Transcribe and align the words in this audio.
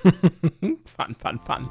fun, 0.00 1.14
fun, 1.18 1.38
fun. 1.40 1.68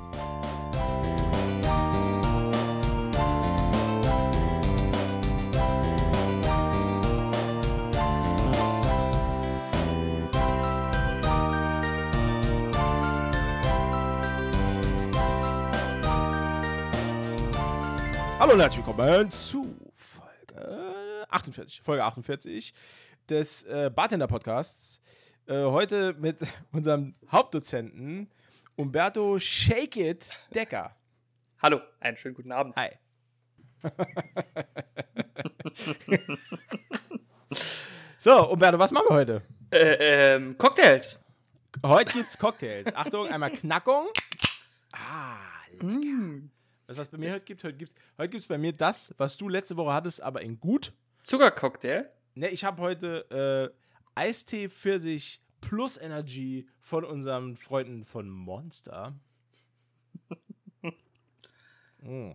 Hallo 18.39 18.53
und 18.53 18.59
herzlich 18.61 18.85
willkommen 18.85 19.31
zu 19.31 19.75
Folge 19.95 21.27
48, 21.29 21.81
Folge 21.81 22.03
48 22.03 22.73
des 23.27 23.63
äh, 23.63 23.89
Bartender 23.93 24.27
Podcasts. 24.27 25.01
Äh, 25.49 25.63
heute 25.63 26.13
mit 26.13 26.37
unserem 26.71 27.15
Hauptdozenten 27.31 28.29
Umberto 28.75 29.39
Shake 29.39 29.97
It 29.97 30.29
Decker. 30.53 30.95
Hallo, 31.59 31.81
einen 31.99 32.17
schönen 32.17 32.35
guten 32.35 32.51
Abend. 32.51 32.75
Hi. 32.75 32.89
so, 38.19 38.51
Umberto, 38.51 38.77
was 38.77 38.91
machen 38.91 39.07
wir 39.09 39.15
heute? 39.15 39.41
Äh, 39.71 40.35
ähm, 40.35 40.55
Cocktails. 40.55 41.19
Heute 41.83 42.13
gibt's 42.13 42.37
Cocktails. 42.37 42.85
Achtung, 42.95 43.27
einmal 43.27 43.51
Knackung. 43.51 44.05
Ah, 44.91 45.39
lecker. 45.71 45.87
Mm. 45.87 46.51
Du, 46.85 46.95
was 46.95 47.07
bei 47.07 47.17
mir 47.17 47.31
heute 47.31 47.45
gibt? 47.45 47.63
Heute 47.63 47.77
gibt's, 47.77 47.95
heute 48.19 48.29
gibt's 48.29 48.47
bei 48.47 48.59
mir 48.59 48.73
das, 48.73 49.15
was 49.17 49.35
du 49.35 49.49
letzte 49.49 49.75
Woche 49.77 49.93
hattest, 49.93 50.21
aber 50.21 50.43
in 50.43 50.59
gut. 50.59 50.93
Zuckercocktail. 51.23 52.07
Ne, 52.35 52.49
ich 52.49 52.63
habe 52.63 52.83
heute 52.83 53.71
äh, 53.73 53.75
Eistee 54.19 54.67
Pfirsich 54.67 55.41
plus 55.61 55.97
Energy 55.97 56.67
von 56.79 57.03
unseren 57.03 57.55
Freunden 57.55 58.05
von 58.05 58.29
Monster. 58.29 59.15
mm. 62.01 62.31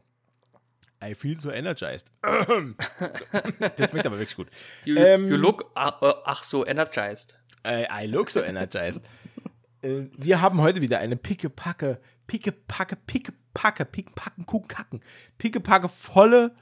I 1.03 1.15
feel 1.15 1.37
so 1.39 1.51
energized. 1.51 2.13
das 2.23 3.91
schmeckt 3.91 4.07
aber 4.07 4.19
wirklich 4.19 4.37
gut. 4.37 4.49
You, 4.85 4.97
Ähm, 4.97 5.29
you 5.29 5.37
look 5.37 5.71
ach, 5.75 6.01
äh, 6.01 6.13
ach 6.25 6.43
so 6.43 6.65
energized. 6.65 7.39
I, 7.67 7.87
I 7.91 8.07
look 8.07 8.31
so 8.31 8.41
energized. 8.41 9.03
äh, 9.83 10.07
wir 10.17 10.41
haben 10.41 10.61
heute 10.61 10.81
wieder 10.81 10.99
eine 11.01 11.17
pickepacke, 11.17 12.01
pickepacke, 12.27 12.97
pickepacke, 12.97 13.85
pickepacke, 13.85 14.45
kuchenkacken, 14.45 15.03
pickepacke 15.37 15.89
volle 15.89 16.55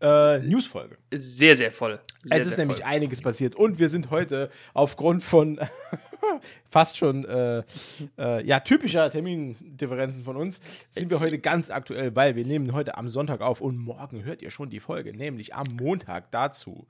äh, 0.00 0.38
Newsfolge. 0.40 0.98
Sehr, 1.12 1.56
sehr 1.56 1.72
voll. 1.72 2.00
Sehr, 2.22 2.38
es 2.38 2.46
ist 2.46 2.58
nämlich 2.58 2.78
voll. 2.78 2.86
einiges 2.86 3.22
passiert 3.22 3.54
und 3.54 3.78
wir 3.78 3.88
sind 3.88 4.10
heute 4.10 4.50
aufgrund 4.74 5.22
von 5.22 5.58
fast 6.70 6.96
schon 6.96 7.24
äh, 7.24 7.62
äh, 8.18 8.46
ja, 8.46 8.60
typischer 8.60 9.10
Termindifferenzen 9.10 10.24
von 10.24 10.36
uns, 10.36 10.60
sind 10.90 11.10
wir 11.10 11.20
heute 11.20 11.38
ganz 11.38 11.70
aktuell, 11.70 12.14
weil 12.16 12.36
wir 12.36 12.44
nehmen 12.44 12.72
heute 12.72 12.96
am 12.96 13.08
Sonntag 13.08 13.40
auf 13.40 13.60
und 13.60 13.78
morgen 13.78 14.24
hört 14.24 14.42
ihr 14.42 14.50
schon 14.50 14.70
die 14.70 14.80
Folge, 14.80 15.16
nämlich 15.16 15.54
am 15.54 15.66
Montag 15.74 16.30
dazu. 16.30 16.86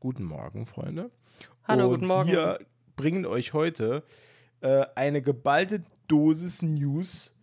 Guten 0.00 0.24
Morgen, 0.24 0.66
Freunde. 0.66 1.10
Hallo, 1.64 1.84
und 1.84 1.90
guten 1.90 2.06
Morgen. 2.06 2.30
Wir 2.30 2.58
bringen 2.96 3.26
euch 3.26 3.52
heute 3.52 4.02
äh, 4.60 4.84
eine 4.94 5.22
geballte 5.22 5.82
Dosis 6.08 6.62
News 6.62 7.34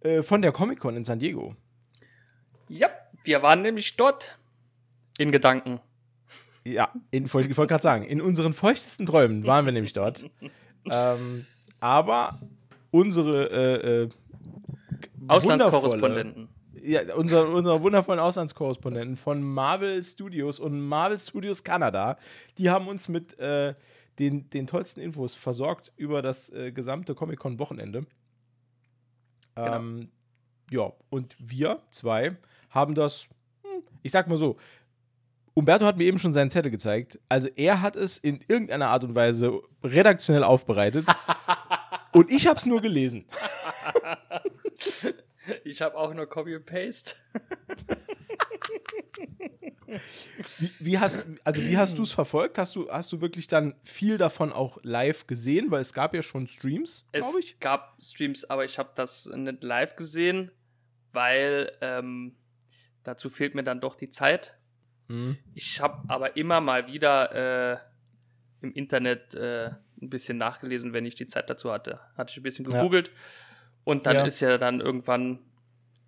äh, 0.00 0.22
von 0.22 0.42
der 0.42 0.52
Comic-Con 0.52 0.96
in 0.96 1.04
San 1.04 1.18
Diego. 1.18 1.54
Ja, 2.68 2.88
wir 3.24 3.42
waren 3.42 3.62
nämlich 3.62 3.96
dort. 3.96 4.38
In 5.18 5.32
Gedanken. 5.32 5.80
Ja, 6.64 6.90
in, 7.10 7.26
ich 7.26 7.34
wollte 7.34 7.66
gerade 7.66 7.82
sagen, 7.82 8.04
in 8.04 8.20
unseren 8.20 8.52
feuchtesten 8.52 9.06
Träumen 9.06 9.46
waren 9.46 9.64
wir 9.64 9.72
nämlich 9.72 9.92
dort. 9.92 10.28
ähm, 10.90 11.46
aber 11.80 12.38
unsere 12.90 13.50
äh, 13.50 14.02
äh, 14.02 14.08
Auslandskorrespondenten. 15.28 16.48
Ja, 16.82 17.14
unsere, 17.14 17.48
unsere 17.48 17.82
wundervollen 17.82 18.20
Auslandskorrespondenten 18.20 19.16
von 19.16 19.42
Marvel 19.42 20.02
Studios 20.04 20.60
und 20.60 20.80
Marvel 20.80 21.18
Studios 21.18 21.64
Kanada, 21.64 22.16
die 22.58 22.70
haben 22.70 22.86
uns 22.86 23.08
mit 23.08 23.38
äh, 23.38 23.74
den, 24.18 24.48
den 24.50 24.66
tollsten 24.66 25.00
Infos 25.00 25.34
versorgt 25.34 25.92
über 25.96 26.22
das 26.22 26.50
äh, 26.50 26.72
gesamte 26.72 27.14
Comic-Con-Wochenende. 27.14 28.06
Genau. 29.54 29.76
Ähm, 29.76 30.10
ja, 30.70 30.92
und 31.10 31.34
wir 31.38 31.80
zwei 31.90 32.36
haben 32.70 32.94
das, 32.94 33.28
hm, 33.62 33.82
ich 34.02 34.12
sag 34.12 34.28
mal 34.28 34.36
so, 34.36 34.56
Umberto 35.58 35.86
hat 35.86 35.96
mir 35.96 36.04
eben 36.04 36.18
schon 36.18 36.34
seinen 36.34 36.50
Zettel 36.50 36.70
gezeigt. 36.70 37.18
Also 37.30 37.48
er 37.56 37.80
hat 37.80 37.96
es 37.96 38.18
in 38.18 38.44
irgendeiner 38.46 38.88
Art 38.88 39.04
und 39.04 39.14
Weise 39.14 39.62
redaktionell 39.82 40.44
aufbereitet. 40.44 41.06
und 42.12 42.30
ich 42.30 42.46
habe 42.46 42.58
es 42.58 42.66
nur 42.66 42.80
gelesen. 42.82 43.24
Ich 45.62 45.80
habe 45.80 45.96
auch 45.96 46.12
nur 46.12 46.26
Copy 46.28 46.56
and 46.56 46.66
Paste. 46.66 47.14
Wie, 50.58 50.70
wie 50.80 50.98
hast, 50.98 51.24
also 51.44 51.62
wie 51.62 51.76
hast 51.76 51.96
du 51.98 52.02
es 52.02 52.10
verfolgt? 52.10 52.58
Hast 52.58 52.74
du, 52.74 52.90
hast 52.90 53.12
du 53.12 53.20
wirklich 53.20 53.46
dann 53.46 53.76
viel 53.84 54.18
davon 54.18 54.52
auch 54.52 54.78
live 54.82 55.28
gesehen? 55.28 55.70
Weil 55.70 55.82
es 55.82 55.92
gab 55.92 56.14
ja 56.14 56.22
schon 56.22 56.48
Streams, 56.48 57.06
Es 57.12 57.22
glaube 57.22 57.40
ich. 57.40 57.60
gab 57.60 57.96
Streams, 58.02 58.44
aber 58.50 58.64
ich 58.64 58.76
habe 58.80 58.90
das 58.96 59.26
nicht 59.26 59.62
live 59.62 59.94
gesehen, 59.94 60.50
weil 61.12 61.70
ähm, 61.80 62.34
dazu 63.04 63.30
fehlt 63.30 63.54
mir 63.54 63.62
dann 63.62 63.80
doch 63.80 63.94
die 63.94 64.08
Zeit. 64.08 64.58
Mhm. 65.08 65.36
Ich 65.54 65.80
habe 65.80 66.02
aber 66.08 66.36
immer 66.36 66.60
mal 66.60 66.86
wieder 66.88 67.72
äh, 67.72 67.78
im 68.62 68.72
Internet 68.72 69.34
äh, 69.34 69.70
ein 70.00 70.10
bisschen 70.10 70.38
nachgelesen, 70.38 70.92
wenn 70.92 71.06
ich 71.06 71.14
die 71.14 71.26
Zeit 71.26 71.48
dazu 71.48 71.70
hatte. 71.72 72.00
Hatte 72.16 72.32
ich 72.32 72.36
ein 72.38 72.42
bisschen 72.42 72.64
Ja. 72.70 72.78
gegoogelt 72.78 73.10
und 73.84 74.06
dann 74.06 74.16
Ja. 74.16 74.24
ist 74.24 74.40
ja 74.40 74.58
dann 74.58 74.80
irgendwann 74.80 75.38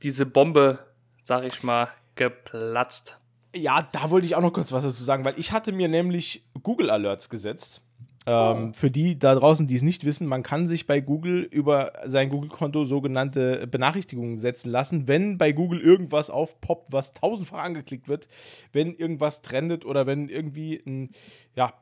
diese 0.03 0.27
Bombe, 0.27 0.79
sag 1.21 1.45
ich 1.45 1.63
mal, 1.63 1.89
geplatzt. 2.15 3.21
Ja, 3.55 3.89
da 3.93 4.11
wollte 4.11 4.27
ich 4.27 4.35
auch 4.35 4.43
noch 4.43 4.53
kurz 4.53 4.73
was 4.73 4.85
dazu 4.85 5.03
sagen, 5.03 5.25
weil 5.25 5.39
ich 5.39 5.53
hatte 5.53 5.73
mir 5.73 5.89
nämlich 5.89 6.47
Google 6.63 6.91
Alerts 6.91 7.31
gesetzt. 7.31 7.83
Ähm, 8.28 8.75
Für 8.75 8.91
die 8.91 9.19
da 9.19 9.34
draußen, 9.34 9.66
die 9.66 9.75
es 9.75 9.83
nicht 9.83 10.05
wissen, 10.05 10.27
man 10.27 10.43
kann 10.43 10.66
sich 10.66 10.87
bei 10.87 11.00
Google 11.00 11.43
über 11.44 11.93
sein 12.05 12.28
Google-Konto 12.28 12.84
sogenannte 12.84 13.66
Benachrichtigungen 13.66 14.37
setzen 14.37 14.69
lassen, 14.71 15.09
wenn 15.09 15.39
bei 15.39 15.53
Google 15.53 15.81
irgendwas 15.81 16.28
aufpoppt, 16.28 16.93
was 16.93 17.15
tausendfach 17.15 17.62
angeklickt 17.62 18.06
wird, 18.06 18.28
wenn 18.72 18.94
irgendwas 18.94 19.41
trendet 19.41 19.87
oder 19.87 20.06
wenn 20.06 20.28
irgendwie 20.28 20.83
ein, 20.87 21.11
ja, 21.56 21.72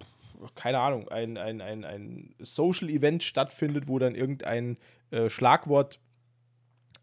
keine 0.54 0.78
Ahnung, 0.78 1.08
ein, 1.08 1.36
ein, 1.36 1.60
ein, 1.60 1.84
ein 1.84 2.34
Social-Event 2.38 3.24
stattfindet, 3.24 3.88
wo 3.88 3.98
dann 3.98 4.14
irgendein 4.14 4.76
äh, 5.10 5.28
Schlagwort 5.28 5.98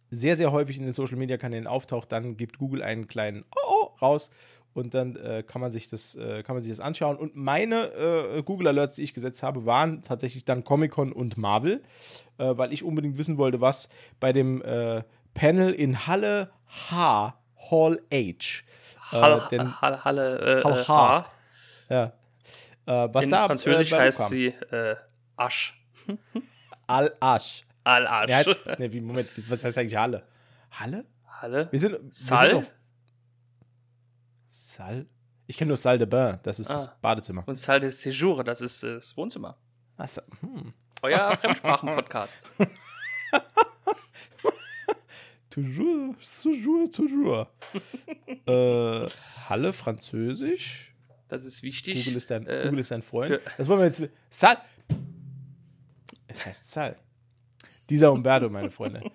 sehr, 0.10 0.38
sehr 0.38 0.52
häufig 0.54 0.78
in 0.78 0.86
den 0.86 0.94
Social 0.94 1.18
Media 1.18 1.38
Kanälen 1.38 1.68
auftaucht, 1.68 2.12
dann 2.12 2.38
gibt 2.38 2.60
Google 2.60 2.82
einen 2.82 3.08
kleinen 3.08 3.44
Oh, 3.56 3.90
oh 3.92 3.96
raus 4.02 4.30
und 4.74 4.94
dann 4.94 5.16
äh, 5.16 5.44
kann, 5.44 5.62
man 5.62 5.72
sich 5.72 5.90
das, 5.90 6.16
äh, 6.16 6.44
kann 6.44 6.56
man 6.56 6.64
sich 6.64 6.72
das 6.72 6.80
anschauen. 6.80 7.18
Und 7.18 7.36
meine 7.36 7.94
äh, 7.94 8.44
Google 8.44 8.68
Alerts, 8.68 8.96
die 8.96 9.04
ich 9.04 9.14
gesetzt 9.14 9.44
habe, 9.44 9.66
waren 9.66 10.02
tatsächlich 10.02 10.46
dann 10.46 10.64
Comic-Con 10.64 11.12
und 11.12 11.38
Marvel, 11.38 11.82
äh, 12.38 12.58
weil 12.58 12.74
ich 12.74 12.84
unbedingt 12.84 13.18
wissen 13.18 13.38
wollte, 13.38 13.62
was 13.62 13.90
bei 14.20 14.34
dem 14.34 14.62
äh, 14.62 15.04
Panel 15.34 15.72
in 15.72 16.08
Halle 16.08 16.52
H, 16.68 17.36
Hall 17.70 18.02
H, 18.12 18.18
äh, 18.18 18.34
Halle, 19.12 19.48
denn, 19.52 19.82
Halle, 19.82 20.04
Halle, 20.04 20.62
Hall 20.64 20.80
äh, 20.80 20.84
H. 20.86 21.26
Ja, 21.90 22.14
was 22.86 23.24
In 23.24 23.32
da 23.32 23.46
Französisch 23.46 23.94
heißt 23.94 24.28
sie 24.28 24.54
Asch. 25.38 25.80
Al-Asch. 26.88 27.64
Al-Asch. 27.84 28.48
Nee, 28.78 28.88
nee, 28.90 29.00
Moment, 29.00 29.30
was 29.50 29.64
heißt 29.64 29.78
eigentlich 29.78 29.96
Halle? 29.96 30.24
Halle? 30.72 31.06
Halle? 31.42 31.68
Wir 31.72 31.80
sind, 31.80 31.94
wir? 31.94 32.00
Sind 32.12 32.52
doch, 32.52 32.64
Sal? 34.56 35.08
Ich 35.48 35.58
kenne 35.58 35.70
nur 35.70 35.78
Salle 35.78 35.98
de 35.98 36.06
Bain, 36.06 36.38
das 36.44 36.60
ist 36.60 36.70
das 36.70 36.88
Ah. 36.88 36.98
Badezimmer. 37.02 37.44
Und 37.48 37.56
Salle 37.56 37.80
de 37.80 37.90
Séjour, 37.90 38.44
das 38.44 38.62
ist 38.62 38.84
äh, 38.84 38.96
das 38.96 39.18
Wohnzimmer. 39.18 39.58
Ach 39.98 40.08
so, 40.08 40.22
hm. 40.42 40.72
Euer 41.02 41.36
Fremdsprachen-Podcast. 41.36 42.42
Toujours, 45.50 46.16
toujours, 46.42 46.90
toujours. 46.92 47.48
äh, 48.48 49.08
Halle, 49.50 49.72
Französisch. 49.74 50.96
Das 51.28 51.46
ist 51.46 51.62
wichtig. 51.62 52.04
Google 52.06 52.18
ist 52.18 52.32
dein, 52.32 52.48
äh, 52.48 52.64
Google 52.66 52.80
ist 52.80 52.90
dein 52.90 53.04
Freund. 53.04 53.40
Das 53.58 53.68
wollen 53.68 53.80
wir 53.82 53.86
jetzt. 53.86 54.02
Sal. 54.32 54.58
Es 56.28 56.46
heißt 56.46 56.72
Sal. 56.72 56.98
Dieser 57.90 58.12
Umberto, 58.12 58.50
meine 58.50 58.72
Freunde. 58.72 59.12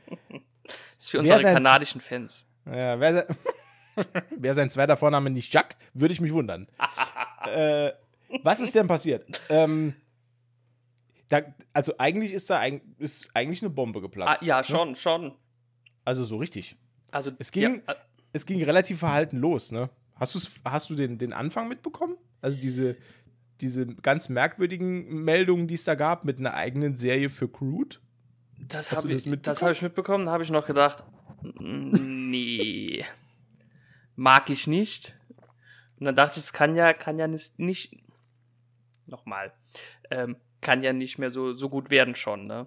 ist 0.97 1.11
für 1.11 1.19
unsere 1.19 1.43
kanadischen 1.43 2.01
Fans. 2.01 2.45
Ja, 2.67 3.01
wer, 3.01 3.27
wer 4.37 4.55
sein 4.55 4.71
zweiter 4.71 4.97
Vorname 4.97 5.31
nicht 5.31 5.53
Jacques, 5.53 5.77
würde 5.95 6.13
ich 6.13 6.21
mich 6.21 6.33
wundern. 6.33 6.67
äh, 7.53 7.93
was 8.43 8.61
ist 8.61 8.75
denn 8.75 8.87
passiert? 8.89 9.25
Ähm, 9.49 9.95
da, 11.29 11.43
also 11.73 11.95
eigentlich 11.99 12.33
ist 12.33 12.49
da 12.51 12.59
eig 12.61 12.83
ist 12.99 13.31
eigentlich 13.35 13.63
eine 13.63 13.71
Bombe 13.71 13.99
Ah, 13.99 14.03
geplatzt. 14.03 14.43
ja, 14.43 14.63
schon, 14.65 14.95
schon. 14.97 15.35
Also 16.05 16.25
so 16.25 16.37
richtig. 16.37 16.77
Also, 17.11 17.31
Es 17.39 17.53
ging, 17.53 17.83
ja, 17.87 17.93
äh, 17.93 17.97
es 18.33 18.47
ging 18.47 18.63
relativ 18.63 18.99
verhalten 18.99 19.39
los, 19.39 19.73
ne? 19.73 19.91
Hast, 20.17 20.35
du's, 20.35 20.61
hast 20.65 20.91
du 20.91 20.95
den, 20.95 21.19
den 21.19 21.33
Anfang 21.33 21.69
mitbekommen? 21.69 22.17
Also 22.41 22.61
diese, 22.61 22.97
diese 23.61 23.87
ganz 23.87 24.29
merkwürdigen 24.29 25.23
Meldungen, 25.25 25.69
die 25.69 25.75
es 25.75 25.85
da 25.85 25.95
gab, 25.95 26.25
mit 26.25 26.39
einer 26.39 26.55
eigenen 26.55 26.97
Serie 26.97 27.31
für 27.31 27.49
Crude? 27.49 27.97
Das 28.67 28.93
habe 28.93 29.09
ich, 29.09 29.25
das 29.25 29.29
das 29.43 29.63
hab 29.63 29.71
ich 29.71 29.83
mitbekommen. 29.83 30.25
Da 30.27 30.33
habe 30.33 30.43
ich 30.43 30.51
noch 30.51 30.67
gedacht, 30.67 31.05
"Mm, 31.43 32.31
nee, 32.31 33.05
mag 34.19 34.51
ich 34.51 34.67
nicht. 34.67 35.17
Und 35.99 36.07
dann 36.07 36.17
dachte 36.17 36.39
ich, 36.39 36.45
es 36.45 36.53
kann 36.53 36.77
ja, 36.77 36.93
kann 36.93 37.19
ja 37.19 37.29
nicht, 37.29 37.59
nicht 37.59 37.97
nochmal, 39.07 39.53
ähm, 40.11 40.37
kann 40.61 40.83
ja 40.83 40.93
nicht 40.93 41.19
mehr 41.19 41.31
so, 41.31 41.55
so 41.55 41.69
gut 41.69 41.91
werden 41.91 42.15
schon, 42.15 42.47
ne? 42.47 42.67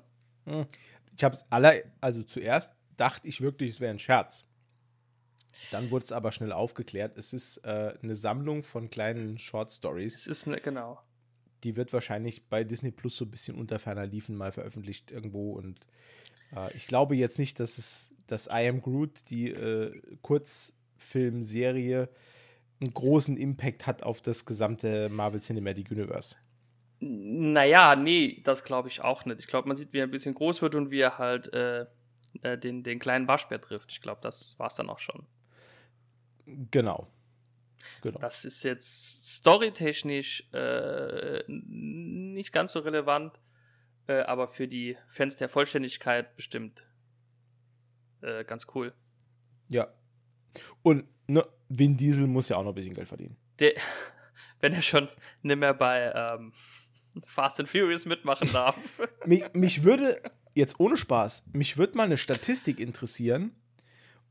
Ich 1.16 1.24
habe 1.24 1.36
es 1.36 1.46
aller, 1.52 1.76
also 2.00 2.24
zuerst 2.24 2.74
dachte 2.98 3.28
ich 3.28 3.42
wirklich, 3.42 3.70
es 3.70 3.80
wäre 3.80 3.92
ein 3.92 4.00
Scherz. 4.00 4.48
Dann 5.72 5.92
wurde 5.92 6.06
es 6.06 6.12
aber 6.14 6.32
schnell 6.32 6.54
aufgeklärt. 6.54 7.18
Es 7.18 7.34
ist 7.34 7.58
äh, 7.66 7.98
eine 8.02 8.16
Sammlung 8.16 8.64
von 8.64 8.90
kleinen 8.90 9.38
Short 9.38 9.70
Es 9.70 9.76
Stories. 9.76 10.28
ist 10.28 10.48
ne, 10.48 10.58
genau. 10.62 11.00
Die 11.64 11.76
wird 11.76 11.92
wahrscheinlich 11.92 12.48
bei 12.48 12.64
Disney 12.64 12.92
Plus 12.92 13.18
so 13.18 13.26
ein 13.26 13.32
bisschen 13.32 13.58
unter 13.58 13.78
ferner 13.78 14.06
Liefen 14.06 14.36
mal 14.38 14.54
veröffentlicht 14.54 15.12
irgendwo. 15.12 15.54
Und 15.54 15.86
äh, 16.56 16.76
ich 16.76 16.88
glaube 16.88 17.16
jetzt 17.16 17.38
nicht, 17.40 17.60
dass 17.60 17.78
es, 17.78 18.12
dass 18.28 18.48
I 18.48 18.70
Am 18.70 18.82
Groot, 18.82 19.30
die 19.30 19.50
äh, 19.52 20.02
Kurzfilmserie, 21.02 22.10
einen 22.80 22.94
großen 22.94 23.38
Impact 23.38 23.88
hat 23.88 24.04
auf 24.04 24.22
das 24.22 24.46
gesamte 24.46 25.10
Marvel 25.10 25.42
Cinematic 25.42 25.92
Universe. 25.92 26.36
Naja, 27.00 27.96
nee, 27.96 28.42
das 28.44 28.64
glaube 28.64 28.88
ich 28.88 29.02
auch 29.02 29.26
nicht. 29.26 29.40
Ich 29.40 29.48
glaube, 29.48 29.68
man 29.68 29.76
sieht, 29.76 29.92
wie 29.94 30.00
er 30.00 30.04
ein 30.04 30.12
bisschen 30.12 30.36
groß 30.36 30.62
wird 30.62 30.76
und 30.76 30.92
wie 30.92 31.00
er 31.00 31.18
halt 31.18 31.52
äh, 31.54 31.86
äh, 32.44 32.58
den, 32.58 32.84
den 32.84 33.00
kleinen 33.00 33.28
Waschbär 33.28 33.60
trifft. 33.60 33.92
Ich 33.92 34.02
glaube, 34.02 34.22
das 34.22 34.58
war 34.60 34.68
es 34.68 34.76
dann 34.76 34.90
auch 34.90 35.00
schon. 35.00 35.26
Genau. 36.46 37.08
Genau. 38.04 38.20
Das 38.20 38.46
ist 38.46 38.62
jetzt 38.64 39.38
storytechnisch 39.38 40.48
äh, 40.54 41.44
nicht 41.48 42.54
ganz 42.54 42.74
so 42.74 42.80
relevant, 42.82 43.40
äh, 44.06 44.22
aber 44.22 44.48
für 44.48 44.68
die 44.68 44.98
Fans 45.08 45.36
der 45.36 45.50
Vollständigkeit 45.50 46.36
bestimmt 46.36 46.86
äh, 48.22 48.44
ganz 48.44 48.68
cool. 48.76 48.94
Ja. 49.68 49.92
Und 50.84 51.06
ne, 51.28 51.46
Vin 51.70 51.98
Diesel 51.98 52.28
muss 52.28 52.50
ja 52.50 52.58
auch 52.58 52.64
noch 52.64 52.72
ein 52.72 52.76
bisschen 52.76 52.94
Geld 52.94 53.08
verdienen. 53.08 53.38
Der, 53.60 53.74
wenn 54.60 54.74
er 54.74 54.82
schon 54.82 55.08
nicht 55.42 55.58
mehr 55.58 55.74
bei 55.74 56.12
ähm, 56.14 56.52
Fast 57.26 57.60
and 57.60 57.70
Furious 57.70 58.06
mitmachen 58.06 58.50
darf. 58.54 59.02
mich, 59.26 59.44
mich 59.54 59.84
würde, 59.84 60.22
jetzt 60.54 60.80
ohne 60.80 60.98
Spaß, 60.98 61.48
mich 61.54 61.78
würde 61.78 61.98
mal 61.98 62.04
eine 62.04 62.18
Statistik 62.18 62.80
interessieren, 62.80 63.52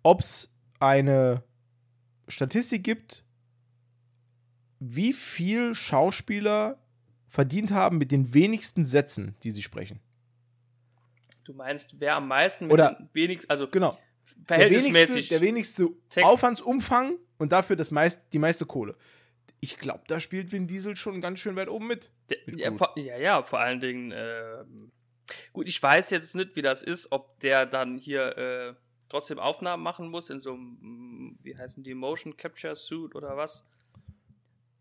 ob 0.03 0.21
es 0.21 0.57
eine 0.79 1.43
Statistik 2.29 2.85
gibt, 2.85 3.25
wie 4.79 5.13
viel 5.13 5.75
Schauspieler 5.75 6.79
verdient 7.29 7.71
haben 7.71 7.99
mit 7.99 8.11
den 8.13 8.33
wenigsten 8.35 8.85
Sätzen, 8.85 9.37
die 9.43 9.51
sie 9.51 9.63
sprechen. 9.63 10.01
du 11.45 11.53
meinst, 11.53 11.97
wer 12.01 12.17
am 12.17 12.29
meisten 12.29 12.67
mit 12.67 12.73
Oder- 12.75 12.95
den 12.95 13.09
wenigsten, 13.13 13.51
also 13.51 13.69
Genau. 13.69 13.97
Der 14.49 14.59
wenigste, 14.59 14.91
verhältnismäßig 14.93 15.29
der 15.29 15.41
wenigste 15.41 15.89
Text- 16.09 16.27
Aufwandsumfang 16.29 17.17
und 17.39 17.53
dafür 17.53 17.77
das 17.77 17.91
meist, 17.91 18.25
die 18.33 18.39
meiste 18.39 18.67
Kohle. 18.67 18.97
Ich 19.61 19.79
glaube, 19.79 20.03
da 20.09 20.19
spielt 20.21 20.53
Vin 20.53 20.67
Diesel 20.67 20.97
schon 20.97 21.21
ganz 21.21 21.39
schön 21.41 21.55
weit 21.57 21.69
oben 21.69 21.87
mit. 21.87 22.11
Mit 22.47 22.61
ja, 22.61 22.75
vor, 22.75 22.95
ja, 22.97 23.19
ja, 23.19 23.43
vor 23.43 23.61
allen 23.61 23.79
Dingen, 23.81 24.13
ähm, 24.15 24.91
gut, 25.53 25.69
ich 25.69 25.83
weiß 25.83 26.11
jetzt 26.11 26.35
nicht, 26.35 26.57
wie 26.57 26.63
das 26.63 26.83
ist, 26.83 27.13
ob 27.13 27.39
der 27.41 27.67
dann 27.67 27.99
hier 27.99 28.37
äh, 28.39 28.75
trotzdem 29.11 29.39
Aufnahmen 29.39 29.83
machen 29.83 30.09
muss 30.09 30.31
in 30.31 30.41
so 30.41 30.53
einem, 30.55 30.79
mm, 30.81 31.39
wie 31.43 31.57
heißen 31.59 31.83
die, 31.83 31.95
Motion 31.95 32.37
Capture 32.37 32.75
Suit 32.75 33.15
oder 33.15 33.37
was? 33.37 33.67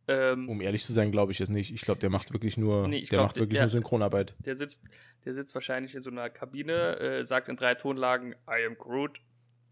Ähm, 0.07 0.49
Um 0.49 0.61
ehrlich 0.61 0.83
zu 0.83 0.93
sein, 0.93 1.11
glaube 1.11 1.31
ich 1.31 1.39
es 1.41 1.49
nicht. 1.49 1.71
Ich 1.73 1.81
glaube, 1.81 1.99
der 1.99 2.09
macht 2.09 2.33
wirklich 2.33 2.57
nur, 2.57 2.87
Nee, 2.87 3.01
der 3.01 3.09
glaub, 3.09 3.25
macht 3.27 3.35
wirklich 3.35 3.57
der- 3.59 3.63
nur 3.65 3.69
Synchronarbeit. 3.69 4.35
der, 4.39 4.55
sitzt, 4.55 4.83
der 5.25 5.33
sitzt 5.33 5.53
wahrscheinlich 5.53 5.93
in 5.93 6.01
so 6.01 6.09
einer 6.09 6.29
Kabine, 6.29 6.97
äh, 6.99 7.25
sagt 7.25 7.47
in 7.47 7.57
drei 7.57 7.75
Tonlagen, 7.75 8.31
I 8.49 8.65
am 8.65 8.75
Groot 8.77 9.19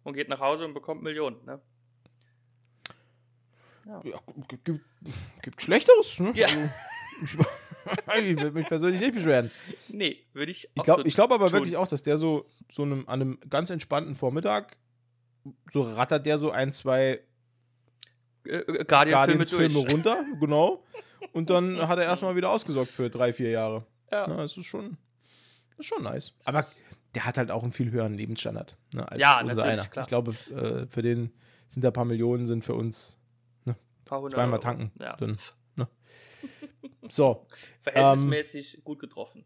und 0.08 0.14
geht 0.14 0.30
nach 0.30 0.40
Hause 0.40 0.64
und 0.66 0.74
bekommt 0.74 1.04
Millionen, 1.04 1.44
ne? 1.46 1.60
Ja, 3.86 4.02
gibt, 4.48 4.64
gibt, 4.66 4.86
gibt 5.42 5.62
Schlechteres, 5.62 6.20
ne? 6.20 6.32
Ja. 6.36 6.48
Also, 6.48 6.60
ich, 7.24 7.34
ich 8.32 8.38
will 8.42 8.52
mich 8.52 8.68
persönlich 8.68 9.02
nicht 9.02 9.16
beschweren. 9.16 9.52
Nee, 9.90 10.26
würde 10.34 10.52
ich 10.52 10.70
Ich 10.74 10.80
auch 10.82 10.84
glaube 10.86 11.02
so 11.02 11.08
ich 11.08 11.16
glaub 11.16 11.32
aber 11.32 11.48
tun. 11.48 11.54
wirklich 11.60 11.76
auch, 11.76 11.88
dass 11.90 12.04
der 12.04 12.18
so, 12.18 12.46
so 12.72 12.84
einem, 12.84 13.04
an 13.08 13.22
einem 13.22 13.40
ganz 13.50 13.70
entspannten 13.70 14.16
Vormittag 14.16 14.78
so 15.74 15.82
rattert 15.84 16.26
der 16.26 16.38
so 16.38 16.52
ein, 16.52 16.72
zwei 16.72 17.20
Äh, 18.46 18.58
äh, 18.60 18.86
Guardian-Filme 18.86 19.80
runter, 19.80 20.18
genau. 20.40 20.84
Und 21.34 21.50
dann 21.50 21.86
hat 21.88 22.00
er 22.00 22.06
erstmal 22.06 22.36
wieder 22.38 22.50
ausgesorgt 22.50 22.92
für 22.92 23.10
drei, 23.10 23.34
vier 23.34 23.50
Jahre. 23.50 23.86
Ja. 24.12 24.28
Ja, 24.28 24.38
das 24.38 24.56
ist 24.58 24.66
schon, 24.66 24.98
das 25.72 25.80
ist 25.80 25.86
schon 25.86 26.04
nice. 26.04 26.34
Aber 26.46 26.64
der 27.18 27.26
hat 27.26 27.40
halt 27.40 27.50
auch 27.50 27.64
einen 27.64 27.72
viel 27.72 27.90
höheren 27.90 28.14
Lebensstandard 28.14 28.78
ne, 28.94 29.10
als 29.10 29.20
Ja, 29.20 29.40
unser 29.42 29.56
natürlich, 29.56 29.72
einer. 29.74 29.86
klar. 29.88 30.04
Ich 30.04 30.08
glaube, 30.08 30.32
äh, 30.32 30.86
für 30.88 31.02
den 31.02 31.34
sind 31.68 31.84
da 31.84 31.90
ein 31.90 31.94
paar 31.94 32.06
Millionen, 32.06 32.46
sind 32.46 32.64
für 32.64 32.76
uns 32.76 33.20
hundert 34.08 34.30
zweimal 34.32 34.52
Euro. 34.54 34.62
tanken. 34.62 34.92
Ja. 35.02 35.16
Dann, 35.18 35.36
ne? 35.76 35.88
So, 37.10 37.48
Verhältnismäßig 37.82 38.84
gut 38.84 39.00
getroffen. 39.00 39.46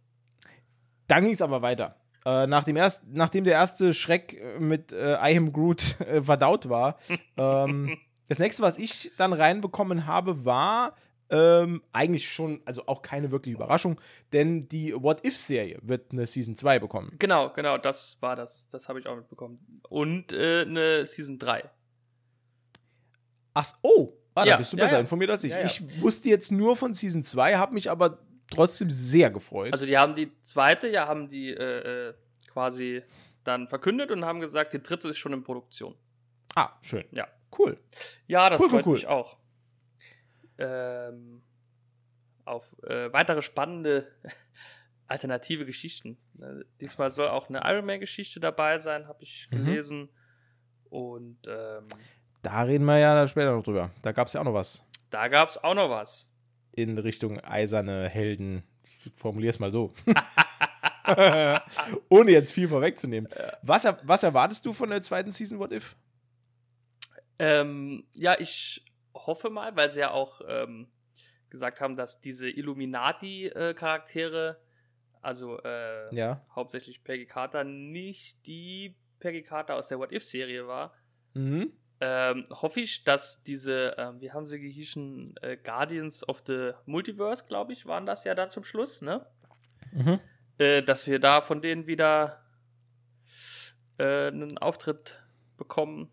Dann 1.08 1.24
ging 1.24 1.32
es 1.32 1.42
aber 1.42 1.62
weiter. 1.62 1.96
Äh, 2.26 2.46
nach 2.46 2.66
dem 2.66 2.76
erst, 2.76 3.08
nachdem 3.08 3.46
der 3.46 3.54
erste 3.54 3.94
Schreck 3.94 4.34
äh, 4.34 4.60
mit 4.60 4.92
äh, 4.92 5.14
I 5.32 5.38
Am 5.38 5.54
Groot 5.54 6.00
äh, 6.02 6.22
verdaut 6.22 6.68
war, 6.68 6.98
ähm, 7.38 7.98
das 8.28 8.38
nächste, 8.38 8.64
was 8.64 8.78
ich 8.78 9.12
dann 9.18 9.32
reinbekommen 9.32 10.06
habe, 10.08 10.44
war 10.44 10.94
ähm, 11.32 11.82
eigentlich 11.94 12.30
schon, 12.30 12.62
also 12.66 12.86
auch 12.88 13.02
keine 13.02 13.32
wirkliche 13.32 13.56
Überraschung, 13.56 14.00
denn 14.34 14.68
die 14.68 14.94
What 14.94 15.26
If-Serie 15.26 15.80
wird 15.82 16.12
eine 16.12 16.28
Season 16.28 16.56
2 16.56 16.80
bekommen. 16.80 17.16
Genau, 17.20 17.50
genau, 17.52 17.78
das 17.78 18.22
war 18.22 18.36
das. 18.36 18.68
Das 18.70 18.90
habe 18.90 19.00
ich 19.00 19.08
auch 19.08 19.16
mitbekommen. 19.16 19.82
Und 19.90 20.34
äh, 20.34 20.62
eine 20.62 21.08
Season 21.08 21.40
3. 21.40 21.64
Ach, 23.54 23.74
oh, 23.82 24.14
ah, 24.36 24.46
Ja, 24.46 24.52
da 24.52 24.58
bist 24.58 24.74
du 24.74 24.78
ja, 24.78 24.84
besser 24.84 24.96
ja. 24.96 25.02
informiert 25.02 25.32
als 25.32 25.44
ich. 25.46 25.56
Ich 25.56 26.02
wusste 26.02 26.30
jetzt 26.30 26.52
nur 26.52 26.76
von 26.76 26.94
Season 26.94 27.24
2, 27.24 27.56
habe 27.56 27.74
mich 27.74 27.90
aber 27.90 28.20
trotzdem 28.50 28.90
sehr 28.92 29.30
gefreut. 29.30 29.72
Also 29.72 29.86
die 29.86 29.98
haben 29.98 30.16
die 30.16 30.32
zweite, 30.42 30.90
ja, 30.90 31.08
haben 31.08 31.30
die 31.30 31.52
äh, 31.52 32.10
äh, 32.10 32.14
quasi 32.52 33.04
dann 33.46 33.70
verkündet 33.70 34.12
und 34.12 34.26
haben 34.26 34.42
gesagt, 34.42 34.74
die 34.74 34.84
dritte 34.84 35.10
ist 35.10 35.18
schon 35.18 35.34
in 35.34 35.44
Produktion. 35.44 35.96
ah, 36.56 36.72
schön. 36.82 37.06
Ja. 37.12 37.28
Cool. 37.58 37.78
Ja, 38.28 38.50
das 38.50 38.62
Cool, 38.62 38.68
cool, 38.68 38.72
freut 38.72 38.86
cool. 38.88 38.94
mich 38.94 39.08
auch. 39.08 39.38
Ähm, 40.62 41.42
auf 42.46 42.76
äh, 42.84 43.12
weitere 43.14 43.42
spannende 43.42 44.08
alternative 45.08 45.66
Geschichten. 45.66 46.18
Äh, 46.42 46.64
diesmal 46.80 47.10
soll 47.10 47.28
auch 47.30 47.50
eine 47.50 47.62
Iron 47.66 47.86
Man-Geschichte 47.86 48.40
dabei 48.40 48.78
sein, 48.78 49.08
habe 49.08 49.24
ich 49.24 49.48
Mhm. 49.52 49.56
gelesen. 49.58 50.10
Und 50.90 51.38
ähm, 51.48 51.88
Da 52.42 52.64
reden 52.64 52.86
wir 52.86 52.98
ja 52.98 53.28
später 53.28 53.52
noch 53.56 53.64
drüber. 53.64 53.92
Da 54.02 54.12
gab 54.12 54.28
es 54.28 54.34
ja 54.34 54.42
auch 54.42 54.46
noch 54.46 54.54
was. 54.54 54.86
da 55.10 55.28
gab 55.28 55.50
es 55.50 55.58
auch 55.64 55.76
noch 55.76 55.90
was. 55.90 56.30
in 56.74 56.98
Richtung 56.98 57.40
eiserne 57.42 58.08
Helden. 58.10 58.64
Ich 58.86 59.12
formuliere 59.18 59.52
es 59.52 59.60
mal 59.60 59.72
so. 59.72 59.94
Ohne 62.10 62.32
jetzt 62.32 62.52
viel 62.52 62.68
vorwegzunehmen. 62.68 63.30
Was, 63.62 63.86
was 64.04 64.24
erwartest 64.24 64.66
du 64.66 64.74
von 64.74 64.90
der 64.90 65.02
zweiten 65.02 65.32
Season 65.32 65.60
What 65.60 65.72
If? 65.72 65.96
Ähm, 67.40 68.06
ja, 68.16 68.36
ich 68.40 68.86
hoffe 69.14 69.50
mal, 69.50 69.76
weil 69.76 69.90
sie 69.90 70.00
ja 70.02 70.12
auch 70.12 70.42
ähm, 70.48 70.88
gesagt 71.50 71.82
haben, 71.82 71.96
dass 71.96 72.22
diese 72.22 72.50
Illuminati-Charaktere, 72.50 74.60
also 75.22 75.60
äh, 75.64 76.14
Ja. 76.16 76.42
hauptsächlich 76.56 77.04
Peggy 77.04 77.26
Carter, 77.26 77.64
nicht 77.64 78.46
die 78.48 78.96
Peggy 79.20 79.44
Carter 79.44 79.76
aus 79.76 79.90
der 79.90 80.00
What 80.00 80.12
If-Serie 80.12 80.68
war. 80.68 80.94
Mhm. 81.34 81.74
Ähm, 82.04 82.46
hoffe 82.52 82.80
ich, 82.80 83.04
dass 83.04 83.44
diese, 83.44 83.94
ähm, 84.00 84.20
wie 84.22 84.32
haben 84.32 84.48
sie 84.48 84.60
gehießen, 84.60 85.36
äh, 85.42 85.56
Guardians 85.58 86.28
of 86.28 86.42
the 86.48 86.72
Multiverse, 86.86 87.46
glaube 87.48 87.74
ich, 87.74 87.86
waren 87.86 88.08
das 88.08 88.24
ja 88.24 88.34
dann 88.34 88.50
zum 88.50 88.64
Schluss, 88.64 89.04
ne? 89.04 89.28
Mhm. 89.92 90.20
Äh, 90.58 90.82
dass 90.82 91.06
wir 91.06 91.20
da 91.20 91.42
von 91.42 91.62
denen 91.62 91.86
wieder 91.86 92.44
äh, 94.00 94.28
einen 94.28 94.58
Auftritt 94.58 95.24
bekommen. 95.58 96.10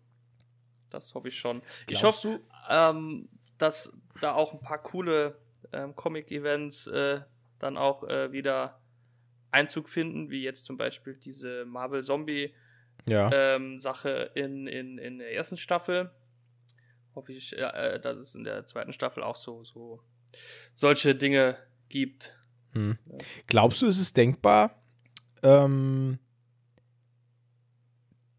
Das 0.91 1.15
hoffe 1.15 1.29
ich 1.29 1.39
schon. 1.39 1.63
ich 1.87 1.99
Glaubst 1.99 2.25
hoffe, 2.25 2.39
ähm, 2.69 3.27
dass 3.57 3.99
da 4.21 4.33
auch 4.33 4.53
ein 4.53 4.61
paar 4.61 4.81
coole 4.81 5.39
ähm, 5.73 5.95
Comic-Events 5.95 6.87
äh, 6.87 7.21
dann 7.59 7.77
auch 7.77 8.03
äh, 8.03 8.31
wieder 8.31 8.79
Einzug 9.51 9.89
finden, 9.89 10.29
wie 10.29 10.43
jetzt 10.43 10.65
zum 10.65 10.77
Beispiel 10.77 11.15
diese 11.15 11.65
Marvel 11.65 12.03
Zombie 12.03 12.53
Ja. 13.05 13.29
ähm, 13.33 13.79
Sache 13.79 14.31
in, 14.35 14.67
in, 14.67 14.97
in 14.97 15.19
der 15.19 15.33
ersten 15.33 15.57
Staffel. 15.57 16.11
Hoffe 17.15 17.33
ich, 17.33 17.57
äh, 17.57 17.99
dass 17.99 18.19
es 18.19 18.35
in 18.35 18.43
der 18.43 18.65
zweiten 18.65 18.93
Staffel 18.93 19.23
auch 19.23 19.35
so, 19.35 19.63
so 19.63 20.01
solche 20.73 21.15
Dinge 21.15 21.57
gibt. 21.89 22.39
Hm. 22.73 22.97
Glaubst 23.47 23.81
du, 23.81 23.87
ist 23.87 23.99
es 23.99 24.13
denkbar, 24.13 24.81
ähm, 25.41 26.19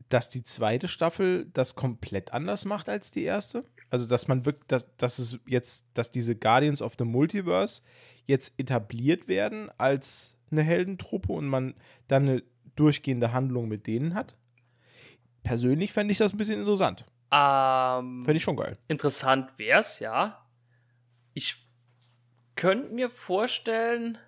dass 0.09 0.29
die 0.29 0.45
zweite 0.45 0.89
Staffel 0.89 1.47
das 1.53 1.75
komplett 1.75 2.33
anders 2.33 2.65
macht 2.65 2.89
als 2.89 3.11
die 3.11 3.25
erste? 3.25 3.65
Also, 3.91 4.07
dass 4.09 4.29
man 4.29 4.47
wirklich, 4.47 4.67
dass, 4.69 4.95
dass 4.97 5.19
es 5.19 5.39
jetzt, 5.47 5.87
dass 5.95 6.11
diese 6.11 6.37
Guardians 6.37 6.81
of 6.81 6.95
the 6.99 7.05
Multiverse 7.05 7.83
jetzt 8.25 8.59
etabliert 8.59 9.27
werden 9.29 9.69
als 9.79 10.39
eine 10.53 10.63
Heldentruppe 10.63 11.33
und 11.33 11.47
man 11.49 11.75
dann 12.09 12.29
eine 12.29 12.43
durchgehende 12.77 13.33
Handlung 13.33 13.69
mit 13.69 13.87
denen 13.87 14.15
hat. 14.15 14.37
Persönlich 15.43 15.93
fände 15.93 16.13
ich 16.13 16.19
das 16.19 16.33
ein 16.33 16.39
bisschen 16.39 16.61
interessant. 16.61 17.05
Ähm, 17.33 18.25
Fände 18.25 18.37
ich 18.37 18.43
schon 18.43 18.57
geil. 18.57 18.77
interessant 18.89 19.53
wär's, 19.59 19.99
ja. 20.01 20.45
Ich 21.35 21.57
könnte 22.57 22.93
mir 22.95 23.09
vorstellen, 23.11 24.19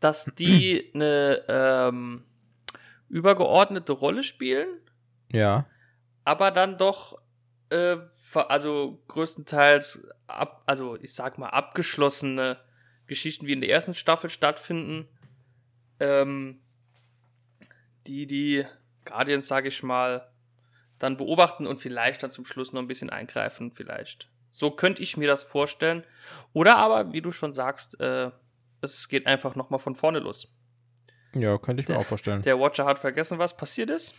dass 0.00 0.26
die 0.38 0.90
eine 0.94 1.42
ähm, 1.48 2.24
übergeordnete 3.08 3.92
Rolle 3.92 4.22
spielen, 4.22 4.68
Ja. 5.32 5.66
aber 6.24 6.50
dann 6.50 6.78
doch, 6.78 7.18
äh, 7.74 7.98
also 8.48 9.02
größtenteils, 9.08 10.08
ab, 10.26 10.62
also 10.66 10.96
ich 10.96 11.14
sag 11.14 11.38
mal, 11.38 11.48
abgeschlossene 11.48 12.58
Geschichten 13.06 13.46
wie 13.46 13.52
in 13.52 13.60
der 13.60 13.70
ersten 13.70 13.94
Staffel 13.94 14.30
stattfinden. 14.30 15.08
Ähm, 16.00 16.60
die 18.06 18.26
die 18.26 18.64
Guardians, 19.04 19.48
sage 19.48 19.68
ich 19.68 19.82
mal, 19.82 20.30
dann 20.98 21.16
beobachten 21.16 21.66
und 21.66 21.78
vielleicht 21.78 22.22
dann 22.22 22.30
zum 22.30 22.44
Schluss 22.44 22.72
noch 22.72 22.80
ein 22.80 22.88
bisschen 22.88 23.10
eingreifen, 23.10 23.72
vielleicht. 23.72 24.30
So 24.50 24.70
könnte 24.70 25.02
ich 25.02 25.16
mir 25.16 25.28
das 25.28 25.42
vorstellen. 25.42 26.04
Oder 26.52 26.76
aber, 26.76 27.12
wie 27.12 27.22
du 27.22 27.32
schon 27.32 27.52
sagst, 27.52 28.00
äh, 28.00 28.30
es 28.80 29.08
geht 29.08 29.26
einfach 29.26 29.56
nochmal 29.56 29.80
von 29.80 29.94
vorne 29.94 30.20
los. 30.20 30.54
Ja, 31.34 31.58
könnte 31.58 31.82
ich 31.82 31.88
mir 31.88 31.98
auch 31.98 32.06
vorstellen. 32.06 32.42
Der 32.42 32.58
Watcher 32.58 32.84
hat 32.84 32.98
vergessen, 32.98 33.38
was 33.38 33.56
passiert 33.56 33.90
ist. 33.90 34.14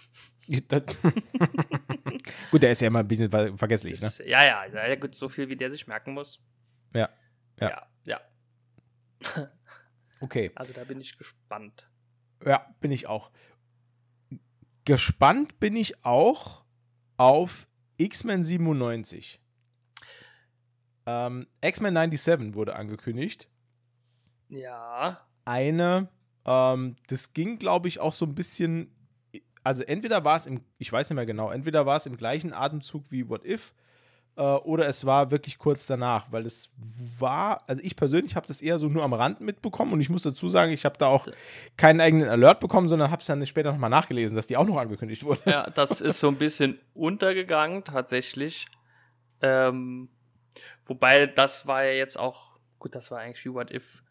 Gut, 2.52 2.62
der 2.62 2.72
ist 2.72 2.82
ja 2.82 2.88
immer 2.88 3.00
ein 3.00 3.08
bisschen 3.08 3.32
ver 3.32 3.58
vergesslich, 3.58 3.94
ne? 3.94 4.00
Das, 4.02 4.20
ja, 4.20 4.44
ja, 4.44 4.66
ja, 4.66 4.96
gut, 4.96 5.16
so 5.16 5.30
viel 5.30 5.50
wie 5.50 5.56
der 5.56 5.72
sich 5.72 5.88
merken 5.88 6.14
muss. 6.14 6.46
Ja. 6.94 7.10
Ja. 7.60 7.88
ja, 8.04 8.22
ja. 9.24 9.50
Okay. 10.20 10.52
Also 10.56 10.74
da 10.74 10.84
bin 10.84 11.00
ich 11.02 11.18
gespannt. 11.18 11.90
Ja, 12.46 12.68
bin 12.80 12.92
ich 12.92 13.08
auch. 13.08 13.32
Gespannt 14.86 15.60
bin 15.60 15.76
ich 15.76 16.06
auch 16.06 16.64
auf 17.18 17.68
X-Men 17.98 18.44
97. 18.44 19.42
Ähm, 21.06 21.48
X-Men 21.62 21.94
97 21.94 22.56
wurde 22.56 22.76
angekündigt. 22.76 23.50
Ja. 24.50 25.28
Eine, 25.46 26.10
ähm, 26.46 26.96
das 27.08 27.34
ging, 27.34 27.60
glaube 27.60 27.88
ich, 27.88 28.00
auch 28.00 28.14
so 28.14 28.26
ein 28.26 28.36
bisschen. 28.36 28.92
Also, 29.64 29.84
entweder 29.84 30.24
war 30.24 30.36
es 30.36 30.46
im, 30.46 30.62
ich 30.78 30.92
weiß 30.92 31.10
nicht 31.10 31.16
mehr 31.16 31.26
genau, 31.26 31.50
entweder 31.50 31.86
war 31.86 31.98
es 31.98 32.06
im 32.06 32.18
gleichen 32.18 32.54
Atemzug 32.54 33.12
wie 33.12 33.28
What 33.30 33.46
If 33.46 33.74
äh, 34.38 34.42
oder 34.42 34.88
es 34.88 35.06
war 35.06 35.32
wirklich 35.32 35.58
kurz 35.58 35.88
danach, 35.88 36.32
weil 36.32 36.46
es 36.46 36.70
war, 37.20 37.64
also 37.68 37.82
ich 37.84 37.96
persönlich 37.96 38.36
habe 38.36 38.48
das 38.48 38.62
eher 38.62 38.80
so 38.80 38.88
nur 38.88 39.04
am 39.04 39.14
Rand 39.14 39.42
mitbekommen 39.42 39.94
und 39.94 40.02
ich 40.02 40.10
muss 40.10 40.24
dazu 40.24 40.50
sagen, 40.50 40.72
ich 40.72 40.86
habe 40.86 40.98
da 40.98 41.08
auch 41.08 41.28
keinen 41.78 42.02
eigenen 42.02 42.28
Alert 42.28 42.60
bekommen, 42.60 42.90
sondern 42.90 43.12
habe 43.12 43.22
es 43.22 43.28
dann 43.28 43.46
später 43.46 43.72
nochmal 43.72 43.90
nachgelesen, 43.90 44.36
dass 44.36 44.48
die 44.48 44.58
auch 44.58 44.66
noch 44.66 44.78
angekündigt 44.78 45.24
wurde. 45.24 45.42
Ja, 45.46 45.70
das 45.70 46.02
ist 46.02 46.20
so 46.20 46.28
ein 46.28 46.38
bisschen 46.38 46.80
untergegangen, 46.94 47.84
tatsächlich. 47.84 48.68
Ähm, 49.42 50.10
wobei, 50.86 51.28
das 51.28 51.68
war 51.68 51.84
ja 51.84 51.94
jetzt 51.94 52.20
auch, 52.20 52.58
gut, 52.80 52.96
das 52.96 53.12
war 53.12 53.20
eigentlich 53.20 53.44
wie 53.46 53.54
What 53.54 53.72
If 53.72 54.04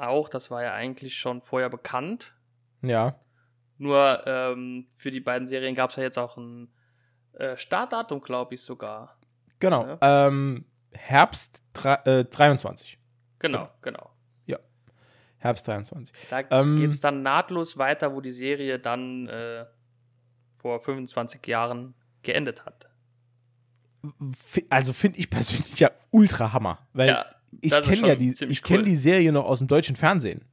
auch, 0.00 0.28
das 0.28 0.50
war 0.50 0.62
ja 0.62 0.72
eigentlich 0.74 1.16
schon 1.18 1.40
vorher 1.40 1.68
bekannt. 1.70 2.34
Ja, 2.82 3.18
Nur 3.76 4.22
ähm, 4.26 4.86
für 4.94 5.10
die 5.10 5.20
beiden 5.20 5.46
Serien 5.46 5.74
gab 5.74 5.90
es 5.90 5.96
ja 5.96 6.02
jetzt 6.02 6.18
auch 6.18 6.36
ein 6.36 6.72
äh, 7.34 7.56
Startdatum, 7.56 8.20
glaube 8.20 8.54
ich 8.54 8.62
sogar. 8.62 9.18
genau. 9.58 9.98
Ähm, 10.00 10.64
Herbst 10.92 11.62
äh, 12.04 12.24
23. 12.24 12.98
Genau, 13.38 13.68
genau. 13.82 14.10
Herbst 15.38 15.68
23. 15.68 16.14
Da 16.30 16.42
Ähm, 16.50 16.76
geht's 16.76 17.00
dann 17.00 17.22
nahtlos 17.22 17.78
weiter, 17.78 18.12
wo 18.12 18.20
die 18.20 18.32
Serie 18.32 18.78
dann 18.78 19.28
äh, 19.28 19.66
vor 20.54 20.80
25 20.80 21.46
Jahren 21.46 21.94
geendet 22.22 22.66
hat. 22.66 22.90
Also 24.68 24.92
finde 24.92 25.18
ich 25.18 25.30
persönlich 25.30 25.78
ja 25.78 25.90
ultra 26.10 26.52
Hammer, 26.52 26.78
weil 26.92 27.08
Ja, 27.08 27.26
ich 27.60 27.72
kenne 27.72 28.08
ja 28.08 28.14
die, 28.14 28.34
ich 28.48 28.62
kenne 28.62 28.80
cool. 28.80 28.84
die 28.84 28.96
Serie 28.96 29.32
noch 29.32 29.44
aus 29.44 29.58
dem 29.58 29.68
deutschen 29.68 29.96
Fernsehen. 29.96 30.44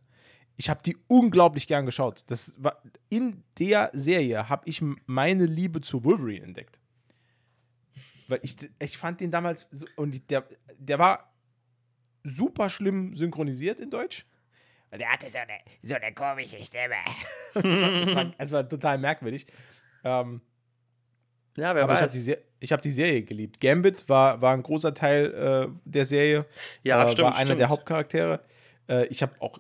Ich 0.58 0.70
habe 0.70 0.82
die 0.84 0.96
unglaublich 1.08 1.68
gern 1.68 1.86
geschaut. 1.86 2.24
Das 2.28 2.62
war, 2.64 2.82
in 3.10 3.44
der 3.60 3.90
Serie 3.94 4.48
habe 4.48 4.68
ich 4.70 4.82
meine 5.06 5.46
Liebe 5.46 5.82
zu 5.82 6.04
Wolverine 6.06 6.46
entdeckt. 6.46 6.80
Weil 8.28 8.40
ich, 8.42 8.56
ich 8.80 8.98
fand 8.98 9.20
den 9.20 9.32
damals 9.32 9.68
so, 9.72 9.86
und 9.98 10.30
der, 10.32 10.48
der 10.78 10.98
war 10.98 11.34
super 12.24 12.70
schlimm 12.70 13.14
synchronisiert 13.16 13.80
in 13.80 13.90
Deutsch. 13.92 14.26
Weil 14.90 15.00
der 15.00 15.10
hatte 15.12 15.30
so 15.30 15.38
eine, 15.38 15.60
so 15.84 15.96
eine 15.96 16.14
komische 16.14 16.58
Stimme. 16.64 16.96
das, 17.54 17.64
war, 17.66 18.26
war, 18.40 18.52
war 18.52 18.70
total 18.70 18.98
merkwürdig. 18.98 19.46
Ähm, 20.04 20.42
Ja, 21.58 21.76
wer 21.76 21.84
aber 21.84 21.94
ich 21.94 22.00
habe 22.00 22.06
weiß. 22.06 22.14
die, 22.14 22.20
Se- 22.20 22.44
ich 22.66 22.74
hab 22.74 22.82
die 22.82 22.92
Serie 22.92 23.22
geliebt. 23.24 23.62
Gambit 23.62 24.10
war, 24.10 24.42
war 24.42 24.54
ein 24.54 24.64
großer 24.64 24.94
Teil 24.94 25.34
äh, 25.34 25.68
der 25.86 26.04
Serie. 26.06 26.46
ja, 26.84 27.04
äh, 27.06 27.08
stimmt, 27.10 27.26
war 27.28 27.36
einer 27.36 27.46
stimmt. 27.46 27.60
der 27.62 27.70
Hauptcharaktere. 27.70 28.42
Äh, 28.90 29.06
ich 29.08 29.22
habe 29.22 29.34
auch, 29.40 29.60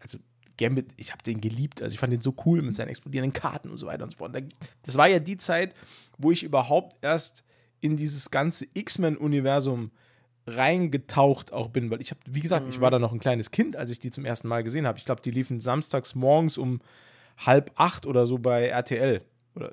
also 0.00 0.18
Gambit, 0.58 0.92
ich 0.96 1.12
habe 1.12 1.22
den 1.22 1.40
geliebt. 1.40 1.80
Also 1.80 1.94
ich 1.94 2.00
fand 2.00 2.12
den 2.12 2.20
so 2.20 2.34
cool 2.44 2.60
mit 2.62 2.74
seinen 2.76 2.88
explodierenden 2.88 3.32
Karten 3.32 3.70
und 3.70 3.78
so 3.78 3.86
weiter 3.86 4.04
und 4.04 4.10
so 4.10 4.18
fort. 4.18 4.34
Da- 4.34 4.40
Das 4.82 4.96
war 4.98 5.08
ja 5.08 5.18
die 5.18 5.36
Zeit, 5.38 5.74
wo 6.18 6.30
ich 6.30 6.42
überhaupt 6.42 6.96
erst 7.02 7.44
in 7.80 7.96
dieses 7.96 8.30
ganze 8.30 8.66
X-Men-Universum 8.74 9.90
reingetaucht 10.46 11.52
auch 11.52 11.68
bin, 11.68 11.90
weil 11.90 12.00
ich 12.00 12.10
habe, 12.10 12.20
wie 12.26 12.40
gesagt, 12.40 12.64
Mhm. 12.66 12.70
ich 12.72 12.80
war 12.80 12.90
da 12.90 12.98
noch 12.98 13.12
ein 13.12 13.20
kleines 13.20 13.50
Kind, 13.50 13.76
als 13.76 13.90
ich 13.90 13.98
die 13.98 14.10
zum 14.10 14.24
ersten 14.24 14.48
Mal 14.48 14.62
gesehen 14.64 14.86
habe. 14.86 14.98
Ich 14.98 15.04
glaube, 15.04 15.22
die 15.22 15.30
liefen 15.30 15.60
samstags 15.60 16.14
morgens 16.14 16.58
um 16.58 16.80
halb 17.38 17.70
acht 17.76 18.06
oder 18.06 18.26
so 18.26 18.38
bei 18.38 18.66
RTL. 18.68 19.22
Oder, 19.54 19.72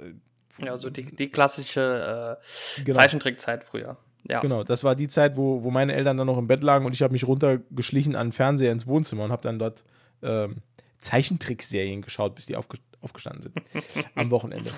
Ja, 0.59 0.77
so 0.77 0.89
die, 0.89 1.03
die 1.05 1.29
klassische 1.29 2.37
äh, 2.39 2.81
Genau. 2.83 2.97
Zeichentrickzeit 2.97 3.63
früher. 3.63 3.97
Ja. 4.29 4.41
Genau, 4.41 4.63
das 4.63 4.83
war 4.83 4.95
die 4.95 5.07
Zeit, 5.07 5.37
wo, 5.37 5.63
wo 5.63 5.71
meine 5.71 5.93
Eltern 5.93 6.17
dann 6.17 6.27
noch 6.27 6.37
im 6.37 6.47
Bett 6.47 6.63
lagen 6.63 6.85
und 6.85 6.93
ich 6.93 7.01
habe 7.01 7.13
mich 7.13 7.27
runtergeschlichen 7.27 8.15
an 8.15 8.27
den 8.27 8.33
Fernseher 8.33 8.71
ins 8.71 8.87
Wohnzimmer 8.87 9.23
und 9.23 9.31
habe 9.31 9.41
dann 9.43 9.59
dort 9.59 9.83
ähm, 10.21 10.57
Zeichentrickserien 10.97 12.01
geschaut, 12.01 12.35
bis 12.35 12.45
die 12.45 12.55
aufge 12.55 12.77
aufgestanden 13.01 13.43
sind. 13.43 14.07
am 14.15 14.31
Wochenende. 14.31 14.71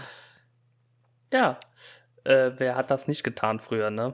Ja. 1.31 1.57
Äh, 2.25 2.51
wer 2.57 2.75
hat 2.75 2.91
das 2.91 3.07
nicht 3.07 3.23
getan 3.23 3.59
früher, 3.59 3.89
ne? 3.89 4.13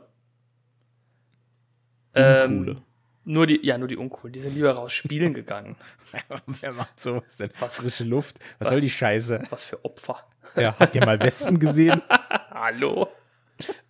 Ähm, 2.14 2.60
Uncoole. 2.60 2.82
Nur 3.26 3.48
die, 3.48 3.60
ja, 3.66 3.78
nur 3.78 3.88
die 3.88 3.98
Uncool. 3.98 4.32
Die 4.32 4.40
sind 4.40 4.56
lieber 4.56 4.72
raus 4.72 4.94
spielen 4.94 5.34
gegangen. 5.42 5.76
Wer 6.46 6.72
macht 6.74 7.00
sowas 7.02 7.38
denn? 7.38 7.52
Frische 7.52 8.04
Luft. 8.04 8.40
Was 8.60 8.70
soll 8.70 8.82
die 8.82 8.90
Scheiße? 8.90 9.44
Was 9.50 9.66
für 9.66 9.84
Opfer. 9.84 10.26
Ja, 10.56 10.76
habt 10.80 10.96
ihr 10.96 11.06
mal 11.06 11.20
Wespen 11.20 11.60
gesehen? 11.60 12.02
Hallo. 12.52 13.08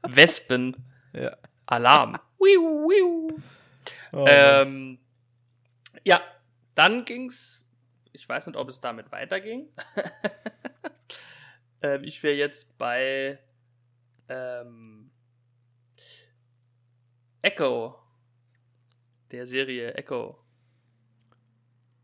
Wespen. 0.07 0.75
Ja. 1.13 1.37
Alarm. 1.67 2.17
Wiu, 2.39 2.87
wiu. 2.89 3.37
Oh, 4.11 4.25
Ähm, 4.27 4.97
ja, 6.03 6.21
dann 6.73 7.05
ging's. 7.05 7.69
Ich 8.13 8.27
weiß 8.27 8.47
nicht, 8.47 8.55
ob 8.55 8.69
es 8.69 8.79
damit 8.81 9.11
weiterging. 9.11 9.67
ähm, 11.81 12.03
ich 12.03 12.23
wäre 12.23 12.35
jetzt 12.35 12.77
bei 12.77 13.39
ähm, 14.29 15.11
Echo, 17.41 17.95
der 19.31 19.45
Serie 19.45 19.93
Echo. 19.95 20.37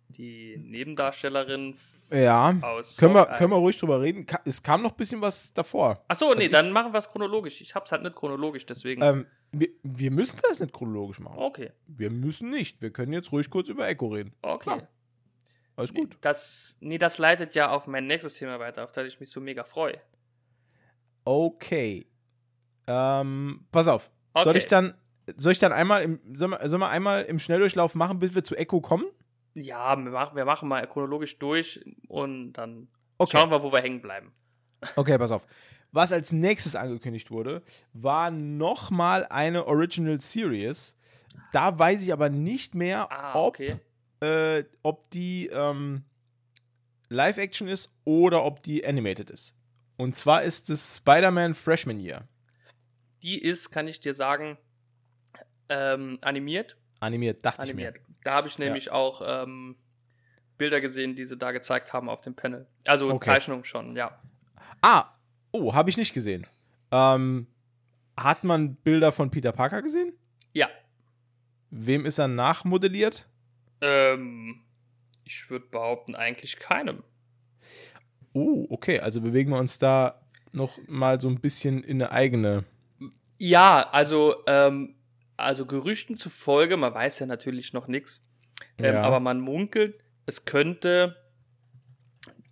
Die 0.10 0.58
Nebendarstellerin 0.58 1.74
ja. 2.12 2.54
aus. 2.62 2.98
Können 2.98 3.14
wir, 3.14 3.26
können 3.38 3.52
wir 3.52 3.56
ruhig 3.58 3.78
drüber 3.78 4.02
reden? 4.02 4.26
Es 4.44 4.62
kam 4.62 4.82
noch 4.84 4.92
ein 4.92 4.98
bisschen 4.98 5.22
was 5.22 5.54
davor. 5.54 6.04
Achso, 6.10 6.34
nee, 6.36 6.44
ich- 6.46 6.50
dann 6.50 6.72
machen 6.72 6.92
wir 6.94 6.98
es 6.98 7.10
chronologisch. 7.10 7.62
Ich 7.62 7.74
hab's 7.76 7.94
halt 7.94 8.04
nicht 8.04 8.16
chronologisch, 8.16 8.66
deswegen. 8.66 9.02
Ähm, 9.02 9.26
wir, 9.54 9.70
wir 9.84 10.12
müssen 10.12 10.38
das 10.50 10.60
nicht 10.60 10.74
chronologisch 10.74 11.20
machen. 11.22 11.38
okay, 11.40 11.72
Wir 11.88 12.10
müssen 12.10 12.50
nicht. 12.50 12.82
Wir 12.82 12.92
können 12.92 13.14
jetzt 13.14 13.32
ruhig 13.32 13.50
kurz 13.50 13.70
über 13.70 13.88
Echo 13.88 14.08
reden. 14.08 14.34
okay. 14.42 14.64
Klar. 14.64 14.88
Alles 15.78 15.94
gut. 15.94 16.18
Das, 16.20 16.78
nee, 16.82 16.98
das 16.98 17.18
leitet 17.18 17.56
ja 17.56 17.70
auf 17.72 17.88
mein 17.88 18.06
nächstes 18.06 18.36
Thema 18.36 18.60
weiter, 18.60 18.84
auf 18.84 18.92
das 18.92 19.08
ich 19.08 19.20
mich 19.22 19.30
so 19.32 19.40
mega 19.40 19.64
freue. 19.64 20.00
Okay. 21.24 22.06
Ähm, 22.88 23.66
pass 23.72 23.88
auf. 23.88 24.12
Soll 24.36 24.48
Okay. 24.50 24.58
ich 24.58 24.68
dann, 24.68 24.94
soll 25.38 25.52
ich 25.54 25.60
dann 25.60 25.72
einmal 25.72 26.04
im, 26.04 26.20
sollen 26.36 26.52
wir, 26.52 26.70
sollen 26.70 26.82
wir 26.82 26.90
einmal 26.90 27.24
im 27.24 27.40
Schnelldurchlauf 27.40 27.96
machen, 27.96 28.20
bis 28.20 28.36
wir 28.36 28.44
zu 28.44 28.56
Echo 28.56 28.82
kommen? 28.82 29.06
Ja, 29.54 29.96
wir 29.98 30.12
machen, 30.12 30.36
wir 30.36 30.46
machen 30.46 30.70
mal 30.70 30.86
chronologisch 30.88 31.38
durch 31.40 31.84
und 32.08 32.54
dann 32.54 32.88
Okay. 33.18 33.38
schauen 33.38 33.52
wir, 33.52 33.62
wo 33.62 33.72
wir 33.72 33.82
hängen 33.82 34.02
bleiben. 34.02 34.32
Okay, 34.96 35.18
pass 35.18 35.32
auf. 35.32 35.46
Was 35.92 36.12
als 36.12 36.32
nächstes 36.32 36.76
angekündigt 36.76 37.30
wurde, 37.30 37.62
war 37.94 38.32
nochmal 38.32 39.28
eine 39.30 39.68
Original 39.68 40.20
Series. 40.22 40.98
Da 41.52 41.78
weiß 41.78 42.02
ich 42.04 42.14
aber 42.14 42.30
nicht 42.30 42.74
mehr, 42.76 43.12
Ah, 43.12 43.36
ob, 43.36 43.48
okay. 43.60 43.76
äh, 44.22 44.64
ob 44.82 45.10
die 45.12 45.48
ähm, 45.48 46.04
Live-Action 47.10 47.68
ist 47.68 47.94
oder 48.06 48.44
ob 48.44 48.64
die 48.64 48.86
animated 48.86 49.30
ist. 49.30 49.58
Und 49.98 50.16
zwar 50.16 50.44
ist 50.44 50.70
es 50.70 50.96
Spider-Man 50.98 51.54
Freshman 51.54 52.00
Year. 52.00 52.28
Die 53.22 53.38
ist, 53.40 53.70
kann 53.70 53.88
ich 53.88 54.00
dir 54.00 54.14
sagen, 54.14 54.58
ähm, 55.72 56.20
animiert. 56.22 56.78
Animiert, 57.00 57.44
dachte 57.46 57.62
Animiert. 57.64 57.98
ich 57.98 58.24
Da 58.24 58.34
habe 58.34 58.48
ich 58.48 58.60
nämlich 58.60 58.92
auch 58.92 59.22
ähm, 59.26 59.76
Bilder 60.58 60.82
gesehen, 60.82 61.16
die 61.16 61.26
sie 61.26 61.38
da 61.38 61.52
gezeigt 61.52 61.94
haben 61.94 62.10
auf 62.10 62.22
dem 62.22 62.36
Panel. 62.36 62.68
Also 62.86 63.10
Okay. 63.10 63.26
Zeichnungen 63.26 63.64
schon, 63.64 63.96
ja. 63.96 64.22
Ah, 64.82 65.06
oh, 65.52 65.74
habe 65.74 65.90
ich 65.90 65.98
nicht 65.98 66.14
gesehen. 66.14 66.46
Ähm, 66.92 67.48
hat 68.18 68.44
man 68.44 68.76
Bilder 68.76 69.12
von 69.12 69.32
Peter 69.32 69.52
Parker 69.52 69.82
gesehen? 69.82 70.14
Ja. 70.54 70.70
Wem 71.72 72.06
ist 72.06 72.20
er 72.20 72.28
nachmodelliert? 72.28 73.28
Ähm, 73.80 74.64
ich 75.24 75.50
würde 75.50 75.66
behaupten, 75.68 76.16
eigentlich 76.16 76.60
keinem. 76.60 77.04
Oh, 78.34 78.68
okay, 78.70 79.00
also 79.00 79.22
bewegen 79.22 79.52
wir 79.52 79.58
uns 79.58 79.80
da 79.80 80.16
noch 80.52 80.78
mal 80.88 81.20
so 81.20 81.30
ein 81.30 81.40
bisschen 81.40 81.84
in 81.84 82.02
eine 82.02 82.12
eigene. 82.12 82.66
Ja, 83.38 83.90
also, 83.92 84.44
ähm, 84.48 84.96
also 85.44 85.66
Gerüchten 85.66 86.18
zufolge, 86.18 86.78
man 86.78 86.94
weiß 86.94 87.20
ja 87.20 87.26
natürlich 87.26 87.74
noch 87.74 87.88
nichts, 87.88 88.24
ähm, 88.78 88.96
Ja. 88.96 89.04
aber 89.04 89.20
man 89.20 89.40
munkelt, 89.40 89.98
es 90.26 90.46
könnte 90.46 91.16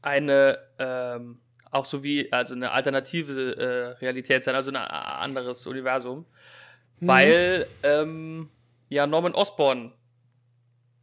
eine, 0.02 0.58
ähm, 0.80 1.42
auch 1.72 1.86
so 1.86 2.04
wie, 2.04 2.32
also 2.32 2.56
eine 2.56 2.72
alternative 2.72 3.56
äh, 3.58 3.86
Realität 4.00 4.44
sein, 4.44 4.56
also 4.56 4.72
ein 4.72 4.78
a- 4.78 5.20
anderes 5.20 5.68
Universum, 5.68 6.26
weil 7.00 7.66
ähm, 7.84 8.50
ja 8.90 9.06
Norman 9.08 9.34
Osborn 9.36 9.94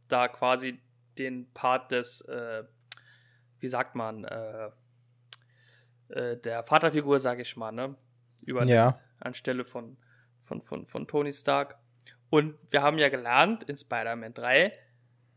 da 0.09 0.27
quasi 0.27 0.79
den 1.17 1.51
Part 1.53 1.91
des, 1.91 2.21
äh, 2.21 2.63
wie 3.59 3.67
sagt 3.69 3.95
man, 3.95 4.23
äh, 4.25 4.69
äh, 6.09 6.37
der 6.37 6.63
Vaterfigur, 6.63 7.19
sage 7.19 7.41
ich 7.41 7.55
mal, 7.57 7.71
ne, 7.71 7.95
übernimmt 8.41 8.75
Ja. 8.75 8.93
anstelle 9.19 9.65
von, 9.65 9.97
von, 10.47 10.61
von, 10.61 10.85
von 10.85 11.07
Tony 11.07 11.31
Stark. 11.31 11.77
Und 12.29 12.55
wir 12.71 12.81
haben 12.81 12.97
ja 12.97 13.09
gelernt 13.09 13.63
in 13.63 13.77
Spider-Man 13.77 14.33
3, 14.33 14.73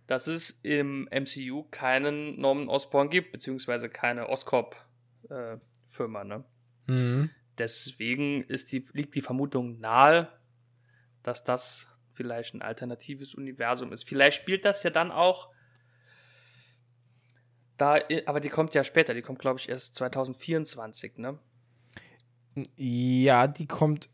dass 0.07 0.26
es 0.26 0.50
im 0.62 1.09
MCU 1.12 1.64
keinen 1.71 2.40
Norman 2.40 2.69
Osborn 2.69 3.11
gibt, 3.11 3.33
beziehungsweise 3.33 3.88
keine 3.88 4.29
Oscorp-Firma. 4.29 6.25
ne? 6.25 6.45
Mhm. 6.87 7.31
Deswegen 7.59 8.45
ist 8.45 8.73
die, 8.73 8.85
liegt 8.93 9.14
die 9.14 9.21
Vermutung 9.21 9.79
nahe, 9.81 10.29
dass 11.23 11.45
das 11.45 11.88
vielleicht 12.14 12.55
ein 12.55 12.62
alternatives 12.62 13.35
Universum 13.35 13.93
ist. 13.93 14.09
Vielleicht 14.09 14.37
spielt 14.37 14.64
das 14.64 14.83
ja 14.83 14.90
dann 14.90 15.11
auch 15.11 15.50
da, 17.76 17.99
aber 18.26 18.40
die 18.40 18.50
kommt 18.50 18.75
ja 18.75 18.85
später, 18.85 19.14
die 19.14 19.23
kommt, 19.23 19.38
glaube 19.38 19.59
ich, 19.59 19.69
erst 19.69 19.95
2024, 19.97 21.17
ne? 21.17 21.38
Ja, 22.76 23.47
die 23.47 23.67
kommt. 23.67 24.11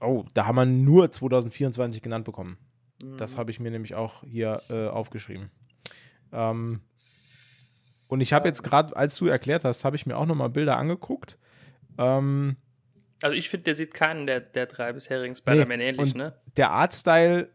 Oh, 0.00 0.24
da 0.34 0.46
haben 0.46 0.56
wir 0.56 0.66
nur 0.66 1.10
2024 1.10 2.02
genannt 2.02 2.24
bekommen. 2.24 2.58
Das 3.16 3.38
habe 3.38 3.50
ich 3.50 3.60
mir 3.60 3.70
nämlich 3.70 3.94
auch 3.94 4.24
hier 4.24 4.60
äh, 4.68 4.88
aufgeschrieben. 4.88 5.50
Ähm, 6.32 6.80
und 8.08 8.20
ich 8.20 8.32
habe 8.32 8.48
jetzt 8.48 8.62
gerade, 8.62 8.94
als 8.96 9.16
du 9.16 9.26
erklärt 9.26 9.64
hast, 9.64 9.84
habe 9.84 9.96
ich 9.96 10.04
mir 10.04 10.16
auch 10.16 10.26
noch 10.26 10.34
mal 10.34 10.48
Bilder 10.48 10.76
angeguckt. 10.76 11.38
Ähm, 11.96 12.56
Also 13.22 13.34
ich 13.34 13.48
finde, 13.48 13.64
der 13.64 13.74
sieht 13.74 13.94
keinen 13.94 14.26
der, 14.26 14.40
der 14.40 14.66
drei 14.66 14.92
bisherigen 14.92 15.34
Spider-Man 15.34 15.78
Nee, 15.78 15.88
ähnlich, 15.88 16.14
ne? 16.14 16.34
Der 16.56 16.70
Artstyle, 16.72 17.48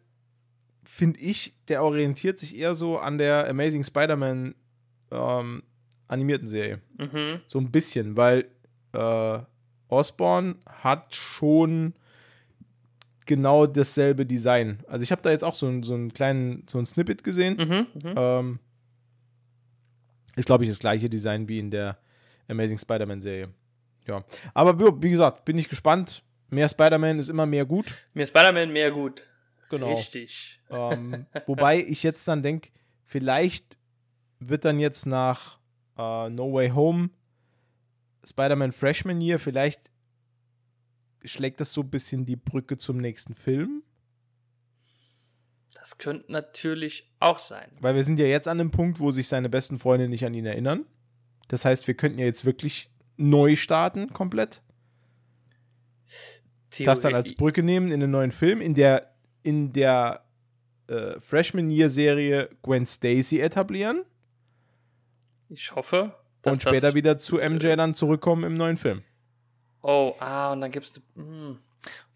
finde 0.83 1.19
ich, 1.19 1.55
der 1.67 1.83
orientiert 1.83 2.39
sich 2.39 2.57
eher 2.57 2.73
so 2.73 2.97
an 2.97 3.17
der 3.17 3.47
Amazing 3.49 3.83
Spider-Man 3.83 4.55
ähm, 5.11 5.63
animierten 6.07 6.47
Serie. 6.47 6.81
Mhm. 6.97 7.41
So 7.47 7.59
ein 7.59 7.71
bisschen, 7.71 8.17
weil 8.17 8.45
äh, 8.93 9.39
Osborn 9.89 10.55
hat 10.67 11.13
schon 11.15 11.93
genau 13.25 13.65
dasselbe 13.65 14.25
Design. 14.25 14.79
Also 14.87 15.03
ich 15.03 15.11
habe 15.11 15.21
da 15.21 15.31
jetzt 15.31 15.43
auch 15.43 15.55
so, 15.55 15.67
einen- 15.67 15.83
so 15.83 15.93
einen 15.93 16.13
kleinen, 16.13 16.65
so 16.69 16.77
ein 16.79 16.85
Snippet 16.85 17.23
gesehen. 17.23 17.57
Mhm. 17.57 17.87
Mhm. 18.03 18.13
Ähm, 18.15 18.59
ist, 20.35 20.45
glaube 20.45 20.63
ich, 20.63 20.69
das 20.69 20.79
gleiche 20.79 21.09
Design 21.09 21.47
wie 21.47 21.59
in 21.59 21.71
der 21.71 21.97
Amazing 22.47 22.77
Spider-Man-Serie. 22.77 23.49
Ja. 24.07 24.23
Aber 24.53 25.01
wie- 25.01 25.09
gesagt, 25.09 25.45
bin 25.45 25.57
ich 25.57 25.69
gespannt. 25.69 26.23
Mehr 26.49 26.69
Spider-Man 26.69 27.19
ist 27.19 27.29
immer 27.29 27.45
mehr 27.45 27.65
gut. 27.65 27.93
Ist 28.13 28.29
Spider-Man 28.29 28.71
mehr 28.71 28.91
gut. 28.91 29.23
Genau. 29.69 29.93
Richtig. 29.93 30.61
Ähm, 30.69 31.25
wobei 31.47 31.79
ich 31.79 32.03
jetzt 32.03 32.27
dann 32.27 32.43
denke, 32.43 32.69
vielleicht 33.03 33.77
wird 34.39 34.63
dann 34.65 34.79
jetzt 34.79 35.05
nach 35.07 35.57
äh, 35.97 36.29
No 36.29 36.53
Way 36.53 36.69
Home 36.71 37.09
Spider-Man 38.23 38.71
Freshman 38.73 39.21
Year, 39.21 39.39
vielleicht 39.39 39.91
schlägt 41.25 41.59
das 41.59 41.73
so 41.73 41.81
ein 41.81 41.89
bisschen 41.89 42.25
die 42.25 42.35
Brücke 42.35 42.77
zum 42.77 42.97
nächsten 42.97 43.33
Film. 43.33 43.83
Das 45.73 45.97
könnte 45.97 46.31
natürlich 46.31 47.11
auch 47.19 47.37
sein. 47.37 47.69
Weil 47.79 47.95
wir 47.95 48.03
sind 48.03 48.19
ja 48.19 48.25
jetzt 48.25 48.47
an 48.47 48.57
dem 48.57 48.71
Punkt, 48.71 48.99
wo 48.99 49.11
sich 49.11 49.27
seine 49.27 49.49
besten 49.49 49.77
Freunde 49.77 50.07
nicht 50.09 50.25
an 50.25 50.33
ihn 50.33 50.45
erinnern. 50.45 50.85
Das 51.47 51.65
heißt, 51.65 51.87
wir 51.87 51.95
könnten 51.95 52.17
ja 52.17 52.25
jetzt 52.25 52.45
wirklich 52.45 52.89
neu 53.17 53.55
starten, 53.55 54.11
komplett. 54.11 54.61
Das 56.79 57.01
dann 57.01 57.15
als 57.15 57.35
Brücke 57.35 57.63
nehmen 57.63 57.91
in 57.91 57.99
den 57.99 58.11
neuen 58.11 58.31
Film, 58.31 58.61
in 58.61 58.73
der, 58.73 59.15
in 59.43 59.71
der 59.73 60.25
äh, 60.87 61.19
Freshman 61.19 61.69
Year 61.69 61.89
Serie 61.89 62.49
Gwen 62.63 62.85
Stacy 62.85 63.39
etablieren. 63.39 64.03
Ich 65.49 65.75
hoffe, 65.75 66.15
und 66.45 66.61
später 66.61 66.93
wieder 66.93 67.17
zu 67.17 67.37
MJ 67.37 67.75
dann 67.75 67.93
zurückkommen 67.93 68.43
im 68.43 68.53
neuen 68.55 68.77
Film. 68.77 69.03
Oh, 69.87 70.15
ah, 70.19 70.51
und 70.51 70.61
dann 70.61 70.71
gibt's, 70.71 70.99
mm, 71.13 71.51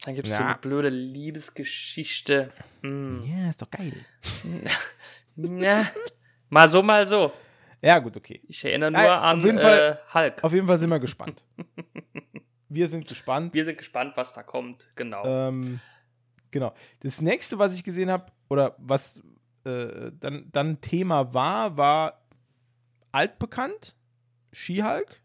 dann 0.03 0.15
gibt's 0.15 0.35
so 0.35 0.41
Ja. 0.41 0.47
eine 0.49 0.57
blöde 0.57 0.89
Liebesgeschichte. 0.89 2.51
Mm. 2.81 3.19
Ja, 3.21 3.49
ist 3.51 3.61
doch 3.61 3.69
geil. 3.69 3.93
Na, 5.35 5.85
mal 6.49 6.67
so, 6.67 6.81
mal 6.81 7.05
so. 7.05 7.31
Ja, 7.79 7.99
gut, 7.99 8.17
okay. 8.17 8.41
Ich 8.47 8.65
erinnere 8.65 8.89
nur 8.89 9.01
Ja, 9.03 9.21
an 9.21 9.39
Fall- 9.39 9.99
äh, 10.03 10.13
Hulk. 10.15 10.43
Auf 10.43 10.51
jeden 10.51 10.65
Fall 10.65 10.79
sind 10.79 10.89
wir 10.89 10.99
gespannt. 10.99 11.43
wir 12.69 12.87
sind 12.87 13.07
gespannt. 13.07 13.53
Wir 13.53 13.65
sind 13.65 13.77
gespannt, 13.77 14.13
was 14.17 14.33
da 14.33 14.41
kommt. 14.41 14.89
Genau. 14.95 15.23
Ähm, 15.23 15.79
genau. 16.49 16.73
Das 17.01 17.21
nächste, 17.21 17.59
was 17.59 17.75
ich 17.75 17.83
gesehen 17.83 18.09
habe, 18.09 18.25
oder 18.49 18.75
was 18.79 19.21
äh, 19.63 20.11
dann, 20.19 20.49
dann 20.51 20.81
Thema 20.81 21.35
war, 21.35 21.77
war 21.77 22.25
altbekannt. 23.11 23.95
She-Hulk. 24.53 25.21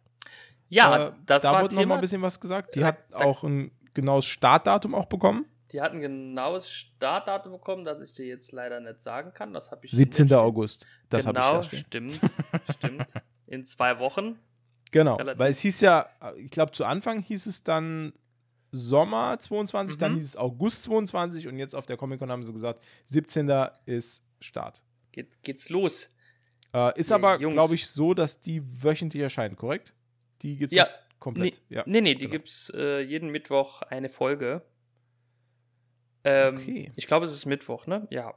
Ja, 0.74 1.08
Äh, 1.08 1.12
das 1.26 1.42
da 1.42 1.52
war 1.52 1.62
wurde 1.62 1.74
noch 1.74 1.80
mal 1.80 1.82
Thema. 1.84 1.94
ein 1.96 2.00
bisschen 2.00 2.22
was 2.22 2.40
gesagt. 2.40 2.74
Die 2.74 2.80
Da- 2.80 2.86
hat 2.86 3.04
da- 3.10 3.18
auch 3.18 3.42
ein 3.44 3.70
genaues 3.94 4.26
Startdatum 4.26 4.94
auch 4.94 5.06
bekommen. 5.06 5.46
Die 5.72 5.80
hatten 5.80 5.96
ein 5.96 6.02
genaues 6.02 6.68
Startdatum 6.70 7.52
bekommen, 7.52 7.84
das 7.84 8.00
ich 8.00 8.12
dir 8.12 8.26
jetzt 8.26 8.52
leider 8.52 8.78
nicht 8.80 9.00
sagen 9.00 9.32
kann. 9.34 9.52
Das 9.52 9.70
habe 9.72 9.86
ich 9.86 9.92
17. 9.92 10.28
hier 10.28 10.36
stehen. 10.36 10.44
August. 10.46 10.86
Das 11.08 11.26
habe 11.26 11.38
ich 11.38 11.44
genau, 11.44 11.56
da 11.56 11.62
stimmt, 11.62 12.20
stimmt. 12.76 13.06
In 13.46 13.64
zwei 13.64 13.98
Wochen. 13.98 14.38
Genau, 14.92 15.16
Relativ. 15.16 15.38
weil 15.40 15.50
es 15.50 15.58
hieß 15.60 15.80
ja, 15.80 16.08
ich 16.36 16.50
glaube 16.50 16.70
zu 16.72 16.84
Anfang 16.84 17.20
hieß 17.20 17.46
es 17.46 17.64
dann 17.64 18.12
Sommer 18.70 19.38
22, 19.38 19.98
dann 19.98 20.12
Mhm. 20.12 20.16
hieß 20.16 20.24
es 20.26 20.36
August 20.36 20.84
22 20.84 21.48
und 21.48 21.58
jetzt 21.58 21.74
auf 21.74 21.86
der 21.86 21.96
Comic-Con 21.96 22.30
haben 22.30 22.42
sie 22.42 22.52
gesagt, 22.52 22.80
17. 23.06 23.70
ist 23.86 24.26
Start. 24.40 24.82
Geht, 25.12 25.42
geht's 25.42 25.68
los. 25.70 26.08
Äh, 26.72 26.98
ist 26.98 27.10
Ja, 27.10 27.16
aber, 27.16 27.38
glaube 27.38 27.74
ich, 27.76 27.86
so, 27.88 28.14
dass 28.14 28.40
die 28.40 28.62
wöchentlich 28.82 29.22
erscheinen, 29.22 29.56
korrekt? 29.56 29.94
Die 30.44 30.56
gibt 30.56 30.72
es 30.72 30.76
Ja, 30.78 30.88
komplett. 31.18 31.60
Nee, 31.68 31.76
ja. 31.76 31.82
nee, 31.86 32.00
nee, 32.00 32.14
die 32.14 32.20
genau. 32.26 32.32
gibt's 32.32 32.70
äh, 32.76 33.00
jeden 33.00 33.30
Mittwoch 33.30 33.82
eine 33.82 34.08
Folge. 34.08 34.62
Ähm, 36.22 36.56
Okay. 36.56 36.92
Ich 36.96 37.06
glaube, 37.06 37.26
es 37.26 37.32
ist 37.32 37.46
Mittwoch, 37.46 37.86
ne? 37.86 38.06
Ja. 38.10 38.34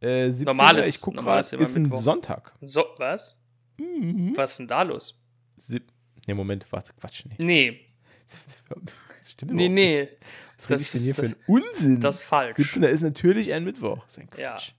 Äh, 0.00 0.30
17. 0.30 0.44
Normales- 0.46 0.86
ich 0.88 0.94
ist 0.96 1.02
gerade, 1.02 1.56
ist 1.56 1.76
ein 1.76 1.82
Mittwoch. 1.84 2.00
Sonntag. 2.00 2.54
So, 2.60 2.84
was? 2.98 3.38
Mhm. 3.78 4.36
Was 4.36 4.52
ist 4.52 4.58
denn 4.58 4.68
da 4.68 4.82
los? 4.82 5.20
Sieb 5.56 5.88
ne, 6.26 6.34
Moment, 6.34 6.66
warte, 6.70 6.92
Quatsch, 6.94 7.24
nee. 7.26 7.34
Nee, 7.38 7.80
Das 8.68 9.30
stimmt 9.32 9.52
nee, 9.52 9.66
überhaupt 9.66 9.74
nicht. 9.74 9.74
nee. 9.74 10.08
Was 10.56 10.68
rede 10.68 10.74
das 10.74 10.82
ich 10.82 10.90
denn 10.92 11.00
hier 11.02 11.10
ist- 11.10 11.16
für 11.16 11.22
einen 11.26 11.36
Unsinn? 11.46 12.00
Das 12.00 12.16
ist 12.16 12.22
falsch. 12.24 12.56
17. 12.56 12.82
ist 12.84 13.02
natürlich 13.02 13.52
ein 13.52 13.64
Mittwoch. 13.64 14.04
Das 14.04 14.16
ist 14.16 14.18
ein 14.18 14.28
Ja. 14.38 14.52
Quatsch. 14.52 14.72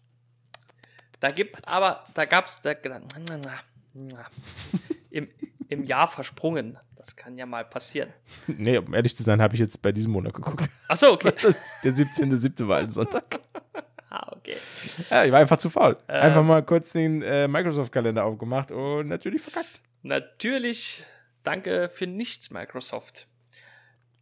Da 1.20 1.28
gibt's 1.30 1.64
aber, 1.66 2.04
da 2.16 2.26
gab's, 2.26 2.62
da, 2.62 2.72
im, 5.12 5.28
im 5.70 5.86
Jahr 5.86 6.08
versprungen. 6.08 6.78
Das 6.96 7.16
kann 7.16 7.38
ja 7.38 7.46
mal 7.46 7.64
passieren. 7.64 8.12
Nee, 8.48 8.78
um 8.78 8.94
ehrlich 8.94 9.16
zu 9.16 9.24
sein, 9.24 9.42
habe 9.42 9.54
ich 9.54 9.62
jetzt 9.62 9.82
bei 9.82 9.94
diesem 9.94 10.12
Monat 10.12 10.34
geguckt. 10.34 10.70
Ach 10.90 10.98
so, 10.98 11.14
okay. 11.14 11.32
Der 11.84 11.94
17.7. 11.94 12.68
war 12.68 12.80
ein 12.80 12.90
Sonntag. 12.90 13.40
Ah, 14.12 14.36
okay. 14.36 14.56
Ja, 15.12 15.24
ich 15.24 15.32
war 15.32 15.38
einfach 15.38 15.58
zu 15.58 15.70
faul. 15.70 15.96
Ähm. 16.08 16.22
Einfach 16.24 16.42
mal 16.42 16.64
kurz 16.64 16.94
den 16.94 17.22
äh, 17.22 17.48
Microsoft-Kalender 17.48 18.26
aufgemacht 18.26 18.72
und 18.72 19.08
natürlich 19.08 19.40
verkackt. 19.40 19.82
Natürlich, 20.02 21.04
danke 21.44 21.92
für 21.94 22.08
nichts, 22.08 22.50
Microsoft. 22.50 23.28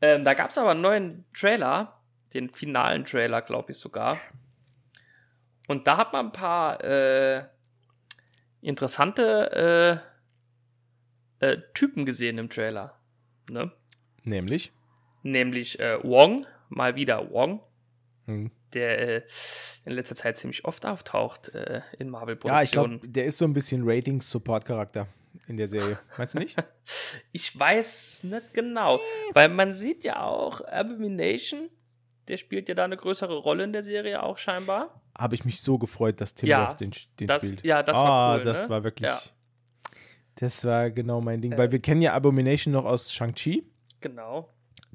Ähm, 0.01 0.25
da 0.25 0.33
gab 0.33 0.49
es 0.49 0.57
aber 0.57 0.71
einen 0.71 0.81
neuen 0.81 1.25
Trailer, 1.33 2.01
den 2.33 2.53
finalen 2.53 3.05
Trailer, 3.05 3.41
glaube 3.41 3.71
ich 3.71 3.77
sogar. 3.77 4.19
Und 5.69 5.87
da 5.87 5.95
hat 5.95 6.11
man 6.11 6.25
ein 6.25 6.31
paar 6.33 6.83
äh, 6.83 7.45
interessante 8.59 10.03
äh, 11.39 11.57
Typen 11.73 12.05
gesehen 12.05 12.37
im 12.37 12.49
Trailer. 12.49 12.97
Ne? 13.49 13.71
Nämlich. 14.23 14.71
Nämlich 15.23 15.79
äh, 15.79 16.03
Wong, 16.03 16.45
mal 16.69 16.95
wieder 16.95 17.29
Wong. 17.31 17.61
Hm. 18.25 18.51
der 18.73 18.99
äh, 18.99 19.21
in 19.85 19.93
letzter 19.93 20.15
Zeit 20.15 20.35
ziemlich 20.35 20.65
oft 20.65 20.85
auftaucht 20.85 21.47
äh, 21.55 21.77
in 21.77 21.81
Ja, 21.81 21.81
ich 21.99 22.07
Marvel-Produktionen. 22.11 22.99
glaube, 22.99 23.07
der 23.07 23.25
ist 23.25 23.37
so 23.37 23.45
ein 23.45 23.53
bisschen 23.53 23.83
Ratings-Support-Charakter 23.85 25.07
in 25.47 25.55
der 25.55 25.67
Serie. 25.69 25.97
Meinst 26.17 26.35
du 26.35 26.39
nicht? 26.39 26.57
Ich 27.31 27.57
weiß 27.57 28.23
nicht 28.25 28.53
genau, 28.53 28.99
weil 29.33 29.47
man 29.49 29.73
sieht 29.73 30.03
ja 30.03 30.21
auch 30.23 30.59
Abomination, 30.61 31.69
der 32.27 32.35
spielt 32.37 32.67
ja 32.69 32.75
da 32.75 32.83
eine 32.85 32.97
größere 32.97 33.37
Rolle 33.37 33.63
in 33.63 33.71
der 33.73 33.83
Serie 33.83 34.23
auch 34.23 34.37
scheinbar. 34.37 35.01
Habe 35.17 35.35
ich 35.35 35.45
mich 35.45 35.61
so 35.61 35.77
gefreut, 35.77 36.19
dass 36.21 36.35
Tim 36.35 36.49
Ja, 36.49 36.73
den, 36.73 36.91
den 37.19 37.27
das- 37.27 37.43
spielt. 37.43 37.63
ja, 37.63 37.81
das 37.83 37.97
war 37.97 38.05
Ah, 38.05 38.35
cool, 38.37 38.43
Das 38.43 38.63
ne? 38.63 38.69
war 38.69 38.83
wirklich. 38.83 39.09
Ja. 39.09 39.19
Das 40.39 40.63
war 40.65 40.89
genau 40.91 41.21
mein 41.21 41.41
Ding. 41.41 41.57
Weil 41.57 41.71
wir 41.71 41.79
kennen 41.79 42.01
ja 42.01 42.13
Abomination 42.13 42.71
noch 42.73 42.85
aus 42.85 43.13
Shang-Chi. 43.13 43.69
Genau. 44.01 44.49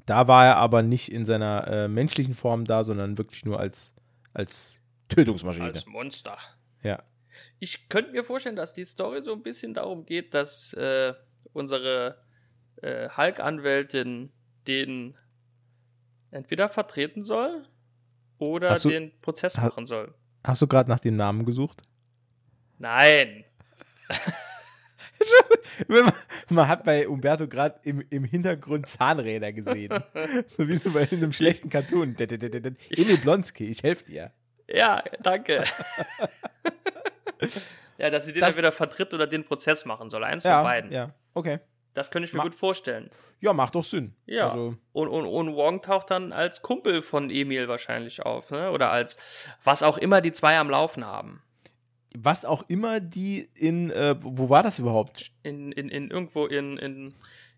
Da 0.05 0.27
war 0.27 0.45
er 0.45 0.57
aber 0.57 0.83
nicht 0.83 1.11
in 1.11 1.25
seiner 1.25 1.67
äh, 1.67 1.87
menschlichen 1.87 2.33
Form 2.33 2.65
da, 2.65 2.83
sondern 2.83 3.17
wirklich 3.17 3.45
nur 3.45 3.59
als, 3.59 3.93
als 4.33 4.79
Tötungsmaschine. 5.09 5.65
Als 5.67 5.85
Monster. 5.85 6.37
ja. 6.81 7.01
Ich 7.59 7.89
könnte 7.89 8.11
mir 8.11 8.23
vorstellen, 8.23 8.55
dass 8.55 8.73
die 8.73 8.85
Story 8.85 9.23
so 9.23 9.33
ein 9.33 9.41
bisschen 9.41 9.73
darum 9.73 10.05
geht, 10.05 10.35
dass 10.35 10.71
äh, 10.73 11.13
unsere 11.51 12.21
äh, 12.83 13.09
Hulk-Anwältin 13.09 14.31
den 14.67 15.17
entweder 16.29 16.69
vertreten 16.69 17.23
soll 17.23 17.67
oder 18.37 18.75
du- 18.75 18.89
den 18.89 19.19
Prozess 19.21 19.57
ha- 19.57 19.65
machen 19.65 19.87
soll. 19.87 20.13
Hast 20.43 20.61
du 20.61 20.67
gerade 20.67 20.91
nach 20.91 20.99
dem 20.99 21.15
Namen 21.15 21.43
gesucht? 21.45 21.81
Nein. 22.77 23.45
Man, 25.87 26.11
man 26.49 26.67
hat 26.67 26.83
bei 26.83 27.07
Umberto 27.07 27.47
gerade 27.47 27.79
im, 27.83 28.03
im 28.09 28.23
Hintergrund 28.25 28.87
Zahnräder 28.87 29.51
gesehen. 29.53 30.03
so 30.57 30.67
wie 30.67 30.75
so 30.75 30.91
bei 30.91 31.07
einem 31.11 31.31
schlechten 31.31 31.69
Cartoon. 31.69 32.15
Emil 32.19 33.17
Blonsky, 33.21 33.65
ich 33.69 33.81
helfe 33.81 34.05
dir. 34.05 34.31
Ja, 34.67 35.03
danke. 35.21 35.63
ja, 37.97 38.09
dass 38.09 38.25
sie 38.25 38.33
den 38.33 38.41
Das- 38.41 38.49
entweder 38.55 38.71
vertritt 38.71 39.13
oder 39.13 39.27
den 39.27 39.45
Prozess 39.45 39.85
machen 39.85 40.09
soll. 40.09 40.23
Eins 40.23 40.43
Ja, 40.43 40.55
von 40.55 40.63
beiden. 40.63 40.91
ja, 40.91 41.09
okay. 41.33 41.59
Das 41.93 42.09
könnte 42.09 42.27
ich 42.27 42.33
mir 42.33 42.37
Ma- 42.39 42.43
gut 42.45 42.55
vorstellen. 42.55 43.09
Ja, 43.39 43.53
macht 43.53 43.75
doch 43.75 43.83
Sinn. 43.83 44.15
Ja. 44.25 44.49
Also, 44.49 44.75
Und, 44.93 45.07
und, 45.09 45.25
und 45.27 45.55
Wong 45.55 45.81
taucht 45.83 46.09
dann 46.09 46.31
als 46.33 46.61
Kumpel 46.63 47.01
von 47.03 47.29
Emil 47.29 47.67
wahrscheinlich 47.67 48.23
auf, 48.23 48.49
ne? 48.51 48.71
Oder 48.71 48.89
als 48.91 49.47
was 49.63 49.83
auch 49.83 49.97
immer 49.99 50.19
die 50.21 50.31
zwei 50.31 50.57
am 50.57 50.69
Laufen 50.71 51.05
haben. 51.05 51.43
Was 52.17 52.45
auch 52.45 52.63
immer 52.67 52.99
die 52.99 53.49
in, 53.55 53.89
äh, 53.91 54.15
wo 54.21 54.49
war 54.49 54.63
das 54.63 54.79
überhaupt? 54.79 55.31
In, 55.43 55.71
in, 55.71 55.89
in 55.89 56.09
irgendwo 56.11 56.45
in, 56.45 56.77
in, 56.77 57.13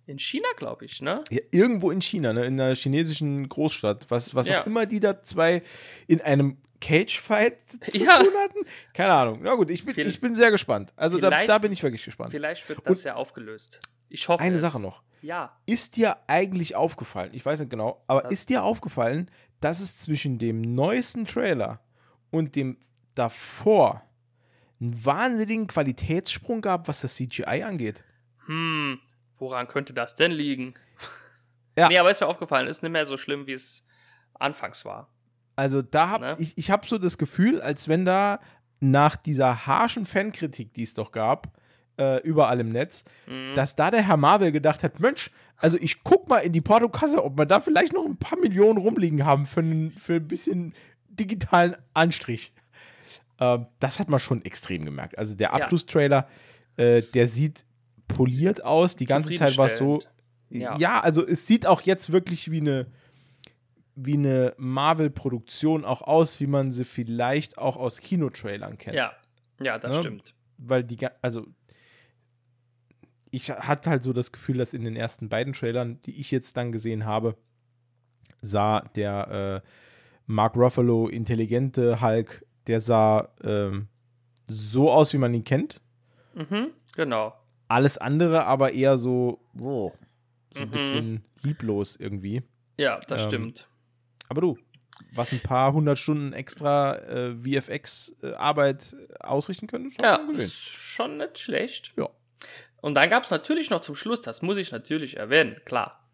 in 0.08 0.20
China, 0.20 0.48
glaube 0.58 0.86
ich, 0.86 1.02
ne? 1.02 1.24
Ja, 1.30 1.41
irgendwo 1.52 1.91
in 1.91 2.02
China, 2.02 2.34
ne, 2.34 2.46
in 2.46 2.60
einer 2.60 2.76
chinesischen 2.76 3.48
Großstadt. 3.50 4.06
Was, 4.10 4.34
was 4.36 4.48
Ja. 4.48 4.62
auch 4.62 4.65
immer 4.68 4.86
die 4.86 5.00
da 5.00 5.22
zwei 5.22 5.62
in 6.08 6.22
einem 6.22 6.58
Cage-Fight 6.82 7.58
zu 7.89 8.04
Ja. 8.04 8.20
tun 8.20 8.34
hatten. 8.38 8.60
Keine 8.94 9.13
Ahnung. 9.13 9.39
Na 9.41 9.56
gut, 9.56 9.70
ich 9.72 9.86
bin, 9.86 10.08
ich 10.08 10.20
bin 10.22 10.36
sehr 10.36 10.52
gespannt. 10.52 10.94
Also 10.96 11.18
da, 11.18 11.46
da 11.46 11.58
bin 11.58 11.72
ich 11.72 11.82
wirklich 11.82 12.04
gespannt. 12.06 12.32
Vielleicht 12.32 12.68
wird 12.70 12.80
das 12.86 13.04
ja 13.04 13.15
aufgelöst. 13.15 13.80
Ich 14.10 14.28
hoffe 14.28 14.44
Eine 14.44 14.56
es. 14.56 14.62
Sache 14.62 14.80
noch. 14.80 15.02
Ja. 15.22 15.58
Ist 15.65 15.96
dir 15.98 16.18
eigentlich 16.28 16.76
aufgefallen, 16.76 17.32
ich 17.34 17.44
weiß 17.44 17.60
nicht 17.62 17.72
genau, 17.72 18.04
aber 18.06 18.26
Was? 18.26 18.32
ist 18.34 18.50
dir 18.50 18.63
aufgefallen, 18.63 19.32
dass 19.60 19.80
es 19.80 19.98
zwischen 19.98 20.38
dem 20.38 20.62
neuesten 20.62 21.26
Trailer 21.26 21.80
und 22.30 22.56
dem 22.56 22.78
davor 23.15 24.04
einen 24.81 25.05
wahnsinnigen 25.05 25.67
Qualitätssprung 25.67 26.61
gab, 26.61 26.88
was 26.88 27.01
das 27.01 27.15
CGI 27.15 27.63
angeht? 27.63 28.03
Hm, 28.45 28.99
woran 29.38 29.67
könnte 29.67 29.93
das 29.93 30.15
denn 30.15 30.31
liegen? 30.31 30.73
Ja. 31.77 31.89
Nee, 31.89 31.97
aber 31.97 32.09
ist 32.09 32.21
mir 32.21 32.27
aufgefallen, 32.27 32.67
ist 32.67 32.83
nicht 32.83 32.93
mehr 32.93 33.05
so 33.05 33.17
schlimm, 33.17 33.47
wie 33.47 33.51
es 33.51 33.85
anfangs 34.39 34.85
war. 34.85 35.09
Also 35.57 35.81
da 35.81 36.07
habe 36.07 36.25
Ne? 36.27 36.35
ich, 36.39 36.57
ich 36.57 36.71
habe 36.71 36.88
so 36.88 36.97
das 36.97 37.17
Gefühl, 37.17 37.59
als 37.61 37.89
wenn 37.89 38.05
da 38.05 38.39
nach 38.79 39.17
dieser 39.17 39.67
harschen 39.67 40.05
Fankritik, 40.05 40.73
die 40.73 40.83
es 40.83 40.93
doch 40.93 41.11
gab, 41.11 41.51
äh, 41.99 42.21
überall 42.21 42.61
im 42.61 42.69
Netz, 42.69 43.03
Mhm. 43.27 43.55
dass 43.55 43.75
da 43.75 43.91
der 43.91 44.03
Herr 44.03 44.15
Marvel 44.15 44.53
gedacht 44.53 44.83
hat, 44.85 45.01
Mensch, 45.01 45.31
also 45.57 45.77
ich 45.81 46.01
guck 46.05 46.29
mal 46.29 46.39
in 46.39 46.53
die 46.53 46.61
Portokasse, 46.61 47.21
ob 47.21 47.38
wir 47.38 47.45
da 47.45 47.59
vielleicht 47.59 47.91
noch 47.91 48.05
ein 48.05 48.15
paar 48.15 48.39
Millionen 48.39 48.77
rumliegen 48.77 49.25
haben 49.25 49.45
für, 49.45 49.61
für 49.89 50.13
ein 50.15 50.27
bisschen 50.29 50.73
digitalen 51.09 51.75
Anstrich. 51.93 52.53
Ähm, 53.39 53.67
das 53.80 54.00
hat 54.00 54.10
man 54.10 54.19
schon 54.19 54.43
extrem 54.43 54.86
gemerkt. 54.86 55.17
Also 55.17 55.36
der 55.36 55.54
Abschlusstrailer, 55.54 56.28
äh, 56.78 57.02
der 57.13 57.28
sieht 57.28 57.65
poliert 58.08 58.63
aus. 58.63 58.95
Die 58.95 59.06
ganze 59.06 59.34
Zeit 59.34 59.58
war 59.58 59.65
es 59.67 59.78
so. 59.78 60.00
Ja. 60.50 60.78
Ja. 60.78 61.02
also 61.02 61.26
es 61.26 61.48
sieht 61.48 61.65
auch 61.65 61.82
jetzt 61.82 62.12
wirklich 62.12 62.52
wie 62.52 62.62
eine 62.62 62.88
wie 63.98 64.15
eine 64.15 64.54
Marvel-Produktion 64.58 65.86
auch 65.86 66.02
aus, 66.02 66.41
wie 66.41 66.48
man 66.48 66.71
sie 66.71 66.84
vielleicht 66.84 67.58
auch 67.58 67.78
aus 67.78 68.02
Kinotrailern 68.02 68.78
kennt. 68.78 68.95
Ja, 68.95 69.13
ja, 69.62 69.80
das 69.80 69.95
Ne? 69.95 70.02
stimmt. 70.02 70.36
Weil 70.58 70.84
die, 70.84 70.98
also 71.21 71.48
ich 73.32 73.50
hatte 73.52 73.89
halt 73.89 74.04
so 74.04 74.12
das 74.12 74.32
Gefühl, 74.34 74.58
dass 74.58 74.74
in 74.74 74.84
den 74.84 74.98
ersten 74.98 75.30
beiden 75.30 75.54
Trailern, 75.54 76.02
die 76.06 76.19
ich 76.19 76.30
jetzt 76.32 76.58
dann 76.58 76.74
gesehen 76.74 77.06
habe, 77.06 77.38
sah 78.41 78.82
der 78.95 79.62
äh, 79.63 79.69
Mark 80.26 80.56
Ruffalo 80.58 81.08
intelligente 81.08 82.02
Hulk, 82.02 82.45
der 82.67 82.82
sah 82.82 83.30
ähm, 83.43 83.88
so 84.47 84.91
aus, 84.91 85.13
wie 85.13 85.17
man 85.17 85.34
ihn 85.34 85.43
kennt. 85.43 85.82
Mhm, 86.34 86.71
genau. 86.95 87.34
Alles 87.67 87.97
andere 87.97 88.45
aber 88.45 88.73
eher 88.73 88.97
so, 88.97 89.39
oh, 89.60 89.91
so 90.51 90.62
ein 90.62 90.67
Mhm. 90.67 90.71
bisschen 90.71 91.25
lieblos 91.41 91.95
irgendwie. 91.95 92.43
Ja, 92.78 92.99
das 93.08 93.23
Ähm, 93.23 93.28
stimmt. 93.30 93.67
Aber 94.30 94.41
du, 94.41 94.58
was 95.13 95.32
ein 95.32 95.39
paar 95.41 95.73
hundert 95.73 95.97
Stunden 95.97 96.34
extra 96.34 96.95
äh, 96.97 97.36
VFX-Arbeit 97.36 98.95
ausrichten 99.19 99.67
können, 99.67 99.88
ist 99.88 99.99
Ja, 100.01 100.15
schon 100.17 100.28
gesehen. 100.28 100.45
ist 100.45 100.54
schon 100.56 101.17
nicht 101.17 101.39
schlecht. 101.39 101.93
Ja. 101.97 102.10
Und 102.82 102.93
dann 102.95 103.10
gab 103.10 103.23
es 103.23 103.32
natürlich 103.32 103.69
noch 103.69 103.82
zum 103.82 103.95
Schluss, 103.95 104.21
das 104.21 104.41
muss 104.41 104.58
ich 104.58 104.71
natürlich 104.71 105.17
erwähnen, 105.17 105.58
klar. 105.65 106.08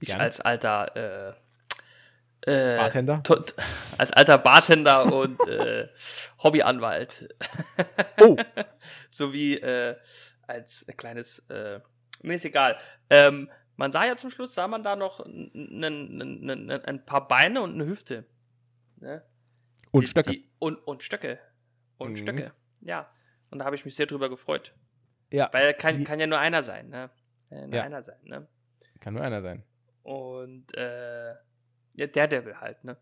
Ich 0.00 0.08
Gerne. 0.08 0.24
als 0.24 0.40
alter 0.40 0.96
äh, 0.96 1.34
äh, 2.46 2.76
Bartender? 2.76 3.22
als 3.98 4.12
alter 4.12 4.38
Bartender 4.38 5.12
und 5.12 5.40
äh, 5.48 5.88
Hobbyanwalt 6.42 7.28
Oh, 8.20 8.36
sowie 9.10 9.54
äh, 9.56 9.96
als 10.46 10.86
kleines, 10.96 11.40
äh, 11.50 11.80
mir 12.22 12.34
ist 12.34 12.44
egal. 12.44 12.78
Ähm, 13.10 13.50
man 13.76 13.90
sah 13.90 14.04
ja 14.06 14.16
zum 14.16 14.30
Schluss, 14.30 14.54
sah 14.54 14.68
man 14.68 14.82
da 14.82 14.96
noch 14.96 15.20
ein 15.20 17.02
paar 17.04 17.28
Beine 17.28 17.60
und 17.62 17.74
eine 17.74 17.86
Hüfte. 17.86 18.24
Ne? 18.98 19.22
und 19.90 20.02
Die- 20.02 20.06
Stöcke. 20.06 20.30
Die, 20.30 20.48
und, 20.58 20.76
und 20.76 21.02
Stöcke. 21.02 21.38
Und 21.98 22.12
Mhm. 22.12 22.16
Stöcke. 22.16 22.52
Ja. 22.80 23.10
Und 23.50 23.58
da 23.58 23.64
habe 23.64 23.76
ich 23.76 23.84
mich 23.84 23.94
sehr 23.94 24.06
drüber 24.06 24.28
gefreut. 24.28 24.74
ja, 25.32 25.48
Weil 25.52 25.74
kann, 25.74 26.02
kann 26.04 26.18
ja 26.20 26.26
nur 26.26 26.38
einer 26.38 26.62
sein, 26.62 26.88
ne? 26.88 27.10
Kann 27.48 27.58
ja 27.58 27.66
nur 27.66 27.76
Ja. 27.76 27.82
einer 27.84 28.02
sein, 28.02 28.18
ne? 28.24 28.48
kann 29.00 29.14
nur 29.14 29.22
einer 29.22 29.40
sein. 29.42 29.62
Und 30.02 30.74
äh, 30.76 31.34
ja, 31.96 32.06
Daredevil 32.06 32.60
halt, 32.60 32.82
ne? 32.84 32.96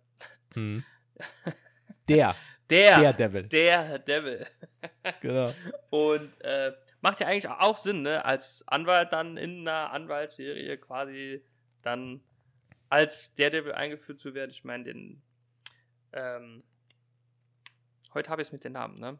Mhm. 0.54 0.84
Der, 2.08 2.34
Der, 2.68 2.98
der 3.00 3.12
Devil. 3.14 3.42
der 3.48 3.98
Devil. 4.06 4.46
Genau. 5.22 5.50
Und 5.88 6.30
äh, 6.42 6.72
macht 7.00 7.20
ja 7.20 7.26
eigentlich 7.28 7.48
auch 7.48 7.78
Sinn, 7.78 8.02
ne? 8.02 8.22
Als 8.24 8.62
Anwalt 8.68 9.10
dann 9.12 9.38
in 9.38 9.60
einer 9.66 9.90
Anwaltsserie 9.90 10.76
quasi 10.76 11.42
dann 11.80 12.20
als 12.90 13.34
Daredevil 13.36 13.72
eingeführt 13.72 14.18
zu 14.18 14.34
werden. 14.34 14.50
Ich 14.50 14.64
meine, 14.64 14.84
den 14.84 15.22
ähm, 16.12 16.62
heute 18.12 18.28
habe 18.28 18.42
ich 18.42 18.48
es 18.48 18.52
mit 18.52 18.64
den 18.64 18.72
Namen, 18.72 18.98
ne? 19.00 19.18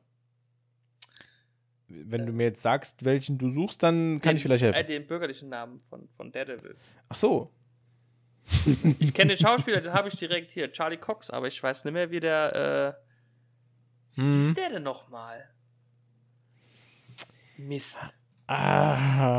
Wenn 1.88 2.26
du 2.26 2.32
mir 2.32 2.44
jetzt 2.44 2.62
sagst, 2.62 3.04
welchen 3.06 3.38
du 3.38 3.50
suchst, 3.50 3.82
dann 3.82 4.20
kann 4.20 4.32
den, 4.32 4.36
ich 4.36 4.42
vielleicht 4.42 4.62
Äh, 4.64 4.72
helfen. 4.74 4.86
den 4.88 5.06
bürgerlichen 5.06 5.48
Namen 5.48 5.80
von, 5.88 6.06
von 6.16 6.32
Daredevil. 6.32 6.76
Ach 7.08 7.16
so. 7.16 7.50
Ich 8.98 9.14
kenne 9.14 9.34
den 9.34 9.38
Schauspieler, 9.38 9.80
den 9.80 9.92
habe 9.92 10.08
ich 10.08 10.16
direkt 10.16 10.50
hier, 10.50 10.70
Charlie 10.72 10.96
Cox, 10.98 11.30
aber 11.30 11.46
ich 11.46 11.62
weiß 11.62 11.84
nicht 11.84 11.94
mehr, 11.94 12.10
wie 12.10 12.20
der, 12.20 12.54
äh, 12.54 12.92
wie 14.16 14.22
Mhm. 14.22 14.40
hieß 14.42 14.54
der 14.54 14.70
denn 14.70 14.82
nochmal? 14.82 15.48
Mist. 17.56 18.00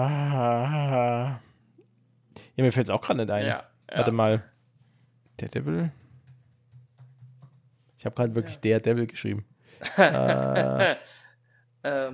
Ah. 0.07 1.39
Ja, 2.55 2.63
mir 2.63 2.71
fällt 2.71 2.87
es 2.87 2.89
auch 2.89 3.01
gerade 3.01 3.19
nicht 3.21 3.31
ein. 3.31 3.45
Ja, 3.45 3.69
ja. 3.89 3.97
Warte 3.97 4.11
mal. 4.11 4.43
Der 5.39 5.49
Devil? 5.49 5.91
Ich 7.97 8.05
habe 8.05 8.15
gerade 8.15 8.33
wirklich 8.35 8.59
der 8.59 8.79
Devil 8.79 9.07
geschrieben. 9.07 9.45
ähm, 9.97 10.95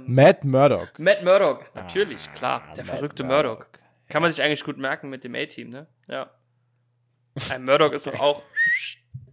Matt 0.07 0.43
Murdock. 0.43 0.97
Matt 0.99 1.23
Murdock, 1.23 1.69
natürlich, 1.75 2.27
Ah, 2.29 2.33
klar. 2.33 2.61
Der 2.75 2.85
Matt 2.85 2.95
verrückte 2.95 3.23
Murdock. 3.23 3.67
Kann 4.09 4.21
man 4.23 4.31
sich 4.31 4.41
eigentlich 4.43 4.63
gut 4.63 4.77
merken 4.77 5.09
mit 5.09 5.23
dem 5.23 5.35
A-Team, 5.35 5.69
ne? 5.69 5.87
Ja. 6.07 6.29
Ein 7.49 7.63
Murdock 7.63 7.93
ist 7.93 8.07
doch 8.07 8.19
auch 8.19 8.41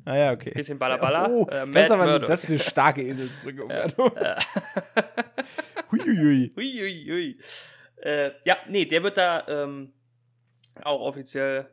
Ah 0.05 0.17
ja, 0.17 0.33
okay. 0.33 0.53
bisschen 0.55 0.79
Ballaballa. 0.79 1.29
Oh, 1.29 1.47
äh, 1.51 1.67
das, 1.71 1.85
ist 1.85 1.91
aber 1.91 2.19
das 2.19 2.45
ist 2.45 2.51
eine 2.51 2.59
starke 2.61 3.03
Eselsbrücke. 3.03 3.63
Umberto. 3.63 4.11
Huiuiui. 5.93 6.53
Hui, 6.57 6.73
hui, 6.81 7.07
hui. 7.11 7.39
Äh, 8.03 8.31
ja, 8.45 8.57
nee, 8.69 8.85
der 8.85 9.03
wird 9.03 9.17
da 9.17 9.47
ähm, 9.49 9.93
auch 10.83 11.01
offiziell 11.01 11.69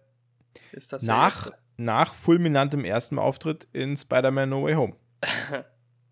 ist 0.72 0.92
das 0.92 1.04
Nach, 1.04 1.52
nach 1.78 2.14
fulminantem 2.14 2.84
ersten 2.86 3.20
Auftritt 3.20 3.68
in 3.74 3.96
Spider-Man 3.96 4.50
No 4.50 4.64
Way 4.64 4.74
Home. 4.76 4.96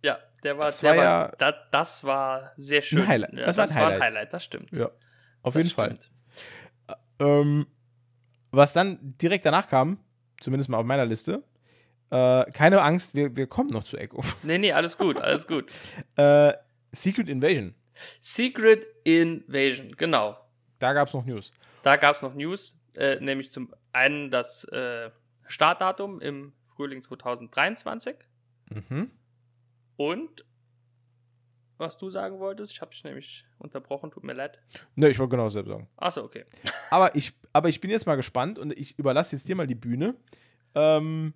Ja, 0.06 0.18
der 0.44 0.58
war, 0.58 0.66
Das 0.66 0.80
der 0.80 0.90
war 0.92 0.98
war, 0.98 1.04
ja- 1.04 1.32
da, 1.38 1.54
das 1.72 2.04
war 2.04 2.52
sehr 2.58 2.82
schön. 2.82 3.00
Ein 3.04 3.08
Highlight. 3.08 3.34
Ja, 3.36 3.44
Das 3.44 3.56
war 3.58 3.64
ein 3.70 3.74
Highlight. 3.76 4.02
Highlight, 4.02 4.34
das 4.34 4.44
stimmt. 4.44 4.76
Ja, 4.76 4.92
auf 5.44 5.54
Das 5.54 5.64
jeden 5.64 5.70
Fall. 5.74 5.86
stimmt. 5.92 6.12
Ähm, 7.20 7.68
was 8.54 8.74
dann 8.74 9.00
direkt 9.22 9.46
danach 9.46 9.68
kam, 9.68 9.98
zumindest 10.40 10.70
mal 10.70 10.78
auf 10.78 10.86
meiner 10.86 11.06
Liste, 11.06 11.44
äh, 12.12 12.46
keine 12.52 12.82
Angst, 12.82 13.16
wir, 13.16 13.36
wir 13.36 13.48
kommen 13.48 13.70
noch 13.72 13.84
zu 13.84 13.98
Echo. 13.98 14.24
Nee, 14.44 14.58
nee, 14.60 14.72
alles 14.72 14.98
gut, 14.98 15.18
alles 15.18 15.48
gut. 15.48 15.72
äh, 16.16 16.54
Secret 16.92 17.28
Invasion, 17.30 17.74
Secret 18.20 18.86
Invasion, 19.04 19.96
genau. 19.98 20.38
da 20.80 20.94
gab 20.94 21.08
es 21.08 21.14
noch 21.14 21.26
News. 21.26 21.52
Da 21.82 21.96
gab 21.98 22.16
es 22.16 22.22
noch 22.22 22.34
News, 22.36 22.80
äh, 22.98 23.20
nämlich 23.20 23.52
zum 23.52 23.74
einen 23.92 24.30
das 24.32 24.64
äh, 24.66 25.10
Startdatum 25.48 26.22
im 26.22 26.54
Frühling 26.76 27.02
2023 27.02 28.16
Mhm. 28.70 29.12
und 29.98 30.46
was 31.78 31.98
du 31.98 32.10
sagen 32.10 32.40
wolltest, 32.40 32.72
ich 32.72 32.82
habe 32.82 32.92
dich 32.92 33.04
nämlich 33.04 33.46
unterbrochen, 33.58 34.10
tut 34.10 34.24
mir 34.24 34.34
leid. 34.34 34.60
Ne, 34.96 35.10
ich 35.10 35.20
wollte 35.20 35.32
genau 35.32 35.44
dasselbe 35.46 35.70
sagen. 35.72 35.90
Achso, 35.98 36.24
okay. 36.24 36.46
Aber 36.90 37.14
ich, 37.16 37.34
aber 37.54 37.70
ich 37.70 37.80
bin 37.82 37.90
jetzt 37.92 38.06
mal 38.08 38.16
gespannt 38.16 38.60
und 38.60 38.72
ich 38.78 38.98
überlasse 39.00 39.36
jetzt 39.36 39.48
dir 39.48 39.56
mal 39.56 39.68
die 39.68 39.76
Bühne. 39.76 40.16
Ähm, 40.76 41.34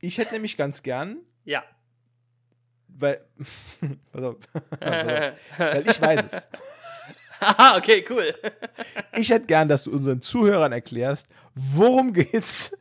ich 0.00 0.18
hätte 0.18 0.34
nämlich 0.34 0.56
ganz 0.56 0.82
gern, 0.82 1.18
Ja. 1.44 1.62
weil, 2.88 3.24
pass 4.12 4.22
auf, 4.24 4.36
weil 4.80 5.84
ich 5.88 6.00
weiß 6.00 6.26
es. 6.26 6.48
Haha, 7.40 7.76
okay, 7.78 8.04
cool. 8.10 8.32
Ich 9.16 9.30
hätte 9.30 9.46
gern, 9.46 9.68
dass 9.68 9.84
du 9.84 9.92
unseren 9.92 10.20
Zuhörern 10.22 10.72
erklärst, 10.72 11.28
worum 11.54 12.12
geht's 12.12 12.76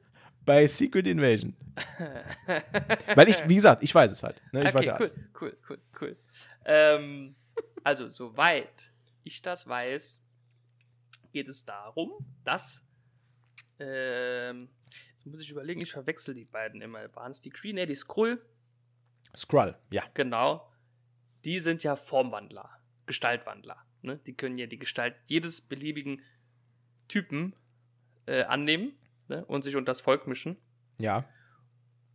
bei 0.45 0.65
Secret 0.67 1.07
Invasion. 1.07 1.55
Weil 3.15 3.29
ich, 3.29 3.47
wie 3.47 3.55
gesagt, 3.55 3.81
ich 3.83 3.93
weiß 3.93 4.11
es 4.11 4.21
halt. 4.23 4.41
Ne? 4.51 4.67
Ich 4.67 4.73
weiß 4.73 4.75
okay, 4.75 4.85
ja 4.87 4.97
cool, 4.99 5.05
alles. 5.05 5.15
cool, 5.39 5.57
cool, 5.69 5.77
cool. 6.01 6.17
Ähm, 6.65 7.35
also, 7.83 8.07
soweit 8.07 8.91
ich 9.23 9.41
das 9.41 9.67
weiß, 9.67 10.21
geht 11.31 11.47
es 11.47 11.65
darum, 11.65 12.11
dass. 12.43 12.87
Ähm, 13.79 14.69
jetzt 15.11 15.25
muss 15.25 15.41
ich 15.41 15.49
überlegen, 15.49 15.81
ich 15.81 15.91
verwechsel 15.91 16.35
die 16.35 16.45
beiden 16.45 16.81
immer. 16.81 17.13
Waren 17.15 17.31
es 17.31 17.41
die 17.41 17.49
Kree? 17.49 17.73
Ne, 17.73 17.85
die 17.85 17.95
Skrull, 17.95 18.41
Skrull, 19.35 19.77
ja. 19.91 20.03
genau. 20.13 20.69
Die 21.43 21.59
sind 21.59 21.83
ja 21.83 21.95
Formwandler, 21.95 22.69
Gestaltwandler. 23.05 23.77
Ne? 24.03 24.19
Die 24.25 24.35
können 24.35 24.57
ja 24.57 24.67
die 24.67 24.79
Gestalt 24.79 25.15
jedes 25.25 25.61
beliebigen 25.61 26.21
Typen 27.07 27.55
äh, 28.25 28.43
annehmen 28.43 28.93
ne? 29.27 29.45
und 29.45 29.63
sich 29.63 29.75
unter 29.75 29.91
das 29.91 30.01
Volk 30.01 30.27
mischen. 30.27 30.57
Ja. 30.97 31.27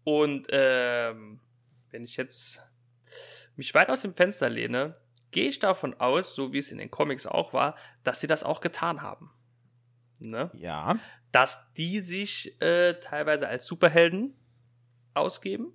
Und 0.05 0.46
ähm, 0.50 1.40
wenn 1.90 2.05
ich 2.05 2.16
jetzt 2.16 2.68
mich 3.57 3.74
weit 3.74 3.88
aus 3.88 4.02
dem 4.02 4.14
Fenster 4.14 4.48
lehne, 4.48 4.96
gehe 5.37 5.49
ich 5.51 5.59
davon 5.59 5.92
aus, 6.01 6.35
so 6.35 6.55
wie 6.55 6.59
es 6.61 6.70
in 6.72 6.79
den 6.79 6.90
Comics 6.90 7.27
auch 7.27 7.53
war, 7.53 7.77
dass 8.05 8.20
sie 8.22 8.27
das 8.27 8.42
auch 8.42 8.62
getan 8.62 9.03
haben. 9.03 9.31
Ne? 10.18 10.51
Ja. 10.55 10.99
Dass 11.31 11.75
die 11.75 12.01
sich 12.01 12.59
äh, 12.62 12.94
teilweise 12.94 13.46
als 13.46 13.66
Superhelden 13.66 14.35
ausgeben. 15.12 15.75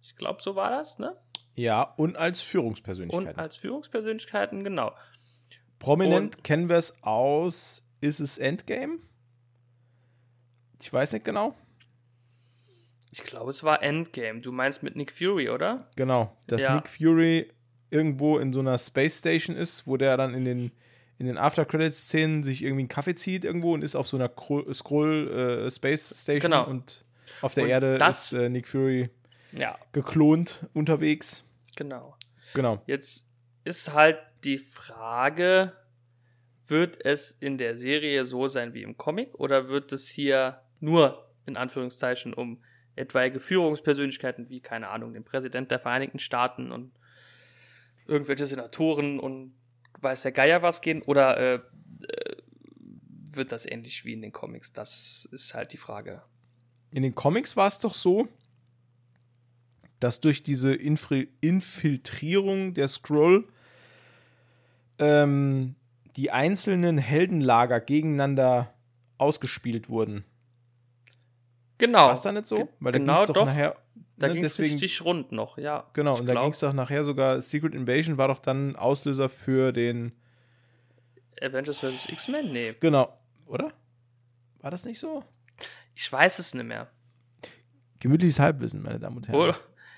Ich 0.00 0.14
glaube, 0.14 0.40
so 0.40 0.54
war 0.54 0.70
das, 0.70 1.00
ne? 1.00 1.20
Ja, 1.56 1.82
und 1.82 2.16
als 2.16 2.38
Und 2.40 2.46
Führungspersönlichkeit. 2.46 3.36
als 3.36 3.56
Führungspersönlichkeiten, 3.56 4.62
genau. 4.62 4.94
Prominent 5.80 6.44
kennen 6.44 6.68
wir 6.68 6.76
es 6.76 7.02
aus 7.02 7.90
Ist 8.00 8.20
es 8.20 8.38
Endgame? 8.38 9.00
Ich 10.80 10.92
weiß 10.92 11.14
nicht 11.14 11.24
genau. 11.24 11.56
Ich 13.10 13.24
glaube, 13.24 13.50
es 13.50 13.64
war 13.64 13.82
Endgame. 13.82 14.40
Du 14.40 14.52
meinst 14.52 14.84
mit 14.84 14.94
Nick 14.94 15.10
Fury, 15.10 15.50
oder? 15.50 15.90
Genau, 15.96 16.36
dass 16.46 16.62
Ja. 16.62 16.76
Nick 16.76 16.88
Fury 16.88 17.48
irgendwo 17.90 18.38
in 18.38 18.52
so 18.52 18.60
einer 18.60 18.78
Space 18.78 19.18
Station 19.18 19.56
ist, 19.56 19.86
wo 19.86 19.96
der 19.96 20.16
dann 20.16 20.34
in 20.34 20.44
den, 20.44 20.72
in 21.18 21.26
den 21.26 21.36
After-Credits-Szenen 21.38 22.42
sich 22.42 22.62
irgendwie 22.62 22.82
einen 22.82 22.88
Kaffee 22.88 23.14
zieht 23.14 23.44
irgendwo 23.44 23.74
und 23.74 23.82
ist 23.82 23.96
auf 23.96 24.06
so 24.08 24.16
einer 24.16 24.28
Kro- 24.28 24.72
Scroll 24.72 25.66
äh, 25.66 25.70
Space 25.70 26.22
Station 26.22 26.50
Genau. 26.52 26.66
und 26.68 27.04
auf 27.42 27.54
der 27.54 27.64
Und 27.64 27.70
Erde 27.70 27.98
das- 27.98 28.32
ist 28.32 28.38
äh, 28.40 28.48
Nick 28.48 28.68
Fury 28.68 29.10
Ja, 29.52 29.76
geklont 29.92 30.66
unterwegs. 30.74 31.44
genau. 31.76 32.16
Genau. 32.54 32.82
Jetzt 32.86 33.30
ist 33.64 33.92
halt 33.92 34.18
die 34.44 34.58
Frage, 34.58 35.72
wird 36.66 37.04
es 37.04 37.32
in 37.32 37.58
der 37.58 37.76
Serie 37.76 38.24
so 38.26 38.48
sein 38.48 38.74
wie 38.74 38.82
im 38.82 38.96
Comic 38.96 39.34
oder 39.34 39.68
wird 39.68 39.92
es 39.92 40.08
hier 40.08 40.60
nur 40.78 41.28
in 41.46 41.56
Anführungszeichen 41.56 42.32
um 42.32 42.62
etwaige 42.96 43.40
Führungspersönlichkeiten 43.40 44.48
wie, 44.48 44.60
keine 44.60 44.88
Ahnung, 44.88 45.12
den 45.14 45.24
Präsident 45.24 45.70
der 45.70 45.80
Vereinigten 45.80 46.18
Staaten 46.18 46.70
und 46.72 46.92
irgendwelche 48.10 48.44
Senatoren 48.44 49.20
und 49.20 49.54
weiß 50.00 50.22
der 50.22 50.32
Geier 50.32 50.62
was 50.62 50.80
gehen 50.80 51.00
oder 51.02 51.36
äh, 51.36 51.54
äh, 51.54 52.36
wird 53.32 53.52
das 53.52 53.64
ähnlich 53.64 54.04
wie 54.04 54.12
in 54.12 54.22
den 54.22 54.32
Comics? 54.32 54.72
Das 54.72 55.28
ist 55.30 55.54
halt 55.54 55.72
die 55.72 55.76
Frage. 55.76 56.22
In 56.90 57.04
den 57.04 57.14
Comics 57.14 57.56
war 57.56 57.68
es 57.68 57.78
doch 57.78 57.94
so, 57.94 58.28
dass 60.00 60.20
durch 60.20 60.42
diese 60.42 60.74
Infri 60.74 61.28
Infiltrierung 61.40 62.74
der 62.74 62.88
Scroll 62.88 63.46
ähm, 64.98 65.76
die 66.16 66.32
einzelnen 66.32 66.98
Heldenlager 66.98 67.80
gegeneinander 67.80 68.74
ausgespielt 69.18 69.88
wurden. 69.88 70.24
Genau. 71.78 72.06
War 72.06 72.12
es 72.12 72.22
da 72.22 72.32
nicht 72.32 72.48
so? 72.48 72.68
Weil 72.80 72.92
da 72.92 72.98
genau, 72.98 73.14
ging's 73.14 73.26
doch, 73.28 73.34
doch. 73.34 73.46
nachher. 73.46 73.76
Da 74.20 74.28
ne, 74.28 74.34
ging 74.34 74.44
es 74.44 74.58
richtig 74.58 75.02
rund 75.02 75.32
noch, 75.32 75.56
ja. 75.56 75.88
Genau, 75.94 76.14
Ich 76.14 76.20
und 76.20 76.26
da 76.26 76.32
glaub, 76.32 76.44
ging 76.44 76.52
es 76.52 76.60
doch 76.60 76.74
nachher 76.74 77.04
sogar, 77.04 77.40
Secret 77.40 77.74
Invasion 77.74 78.18
war 78.18 78.28
doch 78.28 78.38
dann 78.38 78.76
Auslöser 78.76 79.30
für 79.30 79.72
den. 79.72 80.12
Avengers 81.40 81.80
vs. 81.80 82.10
X-Men? 82.10 82.52
Nee. 82.52 82.74
Genau, 82.80 83.16
oder? 83.46 83.72
War 84.60 84.70
das 84.70 84.84
nicht 84.84 85.00
so? 85.00 85.24
Ich 85.94 86.12
weiß 86.12 86.38
es 86.38 86.52
nicht 86.52 86.66
mehr. 86.66 86.90
Gemütliches 87.98 88.38
Halbwissen, 88.38 88.82
meine 88.82 88.98
Damen 89.00 89.16
und 89.16 89.26
Herren. 89.28 89.40
Oder 89.40 89.56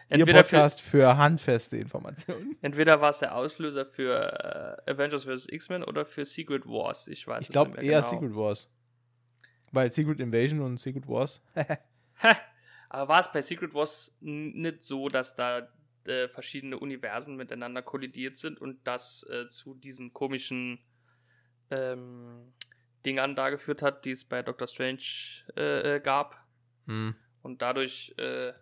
Ihr 0.08 0.20
entweder, 0.20 0.44
für, 0.44 0.56
Podcast 0.56 0.80
für 0.80 1.16
handfeste 1.16 1.78
Informationen. 1.78 2.56
entweder 2.62 3.00
war 3.00 3.10
es 3.10 3.18
der 3.18 3.34
Auslöser 3.34 3.86
für 3.86 4.78
äh, 4.86 4.90
Avengers 4.92 5.24
vs. 5.24 5.48
X-Men 5.48 5.82
oder 5.82 6.04
für 6.04 6.24
Secret 6.24 6.64
Wars. 6.66 7.08
Ich 7.08 7.26
weiß 7.26 7.42
Ich 7.42 7.48
es 7.48 7.52
glaube 7.52 7.70
nicht 7.70 7.78
eher 7.78 7.90
mehr 7.90 8.00
genau. 8.00 8.08
Secret 8.08 8.36
Wars. 8.36 8.70
Weil 9.72 9.90
Secret 9.90 10.20
Invasion 10.20 10.60
und 10.60 10.78
Secret 10.78 11.08
Wars. 11.08 11.42
Aber 12.92 13.08
war 13.08 13.20
es 13.20 13.32
bei 13.32 13.40
Secret 13.40 13.72
Wars 13.72 14.18
nicht 14.20 14.82
so, 14.82 15.08
dass 15.08 15.34
da 15.34 15.66
äh, 16.04 16.28
verschiedene 16.28 16.78
Universen 16.78 17.36
miteinander 17.36 17.80
kollidiert 17.80 18.36
sind 18.36 18.60
und 18.60 18.86
das 18.86 19.26
äh, 19.30 19.46
zu 19.46 19.74
diesen 19.74 20.12
komischen 20.12 20.78
ähm, 21.70 22.52
Dingern 23.06 23.34
da 23.34 23.48
geführt 23.48 23.80
hat, 23.80 24.04
die 24.04 24.10
es 24.10 24.26
bei 24.26 24.42
Doctor 24.42 24.66
Strange 24.68 25.02
äh, 25.56 25.96
äh, 25.96 26.00
gab? 26.00 26.46
Hm. 26.84 27.14
Und 27.40 27.62
dadurch 27.62 28.14
äh, 28.18 28.52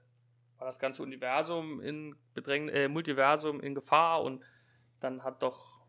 war 0.58 0.66
das 0.68 0.78
ganze 0.78 1.02
Universum 1.02 1.80
in 1.80 2.14
Bedräng 2.32 2.68
äh, 2.68 2.86
Multiversum 2.86 3.60
in 3.60 3.74
Gefahr 3.74 4.22
und 4.22 4.44
dann 5.00 5.24
hat 5.24 5.42
doch 5.42 5.84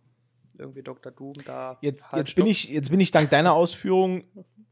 irgendwie 0.57 0.81
Dr. 0.81 1.11
Doom 1.11 1.35
da. 1.45 1.77
Jetzt, 1.81 2.11
halt 2.11 2.25
jetzt, 2.27 2.35
bin 2.35 2.47
ich, 2.47 2.69
jetzt 2.69 2.89
bin 2.89 2.99
ich 2.99 3.11
dank 3.11 3.29
deiner 3.29 3.53
Ausführung 3.53 4.23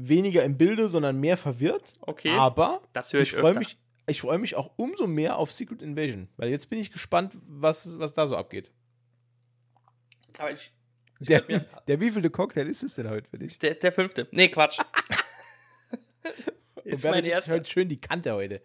weniger 0.00 0.44
im 0.44 0.56
Bilde, 0.56 0.88
sondern 0.88 1.18
mehr 1.18 1.36
verwirrt. 1.36 1.92
Okay, 2.02 2.30
Aber 2.30 2.82
das 2.92 3.12
höre 3.12 3.20
ich, 3.22 3.32
ich 3.32 3.38
freue 3.38 3.54
mich, 3.54 3.78
ich 4.06 4.20
freue 4.20 4.38
mich 4.38 4.54
auch 4.54 4.70
umso 4.76 5.06
mehr 5.06 5.36
auf 5.36 5.52
Secret 5.52 5.82
Invasion. 5.82 6.28
Weil 6.36 6.48
jetzt 6.50 6.70
bin 6.70 6.78
ich 6.78 6.92
gespannt, 6.92 7.36
was, 7.46 7.98
was 7.98 8.14
da 8.14 8.26
so 8.26 8.36
abgeht. 8.36 8.72
Aber 10.38 10.52
ich, 10.52 10.72
ich 11.20 11.26
Der, 11.26 11.42
mir, 11.48 11.66
der 11.88 12.00
wievielte 12.00 12.30
Cocktail 12.30 12.68
ist 12.68 12.82
es 12.84 12.94
denn 12.94 13.10
heute 13.10 13.28
für 13.28 13.38
dich? 13.38 13.58
der, 13.58 13.74
der 13.74 13.92
fünfte. 13.92 14.28
Nee, 14.30 14.48
Quatsch. 14.48 14.78
Ist 16.84 17.04
mein 17.04 17.24
erster. 17.24 17.52
heute 17.54 17.68
schön 17.68 17.88
die 17.88 18.00
Kante 18.00 18.32
heute. 18.32 18.62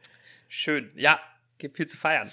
Schön. 0.48 0.92
Ja, 0.96 1.20
gibt 1.58 1.76
viel 1.76 1.88
zu 1.88 1.98
feiern. 1.98 2.32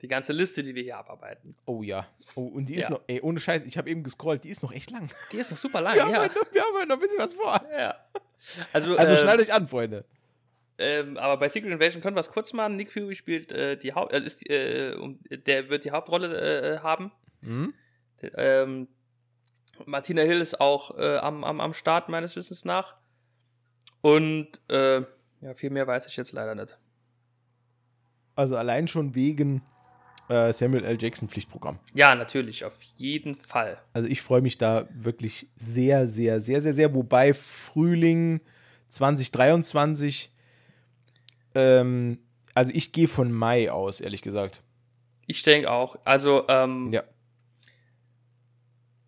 Die 0.00 0.08
ganze 0.08 0.32
Liste, 0.32 0.62
die 0.62 0.74
wir 0.74 0.82
hier 0.84 0.96
abarbeiten. 0.96 1.56
Oh 1.66 1.82
ja. 1.82 2.06
Oh, 2.36 2.44
und 2.44 2.66
die 2.68 2.76
ist 2.76 2.84
Ja. 2.84 2.90
noch, 2.90 3.02
ey, 3.08 3.20
ohne 3.20 3.40
Scheiß, 3.40 3.64
ich 3.64 3.76
habe 3.76 3.90
eben 3.90 4.04
gescrollt, 4.04 4.44
die 4.44 4.48
ist 4.48 4.62
noch 4.62 4.72
echt 4.72 4.90
lang. 4.90 5.10
Die 5.32 5.36
ist 5.38 5.50
noch 5.50 5.58
super 5.58 5.80
lang, 5.80 5.96
Wir, 5.96 6.02
haben, 6.04 6.12
ja. 6.12 6.20
heute 6.20 6.34
noch, 6.38 6.52
wir 6.52 6.62
haben 6.62 6.74
heute 6.76 6.86
noch 6.88 6.96
ein 6.96 7.00
bisschen 7.00 7.18
was 7.18 7.34
vor. 7.34 7.60
ja. 7.76 7.94
Also, 8.72 8.96
Also 8.96 9.14
ähm, 9.14 9.20
schnallt 9.20 9.40
euch 9.40 9.52
an, 9.52 9.68
Freunde. 9.68 10.04
ähm, 10.78 11.16
aber 11.16 11.36
bei 11.38 11.48
Secret 11.48 11.72
Invasion 11.72 12.02
können 12.02 12.16
wir 12.16 12.20
es 12.20 12.30
kurz 12.30 12.52
machen. 12.52 12.76
Nick 12.76 12.92
Fury 12.92 13.14
spielt 13.14 13.52
äh, 13.52 13.76
die 13.76 13.94
Haupt, 13.94 14.12
äh, 14.12 14.18
ist, 14.20 14.48
äh, 14.48 14.94
der 15.46 15.68
wird 15.70 15.84
die 15.84 15.90
Hauptrolle 15.90 16.76
äh, 16.76 16.78
haben. 16.80 17.10
Hm? 17.42 17.74
Ähm, 18.34 18.88
Martina 19.86 20.22
Hill 20.22 20.40
ist 20.40 20.60
auch 20.60 20.96
äh, 20.98 21.16
am, 21.18 21.44
am, 21.44 21.60
am 21.60 21.72
Start 21.74 22.08
meines 22.08 22.36
Wissens 22.36 22.64
nach. 22.64 22.96
Und 24.00 24.60
äh, 24.68 25.02
ja, 25.40 25.54
viel 25.54 25.70
mehr 25.70 25.86
weiß 25.86 26.06
ich 26.06 26.16
jetzt 26.16 26.32
leider 26.32 26.54
nicht. 26.54 26.78
Also 28.34 28.56
allein 28.56 28.86
schon 28.88 29.14
wegen 29.14 29.62
äh, 30.28 30.52
Samuel 30.52 30.84
L. 30.84 30.98
Jackson 31.00 31.28
Pflichtprogramm. 31.28 31.78
Ja, 31.94 32.14
natürlich, 32.14 32.64
auf 32.64 32.80
jeden 32.96 33.34
Fall. 33.36 33.78
Also 33.92 34.08
ich 34.08 34.20
freue 34.22 34.40
mich 34.42 34.58
da 34.58 34.86
wirklich 34.92 35.48
sehr, 35.56 36.06
sehr, 36.06 36.40
sehr, 36.40 36.60
sehr, 36.60 36.72
sehr. 36.74 36.94
Wobei 36.94 37.32
Frühling 37.34 38.40
2023. 38.88 40.30
Ähm, 41.54 42.18
also 42.54 42.72
ich 42.74 42.92
gehe 42.92 43.08
von 43.08 43.32
Mai 43.32 43.70
aus, 43.70 44.00
ehrlich 44.00 44.22
gesagt. 44.22 44.62
Ich 45.26 45.42
denke 45.42 45.70
auch. 45.70 45.96
Also, 46.04 46.44
ähm, 46.48 46.92
Ja. 46.92 47.02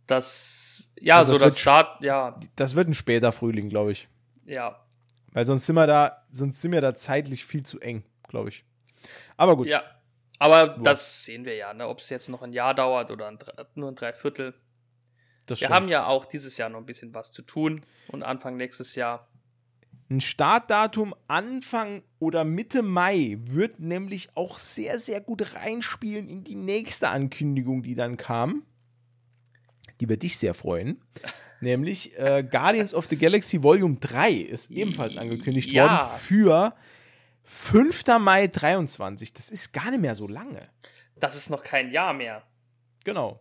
das, 0.06 0.92
ja, 1.00 1.18
Also 1.18 1.34
so 1.34 1.38
das 1.44 1.54
das 1.54 1.60
Start, 1.60 2.02
ja, 2.02 2.38
Das 2.56 2.74
wird 2.76 2.88
ein 2.88 2.94
später 2.94 3.32
Frühling, 3.32 3.68
glaube 3.68 3.92
ich. 3.92 4.08
ja, 4.44 4.84
Weil 5.32 5.46
sonst 5.46 5.66
sind 5.66 5.76
wir 5.76 5.86
da, 5.86 6.24
sonst 6.30 6.60
sind 6.60 6.72
wir 6.72 6.80
da 6.80 6.94
zeitlich 6.94 7.44
viel 7.44 7.62
zu 7.62 7.78
eng, 7.80 8.02
glaube 8.28 8.48
ich. 8.48 8.64
Aber 9.36 9.56
gut. 9.56 9.68
ja. 9.68 9.82
Aber 10.40 10.68
das 10.82 11.24
sehen 11.24 11.44
wir 11.44 11.54
ja, 11.54 11.74
ne? 11.74 11.86
ob 11.86 11.98
es 11.98 12.08
jetzt 12.08 12.28
noch 12.30 12.40
ein 12.42 12.52
Jahr 12.54 12.74
dauert 12.74 13.10
oder 13.10 13.28
ein, 13.28 13.38
nur 13.74 13.90
ein 13.90 13.94
Dreiviertel. 13.94 14.54
das 15.44 15.60
Wir 15.60 15.66
stimmt. 15.66 15.74
haben 15.74 15.88
ja 15.88 16.06
auch 16.06 16.24
dieses 16.24 16.56
Jahr 16.56 16.70
noch 16.70 16.78
ein 16.78 16.86
bisschen 16.86 17.14
was 17.14 17.30
zu 17.30 17.42
tun 17.42 17.84
und 18.08 18.22
Anfang 18.22 18.56
nächstes 18.56 18.94
Jahr. 18.94 19.28
Ein 20.08 20.22
Startdatum 20.22 21.14
Anfang 21.28 22.02
oder 22.18 22.44
Mitte 22.44 22.82
Mai 22.82 23.36
wird 23.42 23.80
nämlich 23.80 24.30
auch 24.34 24.58
sehr, 24.58 24.98
sehr 24.98 25.20
gut 25.20 25.54
reinspielen 25.54 26.26
in 26.26 26.42
die 26.42 26.56
nächste 26.56 27.10
Ankündigung, 27.10 27.82
die 27.82 27.94
dann 27.94 28.16
kam. 28.16 28.64
Die 30.00 30.08
wird 30.08 30.22
dich 30.22 30.38
sehr 30.38 30.54
freuen. 30.54 31.00
Nämlich 31.60 32.18
äh, 32.18 32.42
Guardians 32.50 32.94
of 32.94 33.04
the 33.06 33.16
Galaxy 33.18 33.62
Volume 33.62 33.98
3 34.00 34.32
ist 34.32 34.70
ebenfalls 34.70 35.18
angekündigt 35.18 35.70
Ja. 35.70 35.84
worden 36.08 36.18
für 36.18 36.74
5. 37.52 38.04
Mai 38.20 38.46
23. 38.46 39.32
Das 39.32 39.50
ist 39.50 39.72
gar 39.72 39.90
nicht 39.90 40.00
mehr 40.00 40.14
so 40.14 40.28
lange. 40.28 40.60
Das 41.16 41.34
ist 41.34 41.50
noch 41.50 41.64
kein 41.64 41.90
Jahr 41.90 42.14
mehr. 42.14 42.44
Genau. 43.04 43.40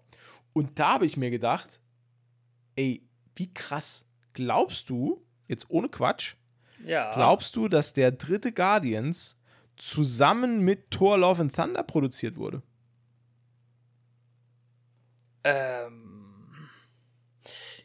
Und 0.52 0.80
da 0.80 0.94
habe 0.94 1.06
ich 1.06 1.16
mir 1.16 1.30
gedacht, 1.30 1.80
ey, 2.76 3.08
wie 3.36 3.54
krass. 3.54 4.08
Glaubst 4.34 4.90
du, 4.90 5.24
jetzt 5.48 5.70
ohne 5.70 5.90
Quatsch, 5.90 6.36
Ja. 6.86 7.12
Glaubst 7.12 7.56
du, 7.56 7.68
dass 7.68 7.94
der 7.94 8.12
dritte 8.12 8.52
Guardians 8.52 9.40
zusammen 9.78 10.66
mit 10.66 10.90
Thor 10.92 11.18
Love 11.18 11.44
and 11.44 11.56
Thunder 11.56 11.84
produziert 11.84 12.36
wurde? 12.36 12.64
Ähm, 15.44 16.52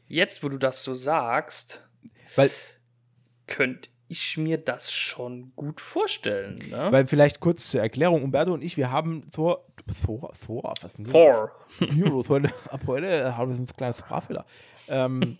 jetzt, 0.07 0.43
wo 0.43 0.49
du 0.49 0.59
das 0.59 0.83
so 0.83 0.95
sagst, 0.95 1.87
Weil, 2.37 2.51
könnte 3.47 3.91
ich 4.15 4.39
mir 4.39 4.59
das 4.59 4.93
schon 4.93 5.53
gut 5.57 5.81
vorstellen. 5.81 6.59
Ne? 6.71 6.89
weil 6.91 7.07
vielleicht 7.07 7.41
kurz 7.41 7.69
zur 7.71 7.81
Erklärung, 7.81 8.23
Umberto 8.23 8.53
und 8.53 8.63
ich, 8.63 8.77
wir 8.77 8.91
haben 8.93 9.29
Thor, 9.33 9.67
Thor, 10.05 10.33
Thor, 10.33 10.75
was 10.81 10.95
denn? 10.95 11.07
Thor. 11.07 11.51
Neuro, 11.97 12.25
heute, 12.29 12.53
ab 12.71 12.83
heute 12.87 13.37
haben 13.37 13.53
wir 13.53 13.61
ein 13.61 13.67
kleines 13.67 13.99
Sprachfehler. 13.99 14.47
Ähm, 14.89 15.37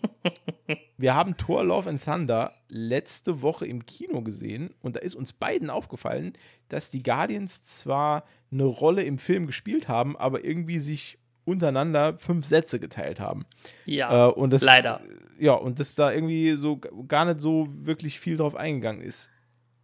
wir 0.97 1.15
haben 1.15 1.37
Thor 1.37 1.63
Love 1.63 1.89
and 1.89 2.03
Thunder 2.03 2.51
letzte 2.67 3.41
Woche 3.41 3.65
im 3.65 3.85
Kino 3.85 4.21
gesehen 4.21 4.73
und 4.81 4.97
da 4.97 4.99
ist 4.99 5.15
uns 5.15 5.31
beiden 5.31 5.69
aufgefallen, 5.69 6.33
dass 6.67 6.91
die 6.91 7.01
Guardians 7.01 7.63
zwar 7.63 8.25
eine 8.51 8.65
Rolle 8.65 9.03
im 9.03 9.17
Film 9.17 9.47
gespielt 9.47 9.87
haben, 9.87 10.17
aber 10.17 10.43
irgendwie 10.43 10.79
sich 10.79 11.17
untereinander 11.45 12.17
fünf 12.17 12.45
Sätze 12.45 12.79
geteilt 12.79 13.19
haben. 13.19 13.45
Ja, 13.85 14.27
Äh, 14.27 14.31
und 14.31 14.51
das, 14.51 14.63
leider. 14.63 15.01
Ja, 15.37 15.53
und 15.53 15.79
dass 15.79 15.95
da 15.95 16.11
irgendwie 16.11 16.55
so 16.55 16.77
gar 17.07 17.25
nicht 17.25 17.41
so 17.41 17.67
wirklich 17.69 18.19
viel 18.19 18.37
drauf 18.37 18.55
eingegangen 18.55 19.01
ist. 19.01 19.29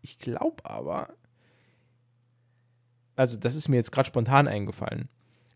Ich 0.02 0.20
glaube 0.20 0.66
aber, 0.66 1.14
also 3.16 3.38
das 3.38 3.56
ist 3.56 3.68
mir 3.68 3.76
jetzt 3.76 3.92
gerade 3.92 4.08
spontan 4.08 4.48
eingefallen. 4.48 5.10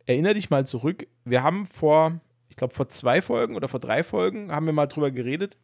Erinner 0.05 0.33
dich 0.33 0.49
mal 0.49 0.67
zurück, 0.67 1.07
wir 1.23 1.41
haben 1.41 1.65
vor, 1.65 2.19
ich 2.49 2.55
glaube 2.55 2.73
vor 2.73 2.89
zwei 2.89 3.21
Folgen 3.21 3.55
oder 3.55 3.67
vor 3.67 3.79
drei 3.79 4.03
Folgen, 4.03 4.51
haben 4.51 4.65
wir 4.65 4.73
mal 4.73 4.85
drüber 4.85 5.11
geredet, 5.11 5.57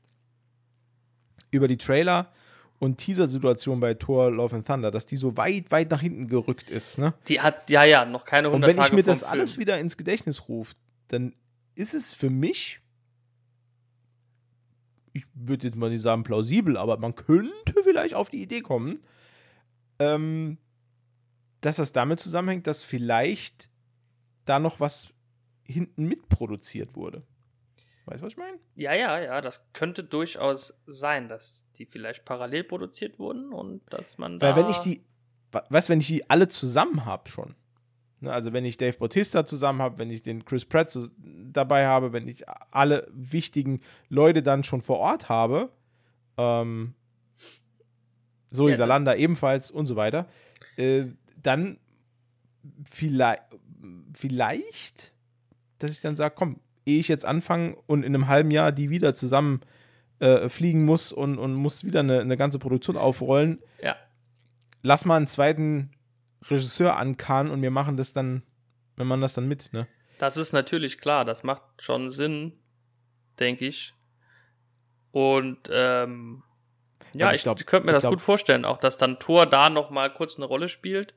über 1.51 1.67
die 1.67 1.77
Trailer 1.77 2.31
und 2.79 2.97
Teaser-Situation 2.97 3.79
bei 3.79 3.93
Thor 3.93 4.31
Love 4.31 4.55
and 4.55 4.65
Thunder, 4.65 4.89
dass 4.89 5.05
die 5.05 5.15
so 5.15 5.37
weit, 5.37 5.69
weit 5.69 5.91
nach 5.91 6.01
hinten 6.01 6.27
gerückt 6.27 6.71
ist, 6.71 6.97
ne? 6.97 7.13
Die 7.27 7.39
hat, 7.39 7.69
ja, 7.69 7.83
ja, 7.83 8.05
noch 8.05 8.25
keine 8.25 8.47
100 8.47 8.55
Und 8.55 8.75
wenn 8.75 8.81
ich 8.81 8.89
Tage 8.89 8.95
mir 8.95 9.03
vom 9.03 9.11
das 9.11 9.19
Film. 9.19 9.31
alles 9.31 9.57
wieder 9.59 9.77
ins 9.77 9.97
Gedächtnis 9.97 10.49
rufe, 10.49 10.73
dann 11.09 11.35
ist 11.75 11.93
es 11.93 12.15
für 12.15 12.31
mich, 12.31 12.81
ich 15.13 15.25
würde 15.33 15.67
jetzt 15.67 15.75
mal 15.75 15.89
nicht 15.89 16.01
sagen 16.01 16.23
plausibel, 16.23 16.77
aber 16.77 16.97
man 16.97 17.15
könnte 17.15 17.83
vielleicht 17.83 18.13
auf 18.13 18.29
die 18.29 18.41
Idee 18.41 18.61
kommen, 18.61 19.03
ähm, 19.99 20.57
dass 21.61 21.75
das 21.75 21.91
damit 21.91 22.19
zusammenhängt, 22.19 22.67
dass 22.67 22.83
vielleicht 22.83 23.69
da 24.45 24.59
noch 24.59 24.79
was 24.79 25.13
hinten 25.63 26.05
mitproduziert 26.05 26.95
wurde. 26.95 27.23
Weißt 28.05 28.21
du, 28.21 28.25
was 28.25 28.33
ich 28.33 28.37
meine? 28.37 28.57
Ja, 28.75 28.93
ja, 28.93 29.19
ja, 29.19 29.41
das 29.41 29.71
könnte 29.73 30.03
durchaus 30.03 30.81
sein, 30.87 31.27
dass 31.29 31.71
die 31.77 31.85
vielleicht 31.85 32.25
parallel 32.25 32.63
produziert 32.63 33.19
wurden 33.19 33.53
und 33.53 33.81
dass 33.93 34.17
man 34.17 34.39
da. 34.39 34.47
Weil 34.47 34.63
wenn 34.63 34.71
ich 34.71 34.79
die, 34.79 35.05
weißt 35.51 35.89
du, 35.89 35.93
wenn 35.93 35.99
ich 35.99 36.07
die 36.07 36.29
alle 36.29 36.47
zusammen 36.47 37.05
habe 37.05 37.29
schon, 37.29 37.55
also 38.23 38.53
wenn 38.53 38.65
ich 38.65 38.77
Dave 38.77 38.97
Bautista 38.97 39.45
zusammen 39.45 39.81
habe, 39.81 39.97
wenn 39.97 40.09
ich 40.09 40.21
den 40.21 40.45
Chris 40.45 40.65
Pratt 40.65 40.95
dabei 41.51 41.87
habe, 41.87 42.13
wenn 42.13 42.27
ich 42.27 42.43
alle 42.71 43.07
wichtigen 43.13 43.81
Leute 44.09 44.43
dann 44.43 44.63
schon 44.63 44.81
vor 44.81 44.99
Ort 44.99 45.29
habe, 45.29 45.71
ähm, 46.37 46.93
Zoe 48.51 48.71
Ja, 48.71 48.77
Salanda 48.77 49.15
ebenfalls 49.15 49.71
und 49.71 49.85
so 49.85 49.95
weiter, 49.95 50.27
äh, 50.77 51.05
dann 51.41 51.79
vielleicht, 52.83 53.43
vielleicht, 54.13 55.13
dass 55.79 55.91
ich 55.91 56.01
dann 56.01 56.15
sage, 56.15 56.35
komm, 56.37 56.59
ehe 56.85 56.99
ich 56.99 57.07
jetzt 57.07 57.25
anfange 57.25 57.75
und 57.87 58.03
in 58.03 58.13
einem 58.13 58.27
halben 58.27 58.51
Jahr 58.51 58.71
die 58.71 58.89
wieder 58.89 59.15
zusammen 59.15 59.61
äh, 60.19 60.49
fliegen 60.49 60.85
muss 60.85 61.11
und, 61.11 61.37
und 61.37 61.53
muss 61.53 61.85
wieder 61.85 62.01
eine, 62.01 62.19
eine 62.19 62.37
ganze 62.37 62.59
Produktion 62.59 62.97
aufrollen, 62.97 63.59
Ja, 63.81 63.95
lass 64.83 65.05
mal 65.05 65.17
einen 65.17 65.27
zweiten 65.27 65.89
Regisseur 66.49 66.97
ankarren 66.97 67.49
und 67.51 67.61
wir 67.61 67.71
machen 67.71 67.97
das 67.97 68.13
dann, 68.13 68.43
wir 68.95 69.05
machen 69.05 69.21
das 69.21 69.33
dann 69.33 69.45
mit, 69.45 69.71
ne? 69.73 69.87
das 70.19 70.37
ist 70.37 70.53
natürlich 70.53 70.97
klar, 70.99 71.25
das 71.25 71.43
macht 71.43 71.63
schon 71.79 72.09
Sinn, 72.09 72.59
denke 73.39 73.65
ich. 73.65 73.93
Und 75.11 75.69
ähm, 75.71 76.43
ja, 77.15 77.27
Weil 77.27 77.35
ich 77.35 77.45
ich, 77.45 77.65
könnte 77.65 77.87
mir 77.87 77.91
das 77.93 78.03
glaub- 78.03 78.13
gut 78.13 78.21
vorstellen, 78.21 78.63
auch 78.63 78.77
dass 78.77 78.97
dann 78.97 79.19
Thor 79.19 79.45
da 79.45 79.69
noch 79.69 79.89
mal 79.89 80.13
kurz 80.13 80.37
eine 80.37 80.45
Rolle 80.45 80.69
spielt, 80.69 81.13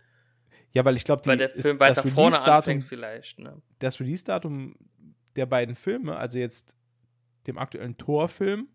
Ja, 0.73 0.85
weil 0.85 0.97
ich 0.97 1.05
glaube, 1.05 1.25
weil 1.27 1.37
der 1.37 1.51
Film 1.51 1.79
weiter 1.81 2.03
vorne 2.03 2.41
anfängt 2.43 2.85
vielleicht. 2.85 3.39
Ne? 3.39 3.61
das 3.79 4.01
Release-Datum 4.01 4.75
der 5.37 5.47
beiden 5.47 5.77
Filme, 5.77 6.17
also 6.17 6.39
jetzt 6.39 6.77
dem 7.47 7.59
aktuellen 7.59 7.97
Tor-Film 7.97 8.69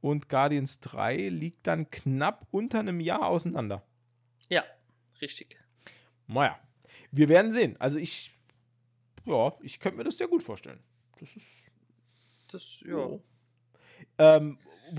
und 0.00 0.28
Guardians 0.28 0.80
3, 0.80 1.28
liegt 1.30 1.66
dann 1.66 1.90
knapp 1.90 2.46
unter 2.50 2.78
einem 2.80 3.00
Jahr 3.00 3.26
auseinander. 3.26 3.84
Ja, 4.50 4.64
richtig. 5.20 5.56
Naja, 6.26 6.58
wir 7.10 7.28
werden 7.28 7.52
sehen. 7.52 7.76
Also 7.78 7.98
ich, 7.98 8.32
ja, 9.24 9.52
ich 9.60 9.80
könnte 9.80 9.98
mir 9.98 10.04
das 10.04 10.16
sehr 10.16 10.28
gut 10.28 10.42
vorstellen. 10.42 10.82
Das 11.18 11.36
ist 11.36 11.70
Das, 12.48 12.80
ja. 12.86 13.18
Ähm, 14.18 14.58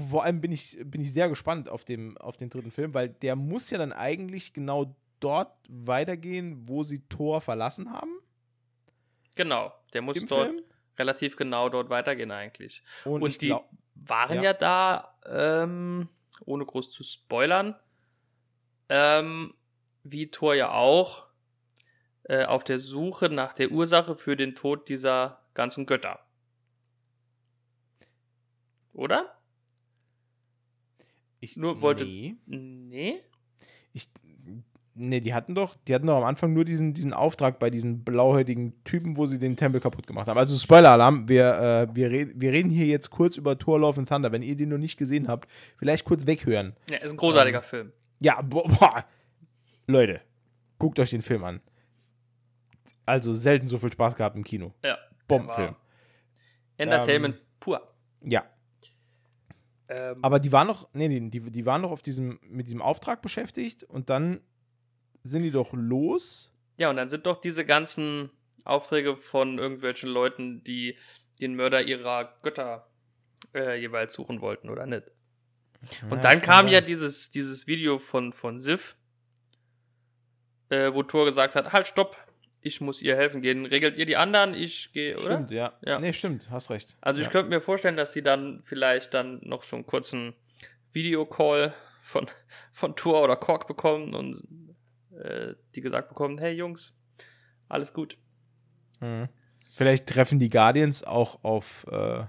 vor 0.10 0.24
allem 0.24 0.42
bin 0.42 0.52
ich, 0.52 0.78
bin 0.84 1.02
ich 1.02 1.14
sehr 1.14 1.30
gespannt 1.30 1.70
auf, 1.70 1.86
dem, 1.86 2.18
auf 2.18 2.36
den 2.38 2.50
dritten 2.50 2.72
Film, 2.72 2.94
weil 2.94 3.10
der 3.10 3.36
muss 3.36 3.70
ja 3.70 3.78
dann 3.78 3.94
eigentlich 3.94 4.54
genau 4.54 4.96
dort 5.20 5.54
weitergehen, 5.70 6.68
wo 6.68 6.84
sie 6.84 7.00
Thor 7.08 7.42
verlassen 7.42 7.92
haben 7.92 8.20
Genau, 9.38 9.72
der 9.94 10.02
muss 10.02 10.18
im 10.18 10.28
dort 10.28 10.48
Film. 10.48 10.64
relativ 10.98 11.38
genau 11.38 11.70
dort 11.70 11.90
weitergehen 11.90 12.32
eigentlich. 12.32 12.82
Und, 13.06 13.22
Und 13.22 13.42
die 13.42 13.48
glaub, 13.48 13.70
waren 13.94 14.38
ja. 14.38 14.42
ja, 14.44 14.54
da, 14.54 15.16
ähm, 15.28 16.10
ohne 16.46 16.66
groß 16.66 16.90
zu 16.90 17.04
spoilern, 17.04 17.76
ähm, 18.90 19.54
wie 20.12 20.30
Thor 20.32 20.56
ja 20.56 20.72
auch, 20.72 21.28
äh, 22.24 22.46
auf 22.46 22.64
der 22.64 22.80
Suche 22.80 23.30
nach 23.30 23.54
der 23.54 23.72
Ursache 23.72 24.16
für 24.18 24.36
den 24.36 24.56
Tod 24.56 24.90
dieser 24.90 25.40
ganzen 25.54 25.86
Götter. 25.86 26.20
Oder? 28.94 29.34
ich, 31.40 31.56
nur 31.56 31.82
wollte- 31.82 32.06
Nee, 32.06 32.36
Nee? 32.48 33.22
ich, 33.94 34.10
nee, 34.96 35.20
die 35.20 35.34
hatten 35.36 35.54
doch, 35.54 35.76
die 35.88 35.94
hatten 35.94 36.08
doch 36.08 36.18
am 36.18 36.24
Anfang 36.24 36.52
nur 36.52 36.66
diesen, 36.66 36.94
diesen 36.96 37.14
Auftrag 37.14 37.60
bei 37.60 37.70
diesen 37.70 38.04
blauhäutigen 38.04 38.74
Typen, 38.84 39.18
wo 39.18 39.28
sie 39.28 39.38
den 39.38 39.56
Tempel 39.56 39.80
kaputt 39.80 40.08
gemacht 40.08 40.28
haben. 40.28 40.38
Also 40.38 40.58
Spoiler-Alarm, 40.58 41.30
wir, 41.30 41.88
äh, 41.92 41.96
wir, 41.96 42.10
red, 42.10 42.32
wir 42.42 42.52
reden 42.52 42.72
hier 42.72 42.88
jetzt 42.88 43.12
kurz 43.12 43.38
über 43.38 43.58
Thor 43.58 43.80
Love 43.80 44.00
and 44.00 44.10
Thunder. 44.10 44.32
Wenn 44.32 44.42
ihr 44.42 44.56
den 44.58 44.70
noch 44.70 44.80
nicht 44.80 44.98
gesehen 44.98 45.28
habt, 45.28 45.48
vielleicht 45.78 46.06
kurz 46.06 46.26
weghören. 46.26 46.76
Ja, 46.90 46.98
ist 46.98 47.12
ein 47.12 47.18
großartiger 47.18 47.62
Film. 47.62 47.94
Ja, 48.20 48.42
boah, 48.42 48.68
boah. 48.68 49.06
Leute, 49.88 50.22
guckt 50.78 51.00
euch 51.00 51.10
den 51.10 51.22
Film 51.22 51.44
an. 51.44 51.62
Also 53.06 53.34
selten 53.34 53.68
so 53.68 53.78
viel 53.78 53.92
Spaß 53.92 54.16
gehabt 54.16 54.36
im 54.36 54.44
Kino. 54.44 54.74
Ja. 54.84 54.98
Bombenfilm. 55.28 55.76
Entertainment 56.78 57.38
pur. 57.60 57.82
Ja, 58.22 58.46
Ähm, 59.90 60.18
aber 60.22 60.40
die 60.40 60.52
waren 60.52 60.68
noch, 60.68 60.90
nee, 60.94 61.08
nee, 61.08 61.30
die, 61.30 61.40
die 61.40 61.66
waren 61.66 61.82
noch 61.82 61.92
auf 61.92 62.02
diesem, 62.02 62.40
mit 62.44 62.68
diesem 62.68 62.82
Auftrag 62.82 63.22
beschäftigt 63.22 63.84
und 63.84 64.10
dann 64.10 64.42
sind 65.24 65.44
die 65.44 65.52
doch 65.52 65.72
los. 65.74 66.54
Ja, 66.78 66.90
und 66.90 66.98
dann 66.98 67.08
sind 67.08 67.26
doch 67.26 67.40
diese 67.40 67.64
ganzen 67.66 68.30
Aufträge 68.66 69.16
von 69.16 69.58
irgendwelchen 69.58 70.10
Leuten, 70.10 70.64
die 70.64 70.98
den 71.40 71.56
Mörder 71.56 71.84
ihrer 71.84 72.36
Götter 72.44 72.90
äh, 73.54 73.80
jeweils 73.80 74.14
suchen 74.14 74.42
wollten, 74.42 74.70
oder 74.70 74.86
nicht? 74.86 75.12
Und 76.04 76.12
Ja, 76.12 76.18
dann 76.18 76.42
kam 76.42 76.68
ja 76.68 76.82
dieses, 76.82 77.30
dieses 77.30 77.68
Video 77.68 77.98
von, 78.00 78.34
von 78.34 78.60
Sif, 78.60 78.98
äh, 80.70 80.94
wo 80.94 81.04
Thor 81.04 81.26
gesagt 81.26 81.56
hat, 81.56 81.74
halt, 81.74 81.88
stopp, 81.88 82.18
ich 82.62 82.82
muss 82.82 83.02
ihr 83.02 83.16
helfen 83.16 83.42
gehen. 83.42 83.66
Regelt 83.66 83.98
ihr 83.98 84.06
die 84.06 84.18
anderen, 84.18 84.54
ich 84.54 84.92
gehe, 84.92 85.16
oder? 85.16 85.24
Stimmt, 85.24 85.52
ja. 85.52 85.74
Ja. 85.86 86.00
Nee, 86.00 86.14
stimmt, 86.14 86.50
hast 86.50 86.70
recht. 86.70 86.98
Also 87.02 87.20
ich 87.20 87.28
ja. 87.28 87.32
könnte 87.32 87.50
mir 87.50 87.62
vorstellen, 87.62 87.98
dass 87.98 88.14
die 88.14 88.24
dann 88.24 88.62
vielleicht 88.64 89.14
dann 89.14 89.40
noch 89.44 89.64
so 89.64 89.76
einen 89.76 89.86
kurzen 89.86 90.34
Videocall 90.92 91.74
von, 92.02 92.28
von 92.72 92.96
Thor 92.96 93.24
oder 93.24 93.36
Kork 93.36 93.68
bekommen 93.68 94.14
und 94.14 94.42
äh, 95.18 95.54
die 95.76 95.82
gesagt 95.82 96.10
bekommen, 96.10 96.38
hey 96.38 96.54
Jungs, 96.54 96.98
alles 97.70 97.94
gut. 97.94 98.18
Mhm. 99.00 99.30
Vielleicht 99.66 100.08
treffen 100.08 100.40
die 100.40 100.50
Guardians 100.50 101.04
auch 101.04 101.44
auf 101.44 101.86
äh, 101.92 102.24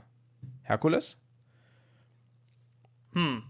Herkules. 0.62 1.22
Hm, 3.12 3.45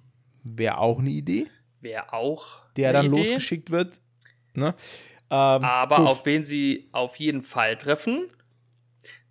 Wäre 0.44 0.78
auch 0.78 1.00
eine 1.00 1.10
Idee, 1.10 1.46
wäre 1.80 2.12
auch 2.12 2.64
der 2.76 2.92
dann 2.92 3.06
Idee. 3.06 3.18
losgeschickt 3.18 3.70
wird. 3.70 4.00
Ne? 4.58 4.74
Ähm, 5.30 5.62
Aber 5.64 5.96
gut. 5.96 6.06
auf 6.06 6.26
wen 6.26 6.44
sie 6.44 6.88
auf 6.92 7.16
jeden 7.16 7.42
Fall 7.42 7.76
treffen, 7.76 8.30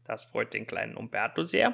das 0.03 0.25
freut 0.25 0.53
den 0.53 0.67
kleinen 0.67 0.95
Umberto 0.95 1.43
sehr. 1.43 1.73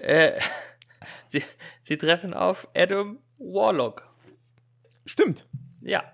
Äh, 0.00 0.40
sie, 1.26 1.42
sie 1.80 1.96
treffen 1.96 2.34
auf 2.34 2.68
Adam 2.74 3.18
Warlock. 3.38 4.10
Stimmt. 5.04 5.46
Ja, 5.82 6.04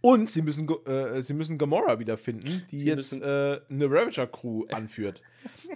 Und 0.00 0.30
sie 0.30 0.40
müssen, 0.40 0.66
äh, 0.86 1.20
sie 1.20 1.34
müssen 1.34 1.58
Gamora 1.58 1.98
wiederfinden, 1.98 2.66
die 2.70 2.78
Sie 2.78 2.88
jetzt 2.88 3.12
äh, 3.20 3.60
eine 3.68 3.84
Ravager-Crew 3.90 4.64
anführt. 4.72 5.20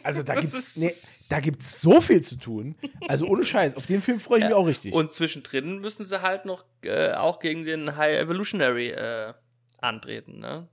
Also 0.02 0.22
da 0.22 0.34
gibt's, 0.34 0.76
nee, 0.78 0.90
da 1.28 1.40
gibt's 1.40 1.82
so 1.82 2.00
viel 2.00 2.22
zu 2.22 2.36
tun. 2.36 2.76
Also 3.06 3.26
ohne 3.26 3.44
Scheiß, 3.44 3.76
auf 3.76 3.84
den 3.84 4.00
Film 4.00 4.20
freue 4.20 4.38
ich 4.38 4.44
mich 4.46 4.54
auch 4.54 4.66
richtig. 4.66 4.94
und 4.94 5.12
zwischendrin 5.12 5.80
müssen 5.80 6.06
sie 6.06 6.22
halt 6.22 6.46
noch 6.46 6.64
äh, 6.82 7.12
auch 7.12 7.38
gegen 7.40 7.66
den 7.66 7.96
High 7.96 8.18
Evolutionary 8.20 8.88
äh, 8.92 9.34
antreten. 9.84 10.38
Ne? 10.40 10.68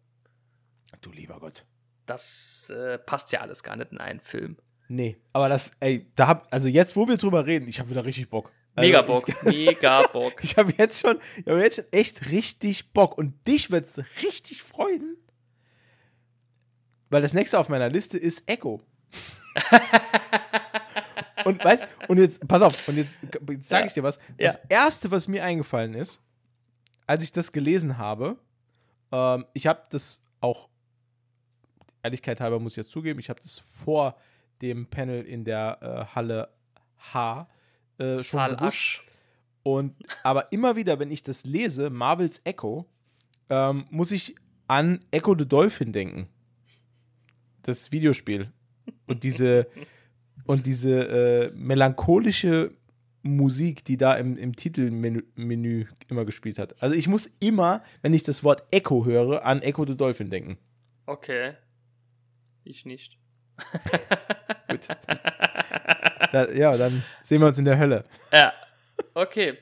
du 1.02 1.12
lieber 1.12 1.40
Gott. 1.40 1.66
Das 2.06 2.70
äh, 2.70 2.98
passt 2.98 3.32
ja 3.32 3.42
alles 3.42 3.64
gar 3.64 3.76
nicht 3.76 3.92
in 3.92 3.98
einen 4.00 4.20
Film. 4.20 4.58
Nee, 4.88 5.18
aber 5.34 5.48
das, 5.50 5.72
ey, 5.80 6.10
da 6.16 6.28
hab, 6.28 6.54
also 6.54 6.68
jetzt, 6.68 6.96
wo 6.96 7.08
wir 7.08 7.16
drüber 7.18 7.46
reden, 7.46 7.68
ich 7.70 7.80
habe 7.80 7.90
wieder 7.90 8.04
richtig 8.06 8.30
Bock. 8.30 8.52
Also 8.76 8.88
Mega 8.88 9.02
Bock, 9.02 9.28
Ich, 9.30 9.42
mega 9.44 10.06
Bock. 10.08 10.44
ich 10.44 10.58
habe 10.58 10.74
jetzt 10.78 11.00
schon, 11.02 11.18
ich 11.38 11.46
habe 11.48 11.62
jetzt 11.62 11.78
schon 11.78 11.86
echt 11.92 12.30
richtig 12.32 12.92
Bock 12.92 13.18
und 13.18 13.48
dich 13.48 13.72
wird's 13.72 13.98
richtig 14.22 14.62
freuen, 14.64 15.16
weil 17.10 17.22
das 17.22 17.34
nächste 17.34 17.58
auf 17.60 17.70
meiner 17.70 17.90
Liste 17.90 18.18
ist 18.18 18.50
Echo. 18.50 18.82
und 21.46 21.64
weißt, 21.64 21.88
und 22.08 22.18
jetzt, 22.18 22.48
pass 22.48 22.62
auf, 22.62 22.88
und 22.88 22.98
jetzt, 22.98 23.20
sage 23.62 23.88
ich 23.88 23.94
dir 23.94 24.04
was. 24.04 24.20
Das 24.38 24.54
Ja. 24.54 24.60
erste, 24.70 25.12
was 25.12 25.28
mir 25.28 25.44
eingefallen 25.44 25.94
ist, 25.94 26.22
als 27.08 27.24
ich 27.24 27.32
das 27.32 27.52
gelesen 27.52 27.98
habe, 27.98 28.38
ähm, 29.12 29.46
ich 29.54 29.68
habe 29.68 29.84
das 29.90 30.24
auch, 30.40 30.70
Ehrlichkeit 32.04 32.42
halber 32.42 32.60
muss 32.60 32.74
ich 32.74 32.78
jetzt 32.78 32.92
zugeben, 32.92 33.20
ich 33.20 33.30
habe 33.30 33.42
das 33.42 33.60
vor 33.60 34.16
dem 34.62 34.88
Panel 34.88 35.24
in 35.24 35.44
der 35.44 35.78
äh, 35.82 36.16
Halle 36.16 36.50
H 37.14 37.48
äh, 37.98 38.16
schon 38.16 38.46
gewusst. 38.46 38.62
Asch. 38.62 39.04
Und 39.64 39.96
aber 40.24 40.52
immer 40.52 40.76
wieder, 40.76 41.00
wenn 41.00 41.12
ich 41.12 41.24
das 41.24 41.46
lese, 41.46 41.90
Marvels 41.90 42.42
Echo, 42.46 42.86
ähm, 43.50 43.86
muss 43.92 44.12
ich 44.12 44.36
an 44.68 45.00
Echo 45.12 45.36
the 45.38 45.48
Dolphin 45.48 45.94
denken. 45.94 46.28
Das 47.62 47.92
Videospiel. 47.92 48.52
Und 49.06 49.24
diese 49.24 49.68
und 50.46 50.66
diese 50.66 51.08
äh, 51.08 51.52
melancholische 51.56 52.72
Musik, 53.24 53.86
die 53.86 53.98
da 53.98 54.16
im, 54.16 54.38
im 54.38 54.56
Titelmenü 54.56 55.24
Menü 55.36 55.86
immer 56.10 56.26
gespielt 56.26 56.58
hat. 56.58 56.82
Also 56.82 56.96
ich 56.96 57.08
muss 57.08 57.30
immer, 57.40 57.84
wenn 58.02 58.14
ich 58.14 58.24
das 58.24 58.44
Wort 58.44 58.64
Echo 58.72 59.06
höre, 59.06 59.46
an 59.46 59.62
Echo 59.62 59.86
the 59.86 59.96
Dolphin 59.96 60.30
denken. 60.30 60.58
Okay. 61.06 61.54
Ich 62.64 62.86
nicht. 62.86 63.18
Gut. 64.70 64.88
da, 66.32 66.50
ja, 66.52 66.76
dann 66.76 67.04
sehen 67.22 67.42
wir 67.42 67.48
uns 67.48 67.58
in 67.60 67.66
der 67.66 67.78
Hölle. 67.78 68.04
Ja, 68.32 68.54
okay. 69.14 69.58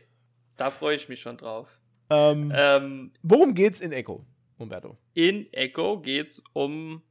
Da 0.56 0.70
freue 0.70 0.96
ich 0.96 1.10
mich 1.10 1.22
schon 1.22 1.38
drauf. 1.38 1.80
Ähm, 2.10 2.52
Ähm, 2.56 3.12
worum 3.24 3.54
geht's 3.54 3.82
in 3.82 3.92
Echo, 3.92 4.26
Umberto? 4.58 4.98
in 5.14 5.52
Echo 5.54 6.00
geht 6.02 6.32
es 6.32 6.44
um 6.54 7.02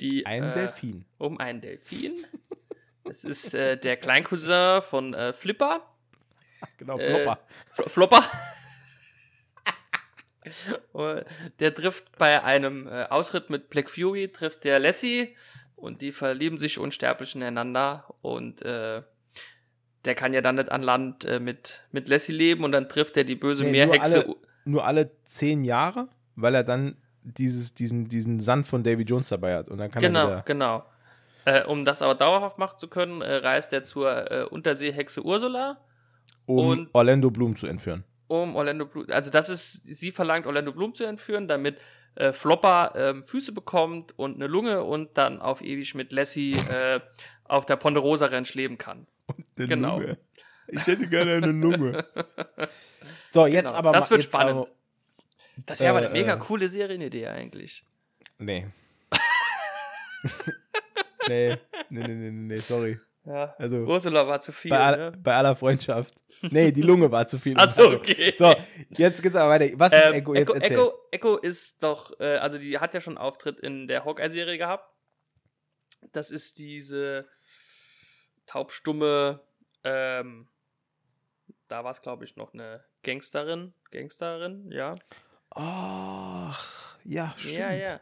die. 0.00 0.24
Ein 0.26 0.42
äh, 0.44 0.54
Delfin. 0.54 1.04
Um 1.18 1.38
einen 1.38 1.60
Delfin. 1.60 2.14
Es 3.10 3.24
ist 3.24 3.54
äh, 3.54 3.76
der 3.76 3.96
Kleincousin 3.96 4.82
von 4.82 5.14
äh, 5.14 5.32
Flipper. 5.32 5.80
Genau, 6.78 6.96
äh, 6.96 7.02
Flopper. 7.02 7.38
Fl 7.66 7.88
Flopper. 7.88 8.22
Der 11.58 11.74
trifft 11.74 12.16
bei 12.18 12.42
einem 12.42 12.86
äh, 12.86 13.04
Ausritt 13.10 13.50
mit 13.50 13.68
Black 13.68 13.90
Fury, 13.90 14.28
trifft 14.28 14.64
der 14.64 14.78
Lassie 14.78 15.36
und 15.76 16.00
die 16.00 16.12
verlieben 16.12 16.56
sich 16.56 16.78
unsterblich 16.78 17.34
ineinander 17.34 18.04
und 18.22 18.62
äh, 18.62 19.02
der 20.06 20.14
kann 20.14 20.32
ja 20.32 20.40
dann 20.40 20.54
nicht 20.54 20.72
an 20.72 20.82
Land 20.82 21.26
äh, 21.26 21.40
mit, 21.40 21.84
mit 21.92 22.08
Lassie 22.08 22.32
leben 22.32 22.64
und 22.64 22.72
dann 22.72 22.88
trifft 22.88 23.18
er 23.18 23.24
die 23.24 23.34
böse 23.34 23.64
Nee, 23.64 23.72
Meerhexe. 23.72 24.18
Nur 24.18 24.24
alle, 24.24 24.36
nur 24.64 24.86
alle 24.86 25.10
zehn 25.24 25.62
Jahre, 25.62 26.08
weil 26.36 26.54
er 26.54 26.64
dann 26.64 26.96
dieses, 27.22 27.74
diesen, 27.74 28.08
diesen 28.08 28.40
Sand 28.40 28.66
von 28.66 28.82
Davy 28.82 29.02
Jones 29.02 29.28
dabei 29.28 29.56
hat. 29.56 29.68
Und 29.68 29.76
dann 29.78 29.90
kann 29.90 30.02
er 30.02 30.08
Genau, 30.08 30.42
genau. 30.44 30.84
Äh, 31.44 31.64
um 31.64 31.84
das 31.84 32.02
aber 32.02 32.14
dauerhaft 32.14 32.58
machen 32.58 32.78
zu 32.78 32.88
können, 32.88 33.22
äh, 33.22 33.36
reist 33.36 33.72
er 33.72 33.82
zur 33.82 34.30
äh, 34.30 34.44
Unterseehexe 34.44 35.22
Ursula, 35.24 35.78
Um 36.46 36.66
und- 36.68 36.90
Orlando 36.92 37.30
Bloom 37.30 37.56
zu 37.56 37.66
entführen. 37.66 38.04
um 38.28 38.56
Orlando 38.56 38.86
Bloom. 38.86 39.06
Also 39.10 39.30
das 39.30 39.48
ist, 39.48 39.86
sie 39.86 40.10
verlangt 40.10 40.46
Orlando 40.46 40.72
Bloom 40.72 40.94
zu 40.94 41.04
entführen, 41.04 41.48
damit 41.48 41.78
äh, 42.16 42.32
Flopper 42.32 42.92
ähm, 42.94 43.24
Füße 43.24 43.52
bekommt 43.52 44.18
und 44.18 44.34
eine 44.36 44.46
Lunge 44.48 44.82
und 44.84 45.16
dann 45.16 45.40
auf 45.40 45.62
ewig 45.62 45.94
mit 45.94 46.12
Lassie 46.12 46.52
äh, 46.70 47.00
auf 47.44 47.66
der 47.66 47.76
Ponderosa 47.76 48.26
Ranch 48.26 48.54
leben 48.54 48.76
kann. 48.78 49.06
Eine 49.56 49.66
Genau. 49.66 49.98
Lunge. 49.98 50.18
Ich 50.68 50.86
hätte 50.86 51.06
gerne 51.08 51.32
eine 51.34 51.46
Lunge. 51.52 52.04
so, 53.28 53.46
jetzt 53.46 53.66
Genau, 53.68 53.78
aber 53.78 53.92
das 53.92 54.10
wird 54.10 54.22
spannend. 54.24 54.56
Aber, 54.58 54.68
Das 55.66 55.80
wäre 55.80 55.90
aber 55.96 55.98
eine 56.06 56.10
mega 56.10 56.34
äh. 56.34 56.38
coole 56.38 56.68
Serienidee 56.68 57.26
eigentlich. 57.28 57.84
nee. 58.38 58.66
nee. 61.30 61.58
Nee, 61.90 62.06
nee, 62.06 62.14
nee, 62.14 62.30
nee, 62.30 62.56
sorry. 62.56 62.98
Ja. 63.24 63.54
Also, 63.58 63.78
Ursula 63.78 64.26
war 64.26 64.40
zu 64.40 64.52
viel. 64.52 64.70
bei, 64.70 64.78
all, 64.78 64.96
ne? 64.96 65.12
bei 65.18 65.34
aller 65.34 65.54
Freundschaft. 65.54 66.14
Nee, 66.50 66.72
die 66.72 66.82
Lunge 66.82 67.10
war 67.12 67.26
zu 67.26 67.38
viel. 67.38 67.54
Ach 67.56 67.68
so, 67.68 67.90
okay. 67.90 68.32
So, 68.34 68.54
jetzt 68.96 69.22
geht's 69.22 69.36
aber 69.36 69.50
weiter. 69.50 69.78
Was 69.78 69.92
ist 69.92 70.06
Ähm, 70.06 70.14
Echo? 70.14 70.34
Jetzt 70.34 70.48
Echo, 70.48 70.54
erzähl. 70.54 70.76
Echo, 70.76 70.92
Echo 71.10 71.36
ist 71.36 71.82
doch, 71.82 72.18
äh, 72.18 72.36
also 72.38 72.58
die 72.58 72.78
hat 72.78 72.94
ja 72.94 73.00
schon 73.00 73.18
einen 73.18 73.26
Auftritt 73.26 73.60
in 73.60 73.86
der 73.86 74.04
Hawkeye-Serie 74.04 74.56
gehabt. 74.56 74.88
Das 76.12 76.30
ist 76.30 76.58
diese 76.58 77.28
taubstumme, 78.46 79.40
ähm, 79.84 80.48
da 81.68 81.84
war 81.84 81.90
es, 81.90 82.02
glaube 82.02 82.24
ich, 82.24 82.36
noch 82.36 82.54
eine 82.54 82.82
Gangsterin. 83.02 83.74
Gangsterin, 83.92 84.72
ja. 84.72 84.96
Ach, 85.50 86.96
ja, 87.04 87.32
stimmt. 87.36 87.58
Ja, 87.58 87.72
ja. 87.72 88.00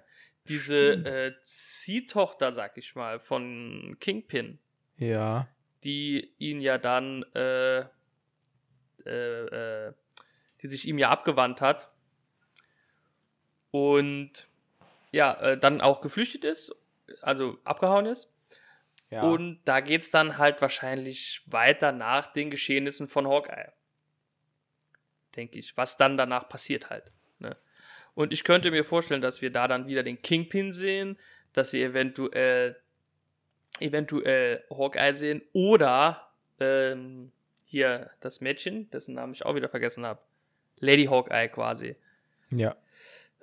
Diese 0.48 0.92
äh, 0.92 1.34
Ziehtochter, 1.42 2.52
sag 2.52 2.76
ich 2.78 2.94
mal, 2.94 3.20
von 3.20 3.96
Kingpin, 4.00 4.58
Ja. 4.96 5.48
die 5.84 6.32
ihn 6.38 6.60
ja 6.60 6.78
dann, 6.78 7.22
äh, 7.34 7.80
äh, 9.06 9.08
äh, 9.86 9.92
die 10.62 10.68
sich 10.68 10.88
ihm 10.88 10.98
ja 10.98 11.10
abgewandt 11.10 11.60
hat 11.60 11.90
und 13.70 14.48
ja, 15.12 15.34
äh, 15.40 15.58
dann 15.58 15.80
auch 15.80 16.00
geflüchtet 16.00 16.44
ist, 16.44 16.74
also 17.22 17.58
abgehauen 17.64 18.06
ist. 18.06 18.32
ja. 19.10 19.22
Und 19.22 19.60
da 19.64 19.80
geht's 19.80 20.10
dann 20.10 20.36
halt 20.38 20.60
wahrscheinlich 20.60 21.42
weiter 21.46 21.92
nach 21.92 22.26
den 22.32 22.50
Geschehnissen 22.50 23.08
von 23.08 23.26
Hawkeye. 23.26 23.72
Denke 25.36 25.58
ich. 25.58 25.76
Was 25.76 25.96
dann 25.96 26.16
danach 26.16 26.48
passiert 26.48 26.90
halt. 26.90 27.12
Und 28.18 28.32
ich 28.32 28.42
könnte 28.42 28.72
mir 28.72 28.82
vorstellen, 28.84 29.22
dass 29.22 29.42
wir 29.42 29.52
da 29.52 29.68
dann 29.68 29.86
wieder 29.86 30.02
den 30.02 30.20
Kingpin 30.20 30.72
sehen, 30.72 31.16
dass 31.52 31.72
wir 31.72 31.86
eventuell, 31.86 32.74
eventuell 33.78 34.64
Hawkeye 34.68 35.12
sehen 35.12 35.40
oder 35.52 36.28
ähm, 36.58 37.30
hier 37.64 38.10
das 38.18 38.40
Mädchen, 38.40 38.90
dessen 38.90 39.14
Namen 39.14 39.34
ich 39.34 39.46
auch 39.46 39.54
wieder 39.54 39.68
vergessen 39.68 40.04
habe. 40.04 40.20
Lady 40.80 41.04
Hawkeye 41.04 41.46
quasi. 41.46 41.94
ja. 42.50 42.74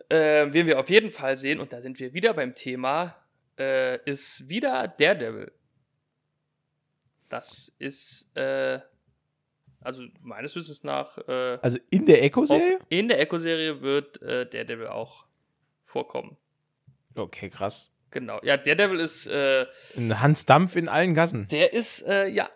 Äh, 0.09 0.47
wen 0.51 0.67
wir 0.67 0.78
auf 0.78 0.89
jeden 0.89 1.09
Fall 1.09 1.38
sehen, 1.38 1.61
und 1.61 1.71
da 1.71 1.80
sind 1.82 1.97
wir 2.01 2.13
wieder 2.13 2.34
beim 2.34 2.53
Thema, 2.53 3.15
äh, 3.57 3.97
ist 4.03 4.49
wieder 4.49 4.89
Daredevil. 4.89 5.53
Das 7.30 7.73
ist, 7.80 8.36
äh, 8.36 8.82
also 9.86 10.03
meines 10.21 10.55
Wissens 10.55 10.83
nach, 10.83 11.17
äh, 11.27 11.57
Also 11.61 11.77
in 11.91 12.05
der 12.05 12.23
Echo-Serie? 12.23 12.79
in 12.89 13.07
der 13.07 13.19
Echo-Serie 13.21 13.81
wird 13.81 14.21
äh, 14.21 14.45
Daredevil 14.49 14.88
auch 14.88 15.25
vorkommen. 15.81 16.38
Okay, 17.15 17.49
krass. 17.49 17.95
Genau. 18.11 18.39
Ja, 18.43 18.57
Daredevil 18.57 18.99
ist, 18.99 19.27
äh, 19.27 19.65
Ein 19.97 20.21
Hans 20.21 20.45
Dampf 20.45 20.75
in 20.75 20.88
allen 20.89 21.13
Gassen. 21.13 21.47
der 21.49 21.73
ist, 21.73 22.01
äh, 22.03 22.27
ja, 22.27 22.49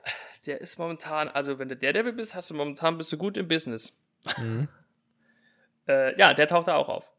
der 0.46 0.62
ist 0.62 0.78
momentan, 0.80 1.28
also 1.30 1.60
wenn 1.60 1.70
du 1.70 1.76
Daredevil 1.78 2.14
bist, 2.14 2.36
hast 2.36 2.50
du 2.50 2.54
momentan 2.56 2.98
bist 2.98 3.12
du 3.12 3.18
gut 3.18 3.38
im 3.38 3.48
Business. 3.48 4.02
Mhm. 4.38 4.68
Äh, 5.88 6.16
ja, 6.20 6.36
der 6.36 6.48
taucht 6.48 6.68
da 6.68 6.76
auch 6.76 6.88
auf. 6.88 7.12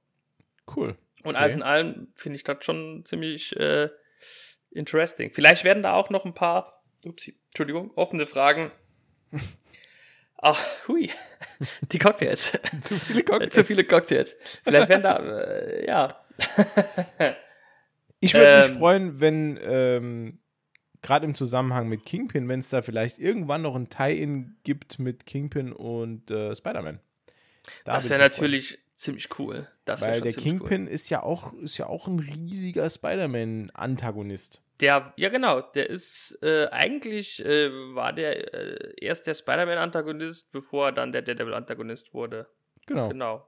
Cool. 0.77 0.91
Und 1.25 1.31
Okay. 1.31 1.37
alles 1.39 1.55
in 1.55 1.63
allem 1.65 2.13
finde 2.15 2.37
ich 2.37 2.45
das 2.45 2.65
schon 2.65 3.05
ziemlich 3.05 3.57
äh, 3.57 3.89
interesting. 4.71 5.33
Vielleicht 5.35 5.65
werden 5.65 5.83
da 5.83 5.95
auch 5.95 6.09
noch 6.11 6.25
ein 6.25 6.35
paar, 6.35 6.85
upsie, 7.05 7.35
Entschuldigung, 7.49 7.91
offene 7.97 8.29
Fragen. 8.29 8.71
Ach, 10.43 10.59
hui, 10.89 11.11
die 11.93 11.99
Cocktails. 11.99 12.53
Zu 12.83 12.95
viele 12.95 13.23
Cocktails. 13.23 13.55
Zu 13.55 13.65
viele 13.65 13.85
Cocktails. 13.85 14.37
Vielleicht 14.65 14.89
werden 14.89 15.03
da, 15.03 15.17
äh, 15.19 15.87
ja. 15.87 16.25
Ich 18.23 18.35
würde 18.35 18.59
mich 18.59 18.73
Ähm, 18.73 18.79
freuen, 18.79 19.21
wenn 19.21 19.59
ähm, 19.63 20.39
gerade 21.03 21.25
im 21.25 21.35
Zusammenhang 21.35 21.89
mit 21.89 22.05
Kingpin, 22.05 22.49
wenn 22.49 22.61
es 22.61 22.69
da 22.69 22.83
vielleicht 22.83 23.19
irgendwann 23.19 23.63
noch 23.63 23.75
ein 23.75 23.89
Tie-In 23.89 24.57
gibt 24.63 24.99
mit 24.99 25.25
Kingpin 25.25 25.73
und 25.73 26.31
äh, 26.31 26.55
Spider-Man. 26.55 27.01
Da 27.85 27.95
Das 27.95 28.11
wäre 28.11 28.19
ich 28.19 28.25
mich 28.25 28.35
freuen. 28.37 28.51
natürlich 28.51 28.79
ziemlich 28.95 29.39
cool. 29.39 29.69
Das 29.87 30.03
Weil 30.03 30.21
der 30.21 30.33
Kingpin 30.33 30.87
ist 30.87 31.09
ja 31.09 31.23
auch 31.23 31.55
ist 31.55 31.79
ja 31.79 31.87
auch 31.87 32.07
ein 32.09 32.19
riesiger 32.19 32.89
Spider-Man-Antagonist. 32.91 34.61
Der, 34.81 35.13
ja 35.17 35.29
genau, 35.29 35.61
der 35.61 35.91
ist 35.91 36.39
äh, 36.43 36.69
eigentlich 36.71 37.45
äh, 37.45 37.71
war 37.95 38.13
der 38.13 38.55
äh, 38.55 38.95
erst 39.05 39.27
der 39.27 39.35
Spider-Man-Antagonist, 39.35 40.53
bevor 40.53 40.87
er 40.87 40.93
dann 40.93 41.13
der 41.13 41.23
Daredevil-Antagonist 41.23 42.15
wurde. 42.15 42.49
Genau. 42.87 43.09
Genau. 43.09 43.47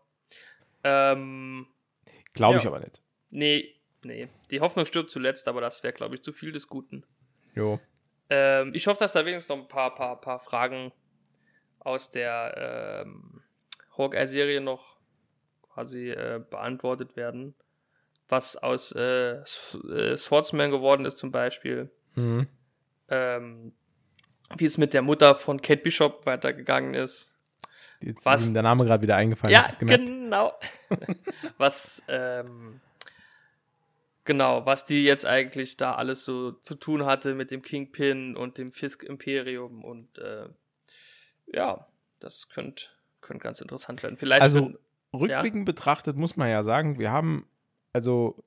Ähm, 0.85 1.67
Glaube 2.35 2.59
ich 2.59 2.65
Ja. 2.65 2.71
aber 2.71 2.81
nicht. 2.81 3.01
nee, 3.31 3.75
nee. 4.05 4.29
Die 4.51 4.61
Hoffnung 4.61 4.85
stirbt 4.87 5.11
zuletzt, 5.11 5.49
aber 5.49 5.61
das 5.61 5.83
wäre, 5.83 5.93
glaube 5.95 6.15
ich, 6.17 6.23
zu 6.23 6.33
viel 6.33 6.53
des 6.53 6.69
Guten. 6.69 7.05
Jo. 7.55 7.81
Ähm, 8.31 8.73
ich 8.75 8.87
hoffe, 8.87 8.99
dass 9.01 9.13
da 9.13 9.25
wenigstens 9.25 9.49
noch 9.57 9.63
ein 9.63 9.69
paar, 9.69 9.95
paar, 9.95 10.21
paar 10.21 10.41
Fragen 10.41 10.93
aus 11.81 12.11
der 12.11 13.05
ähm, 13.07 13.43
Hawkeye-Serie 13.97 14.61
noch 14.61 14.97
quasi 15.73 16.11
äh, 16.11 16.43
beantwortet 16.51 17.17
werden. 17.17 17.55
Was 18.33 18.57
aus 18.57 18.93
äh, 18.93 19.35
äh, 19.35 20.17
Swordsman 20.17 20.71
geworden 20.71 21.05
ist, 21.05 21.19
zum 21.19 21.31
Beispiel. 21.31 21.91
Mhm. 22.17 22.47
Ähm, 23.09 23.73
wie 24.57 24.65
es 24.65 24.79
mit 24.79 24.95
der 24.95 25.03
Mutter 25.03 25.35
von 25.35 25.61
Kate 25.61 25.83
Bishop 25.83 26.25
weitergegangen 26.25 26.95
ist. 26.95 27.37
Jetzt 28.03 28.25
Was- 28.25 28.43
ist 28.43 28.49
ihm 28.49 28.55
der 28.55 28.63
Name 28.63 28.85
gerade 28.87 29.03
wieder 29.03 29.17
eingefallen. 29.17 29.53
Ja, 29.53 29.69
genau. 29.79 30.53
was, 31.59 32.03
ähm, 32.09 32.81
genau, 34.25 34.65
was 34.67 34.85
die 34.85 35.05
jetzt 35.05 35.27
eigentlich 35.27 35.77
da 35.77 35.95
alles 35.95 36.25
so 36.25 36.53
zu 36.53 36.75
tun 36.75 37.05
hatte 37.05 37.35
mit 37.35 37.51
dem 37.51 37.63
Kingpin 37.63 38.37
und 38.37 38.57
dem 38.59 38.73
Fisk 38.73 39.03
Imperium 39.03 39.85
und 39.85 40.19
äh, 40.19 40.49
ja, 41.47 41.87
das 42.19 42.49
könnte 42.49 42.87
könnt 43.21 43.41
ganz 43.43 43.61
interessant 43.61 44.03
werden. 44.03 44.17
Vielleicht 44.17 44.43
Also 44.43 44.61
wenn- 44.67 44.79
rückblickend 45.21 45.67
betrachtet 45.67 46.17
muss 46.17 46.37
man 46.37 46.49
ja 46.49 46.63
sagen, 46.63 46.99
wir 46.99 47.11
haben 47.13 47.47
also 47.93 48.43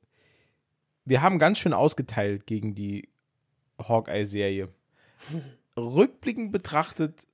wir 1.06 1.22
haben 1.22 1.39
ganz 1.39 1.60
schön 1.60 1.74
ausgeteilt 1.74 2.48
gegen 2.48 2.76
die 2.76 3.10
Hawkeye-Serie. 3.80 4.70
rückblickend 5.78 6.52
betrachtet 6.52 7.28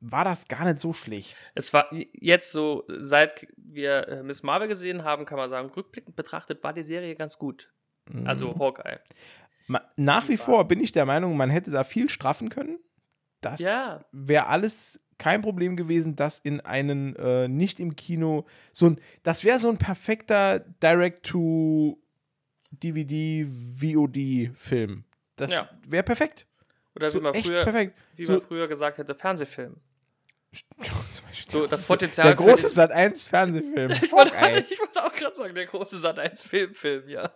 war 0.00 0.24
das 0.24 0.46
gar 0.48 0.64
nicht 0.64 0.78
so 0.78 0.92
schlecht. 0.92 1.52
es 1.54 1.72
war 1.72 1.88
jetzt 2.12 2.52
so, 2.52 2.84
seit 2.88 3.48
wir 3.56 4.08
äh, 4.08 4.22
Miss 4.22 4.42
Marvel 4.42 4.68
gesehen 4.68 5.04
haben, 5.04 5.24
kann 5.24 5.38
man 5.38 5.48
sagen, 5.48 5.70
rückblickend 5.70 6.16
betrachtet 6.16 6.62
war 6.62 6.72
die 6.72 6.82
Serie 6.82 7.14
ganz 7.14 7.38
gut. 7.38 7.72
Also 8.24 8.50
Mhm. 8.52 8.58
Hawkeye. 8.60 9.00
Ma- 9.66 9.82
Nach 9.96 10.24
wie 10.28 10.32
Die 10.32 10.36
vor 10.38 10.68
bin 10.68 10.80
ich 10.80 10.92
der 10.92 11.06
Meinung, 11.06 11.36
man 11.36 11.50
hätte 11.50 11.70
da 11.72 11.82
viel 11.82 12.08
straffen 12.08 12.50
können. 12.50 12.78
Das 13.40 13.60
Ja. 13.60 14.04
wäre 14.12 14.46
alles 14.46 15.00
kein 15.18 15.42
Problem 15.42 15.76
gewesen, 15.76 16.14
das 16.16 16.38
in 16.38 16.60
einen 16.60 17.16
äh, 17.16 17.48
nicht 17.48 17.80
im 17.80 17.96
Kino 17.96 18.46
so 18.72 18.86
ein 18.90 19.00
das 19.22 19.44
wäre 19.44 19.58
so 19.58 19.68
ein 19.70 19.78
perfekter 19.78 20.60
Direct 20.82 21.24
to 21.24 21.98
DVD 22.70 23.46
VOD 23.46 24.50
Film. 24.54 25.04
Das 25.36 25.52
Ja. 25.52 25.68
wäre 25.86 26.02
perfekt. 26.02 26.46
Oder 26.94 27.10
So 27.10 27.18
wie 27.18 27.22
man 27.22 27.34
früher, 27.34 27.62
perfekt. 27.64 27.96
wie 28.16 28.24
So- 28.24 28.32
man 28.34 28.42
früher 28.42 28.68
gesagt 28.68 28.98
hätte, 28.98 29.14
Fernsehfilm. 29.14 29.76
So, 31.48 31.60
der 31.60 31.68
das 31.68 31.84
große- 31.84 31.88
Potenzial 31.88 32.26
Der 32.28 32.36
große 32.36 32.68
Sat 32.70 32.90
1 32.90 33.24
Fernsehfilm. 33.26 33.90
Ich 34.02 34.10
wollte, 34.10 34.32
ich 34.70 34.78
wollte 34.80 35.04
auch 35.04 35.12
gerade 35.12 35.34
sagen, 35.34 35.54
der 35.54 35.66
große 35.66 35.98
Sat 35.98 36.18
1 36.18 36.42
Filmfilm, 36.42 37.08
ja. 37.08 37.30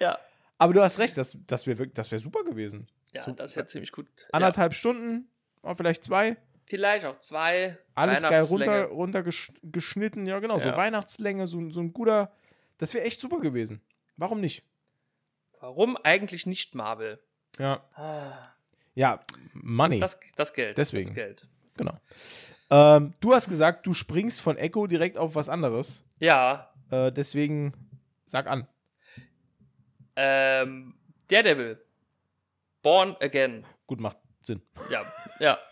ja. 0.00 0.18
Aber 0.58 0.72
du 0.72 0.82
hast 0.82 0.98
recht, 0.98 1.16
das, 1.18 1.36
das 1.46 1.66
wäre 1.66 1.86
das 1.88 2.10
wär 2.12 2.20
super 2.20 2.44
gewesen. 2.44 2.86
Ja, 3.12 3.22
So, 3.22 3.32
das 3.32 3.52
ist 3.52 3.56
ja 3.56 3.66
ziemlich 3.66 3.92
gut. 3.92 4.06
Ja. 4.18 4.28
Anderthalb 4.32 4.74
Stunden, 4.74 5.28
oh, 5.64 5.74
vielleicht 5.74 6.04
zwei. 6.04 6.36
Vielleicht 6.66 7.04
auch 7.04 7.18
zwei. 7.18 7.76
Alles 7.94 8.22
geil 8.22 8.42
runter, 8.90 9.22
geschnitten, 9.62 10.26
ja 10.26 10.38
genau, 10.40 10.58
so 10.58 10.68
Ja. 10.68 10.76
Weihnachtslänge, 10.76 11.46
so, 11.46 11.70
so 11.70 11.80
ein 11.80 11.92
guter, 11.92 12.32
das 12.78 12.94
wäre 12.94 13.04
echt 13.04 13.20
super 13.20 13.40
gewesen. 13.40 13.80
Warum 14.16 14.40
nicht? 14.40 14.64
Warum 15.60 15.96
eigentlich 16.02 16.46
nicht 16.46 16.74
Marvel? 16.74 17.18
Ja, 17.58 17.82
Ah, 17.94 18.32
ja, 18.94 19.20
Money, 19.52 20.00
Das, 20.00 20.18
das 20.36 20.52
Geld. 20.52 20.78
Deswegen. 20.78 21.06
Das 21.08 21.14
Geld. 21.14 21.48
genau. 21.76 21.98
Ähm, 22.70 23.12
du 23.20 23.34
hast 23.34 23.48
gesagt, 23.48 23.86
du 23.86 23.92
springst 23.92 24.40
von 24.40 24.56
Echo 24.56 24.86
direkt 24.86 25.18
auf 25.18 25.34
was 25.34 25.48
anderes, 25.48 26.04
Ja, 26.18 26.72
äh, 26.90 27.12
deswegen 27.12 27.72
sag 28.26 28.46
an. 28.46 28.66
ähm, 30.16 30.94
Daredevil. 31.28 31.80
Born 32.82 33.16
Again. 33.20 33.64
Gut, 33.86 34.00
macht 34.00 34.18
Sinn. 34.46 34.62
Ja, 34.90 35.02
ja. 35.40 35.58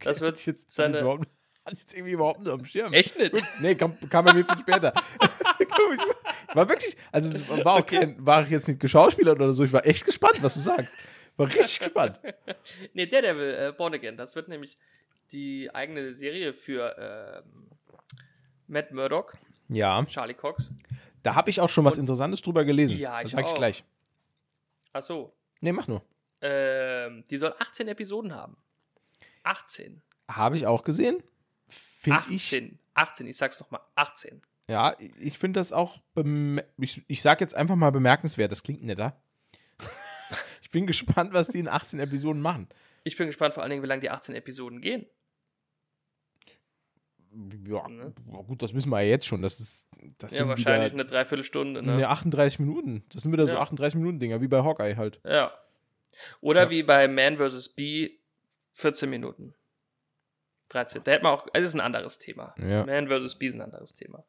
Das 0.00 0.20
wird 0.20 0.36
ich 0.38 0.44
jetzt, 0.46 0.70
seine- 0.72 0.96
ich 0.96 1.00
überhaupt, 1.00 1.26
ich 1.72 1.78
jetzt 1.78 1.94
irgendwie 1.94 2.12
überhaupt 2.12 2.40
nicht 2.40 2.50
am 2.52 2.64
Schirm. 2.66 2.92
Echt 2.92 3.18
nicht? 3.18 3.32
Nee, 3.60 3.74
kam, 3.74 3.94
kam 4.10 4.24
bei 4.26 4.34
mir 4.34 4.44
viel 4.44 4.58
später. 4.58 4.92
ich, 5.58 5.68
war, 6.54 6.62
ich 6.64 6.68
wirklich, 6.68 6.96
also 7.10 7.30
es 7.32 7.48
war 7.64 7.76
auch 7.76 7.86
kein, 7.86 8.14
war 8.24 8.42
ich 8.42 8.50
jetzt 8.50 8.68
nicht 8.68 8.78
geschauspielert 8.80 9.36
oder 9.36 9.54
so, 9.54 9.64
ich 9.64 9.72
war 9.72 9.86
echt 9.86 10.04
gespannt, 10.04 10.42
was 10.42 10.52
du 10.54 10.60
sagst. 10.60 10.92
War 11.38 11.46
richtig 11.46 11.78
gespannt. 11.78 12.20
Nee, 12.92 13.06
Daredevil, 13.06 13.54
äh, 13.54 13.72
Born 13.76 13.94
Again. 13.94 14.16
Das 14.18 14.36
wird 14.36 14.48
nämlich 14.48 14.76
die 15.32 15.70
eigene 15.72 16.12
Serie 16.12 16.52
für 16.52 17.42
ähm, 17.46 17.68
Matt 18.66 18.92
Murdock, 18.92 19.32
Ja, 19.68 20.04
Charlie 20.04 20.34
Cox. 20.34 20.74
da 21.22 21.34
habe 21.36 21.48
ich 21.48 21.58
auch 21.60 21.70
schon 21.70 21.84
was 21.86 21.96
Interessantes 21.96 22.42
drüber 22.42 22.64
gelesen. 22.66 22.98
Ja, 22.98 23.18
das 23.22 23.28
ich 23.30 23.32
sag 23.32 23.44
ich 23.46 23.52
auch. 23.52 23.54
gleich. 23.54 23.84
Ach 24.92 25.00
so. 25.02 25.32
Nee, 25.60 25.72
mach 25.72 25.88
nur. 25.88 26.02
Ähm, 26.42 27.24
die 27.30 27.36
soll 27.36 27.54
18 27.58 27.88
Episoden 27.88 28.34
haben. 28.34 28.56
18. 29.42 30.02
Habe 30.30 30.56
ich 30.56 30.66
auch 30.66 30.84
gesehen. 30.84 31.22
Finde 31.68 32.20
ich. 32.30 32.44
18. 32.46 32.78
18, 32.94 33.26
ich 33.26 33.36
sag's 33.36 33.60
nochmal. 33.60 33.80
18. 33.94 34.42
Ja, 34.68 34.94
ich 35.18 35.38
finde 35.38 35.58
das 35.58 35.72
auch, 35.72 36.00
ich, 36.78 37.02
ich 37.08 37.22
sag 37.22 37.40
jetzt 37.40 37.54
einfach 37.54 37.74
mal 37.74 37.90
bemerkenswert, 37.90 38.52
das 38.52 38.62
klingt 38.62 38.84
netter. 38.84 39.20
ich 40.62 40.70
bin 40.70 40.86
gespannt, 40.86 41.32
was 41.32 41.48
die 41.48 41.58
in 41.58 41.68
18 41.68 41.98
Episoden 41.98 42.40
machen. 42.40 42.68
Ich 43.02 43.16
bin 43.16 43.26
gespannt 43.26 43.54
vor 43.54 43.62
allen 43.62 43.70
Dingen, 43.70 43.82
wie 43.82 43.88
lange 43.88 44.02
die 44.02 44.10
18 44.10 44.34
Episoden 44.34 44.80
gehen. 44.80 45.06
Ja, 47.66 47.88
Ne? 47.88 48.12
gut, 48.46 48.62
das 48.62 48.74
wissen 48.74 48.90
wir 48.90 49.00
ja 49.02 49.08
jetzt 49.08 49.26
schon. 49.26 49.42
Das 49.42 49.60
ist, 49.60 49.88
das 50.18 50.32
ja, 50.32 50.38
sind 50.38 50.48
wahrscheinlich 50.48 50.92
wieder 50.92 51.02
eine 51.02 51.10
Dreiviertelstunde. 51.10 51.82
Ne? 51.82 51.96
ne, 51.96 52.08
38 52.08 52.58
Minuten. 52.58 53.04
Das 53.12 53.22
sind 53.22 53.32
wieder 53.32 53.46
so 53.46 53.52
Ja. 53.54 53.60
38 53.60 53.96
Minuten 53.96 54.18
Dinger, 54.18 54.40
wie 54.40 54.48
bei 54.48 54.62
Hawkeye 54.62 54.96
halt. 54.96 55.20
Ja. 55.24 55.52
Oder 56.40 56.64
Ja. 56.64 56.70
wie 56.70 56.82
bei 56.82 57.08
Man 57.08 57.38
vs. 57.38 57.70
Bee 57.70 58.18
14 58.74 59.08
Minuten. 59.10 59.54
13. 60.70 61.02
Da 61.04 61.12
hätte 61.12 61.24
man 61.24 61.32
auch, 61.32 61.48
das 61.52 61.62
ist 61.64 61.74
ein 61.74 61.80
anderes 61.80 62.18
Thema. 62.18 62.54
Ja. 62.58 62.84
Man 62.86 63.08
vs. 63.08 63.36
Bee 63.36 63.46
ist 63.46 63.54
ein 63.54 63.60
anderes 63.62 63.94
Thema. 63.94 64.24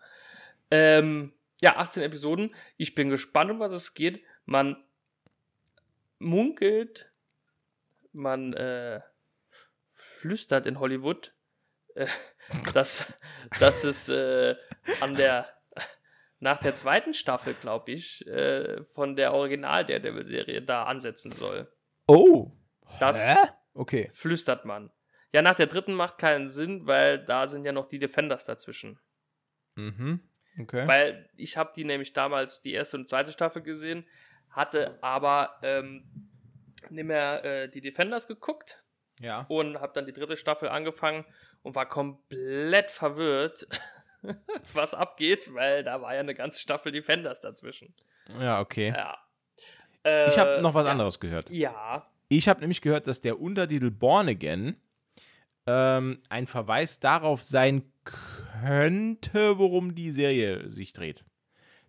Ähm, 0.71 1.33
ja, 1.61 1.77
18 1.77 2.01
Episoden. 2.03 2.55
Ich 2.77 2.95
bin 2.95 3.09
gespannt, 3.09 3.51
um 3.51 3.59
was 3.59 3.71
es 3.71 3.93
geht. 3.93 4.23
Man 4.45 4.83
munkelt, 6.19 7.11
man 8.13 8.53
äh, 8.53 9.01
flüstert 9.89 10.65
in 10.65 10.79
Hollywood, 10.79 11.33
äh, 11.95 12.07
dass, 12.73 13.13
dass 13.59 13.83
es 13.83 14.09
äh, 14.09 14.55
an 15.01 15.13
der 15.15 15.47
nach 16.41 16.57
der 16.57 16.73
zweiten 16.73 17.13
Staffel, 17.13 17.53
glaube 17.53 17.91
ich, 17.91 18.25
äh, 18.27 18.83
von 18.83 19.15
der 19.15 19.33
Original 19.33 19.85
Daredevil-Serie 19.85 20.63
da 20.63 20.83
ansetzen 20.83 21.31
soll. 21.31 21.71
Oh. 22.07 22.51
Das 22.99 23.35
Hä? 23.35 23.47
Okay. 23.73 24.09
flüstert 24.11 24.65
man. 24.65 24.91
Ja, 25.33 25.43
nach 25.43 25.53
der 25.53 25.67
dritten 25.67 25.93
macht 25.93 26.17
keinen 26.17 26.49
Sinn, 26.49 26.87
weil 26.87 27.23
da 27.23 27.45
sind 27.45 27.63
ja 27.63 27.71
noch 27.71 27.87
die 27.87 27.99
Defenders 27.99 28.45
dazwischen. 28.45 28.99
Mhm. 29.75 30.19
Okay. 30.59 30.87
Weil 30.87 31.29
ich 31.37 31.57
habe 31.57 31.71
die 31.75 31.85
nämlich 31.85 32.11
damals 32.11 32.59
die 32.59 32.73
erste 32.73 32.97
und 32.97 33.07
zweite 33.07 33.31
Staffel 33.31 33.61
gesehen, 33.61 34.05
hatte 34.49 34.97
aber 35.01 35.59
ähm, 35.61 36.09
nicht 36.89 37.05
mehr 37.05 37.45
äh, 37.45 37.69
die 37.69 37.81
Defenders 37.81 38.27
geguckt 38.27 38.83
ja. 39.21 39.45
und 39.47 39.79
habe 39.79 39.93
dann 39.93 40.07
die 40.07 40.11
dritte 40.11 40.37
Staffel 40.37 40.69
angefangen 40.69 41.23
und 41.61 41.75
war 41.75 41.87
komplett 41.87 42.89
verwirrt, 42.89 43.67
was 44.73 44.93
abgeht, 44.93 45.53
weil 45.53 45.83
da 45.83 46.01
war 46.01 46.13
ja 46.13 46.19
eine 46.19 46.35
ganze 46.35 46.61
Staffel 46.61 46.91
Defenders 46.91 47.41
dazwischen. 47.41 47.93
Ja, 48.39 48.59
okay. 48.59 48.93
Ja. 48.95 49.17
Ich 50.27 50.37
habe 50.39 50.55
Äh, 50.57 50.61
noch 50.61 50.73
was 50.73 50.85
ja. 50.85 50.91
anderes 50.91 51.19
gehört. 51.19 51.49
Ja, 51.49 52.07
Ich 52.29 52.47
habe 52.49 52.61
nämlich 52.61 52.81
gehört, 52.81 53.07
dass 53.07 53.21
der 53.21 53.39
Untertitel 53.39 53.91
Born 53.91 54.29
Again 54.29 54.75
ähm, 55.67 56.21
ein 56.29 56.47
Verweis 56.47 56.99
darauf 56.99 57.43
sein 57.43 57.91
könnte, 58.03 59.57
worum 59.57 59.95
die 59.95 60.11
Serie 60.11 60.69
sich 60.69 60.93
dreht. 60.93 61.23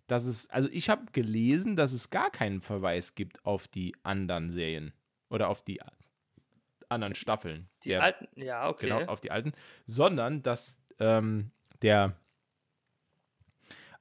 Dass 0.07 0.25
es, 0.25 0.49
also 0.49 0.69
ich 0.71 0.89
habe 0.89 1.05
gelesen, 1.11 1.75
dass 1.75 1.93
es 1.93 2.09
gar 2.09 2.29
keinen 2.29 2.61
Verweis 2.61 3.15
gibt 3.15 3.45
auf 3.45 3.67
die 3.67 3.95
anderen 4.03 4.51
Serien 4.51 4.93
oder 5.29 5.49
auf 5.49 5.61
die 5.63 5.79
anderen 6.89 7.15
Staffeln. 7.15 7.69
Die 7.83 7.89
der, 7.89 8.03
alten, 8.03 8.27
ja, 8.35 8.69
okay. 8.69 8.87
Genau, 8.89 9.05
auf 9.05 9.21
die 9.21 9.31
alten, 9.31 9.53
sondern 9.85 10.43
dass 10.43 10.81
ähm, 10.99 11.51
der, 11.81 12.15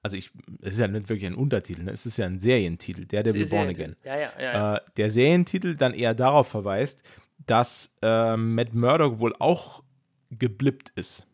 also 0.03 0.17
ich, 0.17 0.31
es 0.61 0.75
ist 0.75 0.81
ja 0.81 0.89
nicht 0.89 1.09
wirklich 1.09 1.27
ein 1.27 1.35
Untertitel, 1.37 1.85
ne? 1.85 1.93
es 1.93 2.07
ist 2.07 2.17
ja 2.17 2.27
ein 2.27 2.41
Serientitel, 2.41 3.05
der 3.07 3.23
Devil 3.23 3.47
Sehr- 3.47 3.59
Born 3.59 3.69
Again. 3.71 3.97
Ja, 4.05 4.17
ja, 4.19 4.31
ja. 4.41 4.75
Äh, 4.77 4.81
der 4.97 5.11
Serientitel 5.11 5.77
dann 5.77 5.95
eher 5.95 6.15
darauf 6.15 6.49
verweist, 6.49 7.03
dass 7.47 7.97
äh, 8.03 8.37
Matt 8.37 8.75
Murdock 8.75 9.19
wohl 9.21 9.33
auch 9.39 9.83
geblippt 10.31 10.91
ist. 10.97 11.27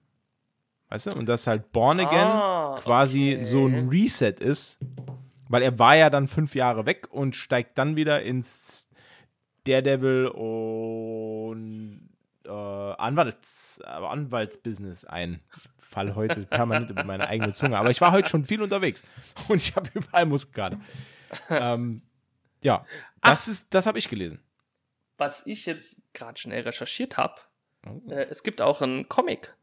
Weißt 0.91 1.07
du? 1.07 1.17
Und 1.19 1.29
dass 1.29 1.47
halt 1.47 1.73
Born 1.73 2.01
Again 2.01 2.27
Ah, 2.27 2.77
quasi 2.81 3.35
okay. 3.35 3.45
so 3.45 3.67
ein 3.67 3.89
Reset 3.89 4.35
ist, 4.41 4.79
weil 5.49 5.63
er 5.63 5.79
war 5.79 5.97
ja 5.97 6.09
dann 6.11 6.29
fünf 6.29 6.55
Jahre 6.55 6.87
weg 6.87 7.09
und 7.11 7.37
steigt 7.37 7.77
dann 7.79 7.97
wieder 7.97 8.23
ins 8.23 8.91
Daredevil 9.67 10.27
und 10.29 12.09
äh, 12.47 12.51
Anwalts, 12.51 13.81
Anwaltsbusiness 13.85 15.05
ein. 15.05 15.41
Fall 15.89 16.15
heute 16.15 16.43
permanent 16.47 16.91
über 16.91 17.03
meine 17.05 17.29
eigene 17.29 17.53
Zunge. 17.53 17.79
Aber 17.79 17.91
ich 17.91 18.01
war 18.01 18.13
heute 18.13 18.29
schon 18.29 18.45
viel 18.45 18.61
unterwegs 18.63 19.03
und 19.49 19.57
ich 19.57 19.75
habe 19.75 19.89
überall 19.95 20.27
Muskelkater. 20.27 20.79
ähm, 21.51 22.03
ja, 22.63 22.85
das 23.23 23.49
ist, 23.49 23.73
das 23.75 23.87
habe 23.87 23.99
ich 23.99 24.09
gelesen. 24.09 24.41
Was 25.17 25.47
ich 25.47 25.67
jetzt 25.67 26.03
gerade 26.13 26.39
schnell 26.39 26.63
recherchiert 26.63 27.17
habe, 27.17 27.35
Oh. 27.87 28.11
äh, 28.11 28.27
es 28.29 28.43
gibt 28.43 28.61
auch 28.61 28.83
einen 28.83 29.09
Comic. 29.09 29.55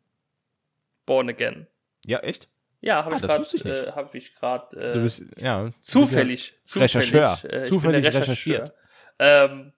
Born 1.05 1.27
Again. 1.29 1.67
Ja, 2.05 2.19
echt? 2.19 2.47
Ja, 2.79 3.03
habe 3.03 3.15
Ah, 3.15 3.41
ich 3.43 3.61
gerade 3.61 3.87
äh, 3.87 3.91
hab 3.91 4.15
ich 4.15 4.33
grad, 4.35 4.73
äh, 4.73 4.93
Du 4.93 5.01
bist, 5.01 5.25
ja. 5.37 5.69
zufällig, 5.81 6.53
zufällig, 6.63 6.95
Rechercheur. 6.95 7.37
äh, 7.43 7.47
ich 7.47 7.51
bin 7.51 7.65
Zufällig 7.65 8.03
der 8.09 8.13
recherchiert. 8.21 8.73
Ähm, 9.19 9.73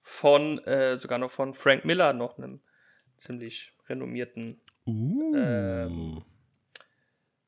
von, 0.00 0.58
äh, 0.64 0.96
sogar 0.96 1.18
noch 1.18 1.30
von 1.30 1.52
Frank 1.54 1.84
Miller, 1.84 2.12
noch 2.14 2.38
einem 2.38 2.60
ziemlich 3.18 3.72
renommierten, 3.88 4.60
Uh. 4.86 5.34
Ähm, 5.36 6.24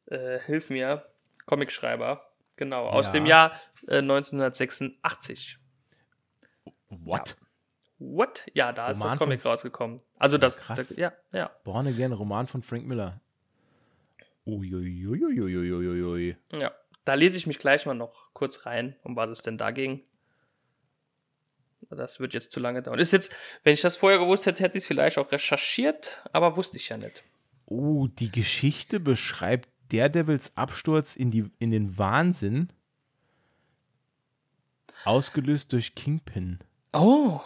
äh, 0.06 0.38
hilf 0.40 0.70
mir, 0.70 1.04
Comicschreiber. 1.46 2.30
Genau, 2.56 2.86
aus 2.86 3.06
Ja. 3.06 3.12
dem 3.12 3.26
Jahr 3.26 3.52
äh, 3.88 3.98
1986. 3.98 5.58
What? 6.88 7.36
What? 7.98 8.46
Ja, 8.54 8.72
da 8.72 8.90
ist 8.90 8.98
Roman 9.00 9.10
das 9.10 9.18
Comic 9.18 9.44
rausgekommen. 9.44 10.00
Also 10.18 10.38
das, 10.38 10.58
krass. 10.58 10.78
das 10.78 10.96
ja, 10.96 11.12
ja, 11.32 11.50
Born 11.64 11.86
Again, 11.88 12.12
Roman 12.12 12.46
von 12.46 12.62
Frank 12.62 12.86
Miller. 12.86 13.20
Uiuiuiuiuiui. 14.46 16.36
ja. 16.52 16.72
Da 17.06 17.12
lese 17.14 17.36
ich 17.36 17.46
mich 17.46 17.58
gleich 17.58 17.84
mal 17.84 17.92
noch 17.94 18.32
kurz 18.32 18.64
rein, 18.64 18.96
um 19.02 19.14
was 19.16 19.28
es 19.28 19.42
denn 19.42 19.58
da 19.58 19.72
ging. 19.72 20.02
Das 21.94 22.20
wird 22.20 22.34
jetzt 22.34 22.52
zu 22.52 22.60
lange 22.60 22.82
dauern. 22.82 22.98
Ist 22.98 23.12
jetzt, 23.12 23.32
wenn 23.62 23.74
ich 23.74 23.80
das 23.80 23.96
vorher 23.96 24.18
gewusst 24.18 24.46
hätte, 24.46 24.62
hätte 24.62 24.76
ich 24.76 24.84
es 24.84 24.86
vielleicht 24.86 25.18
auch 25.18 25.30
recherchiert, 25.30 26.24
aber 26.32 26.56
wusste 26.56 26.76
ich 26.76 26.88
ja 26.88 26.96
nicht. 26.96 27.22
Oh, 27.66 28.06
die 28.06 28.30
Geschichte 28.30 29.00
beschreibt 29.00 29.68
Daredevils 29.90 30.56
Absturz 30.56 31.16
in, 31.16 31.30
die, 31.30 31.50
in 31.58 31.70
den 31.70 31.96
Wahnsinn, 31.98 32.68
ausgelöst 35.04 35.72
durch 35.72 35.94
Kingpin. 35.94 36.58
Oh. 36.92 37.40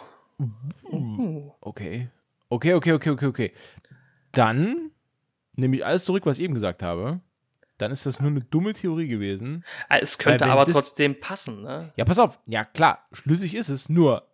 Okay. 1.61 2.09
Okay, 2.49 2.73
okay, 2.73 2.93
okay, 2.93 3.09
okay, 3.09 3.25
okay. 3.25 3.53
Dann 4.31 4.91
nehme 5.53 5.75
ich 5.75 5.85
alles 5.85 6.05
zurück, 6.05 6.25
was 6.25 6.37
ich 6.37 6.45
eben 6.45 6.53
gesagt 6.53 6.83
habe. 6.83 7.19
Dann 7.77 7.91
ist 7.91 8.05
das 8.05 8.19
nur 8.19 8.29
eine 8.29 8.41
dumme 8.41 8.73
Theorie 8.73 9.07
gewesen. 9.07 9.63
Ah, 9.87 9.97
Es 9.99 10.17
könnte 10.17 10.45
aber 10.47 10.65
trotzdem 10.65 11.19
passen, 11.19 11.61
ne? 11.61 11.93
Ja, 11.95 12.05
pass 12.05 12.19
auf. 12.19 12.39
Ja, 12.45 12.65
klar, 12.65 13.07
schlüssig 13.13 13.55
ist 13.55 13.69
es, 13.69 13.87
nur 13.89 14.28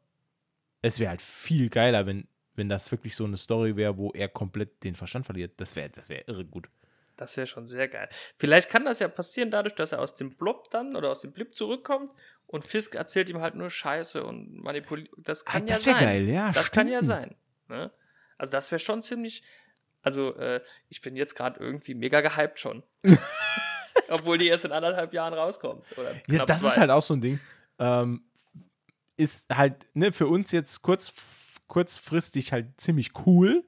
es 0.85 0.99
wäre 0.99 1.09
halt 1.09 1.21
viel 1.21 1.69
geiler, 1.69 2.05
wenn, 2.05 2.27
wenn 2.55 2.69
das 2.69 2.91
wirklich 2.91 3.15
so 3.15 3.25
eine 3.25 3.37
Story 3.37 3.75
wäre, 3.75 3.97
wo 3.97 4.11
er 4.11 4.27
komplett 4.29 4.83
den 4.83 4.95
Verstand 4.95 5.25
verliert. 5.25 5.53
Das 5.57 5.75
wäre 5.75 5.89
das 5.89 6.09
wär 6.09 6.27
irre 6.27 6.45
gut. 6.45 6.69
Das 7.17 7.37
wäre 7.37 7.47
schon 7.47 7.65
sehr 7.65 7.87
geil. 7.87 8.09
Vielleicht 8.37 8.69
kann 8.69 8.83
das 8.85 8.99
ja 8.99 9.07
passieren 9.07 9.49
dadurch, 9.49 9.73
dass 9.75 9.93
er 9.93 9.99
aus 9.99 10.15
dem 10.15 10.35
Blob 10.35 10.69
dann 10.71 10.95
oder 10.97 11.09
aus 11.11 11.21
dem 11.21 11.31
Blip 11.31 11.55
zurückkommt 11.55 12.11
und 12.45 12.65
Fisk 12.65 12.95
erzählt 12.95 13.29
ihm 13.29 13.39
halt 13.41 13.55
nur 13.55 13.69
Scheiße 13.69 14.23
und 14.23 14.61
manipuliert. 14.61 15.09
Das 15.17 15.45
kann 15.45 15.61
Ah, 15.63 15.65
ja 15.65 15.73
das 15.75 15.85
wär 15.85 15.93
sein. 15.93 16.03
geil, 16.03 16.29
ja, 16.29 16.51
Das 16.51 16.71
kann 16.71 16.87
ja 16.89 16.97
stimmt. 17.01 17.07
sein. 17.21 17.35
Ne? 17.69 17.91
Also 18.37 18.51
das 18.51 18.69
wäre 18.71 18.79
schon 18.79 19.01
ziemlich. 19.01 19.43
Also 20.01 20.35
äh, 20.35 20.61
ich 20.89 21.01
bin 21.01 21.15
jetzt 21.15 21.35
gerade 21.35 21.59
irgendwie 21.59 21.95
mega 21.95 22.19
gehypt 22.21 22.59
schon. 22.59 22.83
Obwohl 24.09 24.37
die 24.37 24.47
erst 24.47 24.65
in 24.65 24.71
anderthalb 24.71 25.13
Jahren 25.13 25.33
rauskommt. 25.33 25.83
Oder 25.97 26.11
Ja, 26.27 26.45
das 26.45 26.61
ist 26.63 26.73
zwei. 26.73 26.81
halt 26.81 26.91
auch 26.91 27.01
so 27.01 27.13
ein 27.15 27.21
Ding. 27.21 27.39
Ähm, 27.79 28.23
ist 29.17 29.47
halt 29.55 29.87
ne, 29.93 30.11
für 30.11 30.27
uns 30.27 30.51
jetzt 30.51 30.81
kurz, 30.81 31.13
kurzfristig 31.67 32.51
halt 32.51 32.79
ziemlich 32.79 33.11
cool, 33.25 33.63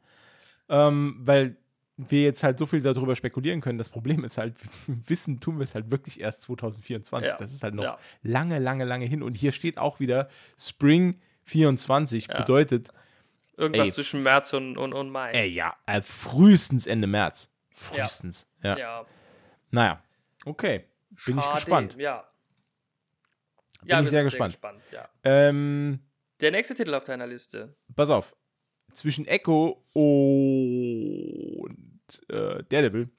ähm, 0.69 1.17
weil 1.19 1.57
wir 1.97 2.21
jetzt 2.21 2.43
halt 2.43 2.59
so 2.59 2.65
viel 2.67 2.81
darüber 2.81 3.15
spekulieren 3.15 3.59
können. 3.59 3.77
Das 3.79 3.89
Problem 3.89 4.23
ist 4.23 4.37
halt, 4.37 4.55
wissen 4.87 5.39
tun 5.39 5.57
wir 5.57 5.63
es 5.63 5.73
halt 5.75 5.89
wirklich 5.91 6.19
erst 6.19 6.43
2024. 6.43 7.31
Ja. 7.31 7.37
Das 7.37 7.51
ist 7.53 7.63
halt 7.63 7.73
noch 7.73 7.83
Ja. 7.83 7.97
lange, 8.21 8.59
lange, 8.59 8.85
lange 8.85 9.05
hin. 9.05 9.23
Und 9.23 9.33
hier 9.33 9.51
steht 9.51 9.77
auch 9.77 9.99
wieder 9.99 10.27
Spring 10.59 11.19
24 11.45 12.27
Ja. 12.27 12.37
bedeutet, 12.37 12.89
Irgendwas 13.55 13.87
ey, 13.87 13.93
zwischen 13.93 14.21
März 14.21 14.53
und, 14.53 14.77
und, 14.77 14.93
und 14.93 15.09
Mai. 15.09 15.31
ey, 15.31 15.47
ja, 15.49 15.73
äh, 15.87 16.03
frühestens 16.03 16.85
Ende 16.85 17.07
März. 17.07 17.51
Frühestens. 17.71 18.47
Ja. 18.61 18.77
ja. 18.77 19.05
Naja, 19.71 20.03
okay. 20.45 20.85
Bin 21.25 21.37
ich 21.39 21.43
Schade, 21.43 21.55
gespannt. 21.55 21.95
Ja. 21.97 22.27
Bin 23.81 23.89
ja, 23.89 24.01
ich 24.01 24.09
sehr 24.09 24.27
sind 24.29 24.43
gespannt. 24.43 24.81
ja. 24.91 25.07
Ähm, 25.23 25.99
Der 26.41 26.51
nächste 26.51 26.75
Titel 26.75 26.93
auf 26.93 27.03
deiner 27.05 27.27
Liste. 27.27 27.75
pass 27.95 28.09
auf. 28.09 28.35
Zwischen 28.93 29.25
Echo 29.27 29.81
und 29.93 31.77
äh, 32.29 32.63
Daredevil 32.69 33.09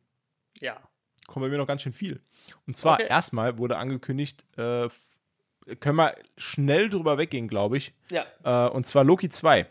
Ja. 0.60 0.80
kommen 1.26 1.46
bei 1.46 1.50
mir 1.50 1.58
noch 1.58 1.66
ganz 1.66 1.82
schön 1.82 1.92
viel. 1.92 2.20
Und 2.66 2.76
zwar 2.76 2.94
Okay. 2.94 3.06
erstmal 3.08 3.58
wurde 3.58 3.76
angekündigt, 3.76 4.44
äh, 4.56 4.88
können 5.80 5.96
wir 5.96 6.14
schnell 6.36 6.88
drüber 6.88 7.18
weggehen, 7.18 7.48
glaube 7.48 7.76
ich. 7.76 7.92
Ja. 8.10 8.24
Äh, 8.44 8.70
und 8.70 8.86
zwar 8.86 9.04
Loki 9.04 9.28
2. 9.28 9.66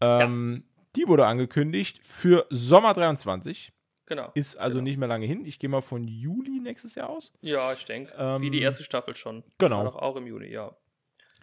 Ähm, 0.00 0.64
Die 0.96 1.06
wurde 1.08 1.26
angekündigt 1.26 2.00
für 2.06 2.46
Sommer 2.50 2.94
23. 2.94 3.72
Genau. 4.06 4.30
Ist 4.34 4.56
also 4.56 4.78
genau. 4.78 4.84
nicht 4.84 4.98
mehr 4.98 5.08
lange 5.08 5.26
hin. 5.26 5.44
Ich 5.44 5.58
gehe 5.58 5.70
mal 5.70 5.80
von 5.80 6.06
Juli 6.08 6.58
nächstes 6.60 6.94
Jahr 6.96 7.08
aus. 7.08 7.32
Ja, 7.40 7.72
ich 7.72 7.84
denke. 7.84 8.12
Ähm, 8.16 8.40
Wie 8.42 8.50
die 8.50 8.60
erste 8.60 8.82
Staffel 8.82 9.14
schon. 9.14 9.42
genau. 9.58 9.78
War 9.78 9.84
doch 9.84 9.96
auch 9.96 10.16
im 10.16 10.26
Juni, 10.26 10.48
ja. 10.48 10.74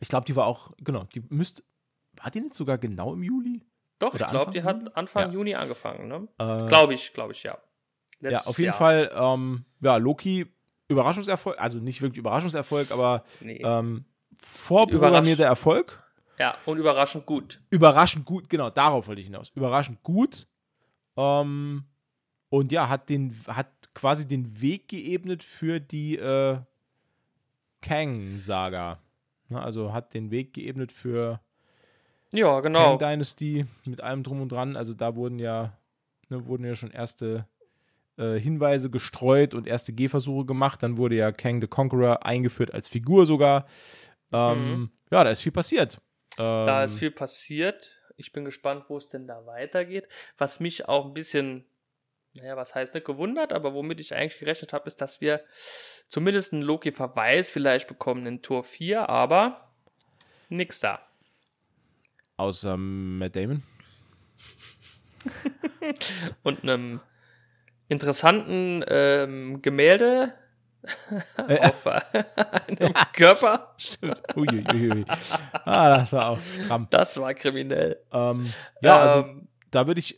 Ich 0.02 0.10
glaube, 0.10 0.26
die 0.26 0.36
war 0.36 0.46
auch, 0.46 0.72
genau, 0.78 1.04
die 1.06 1.22
müsste, 1.30 1.64
war 2.22 2.30
die 2.32 2.42
nicht 2.42 2.54
sogar 2.56 2.78
genau 2.78 3.14
im 3.14 3.24
Juli? 3.24 3.66
Doch, 4.00 4.14
Oder 4.14 4.26
ich 4.26 4.32
glaube, 4.32 4.52
die 4.52 4.64
hat 4.64 4.96
Anfang 4.96 5.28
Ja. 5.28 5.34
Juni 5.34 5.56
angefangen, 5.56 6.08
ne? 6.08 6.28
Äh, 6.38 6.68
Glaube 6.68 6.94
ich, 6.94 7.12
glaube 7.14 7.34
ich, 7.34 7.44
ja. 7.44 7.58
Ja, 8.22 8.30
Letztes 8.32 8.48
auf 8.48 8.58
jeden 8.58 8.68
Jahr. 8.68 8.78
Fall, 8.78 9.12
ähm, 9.14 9.66
ja, 9.82 9.98
Loki, 9.98 10.46
Überraschungserfolg, 10.90 11.60
also 11.60 11.80
nicht 11.80 12.02
wirklich 12.02 12.20
Überraschungserfolg, 12.20 12.92
aber 12.92 13.24
Nee. 13.42 13.62
ähm, 13.64 14.06
vorprogrammierter 14.34 15.46
Erfolg. 15.46 16.02
ja, 16.38 16.56
und 16.66 16.78
überraschend 16.78 17.26
gut. 17.26 17.60
Überraschend 17.70 18.26
gut, 18.26 18.50
genau, 18.50 18.70
darauf 18.70 19.08
wollte 19.08 19.20
ich 19.22 19.28
hinaus. 19.28 19.50
Überraschend 19.56 20.02
gut. 20.04 20.48
Ähm, 21.18 21.84
und 22.50 22.72
ja, 22.72 22.90
hat 22.90 23.10
den, 23.10 23.36
hat 23.48 23.68
quasi 23.94 24.28
den 24.28 24.62
Weg 24.62 24.88
geebnet 24.88 25.44
für 25.44 25.80
die 25.80 26.18
äh, 26.18 26.58
Kang-Saga. 27.82 29.00
Ne, 29.50 29.62
also 29.62 29.94
hat 29.94 30.14
den 30.14 30.32
Weg 30.32 30.54
geebnet 30.54 30.92
für 30.92 31.42
Ja, 32.32 32.60
genau. 32.60 32.98
Kang 32.98 33.00
Dynasty 33.00 33.66
mit 33.86 34.02
allem 34.02 34.24
drum 34.24 34.42
und 34.42 34.52
dran. 34.52 34.76
Also 34.76 34.94
da 34.94 35.16
wurden 35.16 35.40
ja, 35.40 35.78
ne, 36.30 36.46
wurden 36.46 36.66
ja 36.66 36.76
schon 36.76 36.92
erste 36.92 37.48
äh, 38.18 38.38
Hinweise 38.40 38.90
gestreut 38.90 39.54
und 39.54 39.68
erste 39.68 39.94
Gehversuche 39.94 40.46
gemacht. 40.46 40.84
Dann 40.84 40.98
wurde 40.98 41.16
ja 41.16 41.32
Kang 41.32 41.62
the 41.62 41.68
Conqueror 41.68 42.26
eingeführt 42.26 42.74
als 42.74 42.88
Figur 42.88 43.26
sogar. 43.26 43.66
Ähm, 44.32 44.92
Ja, 45.12 45.24
da 45.24 45.32
ist 45.32 45.42
viel 45.42 45.52
passiert. 45.52 46.02
Ähm, 46.38 46.66
Da 46.66 46.84
ist 46.84 47.00
viel 47.00 47.12
passiert. 47.12 47.96
Ich 48.18 48.32
bin 48.32 48.46
gespannt, 48.46 48.86
wo 48.90 48.98
es 48.98 49.08
denn 49.08 49.26
da 49.26 49.46
weitergeht. 49.46 50.08
Was 50.38 50.60
mich 50.60 50.88
auch 50.88 51.06
ein 51.06 51.14
bisschen, 51.14 51.66
naja, 52.34 52.56
was 52.56 52.76
heißt 52.76 52.94
nicht 52.94 53.06
gewundert, 53.06 53.54
aber 53.54 53.74
womit 53.74 54.00
ich 54.00 54.14
eigentlich 54.16 54.40
gerechnet 54.40 54.74
habe, 54.74 54.88
ist, 54.88 55.02
dass 55.02 55.22
wir 55.22 55.42
zumindest 56.08 56.54
einen 56.54 56.62
Loki-Verweis 56.62 57.50
vielleicht 57.50 57.88
bekommen 57.88 58.26
in 58.26 58.42
Tor 58.42 58.64
4, 58.64 59.10
aber 59.10 59.58
nix 60.50 60.80
da. 60.80 61.00
Außer 62.38 62.78
Matt 62.78 63.36
Damon. 63.36 63.64
Und 66.44 66.64
einem 66.64 67.02
interessanten 67.88 68.86
ähm, 68.88 69.62
Gemälde 69.62 70.34
auf 71.38 71.86
äh, 71.86 72.00
einem 72.82 72.94
Körper. 73.14 73.74
Stimmt. 73.78 74.22
Uiuiui. 74.36 75.06
Ah, 75.66 75.98
das 75.98 76.14
war 76.14 76.30
auch 76.30 76.40
stramm. 76.40 76.88
Das 76.90 77.20
war 77.20 77.34
kriminell. 77.34 78.00
Ähm, 78.14 78.46
ja, 78.82 79.00
also 79.00 79.28
Ähm, 79.28 79.48
da 79.72 79.88
würde 79.88 80.00
ich 80.00 80.18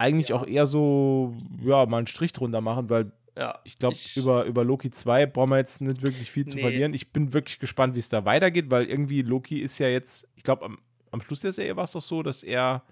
eigentlich 0.00 0.32
auch 0.32 0.46
eher 0.46 0.66
so, 0.66 1.34
ja, 1.62 1.84
mal 1.86 1.98
einen 1.98 2.06
Strich 2.06 2.32
drunter 2.32 2.60
machen, 2.60 2.88
weil 2.90 3.12
ja, 3.38 3.58
ich 3.64 3.78
glaube, 3.78 3.96
über, 4.16 4.44
über 4.44 4.64
Loki 4.64 4.90
2 4.90 5.26
brauchen 5.26 5.50
wir 5.50 5.58
jetzt 5.58 5.80
nicht 5.80 6.02
wirklich 6.02 6.30
viel 6.30 6.46
zu 6.46 6.56
Nee. 6.56 6.62
verlieren. 6.62 6.94
Ich 6.94 7.12
bin 7.12 7.32
wirklich 7.32 7.58
gespannt, 7.58 7.94
wie 7.94 8.00
es 8.00 8.08
da 8.08 8.24
weitergeht, 8.24 8.70
weil 8.70 8.84
irgendwie 8.86 9.22
Loki 9.22 9.58
ist 9.60 9.78
ja 9.78 9.88
jetzt, 9.88 10.28
ich 10.36 10.42
glaube, 10.42 10.64
am, 10.64 10.78
am 11.10 11.20
Schluss 11.20 11.40
der 11.40 11.52
Serie 11.52 11.76
war 11.76 11.84
es 11.84 11.92
doch 11.92 12.02
so, 12.02 12.22
dass 12.22 12.42
er, 12.42 12.82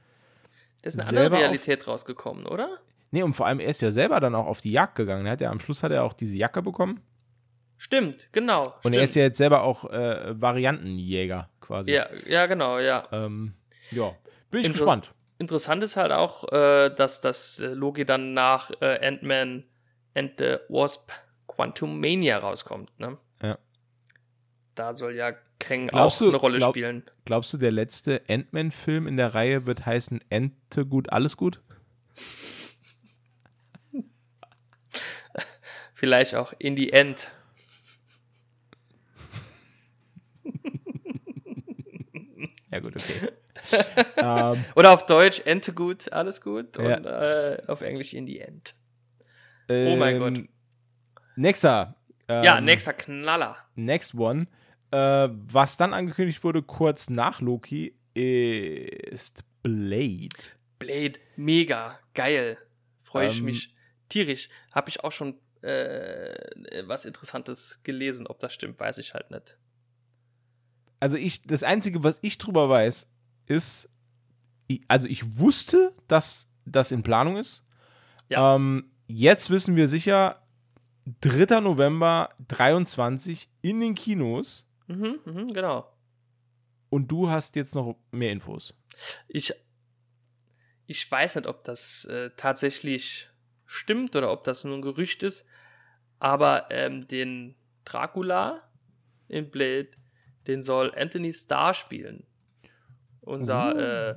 da 0.82 0.88
ist 0.88 0.98
eine 0.98 1.08
andere 1.08 1.32
auf- 1.34 1.40
Realität 1.42 1.86
rausgekommen, 1.88 2.46
oder? 2.46 2.78
nee, 3.10 3.22
und 3.22 3.32
vor 3.34 3.46
allem, 3.46 3.58
er 3.58 3.68
ist 3.68 3.80
ja 3.82 3.90
selber 3.90 4.20
dann 4.20 4.34
auch 4.34 4.46
auf 4.46 4.60
die 4.60 4.70
Jagd 4.70 4.94
gegangen. 4.94 5.24
Er 5.26 5.32
hat 5.32 5.40
ja, 5.40 5.50
am 5.50 5.60
Schluss 5.60 5.82
hat 5.82 5.90
er 5.92 6.04
auch 6.04 6.12
diese 6.12 6.36
Jacke 6.36 6.60
bekommen 6.62 7.00
Stimmt, 7.78 8.28
genau. 8.32 8.62
und 8.64 8.74
stimmt. 8.80 8.96
er 8.96 9.02
ist 9.04 9.14
ja 9.14 9.22
jetzt 9.22 9.38
selber 9.38 9.62
auch 9.62 9.84
äh, 9.90 10.40
Variantenjäger 10.40 11.48
quasi. 11.60 11.92
ja, 11.92 12.06
ja, 12.28 12.46
genau, 12.46 12.78
ja. 12.78 13.06
Ähm, 13.12 13.54
ja, 13.92 14.12
bin 14.50 14.60
ich 14.60 14.66
Inter- 14.66 14.78
gespannt. 14.78 15.14
Interessant 15.38 15.82
ist 15.84 15.96
halt 15.96 16.10
auch, 16.12 16.50
äh, 16.52 16.90
dass 16.94 17.20
das 17.20 17.60
äh, 17.60 17.68
Loki 17.68 18.04
dann 18.04 18.34
nach 18.34 18.70
äh, 18.80 19.06
Ant-Man 19.06 19.64
and 20.14 20.32
the 20.38 20.56
Wasp 20.68 21.12
Quantumania 21.46 22.38
rauskommt. 22.38 22.90
Ne? 22.98 23.16
Ja. 23.42 23.56
Da 24.74 24.96
soll 24.96 25.14
ja 25.14 25.32
Kang 25.60 25.86
Glaubst 25.88 26.16
auch 26.16 26.20
du- 26.20 26.28
eine 26.28 26.36
Rolle 26.38 26.58
glaub- 26.58 26.74
spielen. 26.74 27.04
Glaubst 27.24 27.52
du, 27.52 27.56
der 27.56 27.70
letzte 27.70 28.22
Ant-Man-Film 28.28 29.06
in 29.06 29.16
der 29.16 29.34
Reihe 29.34 29.64
wird 29.66 29.86
heißen 29.86 30.20
Ente 30.28 30.84
gut, 30.86 31.10
alles 31.10 31.36
gut? 31.36 31.62
Vielleicht 35.94 36.34
auch 36.34 36.52
in 36.58 36.76
the 36.76 36.92
End. 36.92 37.30
Ja, 42.70 42.80
gut, 42.80 42.96
okay. 42.96 43.30
ähm, 44.16 44.64
Oder 44.74 44.92
auf 44.92 45.06
Deutsch 45.06 45.42
Ente 45.44 45.72
gut, 45.72 46.12
alles 46.12 46.40
gut. 46.40 46.76
Ja. 46.76 46.96
Und 46.96 47.06
äh, 47.06 47.62
auf 47.66 47.80
Englisch 47.80 48.14
in 48.14 48.26
the 48.26 48.40
End. 48.40 48.74
Oh 49.70 49.96
mein 49.96 50.16
ähm, 50.16 50.20
Gott. 50.20 50.48
Nächster. 51.36 51.94
Ähm, 52.28 52.44
ja, 52.44 52.60
nächster 52.60 52.92
Knaller. 52.92 53.56
Next 53.74 54.14
one. 54.14 54.46
Äh, 54.90 55.28
was 55.30 55.76
dann 55.76 55.92
angekündigt 55.92 56.42
wurde, 56.42 56.62
kurz 56.62 57.10
nach 57.10 57.40
Loki, 57.40 57.94
ist 58.14 59.44
Blade. 59.62 60.28
Blade, 60.78 61.18
mega, 61.36 61.98
geil. 62.14 62.58
Freue 63.02 63.28
ich 63.28 63.38
Ähm, 63.38 63.46
mich 63.46 63.74
tierisch. 64.08 64.48
Habe 64.72 64.88
ich 64.90 65.04
auch 65.04 65.12
schon 65.12 65.38
äh, 65.62 66.34
was 66.84 67.04
Interessantes 67.04 67.80
gelesen. 67.82 68.26
Ob 68.26 68.40
das 68.40 68.54
stimmt, 68.54 68.78
weiß 68.78 68.98
ich 68.98 69.14
halt 69.14 69.30
nicht. 69.30 69.58
Also 71.00 71.16
ich, 71.16 71.42
das 71.42 71.62
Einzige, 71.62 72.02
was 72.02 72.18
ich 72.22 72.38
drüber 72.38 72.68
weiß, 72.68 73.12
ist, 73.48 73.90
also 74.86 75.08
ich 75.08 75.38
wusste, 75.38 75.92
dass 76.06 76.50
das 76.64 76.90
in 76.90 77.02
Planung 77.02 77.36
ist. 77.36 77.66
Ja. 78.28 78.54
Ähm, 78.54 78.90
jetzt 79.06 79.50
wissen 79.50 79.76
wir 79.76 79.88
sicher, 79.88 80.42
3. 81.22 81.60
November 81.60 82.30
23 82.48 83.48
in 83.62 83.80
den 83.80 83.94
Kinos 83.94 84.66
Mhm, 84.86 85.20
mhm, 85.24 85.46
genau. 85.48 85.92
und 86.88 87.08
du 87.10 87.28
hast 87.28 87.56
jetzt 87.56 87.74
noch 87.74 87.96
mehr 88.10 88.32
Infos. 88.32 88.74
Ich, 89.28 89.52
ich 90.86 91.10
weiß 91.10 91.36
nicht, 91.36 91.46
ob 91.46 91.64
das 91.64 92.06
äh, 92.06 92.30
tatsächlich 92.36 93.28
stimmt 93.66 94.16
oder 94.16 94.32
ob 94.32 94.44
das 94.44 94.64
nur 94.64 94.76
ein 94.76 94.82
Gerücht 94.82 95.22
ist, 95.22 95.44
aber 96.18 96.70
ähm, 96.70 97.06
den 97.06 97.54
Dracula 97.84 98.62
in 99.28 99.50
Blade, 99.50 99.90
den 100.46 100.62
soll 100.62 100.94
Anthony 100.96 101.32
Starr 101.32 101.74
spielen. 101.74 102.26
Unser 103.28 103.74
Uh. 103.74 103.78
äh, 103.78 104.14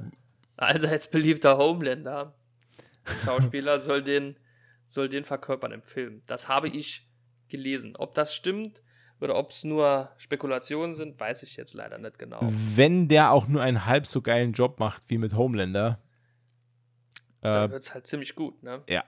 allseits 0.57 1.09
beliebter 1.09 1.57
Homelander. 1.57 2.33
Schauspieler 3.25 3.79
soll 3.79 4.03
den, 4.03 4.37
soll 4.85 5.09
den 5.09 5.23
verkörpern 5.23 5.71
im 5.71 5.83
Film. 5.83 6.21
Das 6.27 6.47
habe 6.47 6.69
ich 6.69 7.09
gelesen. 7.49 7.95
Ob 7.97 8.13
das 8.13 8.33
stimmt 8.33 8.81
oder 9.19 9.35
ob 9.35 9.49
es 9.49 9.63
nur 9.63 10.11
Spekulationen 10.17 10.93
sind, 10.93 11.19
weiß 11.19 11.43
ich 11.43 11.57
jetzt 11.57 11.73
leider 11.73 11.97
nicht 11.97 12.17
genau. 12.17 12.39
Wenn 12.41 13.07
der 13.07 13.31
auch 13.31 13.47
nur 13.47 13.61
einen 13.61 13.85
halb 13.85 14.07
so 14.07 14.21
geilen 14.21 14.53
Job 14.53 14.79
macht 14.79 15.03
wie 15.07 15.17
mit 15.17 15.35
Homelander, 15.35 16.01
äh, 17.41 17.51
Dann 17.51 17.71
wird 17.71 17.83
es 17.83 17.93
halt 17.93 18.07
ziemlich 18.07 18.35
gut, 18.35 18.61
ne? 18.63 18.83
Ja. 18.87 19.03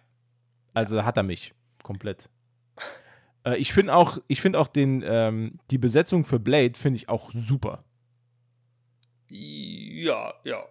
Also 0.74 0.95
da 0.95 1.06
hat 1.06 1.18
er 1.18 1.24
mich 1.24 1.54
komplett. 1.84 2.30
äh, 3.45 3.58
ich 3.58 3.74
finde 3.74 3.95
auch, 3.95 4.18
ich 4.28 4.41
finde 4.41 4.60
auch 4.60 4.68
den, 4.68 5.04
ähm, 5.06 5.60
die 5.72 5.78
Besetzung 5.78 6.26
für 6.26 6.39
Blade 6.39 6.74
finde 6.76 6.97
ich 6.97 7.10
auch 7.10 7.32
super. 7.34 7.84
Ja, 10.04 10.34
ja. 10.43 10.66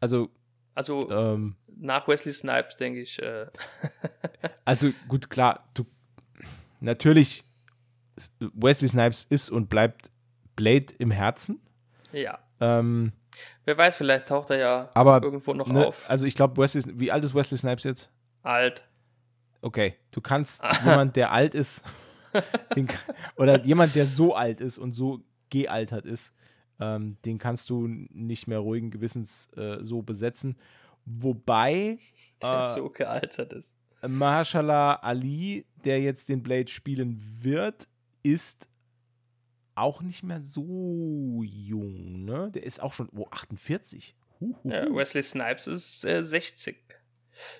Also, 0.00 0.30
Also 0.74 1.10
ähm, 1.10 1.56
nach 1.76 2.06
Wesley 2.08 2.32
Snipes 2.32 2.76
denke 2.76 3.00
ich, 3.00 3.20
äh, 3.20 3.46
also 4.64 4.90
gut, 5.08 5.28
klar, 5.30 5.68
du 5.74 5.84
natürlich 6.80 7.44
Wesley 8.38 8.88
Snipes 8.88 9.24
ist 9.24 9.50
und 9.50 9.68
bleibt 9.68 10.10
Blade 10.56 10.86
im 10.98 11.10
Herzen. 11.10 11.60
ja. 12.12 12.38
Ähm, 12.60 13.12
Wer 13.64 13.76
weiß, 13.76 13.96
vielleicht 13.96 14.28
taucht 14.28 14.50
er 14.50 14.58
ja 14.58 14.90
Aber, 14.94 15.20
irgendwo 15.20 15.52
noch 15.54 15.66
ne, 15.66 15.84
auf. 15.88 16.08
also 16.08 16.24
ich 16.24 16.36
glaube, 16.36 16.56
Wesley, 16.62 16.84
wie 17.00 17.10
alt 17.10 17.24
ist 17.24 17.34
Wesley 17.34 17.58
Snipes 17.58 17.82
jetzt? 17.82 18.10
Alt. 18.42 18.84
Okay, 19.60 19.96
du 20.12 20.20
kannst 20.20 20.62
jemand, 20.84 21.16
der 21.16 21.32
alt 21.32 21.56
ist, 21.56 21.82
den, 22.76 22.86
oder 23.36 23.60
jemand, 23.64 23.96
der 23.96 24.06
so 24.06 24.36
alt 24.36 24.60
ist 24.60 24.78
und 24.78 24.92
so 24.92 25.20
gealtert 25.50 26.06
ist, 26.06 26.32
ähm, 26.80 27.16
den 27.24 27.38
kannst 27.38 27.70
du 27.70 27.86
nicht 27.88 28.46
mehr 28.46 28.58
ruhigen 28.58 28.90
Gewissens 28.90 29.50
äh, 29.56 29.78
so 29.82 30.02
besetzen. 30.02 30.56
Wobei 31.04 31.98
Der 32.42 32.64
äh, 32.64 32.68
so 32.68 32.90
gealtert 32.90 33.52
ist. 33.52 33.76
Mahershala 34.06 34.94
Ali, 34.96 35.66
der 35.84 36.00
jetzt 36.00 36.28
den 36.28 36.42
Blade 36.42 36.68
spielen 36.68 37.22
wird, 37.40 37.88
ist 38.22 38.68
auch 39.74 40.02
nicht 40.02 40.22
mehr 40.22 40.40
so 40.42 41.42
jung, 41.42 42.24
ne? 42.24 42.50
Der 42.52 42.62
ist 42.62 42.82
auch 42.82 42.92
schon 42.92 43.08
oh, 43.16 43.26
48. 43.30 44.14
Huhuhu. 44.40 44.70
Ja, 44.70 44.94
Wesley 44.94 45.22
Snipes 45.22 45.66
ist 45.66 46.04
äh, 46.04 46.22
60. 46.22 46.76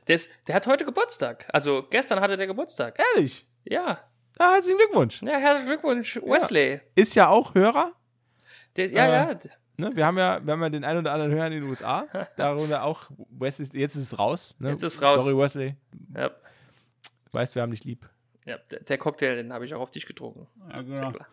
Der, 0.06 0.14
ist, 0.14 0.30
der 0.46 0.54
hat 0.54 0.66
heute 0.66 0.84
Geburtstag. 0.84 1.48
Also 1.52 1.84
gestern 1.90 2.20
hatte 2.20 2.36
der 2.36 2.46
Geburtstag. 2.46 3.00
Ehrlich? 3.14 3.48
Ja. 3.64 4.04
Ah, 4.38 4.54
herzlichen 4.54 4.78
Glückwunsch. 4.78 5.22
Ja, 5.22 5.38
herzlichen 5.38 5.68
Glückwunsch, 5.68 6.16
Wesley. 6.16 6.80
Ist 6.94 7.14
ja 7.14 7.28
auch 7.28 7.54
Hörer. 7.54 7.92
Der, 8.76 8.86
ja, 8.90 9.06
Äh, 9.06 9.32
ja. 9.32 9.38
Ne, 9.76 9.90
wir, 9.94 10.06
haben 10.06 10.18
ja, 10.18 10.40
wir 10.44 10.52
haben 10.52 10.62
ja 10.62 10.70
den 10.70 10.84
einen 10.84 11.00
oder 11.00 11.12
anderen 11.12 11.32
Hörer 11.32 11.46
in 11.46 11.52
den 11.52 11.62
USA. 11.64 12.06
Darunter 12.36 12.84
auch 12.84 13.10
Wesley. 13.30 13.66
Jetzt 13.80 13.96
ist 13.96 14.12
es 14.12 14.18
raus. 14.18 14.54
Ne? 14.60 14.70
Jetzt 14.70 14.82
ist 14.82 15.02
raus. 15.02 15.22
Sorry, 15.24 15.36
Wesley. 15.36 15.74
ja. 16.16 16.28
Du 16.28 16.34
weißt, 17.40 17.54
wir 17.56 17.62
haben 17.62 17.72
dich 17.72 17.82
lieb. 17.84 18.08
ja 18.46 18.56
der, 18.70 18.80
der 18.80 18.98
Cocktail, 18.98 19.34
den 19.36 19.52
habe 19.52 19.64
ich 19.64 19.74
auch 19.74 19.80
auf 19.80 19.90
dich 19.90 20.06
getrunken. 20.06 20.46
Ja, 20.70 20.80
Ist 20.80 20.98
ja 21.00 21.10
klar. 21.12 21.26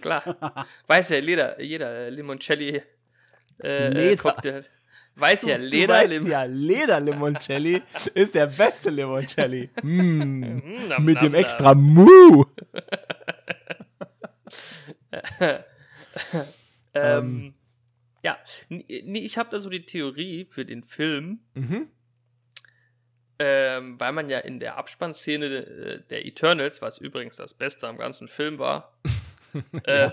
Klar. 0.00 0.66
Weiß 0.86 1.08
ja 1.08 1.16
jeder, 1.18 1.60
jeder 1.62 1.90
äh, 1.90 2.10
Limoncelli 2.10 2.82
äh, 3.62 3.88
Leder. 3.88 4.12
äh, 4.12 4.16
Cocktail. 4.16 4.64
Weiß 5.16 5.42
ja, 5.46 5.56
Du 5.56 5.64
Leder, 5.64 5.94
weißt 5.94 6.10
Lim 6.10 6.26
ja, 6.26 6.44
Leder 6.44 7.00
Limoncelli 7.00 7.82
ist 8.14 8.34
der 8.34 8.46
beste 8.46 8.90
Limoncelli. 8.90 9.70
Mm, 9.82 9.88
Mm, 10.20 10.62
nam, 10.88 11.04
mit 11.04 11.14
nam, 11.16 11.24
dem 11.24 11.32
nam. 11.32 11.34
extra 11.40 11.74
Mu. 11.74 12.44
Ähm, 17.02 17.54
ja, 18.24 18.36
nee, 18.68 19.20
ich 19.20 19.38
habe 19.38 19.50
da 19.50 19.60
so 19.60 19.70
die 19.70 19.84
Theorie 19.86 20.44
für 20.46 20.64
den 20.64 20.82
Film, 20.84 21.40
Mhm. 21.54 21.88
ähm, 23.38 24.00
weil 24.00 24.12
man 24.12 24.28
ja 24.28 24.38
in 24.40 24.58
der 24.60 24.76
Abspannszene 24.76 25.46
äh, 25.46 26.02
der 26.08 26.26
Eternals, 26.26 26.82
was 26.82 26.98
übrigens 26.98 27.36
das 27.36 27.54
Beste 27.54 27.86
am 27.86 27.96
ganzen 27.98 28.26
Film 28.28 28.58
war, 28.58 28.98
äh, 29.84 30.10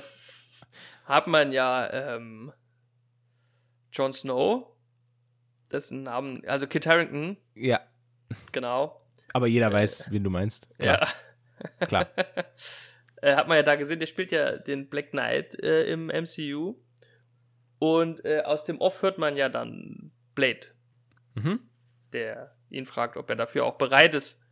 hat 1.05 1.27
man 1.27 1.51
ja 1.51 1.91
ähm, 2.15 2.53
Jon 3.91 4.13
Snow, 4.13 4.67
dessen 5.71 6.03
Namen, 6.03 6.45
also 6.47 6.67
Kit 6.67 6.85
Harington, 6.85 7.37
Ja, 7.55 7.79
genau, 8.51 9.01
aber 9.33 9.47
jeder 9.47 9.71
weiß, 9.73 10.11
wen 10.11 10.23
du 10.23 10.29
meinst. 10.29 10.69
Klar, 10.79 11.07
ja, 11.79 11.85
klar. 11.87 12.07
äh, 13.25 13.35
hat 13.35 13.47
man 13.47 13.57
ja 13.57 13.63
da 13.63 13.75
gesehen, 13.75 13.99
der 13.99 14.07
spielt 14.07 14.31
ja 14.31 14.57
den 14.57 14.89
Black 14.89 15.11
Knight 15.11 15.61
äh, 15.63 15.83
im 15.91 16.07
MCU. 16.07 16.75
Und 17.79 18.23
äh, 18.25 18.41
aus 18.45 18.63
dem 18.65 18.79
Off 18.79 19.01
hört 19.01 19.17
man 19.17 19.35
ja 19.35 19.49
dann 19.49 20.11
Blade, 20.33 20.67
Mhm. 21.35 21.59
der 22.13 22.55
ihn 22.69 22.85
fragt, 22.85 23.17
ob 23.17 23.29
er 23.29 23.35
dafür 23.35 23.65
auch 23.65 23.77
bereit 23.77 24.15
ist. 24.15 24.43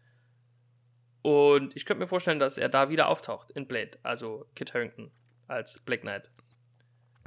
Und 1.22 1.76
ich 1.76 1.86
könnte 1.86 2.02
mir 2.02 2.08
vorstellen, 2.08 2.40
dass 2.40 2.58
er 2.58 2.68
da 2.70 2.90
wieder 2.90 3.08
auftaucht 3.08 3.52
in 3.52 3.68
Blade, 3.68 3.92
also 4.04 4.46
Kit 4.56 4.74
Harington 4.74 5.12
als 5.48 5.80
Black 5.80 6.02
Knight. 6.02 6.30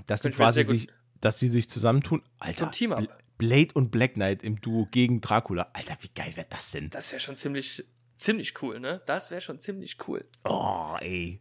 Dass 0.07 0.25
ich 0.25 0.33
mir 0.33 0.37
quasi 0.37 0.65
sich, 0.65 0.89
dass 1.21 1.39
sie 1.41 1.49
sich 1.49 1.71
zusammentun. 1.71 2.23
Alter, 2.39 2.71
Team-Up. 2.71 3.01
Bl- 3.01 3.09
Blade 3.39 3.69
und 3.75 3.91
Black 3.91 4.15
Knight 4.15 4.43
im 4.43 4.61
Duo 4.61 4.87
gegen 4.91 5.21
Dracula. 5.21 5.71
Alter, 5.75 5.97
wie 6.01 6.09
geil 6.15 6.37
wäre 6.37 6.47
das 6.51 6.71
denn? 6.73 6.89
Das 6.91 7.11
wäre 7.13 7.21
schon 7.21 7.37
ziemlich, 7.37 7.85
ziemlich 8.17 8.61
cool, 8.63 8.81
ne? 8.81 9.03
Das 9.07 9.31
wäre 9.31 9.41
schon 9.41 9.61
ziemlich 9.61 9.97
cool. 10.09 10.25
Oh, 10.45 10.95
ey. 11.01 11.41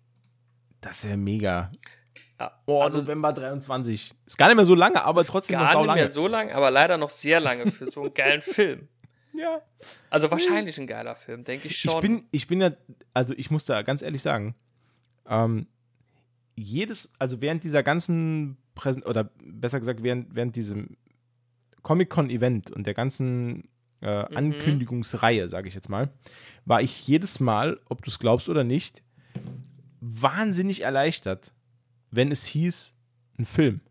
Das 0.81 1.05
wäre 1.05 1.17
mega. 1.17 1.71
Ja, 2.39 2.51
Oh, 2.65 2.81
also 2.81 2.99
November 2.99 3.31
23. 3.33 4.13
Ist 4.25 4.37
gar 4.37 4.47
nicht 4.47 4.57
mehr 4.57 4.65
so 4.65 4.75
lange, 4.75 5.03
aber 5.03 5.23
trotzdem 5.23 5.57
noch 5.57 5.65
gar 5.65 5.71
sau 5.73 5.79
nicht 5.79 5.87
lange. 5.87 6.01
mehr 6.01 6.11
so 6.11 6.27
lang, 6.27 6.51
aber 6.51 6.69
leider 6.69 6.97
noch 6.97 7.09
sehr 7.09 7.39
lange 7.39 7.71
für 7.71 7.87
so 7.87 8.03
einen 8.03 8.13
geilen 8.13 8.41
Film. 8.41 8.87
Ja. 9.33 9.61
Also 10.09 10.29
wahrscheinlich 10.31 10.79
ein 10.79 10.87
geiler 10.87 11.15
Film, 11.15 11.43
denke 11.43 11.67
ich 11.67 11.77
schon. 11.79 11.95
Ich 11.95 12.01
bin, 12.01 12.25
ich 12.31 12.47
bin 12.47 12.61
ja, 12.61 12.71
also 13.13 13.33
ich 13.37 13.51
muss 13.51 13.65
da 13.65 13.81
ganz 13.81 14.01
ehrlich 14.01 14.21
sagen, 14.21 14.55
ähm, 15.27 15.67
jedes, 16.55 17.13
also 17.19 17.41
während 17.41 17.63
dieser 17.63 17.83
ganzen 17.83 18.57
Präsent 18.75 19.05
oder 19.05 19.29
besser 19.43 19.79
gesagt, 19.79 20.03
während, 20.03 20.35
während 20.35 20.55
diesem 20.55 20.97
Comic-Con-Event 21.81 22.71
und 22.71 22.87
der 22.87 22.93
ganzen 22.93 23.67
äh, 24.01 24.07
Ankündigungsreihe, 24.35 25.47
sage 25.47 25.67
ich 25.67 25.73
jetzt 25.73 25.89
mal, 25.89 26.11
war 26.65 26.81
ich 26.81 27.07
jedes 27.07 27.39
Mal, 27.39 27.79
ob 27.89 28.03
du 28.03 28.09
es 28.09 28.19
glaubst 28.19 28.49
oder 28.49 28.63
nicht, 28.63 29.03
wahnsinnig 29.99 30.81
erleichtert, 30.81 31.53
wenn 32.11 32.31
es 32.31 32.45
hieß, 32.45 32.95
ein 33.37 33.45
Film. 33.45 33.81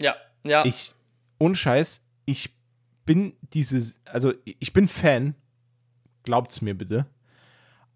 ja, 0.00 0.16
ja. 0.44 0.64
Ich, 0.64 0.92
ohne 1.38 1.56
Scheiß, 1.56 2.04
ich 2.24 2.54
bin 3.04 3.34
dieses, 3.52 4.00
also 4.04 4.32
ich 4.44 4.72
bin 4.72 4.88
Fan, 4.88 5.34
glaubt's 6.22 6.60
mir 6.62 6.76
bitte, 6.76 7.06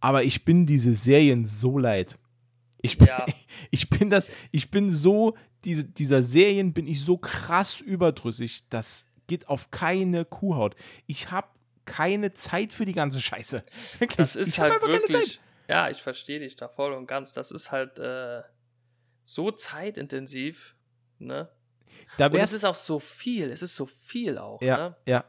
aber 0.01 0.25
ich 0.25 0.45
bin 0.45 0.67
diese 0.67 0.95
Serien 0.95 1.45
so 1.45 1.79
leid. 1.79 2.19
Ich 2.83 2.99
bin, 2.99 3.09
Ja. 3.09 3.25
ich 3.71 3.89
bin 3.89 4.11
das, 4.11 4.31
ich 4.53 4.71
bin 4.71 4.93
so, 4.93 5.37
diese, 5.65 5.85
dieser 5.85 6.23
Serien 6.23 6.73
bin 6.73 6.87
ich 6.87 7.01
so 7.01 7.17
krass 7.17 7.81
überdrüssig, 7.81 8.69
das 8.69 9.09
geht 9.27 9.49
auf 9.49 9.71
keine 9.71 10.25
Kuhhaut. 10.25 10.77
Ich 11.07 11.31
habe 11.31 11.49
keine 11.85 12.35
Zeit 12.35 12.73
für 12.73 12.85
die 12.85 12.93
ganze 12.93 13.21
Scheiße. 13.21 13.63
Wirklich. 13.99 14.17
das 14.17 14.37
ist 14.37 14.49
ich 14.55 14.61
halt 14.61 14.73
einfach 14.75 14.89
keine 14.89 15.01
wirklich. 15.01 15.35
Zeit. 15.35 15.41
Ja, 15.69 15.91
ich 15.91 16.03
verstehe 16.03 16.41
dich 16.41 16.57
da 16.57 16.69
voll 16.69 16.93
und 16.93 17.07
ganz. 17.07 17.33
Das 17.33 17.51
ist 17.51 17.73
halt 17.73 17.99
äh, 17.99 18.43
so 19.25 19.51
zeitintensiv, 19.51 20.77
ne? 21.19 21.49
Da 22.19 22.27
Und 22.27 22.37
es 22.37 22.53
ist 22.53 22.65
auch 22.65 22.75
so 22.75 22.99
viel, 22.99 23.51
es 23.51 23.63
ist 23.63 23.75
so 23.75 23.87
viel 23.87 24.39
auch, 24.39 24.61
Ja, 24.63 24.77
ne? 24.77 24.97
ja. 25.07 25.25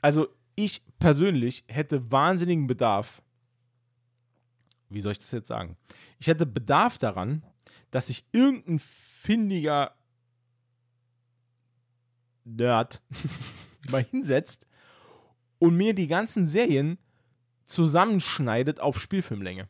Also 0.00 0.28
ich 0.54 0.82
persönlich 0.98 1.64
hätte 1.68 2.10
wahnsinnigen 2.12 2.66
Bedarf. 2.66 3.22
Wie 4.88 5.00
soll 5.00 5.12
ich 5.12 5.18
das 5.18 5.30
jetzt 5.30 5.48
sagen? 5.48 5.78
Ich 6.18 6.26
hätte 6.26 6.44
Bedarf 6.44 6.98
daran, 6.98 7.44
dass 7.90 8.08
sich 8.08 8.26
irgendein 8.32 8.78
findiger 8.78 9.94
Nerd 12.44 13.02
mal 13.90 14.04
hinsetzt 14.04 14.66
und 15.58 15.76
mir 15.76 15.94
die 15.94 16.06
ganzen 16.08 16.46
Serien 16.46 16.98
zusammenschneidet 17.64 18.80
auf 18.80 19.00
Spielfilmlänge. 19.00 19.68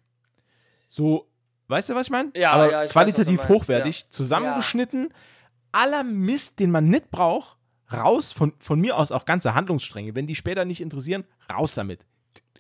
So, 0.89 1.31
weißt 1.69 1.91
du, 1.91 1.95
was 1.95 2.07
ich 2.07 2.11
meine? 2.11 2.33
Ja, 2.35 2.53
Aber 2.53 2.71
ja, 2.71 2.79
weiß, 2.79 2.91
qualitativ 2.91 3.39
meinst, 3.39 3.49
hochwertig, 3.49 4.11
zusammengeschnitten, 4.11 5.09
aller 5.71 6.05
Mist, 6.05 6.61
den 6.61 6.71
man 6.71 6.87
nicht 6.87 7.11
braucht, 7.11 7.59
raus, 7.93 8.33
von, 8.33 8.55
von 8.59 8.81
mir 8.81 8.97
aus 8.97 9.13
auch 9.13 9.25
ganze 9.25 9.55
Handlungsstränge. 9.55 10.15
Wenn 10.15 10.27
die 10.27 10.35
später 10.35 10.65
nicht 10.65 10.81
interessieren, 10.81 11.25
raus 11.51 11.75
damit. 11.75 12.07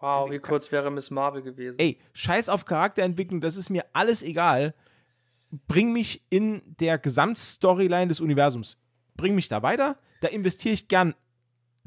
Wow, 0.00 0.30
wie 0.30 0.38
kurz 0.40 0.72
wäre 0.72 0.90
Miss 0.90 1.10
Marvel 1.10 1.42
gewesen? 1.42 1.78
Ey, 1.78 1.98
scheiß 2.12 2.48
auf 2.48 2.64
Charakterentwicklung, 2.64 3.40
das 3.40 3.56
ist 3.56 3.70
mir 3.70 3.84
alles 3.92 4.22
egal. 4.22 4.74
Bring 5.68 5.92
mich 5.92 6.22
in 6.28 6.62
der 6.80 6.98
Gesamtstoryline 6.98 8.08
des 8.08 8.20
Universums. 8.20 8.82
Bring 9.16 9.34
mich 9.34 9.48
da 9.48 9.62
weiter, 9.62 9.98
da 10.20 10.28
investiere 10.28 10.74
ich 10.74 10.88
gern 10.88 11.14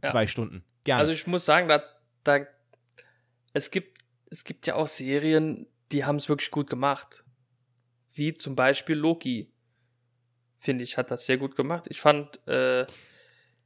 Ja. 0.04 0.12
zwei 0.12 0.28
Stunden. 0.28 0.64
Gern. 0.84 1.00
Also 1.00 1.12
ich 1.12 1.26
muss 1.28 1.46
sagen, 1.46 1.68
da, 1.68 1.84
da 2.24 2.46
es 3.54 3.72
gibt 3.72 4.00
es 4.30 4.44
gibt 4.44 4.68
ja 4.68 4.76
auch 4.76 4.88
Serien, 4.88 5.68
die 5.92 6.04
haben 6.06 6.18
es 6.18 6.28
wirklich 6.30 6.52
gut 6.52 6.70
gemacht. 6.70 7.24
Wie 8.14 8.34
zum 8.34 8.56
Beispiel 8.56 8.96
Loki. 8.98 9.52
Finde 10.60 10.84
ich, 10.84 10.98
hat 10.98 11.12
das 11.12 11.26
sehr 11.26 11.38
gut 11.38 11.56
gemacht. 11.56 11.86
Ich 11.90 12.02
fand, 12.02 12.46
äh, 12.48 12.86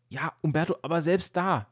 ja, 0.10 0.36
Umberto, 0.42 0.78
aber 0.82 1.02
selbst 1.02 1.36
da. 1.38 1.72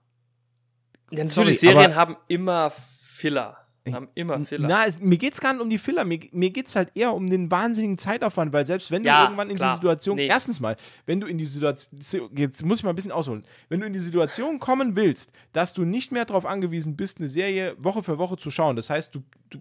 ja, 1.11 1.23
natürlich, 1.23 1.33
Sorry, 1.33 1.53
Serien 1.53 1.95
haben 1.95 2.17
immer 2.27 2.71
Filler. 2.71 3.66
Haben 3.93 4.07
immer 4.15 4.39
Filler. 4.39 4.67
Na, 4.67 4.85
es, 4.85 4.99
mir 4.99 5.17
geht 5.17 5.33
es 5.33 5.41
gar 5.41 5.53
nicht 5.53 5.61
um 5.61 5.69
die 5.69 5.77
Filler, 5.77 6.05
mir, 6.05 6.19
mir 6.31 6.49
geht 6.49 6.67
es 6.67 6.75
halt 6.75 6.91
eher 6.95 7.13
um 7.13 7.29
den 7.29 7.49
wahnsinnigen 7.51 7.97
Zeitaufwand, 7.97 8.53
weil 8.53 8.65
selbst 8.67 8.91
wenn 8.91 9.03
du 9.03 9.07
Ja, 9.09 9.23
irgendwann 9.23 9.49
in 9.49 9.55
klar. 9.57 9.69
die 9.71 9.75
Situation, 9.75 10.15
Nee. 10.17 10.27
erstens 10.27 10.59
mal, 10.59 10.75
wenn 11.05 11.19
du 11.19 11.27
in 11.27 11.37
die 11.37 11.45
Situation, 11.45 12.29
jetzt 12.35 12.65
muss 12.65 12.79
ich 12.79 12.83
mal 12.83 12.91
ein 12.91 12.95
bisschen 12.95 13.11
ausholen, 13.11 13.43
wenn 13.69 13.79
du 13.79 13.85
in 13.87 13.93
die 13.93 13.99
Situation 13.99 14.59
kommen 14.59 14.95
willst, 14.95 15.31
dass 15.53 15.73
du 15.73 15.83
nicht 15.85 16.11
mehr 16.11 16.25
darauf 16.25 16.45
angewiesen 16.45 16.95
bist, 16.95 17.19
eine 17.19 17.27
Serie 17.27 17.75
Woche 17.79 18.03
für 18.03 18.17
Woche 18.17 18.37
zu 18.37 18.51
schauen, 18.51 18.75
das 18.75 18.89
heißt, 18.89 19.13
du, 19.15 19.23
du, 19.49 19.59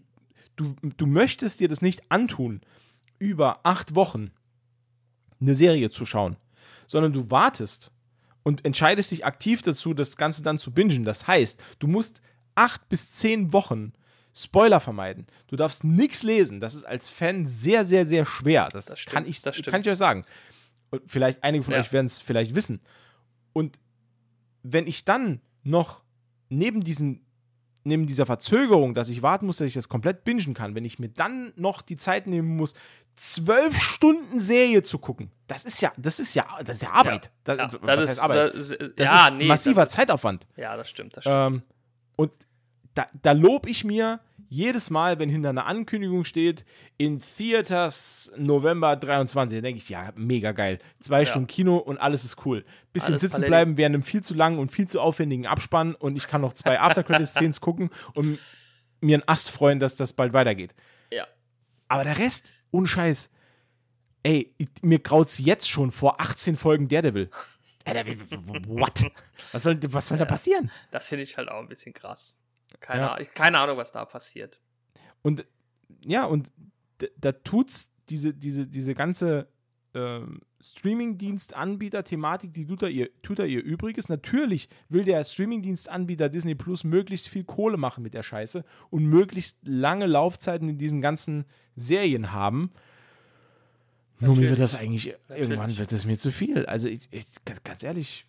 du, 0.56 0.74
du 0.96 1.06
möchtest 1.06 1.60
dir 1.60 1.68
das 1.68 1.82
nicht 1.82 2.02
antun, 2.10 2.60
über 3.18 3.60
acht 3.62 3.94
Wochen 3.94 4.30
eine 5.40 5.54
Serie 5.54 5.90
zu 5.90 6.06
schauen, 6.06 6.36
sondern 6.86 7.12
du 7.12 7.30
wartest 7.30 7.92
und 8.42 8.64
entscheidest 8.64 9.10
dich 9.10 9.24
aktiv 9.26 9.60
dazu, 9.62 9.92
das 9.92 10.16
Ganze 10.16 10.42
dann 10.42 10.58
zu 10.58 10.72
bingen. 10.72 11.04
Das 11.04 11.26
heißt, 11.26 11.62
du 11.78 11.88
musst 11.88 12.22
acht 12.54 12.88
bis 12.88 13.10
zehn 13.12 13.52
Wochen 13.52 13.92
Spoiler 14.36 14.80
vermeiden. 14.80 15.26
Du 15.46 15.56
darfst 15.56 15.82
nichts 15.84 16.22
lesen. 16.22 16.60
Das 16.60 16.74
ist 16.74 16.84
als 16.84 17.08
Fan 17.08 17.46
sehr, 17.46 17.86
sehr, 17.86 18.04
sehr 18.04 18.26
schwer. 18.26 18.68
Das, 18.70 18.84
Das 18.86 18.98
stimmt, 19.00 19.14
kann, 19.14 19.26
ich, 19.26 19.40
das 19.40 19.62
kann 19.62 19.80
ich 19.80 19.88
euch 19.88 19.96
sagen. 19.98 20.24
Und 20.90 21.02
vielleicht 21.06 21.42
einige 21.42 21.64
von 21.64 21.72
Ja. 21.74 21.80
euch 21.80 21.92
werden 21.92 22.06
es 22.06 22.20
vielleicht 22.20 22.54
wissen. 22.54 22.80
Und 23.52 23.80
wenn 24.62 24.86
ich 24.86 25.04
dann 25.04 25.40
noch 25.62 26.02
neben 26.48 26.84
diesem 26.84 27.22
neben 27.84 28.08
dieser 28.08 28.26
Verzögerung, 28.26 28.94
dass 28.96 29.08
ich 29.10 29.22
warten 29.22 29.46
muss, 29.46 29.58
dass 29.58 29.68
ich 29.68 29.74
das 29.74 29.88
komplett 29.88 30.24
bingen 30.24 30.54
kann, 30.54 30.74
wenn 30.74 30.84
ich 30.84 30.98
mir 30.98 31.08
dann 31.08 31.52
noch 31.54 31.82
die 31.82 31.94
Zeit 31.96 32.26
nehmen 32.26 32.56
muss, 32.56 32.74
zwölf 33.14 33.80
Stunden 33.80 34.40
Serie 34.40 34.82
zu 34.82 34.98
gucken, 34.98 35.30
das 35.46 35.64
ist 35.64 35.80
ja, 35.80 35.92
das 35.96 36.18
ist 36.18 36.34
ja, 36.34 36.44
das 36.64 36.78
ist 36.78 36.82
ja 36.82 36.90
Arbeit. 36.90 37.30
Das, 37.44 37.56
Ja, 37.58 37.70
was 37.72 37.80
das 37.80 37.98
heißt 38.00 38.10
ist, 38.10 38.18
Arbeit? 38.18 38.54
das, 38.56 38.68
Das 38.70 38.78
ja, 38.98 39.26
ist 39.28 39.34
nee, 39.34 39.46
massiver 39.46 39.84
das 39.84 39.92
Zeitaufwand. 39.92 40.48
Ja, 40.56 40.76
das 40.76 40.90
stimmt, 40.90 41.16
das 41.16 41.22
stimmt. 41.22 41.36
Ähm, 41.56 41.62
und 42.16 42.32
da, 42.96 43.06
da 43.22 43.30
lobe 43.32 43.70
ich 43.70 43.84
mir 43.84 44.18
jedes 44.48 44.90
Mal, 44.90 45.18
wenn 45.18 45.28
hinter 45.28 45.48
einer 45.50 45.66
Ankündigung 45.66 46.24
steht, 46.24 46.64
in 46.98 47.18
Theaters 47.18 48.30
November 48.36 48.94
23, 48.96 49.56
dann 49.58 49.64
denke 49.64 49.78
ich, 49.82 49.88
ja, 49.88 50.12
mega 50.16 50.52
geil. 50.52 50.78
Zwei 51.00 51.24
Stunden 51.24 51.46
Kino 51.48 51.76
und 51.78 51.98
alles 51.98 52.24
ist 52.24 52.44
cool. 52.46 52.64
Bisschen 52.92 53.14
Alles 53.14 53.22
sitzen 53.22 53.42
bleiben 53.42 53.76
während 53.76 53.94
einem 53.96 54.02
viel 54.02 54.22
zu 54.22 54.34
langen 54.34 54.58
und 54.58 54.68
viel 54.70 54.86
zu 54.88 55.00
aufwendigen 55.00 55.46
Abspann 55.46 55.94
und 55.94 56.16
ich 56.16 56.26
kann 56.28 56.40
noch 56.40 56.52
zwei 56.52 56.80
After-Credit-Scenes 56.80 57.60
gucken 57.60 57.90
und 58.14 58.38
mir 59.00 59.16
einen 59.16 59.28
Ast 59.28 59.50
freuen, 59.50 59.78
dass 59.80 59.96
das 59.96 60.12
bald 60.12 60.32
weitergeht. 60.32 60.74
ja. 61.10 61.26
Aber 61.88 62.02
der 62.02 62.18
Rest, 62.18 62.52
ohne 62.72 62.86
Scheiß, 62.88 63.30
ey, 64.24 64.52
mir 64.82 64.98
graut's 64.98 65.38
jetzt 65.38 65.68
schon 65.70 65.92
vor 65.92 66.20
18 66.20 66.56
Folgen 66.56 66.88
Daredevil. 66.88 67.30
Alter, 67.84 68.06
wie- 68.08 68.18
what? 68.66 69.04
Was 69.52 69.62
soll, 69.62 69.78
was 69.92 70.08
soll 70.08 70.18
da 70.18 70.24
passieren? 70.24 70.70
Das 70.90 71.08
finde 71.08 71.22
ich 71.22 71.36
halt 71.36 71.48
auch 71.48 71.60
ein 71.60 71.68
bisschen 71.68 71.92
krass. 71.94 72.38
Keine, 72.80 73.00
Ja. 73.02 73.12
Ahnung, 73.14 73.26
keine 73.34 73.58
Ahnung, 73.58 73.76
was 73.76 73.92
da 73.92 74.04
passiert. 74.04 74.60
Und 75.22 75.44
ja, 76.00 76.24
und 76.24 76.52
da 77.18 77.32
tut's 77.32 77.92
diese, 78.08 78.32
diese, 78.34 78.66
diese 78.66 78.94
ganze 78.94 79.48
ähm, 79.94 80.40
Streaming-Dienst-Anbieter-Thematik, 80.60 82.52
die 82.52 82.66
tut 82.66 82.82
da, 82.82 82.86
ihr, 82.88 83.10
tut 83.22 83.38
da 83.38 83.44
ihr 83.44 83.62
Übriges. 83.62 84.08
Natürlich 84.08 84.68
will 84.88 85.04
der 85.04 85.22
Streaming-Dienst-Anbieter 85.24 86.28
Disney 86.28 86.54
Plus 86.54 86.84
möglichst 86.84 87.28
viel 87.28 87.44
Kohle 87.44 87.76
machen 87.76 88.02
mit 88.02 88.14
der 88.14 88.22
Scheiße 88.22 88.64
und 88.90 89.04
möglichst 89.06 89.58
lange 89.66 90.06
Laufzeiten 90.06 90.68
in 90.68 90.78
diesen 90.78 91.00
ganzen 91.00 91.44
Serien 91.74 92.32
haben. 92.32 92.70
Nur 94.18 94.30
mir 94.30 94.34
Natürlich. 94.36 94.50
wird 94.50 94.60
das 94.60 94.74
eigentlich, 94.74 95.06
irgendwann 95.28 95.48
Natürlich. 95.58 95.78
wird 95.78 95.92
es 95.92 96.04
mir 96.06 96.16
zu 96.16 96.32
viel. 96.32 96.64
Also 96.66 96.88
ich, 96.88 97.08
ich 97.10 97.26
ganz 97.64 97.82
ehrlich, 97.82 98.26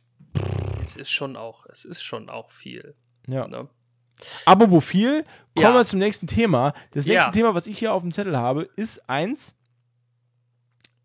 Es 0.84 0.95
ist 0.98 1.12
schon 1.12 1.36
auch, 1.38 1.66
es 1.68 1.86
ist 1.86 2.02
schon 2.04 2.30
auch 2.30 2.52
viel. 2.52 2.95
ja. 3.28 3.48
Ne? 3.48 3.70
Apropos 4.45 4.84
viel, 4.86 5.24
kommen 5.55 5.68
Ja. 5.68 5.74
wir 5.74 5.86
zum 5.86 5.99
nächsten 5.99 6.28
Thema. 6.28 6.74
Das 6.91 7.05
nächste 7.05 7.30
Ja. 7.30 7.32
Thema, 7.32 7.55
was 7.55 7.68
ich 7.68 7.78
hier 7.80 7.93
auf 7.93 8.01
dem 8.01 8.11
Zettel 8.11 8.38
habe, 8.38 8.63
ist 8.76 9.07
eins, 9.09 9.55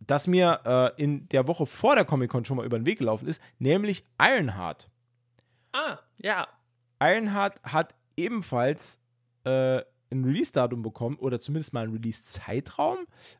das 0.01 0.27
mir 0.27 0.61
äh, 0.97 1.03
in 1.03 1.29
der 1.29 1.47
Woche 1.47 1.67
vor 1.67 1.95
der 1.95 2.05
Comic-Con 2.05 2.45
schon 2.45 2.57
mal 2.57 2.67
über 2.67 2.79
den 2.79 2.87
Weg 2.87 2.99
gelaufen 2.99 3.29
ist, 3.29 3.41
nämlich 3.59 4.05
Ironheart. 4.21 4.89
Ah, 5.73 5.99
ja. 6.19 6.49
Ironheart 7.01 7.63
hat 7.63 7.95
ebenfalls 8.17 8.99
äh, 9.45 9.79
ein 10.11 10.25
Release-Datum 10.25 10.83
bekommen 10.83 11.17
oder 11.17 11.41
zumindest 11.41 11.73
mal 11.73 11.85
einen 11.85 11.93
Release-Zeitraum. 11.95 12.99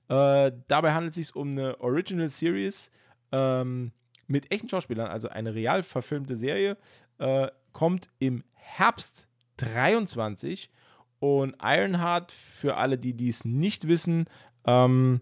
Äh, 0.09 0.53
dabei 0.69 0.95
handelt 0.95 1.11
es 1.11 1.17
sich 1.17 1.37
um 1.37 1.51
eine 1.51 1.79
Original 1.81 2.29
Series 2.29 2.91
ähm, 3.33 3.93
mit 4.27 4.51
echten 4.53 4.69
Schauspielern, 4.69 5.09
also 5.11 5.29
eine 5.29 5.55
real 5.55 5.83
verfilmte 5.83 6.37
Serie, 6.37 6.77
äh, 7.19 7.49
kommt 7.73 8.09
im 8.19 8.45
Herbst 8.57 9.29
23 9.59 10.71
und 11.19 11.57
Ironheart, 11.63 12.33
für 12.33 12.77
alle, 12.77 12.99
die 12.99 13.15
dies 13.15 13.45
nicht 13.45 13.87
wissen, 13.89 14.27
ähm, 14.67 15.21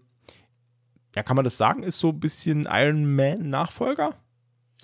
ja, 1.15 1.23
kann 1.23 1.35
man 1.35 1.43
das 1.43 1.57
sagen, 1.57 1.83
ist 1.83 1.99
so 1.99 2.09
ein 2.09 2.19
bisschen 2.19 2.67
Iron 2.69 3.15
Man-Nachfolger? 3.15 4.15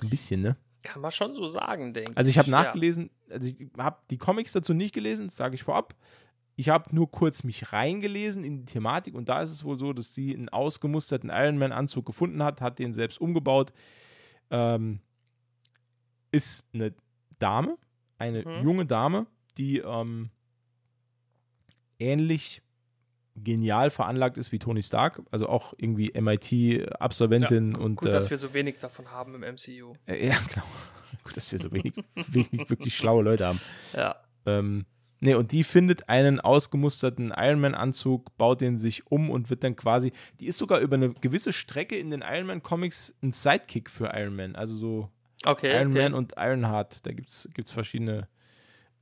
Ein 0.02 0.10
bisschen, 0.10 0.41
ne? 0.41 0.58
Kann 0.84 1.02
man 1.02 1.12
schon 1.12 1.34
so 1.36 1.48
sagen, 1.48 1.93
denke 1.93 2.12
ich. 2.12 2.18
Also 2.18 2.30
ich 2.30 2.38
habe 2.38 2.50
Ja. 2.50 2.58
nachgelesen, 2.64 3.10
also 3.30 3.48
ich 3.50 3.68
habe 3.78 3.98
die 4.12 4.18
Comics 4.18 4.52
dazu 4.52 4.74
nicht 4.74 4.93
gelesen, 4.93 5.30
sage 5.30 5.56
ich 5.56 5.64
vorab. 5.64 5.95
Ich 6.56 6.70
habe 6.70 6.93
nur 6.95 7.10
kurz 7.12 7.43
mich 7.43 7.72
reingelesen 7.72 8.43
in 8.43 8.60
die 8.60 8.66
Thematik 8.66 9.16
und 9.16 9.30
da 9.30 9.41
ist 9.41 9.52
es 9.52 9.64
wohl 9.64 9.78
so, 9.80 9.93
dass 9.93 10.14
sie 10.16 10.36
einen 10.36 10.50
ausgemusterten 10.50 11.30
Iron 11.32 11.58
Man-Anzug 11.58 12.06
gefunden 12.06 12.43
hat, 12.43 12.62
hat 12.62 12.80
den 12.80 12.93
selbst 12.93 13.22
umgebaut. 13.22 13.72
Ähm, 14.50 15.00
ist 16.32 16.68
eine 16.74 16.93
Dame, 17.39 17.78
eine 18.18 18.43
Mhm. 18.45 18.64
junge 18.64 18.86
Dame, 18.86 19.28
die 19.58 19.80
ähm, 19.80 20.30
ähnlich 21.99 22.62
genial 23.36 23.89
veranlagt 23.89 24.38
ist 24.38 24.51
wie 24.51 24.60
Tony 24.60 24.82
Stark, 24.82 25.22
also 25.32 25.47
auch 25.47 25.74
irgendwie 25.78 26.12
MIT-Absolventin 26.20 27.76
und 27.76 27.95
Gut, 27.97 28.10
äh, 28.10 28.12
dass 28.12 28.30
wir 28.30 28.38
so 28.38 28.53
wenig 28.53 28.80
davon 28.80 29.12
haben 29.12 29.36
im 29.36 29.41
MCU. 29.41 29.93
äh, 30.08 30.28
ja, 30.28 30.36
genau. 30.49 30.66
Gut, 31.24 31.38
dass 31.38 31.51
wir 31.51 31.60
so 31.60 31.72
wenig, 31.72 31.93
wenig 32.16 32.70
wirklich 32.70 32.95
schlaue 32.95 33.24
Leute 33.24 33.47
haben. 33.47 33.60
Ja. 33.93 34.16
Ähm, 34.45 34.86
nee, 35.22 35.36
und 35.36 35.51
die 35.51 35.64
findet 35.64 36.10
einen 36.10 36.39
ausgemusterten 36.39 37.32
Iron 37.38 37.60
Man-Anzug, 37.62 38.36
baut 38.38 38.62
den 38.62 38.78
sich 38.78 39.08
um 39.08 39.30
und 39.30 39.49
wird 39.49 39.64
dann 39.64 39.76
quasi, 39.76 40.12
die 40.39 40.47
ist 40.47 40.58
sogar 40.58 40.80
über 40.80 40.95
eine 40.95 41.14
gewisse 41.14 41.53
Strecke 41.53 41.95
in 41.97 42.10
den 42.10 42.24
Iron 42.28 42.47
Man-Comics 42.47 43.16
ein 43.22 43.32
Sidekick 43.32 43.89
für 43.89 44.12
Iron 44.16 44.36
Man. 44.36 44.55
Also 44.55 44.76
so 44.76 45.12
Okay. 45.45 45.76
Iron 45.76 45.91
okay. 45.91 46.03
Man 46.03 46.14
und 46.14 46.34
Ironheart. 46.38 47.05
Da 47.05 47.12
gibt 47.12 47.30
es 47.30 47.72
verschiedene 47.72 48.28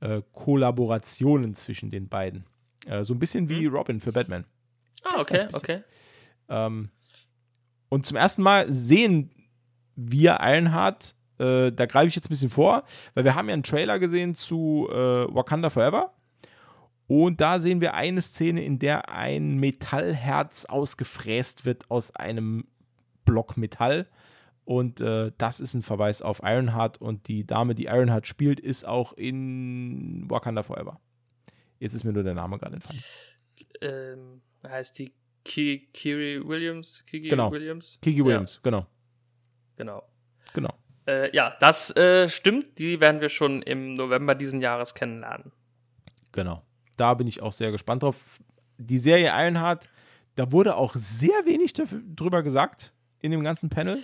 äh, 0.00 0.22
Kollaborationen 0.32 1.54
zwischen 1.54 1.90
den 1.90 2.08
beiden. 2.08 2.44
Äh, 2.86 3.04
so 3.04 3.14
ein 3.14 3.18
bisschen 3.18 3.48
wie 3.48 3.66
Robin 3.66 4.00
für 4.00 4.12
Batman. 4.12 4.44
ah, 5.04 5.20
okay, 5.20 5.46
okay. 5.52 5.82
Ähm, 6.48 6.90
und 7.88 8.06
zum 8.06 8.16
ersten 8.16 8.42
Mal 8.42 8.72
sehen 8.72 9.30
wir 9.94 10.38
Ironheart, 10.40 11.14
äh, 11.38 11.72
da 11.72 11.86
greife 11.86 12.08
ich 12.08 12.14
jetzt 12.14 12.26
ein 12.26 12.30
bisschen 12.30 12.50
vor, 12.50 12.84
weil 13.14 13.24
wir 13.24 13.34
haben 13.34 13.48
ja 13.48 13.54
einen 13.54 13.62
Trailer 13.62 13.98
gesehen 13.98 14.34
zu 14.34 14.88
äh, 14.90 14.94
Wakanda 14.94 15.70
Forever. 15.70 16.12
Und 17.08 17.40
da 17.40 17.60
sehen 17.60 17.80
wir 17.80 17.94
eine 17.94 18.20
Szene, 18.20 18.64
in 18.64 18.78
der 18.78 19.10
ein 19.10 19.56
Metallherz 19.56 20.64
ausgefräst 20.64 21.64
wird 21.64 21.88
aus 21.90 22.14
einem 22.16 22.66
Block 23.24 23.56
Metall. 23.56 24.08
Und 24.66 25.00
äh, 25.00 25.30
das 25.38 25.60
ist 25.60 25.74
ein 25.74 25.82
Verweis 25.82 26.22
auf 26.22 26.40
Ironheart. 26.42 27.00
Und 27.00 27.28
die 27.28 27.46
Dame, 27.46 27.76
die 27.76 27.84
Ironheart 27.84 28.26
spielt, 28.26 28.58
ist 28.58 28.86
auch 28.86 29.12
in 29.12 30.28
Wakanda 30.28 30.64
Forever. 30.64 31.00
Jetzt 31.78 31.94
ist 31.94 32.02
mir 32.02 32.12
nur 32.12 32.24
der 32.24 32.34
Name 32.34 32.58
gerade 32.58 32.74
entfallen. 32.74 33.00
Ähm, 33.80 34.42
heißt 34.68 34.98
die 34.98 35.14
Ki 35.44 35.88
Kiri 35.92 36.42
Williams? 36.44 37.04
Kiki 37.08 37.28
Genau. 37.28 37.52
Williams? 37.52 37.98
Kiki 38.02 38.24
Williams, 38.24 38.60
genau. 38.60 38.78
Ja, 38.80 38.86
genau. 39.76 40.02
Genau. 40.52 40.74
Äh, 41.06 41.34
ja, 41.34 41.56
das 41.60 41.94
äh, 41.96 42.28
stimmt. 42.28 42.80
Die 42.80 43.00
werden 43.00 43.20
wir 43.20 43.28
schon 43.28 43.62
im 43.62 43.94
November 43.94 44.34
diesen 44.34 44.60
Jahres 44.60 44.94
kennenlernen. 44.94 45.52
Genau. 46.32 46.64
Da 46.96 47.14
bin 47.14 47.28
ich 47.28 47.40
auch 47.40 47.52
sehr 47.52 47.70
gespannt 47.70 48.02
drauf. 48.02 48.40
Die 48.78 48.98
Serie 48.98 49.30
Ironheart, 49.32 49.88
da 50.34 50.50
wurde 50.50 50.74
auch 50.74 50.96
sehr 50.96 51.44
wenig 51.44 51.72
dafür, 51.72 52.02
drüber 52.16 52.42
gesagt 52.42 52.94
in 53.20 53.30
dem 53.30 53.44
ganzen 53.44 53.68
Panel. 53.68 53.96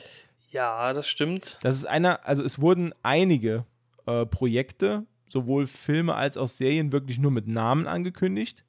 Ja, 0.52 0.92
das 0.92 1.08
stimmt. 1.08 1.58
Das 1.62 1.74
ist 1.76 1.86
einer, 1.86 2.26
also 2.26 2.42
es 2.44 2.60
wurden 2.60 2.94
einige 3.02 3.64
äh, 4.06 4.26
Projekte, 4.26 5.04
sowohl 5.26 5.66
Filme 5.66 6.14
als 6.14 6.36
auch 6.36 6.46
Serien, 6.48 6.92
wirklich 6.92 7.18
nur 7.18 7.30
mit 7.30 7.48
Namen 7.48 7.86
angekündigt. 7.86 8.64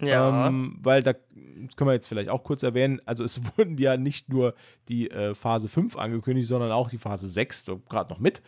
Ja. 0.00 0.48
Ähm, 0.48 0.78
weil 0.80 1.02
da 1.02 1.14
das 1.14 1.74
können 1.76 1.88
wir 1.90 1.94
jetzt 1.94 2.06
vielleicht 2.08 2.28
auch 2.28 2.44
kurz 2.44 2.62
erwähnen, 2.62 3.00
also 3.04 3.24
es 3.24 3.40
wurden 3.56 3.78
ja 3.78 3.96
nicht 3.96 4.28
nur 4.28 4.54
die 4.88 5.10
äh, 5.10 5.34
Phase 5.34 5.68
5 5.68 5.96
angekündigt, 5.96 6.48
sondern 6.48 6.70
auch 6.70 6.88
die 6.88 6.98
Phase 6.98 7.26
6, 7.26 7.66
gerade 7.88 8.12
noch 8.12 8.20
mit. 8.20 8.42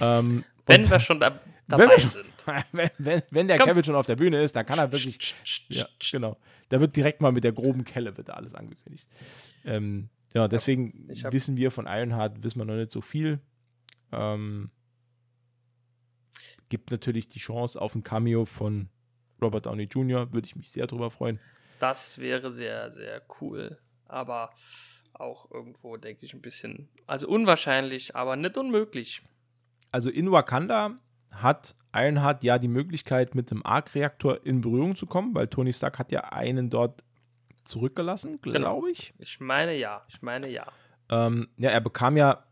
Ähm, 0.00 0.44
wenn 0.66 0.88
wir 0.88 1.00
schon 1.00 1.20
da, 1.20 1.30
wenn 1.68 1.78
dabei 1.78 1.88
wir 1.92 2.00
schon- 2.00 2.10
sind. 2.10 2.24
wenn, 2.72 2.90
wenn, 2.98 3.22
wenn 3.30 3.48
der 3.48 3.58
Komm. 3.58 3.68
Kevin 3.68 3.84
schon 3.84 3.94
auf 3.94 4.06
der 4.06 4.16
Bühne 4.16 4.40
ist, 4.42 4.56
dann 4.56 4.66
kann 4.66 4.78
er 4.78 4.90
wirklich 4.90 5.34
ja, 5.68 5.86
genau. 6.10 6.36
Da 6.68 6.80
wird 6.80 6.96
direkt 6.96 7.20
mal 7.20 7.32
mit 7.32 7.44
der 7.44 7.52
groben 7.52 7.84
Kelle 7.84 8.12
da 8.12 8.34
alles 8.34 8.54
angekündigt. 8.54 9.06
Ähm, 9.64 10.08
ja, 10.34 10.48
deswegen 10.48 11.08
hab- 11.22 11.32
wissen 11.32 11.56
wir 11.56 11.70
von 11.70 11.86
Ironheart, 11.86 12.42
wissen 12.42 12.58
wir 12.60 12.64
noch 12.64 12.74
nicht 12.76 12.90
so 12.90 13.00
viel. 13.00 13.40
Ähm, 14.12 14.70
gibt 16.68 16.90
natürlich 16.90 17.28
die 17.28 17.38
Chance 17.38 17.80
auf 17.80 17.94
ein 17.94 18.02
Cameo 18.02 18.44
von 18.44 18.88
Robert 19.40 19.66
Downey 19.66 19.84
Jr., 19.84 20.32
würde 20.32 20.46
ich 20.46 20.56
mich 20.56 20.70
sehr 20.70 20.86
drüber 20.86 21.10
freuen. 21.10 21.38
Das 21.80 22.18
wäre 22.18 22.50
sehr, 22.50 22.92
sehr 22.92 23.22
cool. 23.40 23.78
Aber 24.06 24.50
auch 25.14 25.50
irgendwo, 25.50 25.96
denke 25.96 26.24
ich, 26.24 26.34
ein 26.34 26.40
bisschen. 26.40 26.88
Also 27.06 27.28
unwahrscheinlich, 27.28 28.16
aber 28.16 28.36
nicht 28.36 28.56
unmöglich. 28.56 29.22
Also 29.90 30.10
in 30.10 30.30
Wakanda 30.30 30.98
hat 31.30 31.76
Ironheart 31.94 32.42
ja 32.44 32.58
die 32.58 32.68
Möglichkeit, 32.68 33.34
mit 33.34 33.50
einem 33.50 33.62
Arc-Reaktor 33.64 34.44
in 34.44 34.60
Berührung 34.60 34.96
zu 34.96 35.06
kommen, 35.06 35.34
weil 35.34 35.48
Tony 35.48 35.72
Stark 35.72 35.98
hat 35.98 36.12
ja 36.12 36.20
einen 36.24 36.68
dort 36.70 37.04
zurückgelassen, 37.68 38.40
glaube 38.40 38.58
Genau. 38.58 38.86
ich. 38.86 39.14
Ich 39.18 39.40
meine 39.40 39.74
ja. 39.76 40.04
Ich 40.08 40.22
meine 40.22 40.48
ja. 40.48 40.66
Ähm, 41.10 41.48
ja, 41.56 41.70
er 41.70 41.80
bekam 41.80 42.16
ja. 42.16 42.44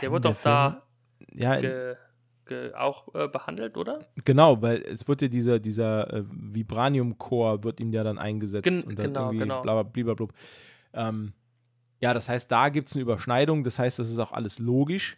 Der 0.00 0.10
wurde 0.10 0.28
doch 0.28 0.42
da 0.42 0.82
Ja, 1.32 1.58
ge, 1.58 1.96
ge, 2.44 2.74
auch 2.74 3.14
äh, 3.14 3.28
behandelt, 3.28 3.76
oder? 3.76 4.06
genau, 4.24 4.60
weil 4.60 4.82
es 4.82 5.06
wird 5.08 5.22
ja 5.22 5.28
dieser, 5.28 5.58
dieser 5.58 6.12
äh, 6.12 6.24
Vibranium-Core 6.28 7.62
wird 7.64 7.80
ihm 7.80 7.92
ja 7.92 8.04
dann 8.04 8.18
eingesetzt 8.18 8.64
Gen- 8.64 8.82
und 8.84 8.98
dann 8.98 9.06
genau, 9.06 9.20
irgendwie 9.26 9.38
genau. 9.38 9.62
bla 9.62 9.82
bla 9.82 10.02
bla 10.02 10.14
bla. 10.14 10.26
Ähm, 10.92 11.32
ja, 12.02 12.12
das 12.14 12.28
heißt, 12.28 12.50
da 12.50 12.68
gibt 12.68 12.88
es 12.88 12.94
eine 12.94 13.02
Überschneidung, 13.02 13.64
das 13.64 13.78
heißt, 13.78 13.98
das 13.98 14.10
ist 14.10 14.18
auch 14.18 14.32
alles 14.32 14.58
logisch. 14.58 15.16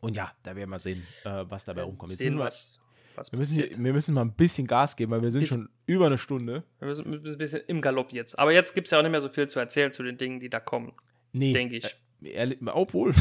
Und 0.00 0.16
ja, 0.16 0.32
da 0.42 0.56
werden 0.56 0.70
wir 0.70 0.78
sehen, 0.80 1.00
äh, 1.24 1.44
was 1.48 1.64
dabei 1.64 1.82
rumkommt. 1.84 2.10
Jetzt 2.10 2.18
Sehen, 2.20 2.38
was, 2.38 2.80
was 3.16 3.32
wir, 3.32 3.38
müssen 3.38 3.54
hier, 3.54 3.70
wir 3.76 3.92
müssen 3.92 4.14
mal 4.14 4.22
ein 4.22 4.32
bisschen 4.32 4.66
Gas 4.66 4.96
geben, 4.96 5.12
weil 5.12 5.22
wir 5.22 5.30
sind 5.30 5.40
Bis- 5.40 5.50
schon 5.50 5.68
über 5.86 6.06
eine 6.06 6.18
Stunde. 6.18 6.64
Wir 6.78 6.88
müssen, 6.88 7.12
ein 7.12 7.22
bisschen 7.38 7.62
im 7.66 7.80
Galopp 7.80 8.12
jetzt. 8.12 8.38
Aber 8.38 8.52
jetzt 8.52 8.74
gibt 8.74 8.86
es 8.86 8.90
ja 8.90 8.98
auch 8.98 9.02
nicht 9.02 9.12
mehr 9.12 9.20
so 9.20 9.28
viel 9.28 9.46
zu 9.48 9.58
erzählen 9.58 9.92
zu 9.92 10.02
den 10.02 10.16
Dingen, 10.16 10.40
die 10.40 10.48
da 10.50 10.60
kommen. 10.60 10.92
Nee. 11.32 11.52
Denke 11.52 11.76
ich. 11.76 11.96
Äh, 12.22 12.56
obwohl, 12.66 13.14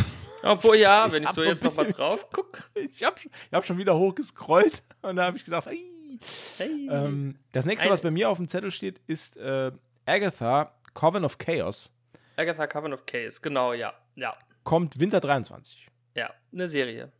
Obwohl, 0.43 0.77
ja, 0.77 1.05
Ich 1.07 1.13
wenn 1.13 1.23
ich 1.23 1.29
so 1.29 1.43
jetzt 1.43 1.63
nochmal 1.63 1.91
drauf 1.91 2.29
gucke. 2.29 2.61
ich 2.75 3.03
habe 3.03 3.15
ich 3.19 3.29
hab 3.51 3.65
schon 3.65 3.77
wieder 3.77 3.97
hochgescrollt 3.97 4.83
und 5.01 5.15
da 5.15 5.25
habe 5.25 5.37
ich 5.37 5.45
gedacht. 5.45 5.67
Hey. 5.67 6.87
Ähm, 6.89 7.35
das 7.51 7.65
nächste, 7.65 7.89
was 7.89 8.01
bei 8.01 8.11
mir 8.11 8.29
auf 8.29 8.37
dem 8.37 8.47
Zettel 8.47 8.69
steht, 8.69 9.01
ist 9.07 9.37
äh, 9.37 9.71
Agatha, 10.05 10.75
Coven 10.93 11.25
of 11.25 11.37
Chaos. 11.37 11.93
Agatha 12.35 12.67
Coven 12.67 12.93
of 12.93 13.05
Case, 13.05 13.39
genau, 13.41 13.73
ja. 13.73 13.93
Ja, 14.17 14.37
Kommt 14.63 14.99
Winter 14.99 15.19
23 15.19 15.87
ja. 16.15 16.33
Eine 16.51 16.67
Serie. 16.67 17.11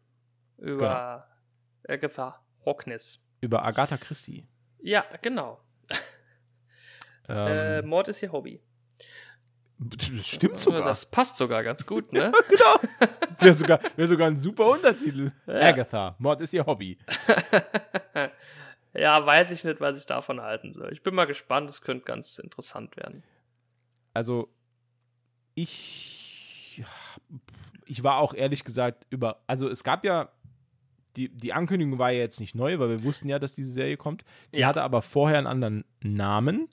Über 0.57 1.27
Agatha 1.87 2.40
Harkness. 2.65 3.23
über 3.41 3.63
Agatha 3.65 3.97
Christie. 3.97 4.47
Ja, 4.81 5.05
genau. 5.21 5.59
Äh, 7.27 7.79
Ähm, 7.79 7.87
Mord 7.87 8.07
ist 8.09 8.21
ihr 8.23 8.31
Hobby. 8.31 8.61
das 9.77 10.27
stimmt 10.27 10.59
sogar. 10.59 10.83
Das 10.83 11.05
passt 11.05 11.37
sogar 11.37 11.63
ganz 11.63 11.85
gut, 11.85 12.11
ne? 12.13 12.31
Wäre 13.39 13.53
sogar, 13.53 13.79
wär 13.95 14.07
sogar 14.07 14.27
ein 14.27 14.37
super 14.37 14.67
Untertitel. 14.69 15.31
Ja. 15.47 15.61
Agatha, 15.69 16.15
Mord 16.19 16.41
ist 16.41 16.53
ihr 16.53 16.65
Hobby. 16.65 16.97
ja, 18.93 19.25
weiß 19.25 19.51
ich 19.51 19.63
nicht, 19.63 19.79
was 19.79 19.97
ich 19.97 20.05
davon 20.05 20.41
halten 20.41 20.73
soll. 20.73 20.91
Ich 20.91 21.03
bin 21.03 21.15
mal 21.15 21.25
gespannt, 21.25 21.69
es 21.69 21.81
könnte 21.81 22.05
ganz 22.05 22.37
interessant 22.39 22.97
werden. 22.97 23.23
Also, 24.13 24.49
ich, 25.55 26.83
ich 27.85 28.03
war 28.03 28.17
auch 28.17 28.33
ehrlich 28.33 28.63
gesagt 28.63 29.05
über, 29.09 29.41
also 29.47 29.69
es 29.69 29.83
gab 29.83 30.03
ja, 30.03 30.31
die, 31.15 31.29
die 31.29 31.53
Ankündigung 31.53 31.99
war 31.99 32.11
ja 32.11 32.19
jetzt 32.19 32.39
nicht 32.39 32.55
neu, 32.55 32.79
weil 32.79 32.89
wir 32.89 33.03
wussten 33.03 33.27
ja, 33.29 33.39
dass 33.39 33.55
diese 33.55 33.71
Serie 33.71 33.97
kommt. 33.97 34.23
Die 34.53 34.59
Ja. 34.59 34.67
hatte 34.67 34.81
aber 34.83 35.01
vorher 35.01 35.37
einen 35.37 35.47
anderen 35.47 35.85
Namen. 36.01 36.67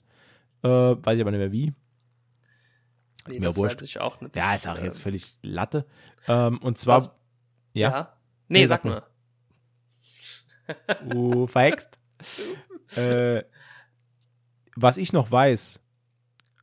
Äh, 0.63 0.67
weiß 0.69 1.15
ich 1.15 1.21
aber 1.21 1.31
nicht 1.31 1.39
mehr 1.39 1.51
wie. 1.51 1.73
Nee, 3.27 3.39
mir 3.39 3.47
das 3.47 3.57
wurscht. 3.57 3.75
weiß 3.77 3.81
ich 3.83 3.99
auch 3.99 4.21
nicht. 4.21 4.35
Ja, 4.35 4.55
ist 4.55 4.67
auch 4.67 4.77
Ähm, 4.77 4.85
jetzt 4.85 5.01
völlig 5.01 5.37
Latte. 5.41 5.85
Ähm, 6.27 6.57
und 6.59 6.77
zwar, 6.77 6.97
was- 6.97 7.19
ja, 7.73 7.89
Ja. 7.91 8.13
Nee, 8.47 8.61
Nee, 8.61 8.65
sag 8.67 8.83
sag 8.83 8.85
nur. 8.85 9.07
du 11.13 11.47
verhext. 11.47 11.99
äh, 12.97 13.43
was 14.75 14.97
ich 14.97 15.13
noch 15.13 15.31
weiß, 15.31 15.81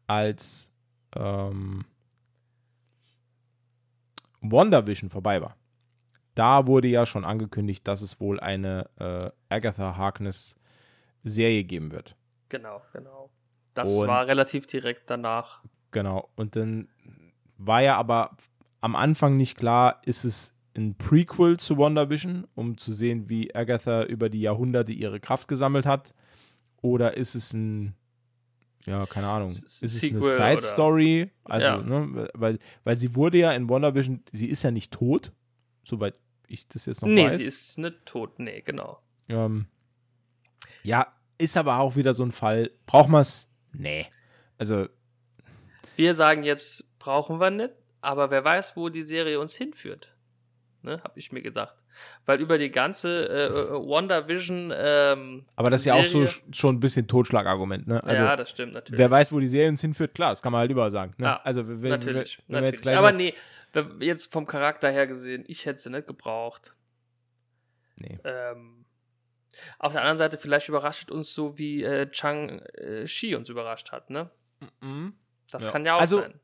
als 0.07 0.73
ähm, 1.15 1.85
WandaVision 4.41 5.11
vorbei 5.11 5.41
war, 5.43 5.57
da 6.37 6.67
wurde 6.69 6.87
ja 6.89 7.05
schon 7.07 7.25
angekündigt, 7.25 7.87
dass 7.89 8.03
es 8.03 8.21
wohl 8.21 8.39
eine 8.39 8.89
äh, 9.01 9.29
Agatha 9.49 9.97
Harkness 9.97 10.57
Serie 11.25 11.65
geben 11.65 11.91
wird. 11.91 12.15
Genau, 12.49 12.81
genau. 12.93 13.31
Das 13.75 13.99
Und- 13.99 14.07
war 14.07 14.27
relativ 14.29 14.67
direkt 14.69 15.11
danach. 15.11 15.63
Genau. 15.91 16.31
Und 16.37 16.55
dann 16.57 16.89
war 17.59 17.83
ja 17.83 17.97
aber 17.97 18.37
am 18.81 18.95
Anfang 18.95 19.37
nicht 19.37 19.57
klar, 19.57 20.01
ist 20.05 20.25
es 20.25 20.57
ein 20.77 20.95
Prequel 20.97 21.57
zu 21.59 21.79
WandaVision, 21.79 22.47
um 22.55 22.77
zu 22.77 22.93
sehen, 22.93 23.29
wie 23.31 23.55
Agatha 23.55 24.05
über 24.05 24.29
die 24.29 24.43
Jahrhunderte 24.43 24.93
ihre 24.93 25.21
Kraft 25.21 25.49
gesammelt 25.49 25.87
hat, 25.87 26.15
oder 26.83 27.17
ist 27.17 27.35
es 27.35 27.53
ein 27.55 27.95
ja, 28.87 29.05
keine 29.07 29.27
Ahnung. 29.27 29.49
Ist 29.49 29.83
es 29.83 30.05
eine 30.05 30.21
Side 30.23 30.53
oder- 30.53 30.61
Story? 30.61 31.31
Also, 31.43 31.69
Ja. 31.71 31.79
ne, 31.83 32.29
weil, 32.35 32.59
weil 32.85 32.97
sie 32.99 33.17
wurde 33.17 33.39
ja 33.39 33.51
in 33.53 33.69
WandaVision, 33.69 34.23
sie 34.33 34.47
ist 34.49 34.63
ja 34.63 34.71
nicht 34.71 34.93
tot, 34.93 35.33
soweit 35.83 36.15
ich 36.49 36.67
das 36.69 36.87
jetzt 36.87 37.03
noch 37.03 37.09
nee, 37.09 37.27
weiß. 37.27 37.39
sie 37.39 37.45
ist 37.45 37.79
nicht 37.79 38.07
tot. 38.07 38.39
Nee, 38.39 38.61
genau. 38.63 39.03
Ähm, 39.29 39.67
ja, 40.83 41.13
ist 41.39 41.57
aber 41.57 41.79
auch 41.79 41.97
wieder 41.97 42.15
so 42.15 42.25
ein 42.25 42.33
Fall. 42.33 42.71
Braucht 42.87 43.09
man 43.09 43.21
es? 43.21 43.53
Nee. 43.73 44.07
Also, 44.59 44.89
Wir 45.97 46.15
sagen 46.15 46.43
jetzt, 46.43 46.99
brauchen 46.99 47.41
wir 47.41 47.51
nicht, 47.51 47.73
aber 48.01 48.31
wer 48.31 48.45
weiß, 48.45 48.77
wo 48.77 48.89
die 48.89 49.03
Serie 49.03 49.41
uns 49.41 49.55
hinführt. 49.55 50.15
Ne, 50.83 51.01
hab 51.03 51.17
ich 51.17 51.33
mir 51.33 51.43
gedacht. 51.43 51.75
Weil 52.25 52.41
über 52.41 52.59
die 52.59 52.71
ganze 52.71 53.29
äh, 53.29 53.47
äh, 53.47 53.71
WandaVision 53.73 54.73
ähm, 54.77 55.47
aber 55.57 55.71
das 55.71 55.81
ist 55.81 55.87
ja 55.87 55.95
auch 55.95 56.05
so 56.05 56.25
Serie- 56.25 56.29
sch- 56.29 56.55
schon 56.55 56.77
ein 56.77 56.81
bisschen 56.81 57.07
Totschlagargument, 57.09 57.87
ne? 57.87 58.03
Also, 58.05 58.23
ja, 58.25 58.37
das 58.37 58.51
stimmt 58.51 58.73
natürlich. 58.75 58.99
wer 58.99 59.11
weiß, 59.11 59.33
wo 59.33 59.41
die 59.41 59.49
Serie 59.49 59.69
uns 59.71 59.81
hinführt, 59.81 60.15
klar, 60.15 60.31
das 60.31 60.43
kann 60.43 60.53
man 60.53 60.61
halt 60.61 60.71
überall 60.71 60.91
sagen. 60.91 61.15
Ne? 61.19 61.27
Ja, 61.27 61.41
also, 61.45 61.67
wenn, 61.67 61.91
natürlich. 61.91 62.39
wenn, 62.39 62.45
wenn 62.47 62.55
wir 62.55 62.61
natürlich. 62.61 62.71
jetzt 62.75 62.83
gleich 62.83 62.97
Aber 62.97 63.13
nee, 63.13 63.35
jetzt 64.01 64.33
vom 64.33 64.47
Charakter 64.47 64.91
her 64.91 65.07
gesehen, 65.07 65.45
ich 65.47 65.65
hätte 65.67 65.81
sie 65.81 65.91
nicht 65.91 66.07
gebraucht. 66.07 66.77
Nee. 67.97 68.19
Ähm, 68.25 68.85
auf 69.79 69.93
der 69.93 70.03
anderen 70.03 70.19
Seite, 70.19 70.37
vielleicht 70.37 70.69
überrascht 70.69 71.11
uns 71.11 71.33
so, 71.35 71.57
wie 71.57 71.83
äh, 71.83 72.11
Chang 72.11 72.61
äh, 72.75 73.07
Shi 73.07 73.35
uns 73.35 73.49
überrascht 73.49 73.91
hat, 73.93 74.11
ne? 74.11 74.31
Mhm. 74.81 75.15
Das 75.51 75.65
Ja. 75.65 75.71
kann 75.71 75.87
ja 75.87 75.97
auch 75.97 76.01
Also, 76.01 76.21
sein. 76.21 76.35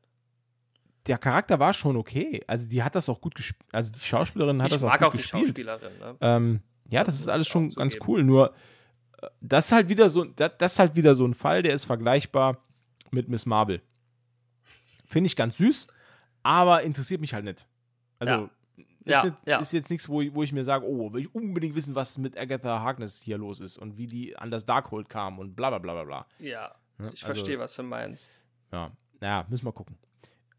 Der 1.07 1.17
Charakter 1.17 1.59
war 1.59 1.73
schon 1.73 1.97
okay. 1.97 2.41
Also, 2.47 2.67
die 2.69 2.81
hat 2.83 2.95
das 2.95 3.09
auch 3.09 3.19
gut 3.19 3.35
gespielt. 3.35 3.65
Also, 3.71 3.91
die 3.91 3.99
Schauspielerin 3.99 4.61
hat 4.61 4.67
Ich 4.69 4.73
das 4.73 4.83
auch 4.83 4.89
mag 4.89 4.99
gut 4.99 5.07
auch 5.07 5.11
die 5.11 5.17
gespielt. 5.17 5.47
Schauspielerin, 5.47 5.99
ne? 5.99 6.15
Ähm, 6.21 6.61
ja, 6.89 7.03
das 7.03 7.15
Das 7.15 7.21
ist 7.21 7.27
alles 7.27 7.47
ich 7.47 7.51
schon 7.51 7.69
auch 7.71 7.75
ganz 7.75 7.97
cool. 8.07 8.23
Nur, 8.23 8.53
äh, 9.21 9.27
das 9.41 9.65
ist 9.67 9.71
halt 9.73 9.89
wieder 9.89 10.09
so, 10.09 10.23
das, 10.23 10.51
das 10.57 10.79
halt 10.79 10.95
wieder 10.95 11.13
so 11.15 11.25
ein 11.25 11.33
Fall, 11.33 11.61
der 11.63 11.73
ist 11.73 11.85
vergleichbar 11.85 12.57
mit 13.11 13.27
Miss 13.29 13.45
Marvel. 13.45 13.81
Finde 14.63 15.27
ich 15.27 15.35
ganz 15.35 15.57
süß, 15.57 15.87
aber 16.41 16.81
interessiert 16.83 17.21
mich 17.21 17.33
halt 17.33 17.45
nicht. 17.45 17.67
Also, 18.19 18.33
Ja. 18.33 18.49
Ist, 19.05 19.11
Ja, 19.11 19.23
jetzt, 19.25 19.37
ja. 19.45 19.59
ist 19.59 19.73
jetzt 19.73 19.89
nichts, 19.89 20.07
wo 20.07 20.21
ich, 20.21 20.33
wo 20.33 20.43
ich 20.43 20.53
mir 20.53 20.63
sage, 20.63 20.85
oh, 20.87 21.11
will 21.11 21.19
ich 21.21 21.35
unbedingt 21.35 21.75
wissen, 21.75 21.93
was 21.93 22.17
mit 22.17 22.37
Agatha 22.37 22.79
Harkness 22.81 23.21
hier 23.21 23.37
los 23.37 23.59
ist 23.59 23.77
und 23.77 23.97
wie 23.97 24.07
die 24.07 24.37
an 24.37 24.49
das 24.49 24.63
Darkhold 24.65 25.09
kam 25.09 25.39
und 25.39 25.55
bla 25.57 25.69
bla 25.71 25.79
bla 25.79 25.93
bla 25.93 26.03
bla. 26.05 26.25
Ja, 26.39 26.73
ich 26.99 27.03
Also, 27.21 27.25
verstehe, 27.25 27.59
was 27.59 27.75
du 27.75 27.83
meinst. 27.83 28.41
Ja, 28.71 28.91
naja, 29.19 29.45
müssen 29.49 29.65
wir 29.65 29.73
gucken. 29.73 29.97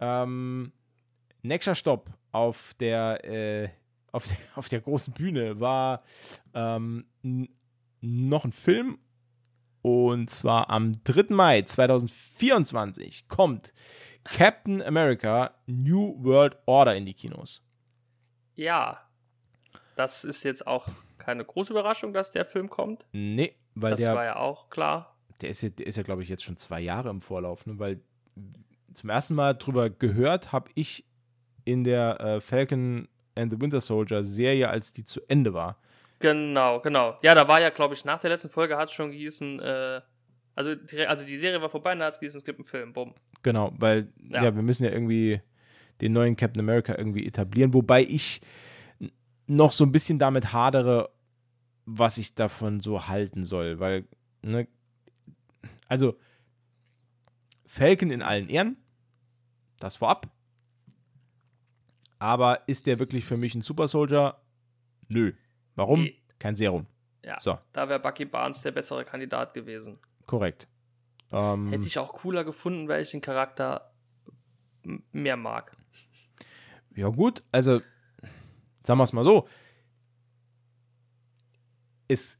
Ähm, 0.01 0.73
nächster 1.43 1.75
Stopp 1.75 2.11
auf 2.33 2.75
der, 2.81 3.25
äh, 3.25 3.69
auf 4.13 4.27
der, 4.27 4.37
auf 4.57 4.69
der 4.69 4.81
großen 4.81 5.13
Bühne 5.15 5.61
war 5.61 6.03
ähm, 6.55 7.07
noch 8.01 8.45
ein 8.45 8.53
Film. 8.53 8.99
Und 9.83 10.31
zwar 10.31 10.71
am 10.71 10.93
3. 11.05 11.35
Mai 11.35 11.61
2024 11.63 13.29
kommt 13.29 13.75
Captain 14.25 14.81
America 14.83 15.55
New 15.67 16.15
World 16.25 16.57
Order 16.65 16.95
in 16.97 17.05
die 17.05 17.13
Kinos. 17.13 17.63
Ja, 18.55 19.01
das 19.97 20.25
ist 20.25 20.43
jetzt 20.45 20.67
auch 20.67 20.89
keine 21.19 21.45
große 21.45 21.73
Überraschung, 21.73 22.15
dass 22.15 22.31
der 22.31 22.47
Film 22.47 22.71
kommt. 22.71 23.05
Nee, 23.13 23.55
weil 23.75 23.91
Das 23.93 24.01
der, 24.01 24.15
war 24.15 24.25
ja 24.25 24.37
auch 24.37 24.71
klar. 24.71 25.17
der 25.43 25.51
ist 25.51 25.63
ja, 25.63 25.69
der 25.69 25.87
ist 25.87 25.97
ja 25.97 26.03
glaube 26.03 26.23
ich, 26.23 26.31
jetzt 26.31 26.45
schon 26.45 26.57
zwei 26.57 26.81
Jahre 26.81 27.11
im 27.11 27.21
Vorlauf, 27.21 27.67
ne? 27.67 27.79
weil 27.79 28.01
zum 28.95 29.11
ersten 29.11 29.35
Mal 29.35 29.55
drüber 29.55 29.91
gehört 29.91 30.53
habe 30.53 30.71
ich 30.75 31.05
in 31.65 31.85
der 31.85 32.21
äh, 32.21 32.41
Falcon 32.41 33.09
and 33.35 33.53
the 33.53 33.61
Winter 33.61 33.81
Soldier 33.81 34.23
Serie, 34.23 34.69
als 34.69 34.93
die 34.93 35.05
zu 35.05 35.21
Ende 35.29 35.55
war. 35.55 35.79
Genau, 36.21 36.81
genau. 36.81 37.19
Ja, 37.23 37.35
da 37.35 37.49
war 37.49 37.61
ja, 37.61 37.71
glaube 37.71 37.95
ich, 37.95 38.05
nach 38.05 38.21
der 38.21 38.31
letzten 38.31 38.51
Folge 38.51 38.77
hat 38.77 38.89
es 38.89 38.95
schon 38.95 39.11
gießen, 39.11 39.61
äh, 39.61 40.01
also, 40.55 40.75
die, 40.75 41.07
also 41.07 41.27
die 41.27 41.37
Serie 41.37 41.61
war 41.61 41.69
vorbei, 41.69 41.95
da 41.95 42.07
hat 42.07 42.15
es 42.15 42.21
gießen, 42.21 42.39
es 42.39 42.45
gibt 42.45 42.59
einen 42.59 42.65
Film, 42.65 42.93
bumm. 42.93 43.15
Genau, 43.43 43.73
weil 43.77 44.09
ja. 44.31 44.45
Ja. 44.45 44.55
wir 44.55 44.63
müssen 44.63 44.85
ja 44.85 44.91
irgendwie 44.91 45.41
den 46.01 46.13
neuen 46.13 46.37
Captain 46.37 46.61
America 46.61 46.95
irgendwie 46.97 47.27
etablieren, 47.27 47.75
wobei 47.75 48.03
ich 48.03 48.41
noch 49.47 49.73
so 49.73 49.85
ein 49.85 49.93
bisschen 49.93 50.19
damit 50.19 50.53
hadere, 50.53 51.11
was 51.85 52.19
ich 52.19 52.35
davon 52.35 52.81
so 52.81 53.09
halten 53.09 53.45
soll, 53.45 53.79
weil, 53.79 54.05
ne, 54.43 54.67
also 55.89 56.17
Falcon 57.67 58.11
in 58.11 58.23
allen 58.23 58.49
Ehren, 58.49 58.77
das 59.81 59.97
vorab, 59.97 60.29
aber 62.19 62.67
ist 62.69 62.87
der 62.87 62.99
wirklich 62.99 63.25
für 63.25 63.37
mich 63.37 63.55
ein 63.55 63.63
Super 63.63 63.89
Soldier? 63.89 64.41
Nö. 65.09 65.33
Warum? 65.75 66.05
Nee. 66.05 66.21
Kein 66.39 66.57
Serum. 66.57 66.87
Ja, 67.25 67.41
So. 67.41 67.59
da 67.73 67.89
wäre 67.89 68.01
Bucky 68.01 68.25
Barnes 68.25 68.63
der 68.63 68.73
bessere 68.73 69.05
Kandidat 69.05 69.55
gewesen. 69.55 69.99
Korrekt. 70.27 70.69
Ähm, 71.33 71.71
Hätte 71.71 71.87
ich 71.87 71.99
auch 71.99 72.13
cooler 72.13 72.45
gefunden, 72.45 72.89
weil 72.89 73.03
ich 73.03 73.11
den 73.11 73.21
Charakter 73.21 73.93
mehr 75.13 75.37
mag. 75.37 75.77
Ja, 76.95 77.09
gut, 77.09 77.43
also 77.51 77.81
sagen 78.83 78.99
wir 78.99 79.05
es 79.05 79.13
mal 79.13 79.25
so. 79.25 79.49
Es 82.09 82.39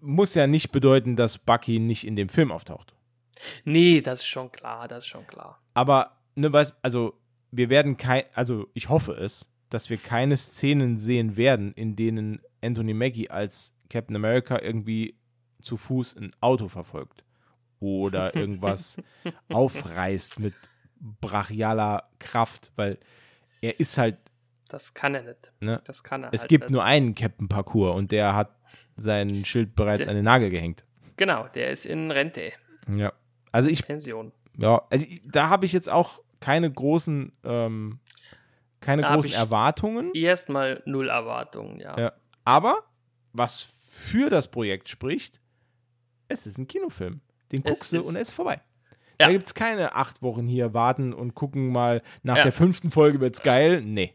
muss 0.00 0.34
ja 0.34 0.46
nicht 0.46 0.72
bedeuten, 0.72 1.16
dass 1.16 1.38
Bucky 1.38 1.78
nicht 1.78 2.06
in 2.06 2.16
dem 2.16 2.28
Film 2.28 2.50
auftaucht. 2.50 2.94
Nee, 3.64 4.00
das 4.00 4.20
ist 4.20 4.26
schon 4.26 4.50
klar, 4.50 4.88
das 4.88 5.00
ist 5.04 5.06
schon 5.08 5.26
klar. 5.26 5.60
Aber, 5.74 6.13
ne, 6.34 6.52
weiß, 6.52 6.76
also, 6.82 7.14
wir 7.50 7.68
werden 7.70 7.96
kein, 7.96 8.24
also 8.34 8.68
ich 8.74 8.88
hoffe 8.88 9.12
es, 9.12 9.50
dass 9.70 9.90
wir 9.90 9.96
keine 9.96 10.36
Szenen 10.36 10.98
sehen 10.98 11.36
werden, 11.36 11.72
in 11.74 11.96
denen 11.96 12.40
Anthony 12.62 12.94
Mackie 12.94 13.30
als 13.30 13.76
Captain 13.90 14.16
America 14.16 14.58
irgendwie 14.60 15.18
zu 15.60 15.76
Fuß 15.76 16.16
ein 16.16 16.32
Auto 16.40 16.68
verfolgt. 16.68 17.24
Oder 17.80 18.34
irgendwas 18.36 18.96
aufreißt 19.52 20.40
mit 20.40 20.54
brachialer 21.20 22.08
Kraft, 22.18 22.72
weil 22.76 22.98
er 23.60 23.78
ist 23.78 23.98
halt 23.98 24.16
Das 24.68 24.94
kann 24.94 25.14
er 25.14 25.22
nicht. 25.22 25.52
Ne? 25.60 25.80
Das 25.84 26.02
kann 26.02 26.24
er 26.24 26.32
Es 26.32 26.42
halt 26.42 26.48
gibt 26.48 26.64
nicht. 26.64 26.72
nur 26.72 26.84
einen 26.84 27.14
Captain 27.14 27.48
Parcours 27.48 27.96
und 27.96 28.10
der 28.12 28.34
hat 28.34 28.56
sein 28.96 29.44
Schild 29.44 29.74
bereits 29.76 30.08
an 30.08 30.14
den 30.16 30.24
Nagel 30.24 30.50
gehängt. 30.50 30.84
Genau, 31.16 31.46
der 31.48 31.70
ist 31.70 31.86
in 31.86 32.10
Rente, 32.10 32.52
Ja. 32.88 33.12
Also 33.52 33.68
ich, 33.68 33.86
Pension. 33.86 34.32
ja, 34.58 34.82
also 34.90 35.06
ich, 35.06 35.22
da 35.24 35.48
habe 35.48 35.64
ich 35.66 35.72
jetzt 35.72 35.88
auch 35.88 36.23
keine 36.44 36.70
großen, 36.70 37.32
ähm, 37.44 38.00
keine 38.80 39.02
Da 39.02 39.14
großen 39.14 39.32
Erwartungen. 39.32 40.12
Erstmal 40.14 40.82
null 40.84 41.08
Erwartungen, 41.08 41.80
ja. 41.80 41.98
Ja. 41.98 42.12
Aber 42.44 42.82
was 43.32 43.62
für 43.88 44.28
das 44.28 44.50
Projekt 44.50 44.88
spricht, 44.90 45.40
es 46.28 46.46
ist 46.46 46.58
ein 46.58 46.66
Kinofilm. 46.66 47.22
Den 47.50 47.62
Es 47.64 47.70
guckst 47.72 47.92
du 47.94 48.02
und 48.02 48.14
er 48.16 48.22
ist 48.22 48.32
vorbei. 48.32 48.60
Ja. 49.20 49.26
Da 49.26 49.32
gibt 49.32 49.46
es 49.46 49.54
keine 49.54 49.94
acht 49.94 50.20
Wochen 50.22 50.46
hier 50.46 50.74
warten 50.74 51.12
und 51.14 51.34
gucken 51.34 51.72
mal, 51.72 52.02
nach 52.22 52.36
Ja. 52.36 52.42
der 52.42 52.52
fünften 52.52 52.90
Folge 52.90 53.20
wird's 53.20 53.42
geil. 53.42 53.80
Nee, 53.80 54.14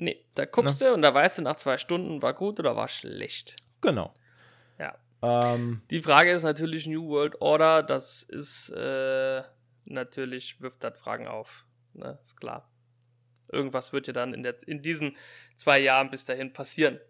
Nee, 0.00 0.24
da 0.36 0.44
guckst 0.44 0.80
du 0.80 0.94
und 0.94 1.02
da 1.02 1.12
weißt 1.12 1.38
du 1.38 1.42
nach 1.42 1.56
zwei 1.56 1.76
Stunden, 1.76 2.22
war 2.22 2.32
gut 2.34 2.60
oder 2.60 2.76
war 2.76 2.86
schlecht. 2.86 3.56
genau. 3.80 4.14
Ja. 4.78 4.94
Ähm, 5.22 5.82
Die 5.90 6.00
Frage 6.02 6.30
ist 6.30 6.44
natürlich 6.44 6.86
New 6.86 7.08
World 7.08 7.40
Order, 7.40 7.82
das 7.82 8.22
ist 8.22 8.70
äh, 8.70 9.42
natürlich, 9.90 10.60
wirft 10.60 10.82
das 10.84 10.98
Fragen 10.98 11.26
auf. 11.26 11.66
Ne, 11.94 12.18
ist 12.22 12.36
klar. 12.38 12.70
Irgendwas 13.50 13.92
wird 13.92 14.06
ja 14.06 14.12
dann 14.12 14.34
in, 14.34 14.42
der, 14.42 14.56
in 14.66 14.82
diesen 14.82 15.16
zwei 15.56 15.78
Jahren 15.78 16.10
bis 16.10 16.24
dahin 16.24 16.52
passieren. 16.52 17.00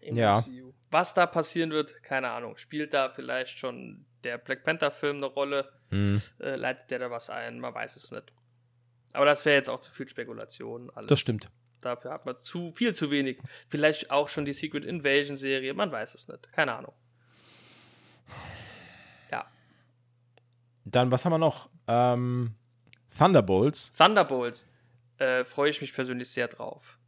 Im 0.00 0.16
Ja. 0.16 0.34
MCU. 0.38 0.72
Was 0.90 1.12
da 1.14 1.26
passieren 1.26 1.70
wird, 1.70 2.02
keine 2.02 2.30
Ahnung. 2.30 2.56
Spielt 2.56 2.94
da 2.94 3.10
vielleicht 3.10 3.58
schon 3.58 4.06
der 4.22 4.38
Black 4.38 4.62
Panther-Film 4.62 5.16
eine 5.16 5.26
Rolle? 5.26 5.72
mh, 5.90 6.20
Äh, 6.40 6.56
leitet 6.56 6.90
der 6.90 6.98
da 7.00 7.10
was 7.10 7.30
ein? 7.30 7.58
Man 7.58 7.74
weiß 7.74 7.96
es 7.96 8.12
nicht. 8.12 8.32
Aber 9.12 9.24
das 9.24 9.44
wäre 9.44 9.56
jetzt 9.56 9.68
auch 9.68 9.80
zu 9.80 9.90
viel 9.92 10.08
Spekulation. 10.08 10.90
Alles. 10.90 11.08
das 11.08 11.18
stimmt. 11.20 11.50
Dafür 11.80 12.12
hat 12.12 12.24
man 12.26 12.36
zu 12.36 12.70
viel 12.72 12.94
zu 12.94 13.10
wenig. 13.10 13.38
Vielleicht 13.68 14.10
auch 14.10 14.28
schon 14.28 14.44
die 14.44 14.52
Secret 14.54 14.84
Invasion 14.84 15.36
Serie, 15.36 15.74
man 15.74 15.90
weiß 15.92 16.14
es 16.14 16.28
nicht. 16.28 16.50
Keine 16.52 16.74
Ahnung. 16.74 16.94
Dann, 20.84 21.10
was 21.10 21.24
haben 21.24 21.32
wir 21.32 21.38
noch? 21.38 21.70
Ähm, 21.88 22.54
Thunderbolts. 23.16 23.92
Thunderbolts. 23.92 24.70
Äh, 25.18 25.44
Freue 25.44 25.70
ich 25.70 25.80
mich 25.80 25.92
persönlich 25.94 26.28
sehr 26.28 26.48
drauf. 26.48 26.98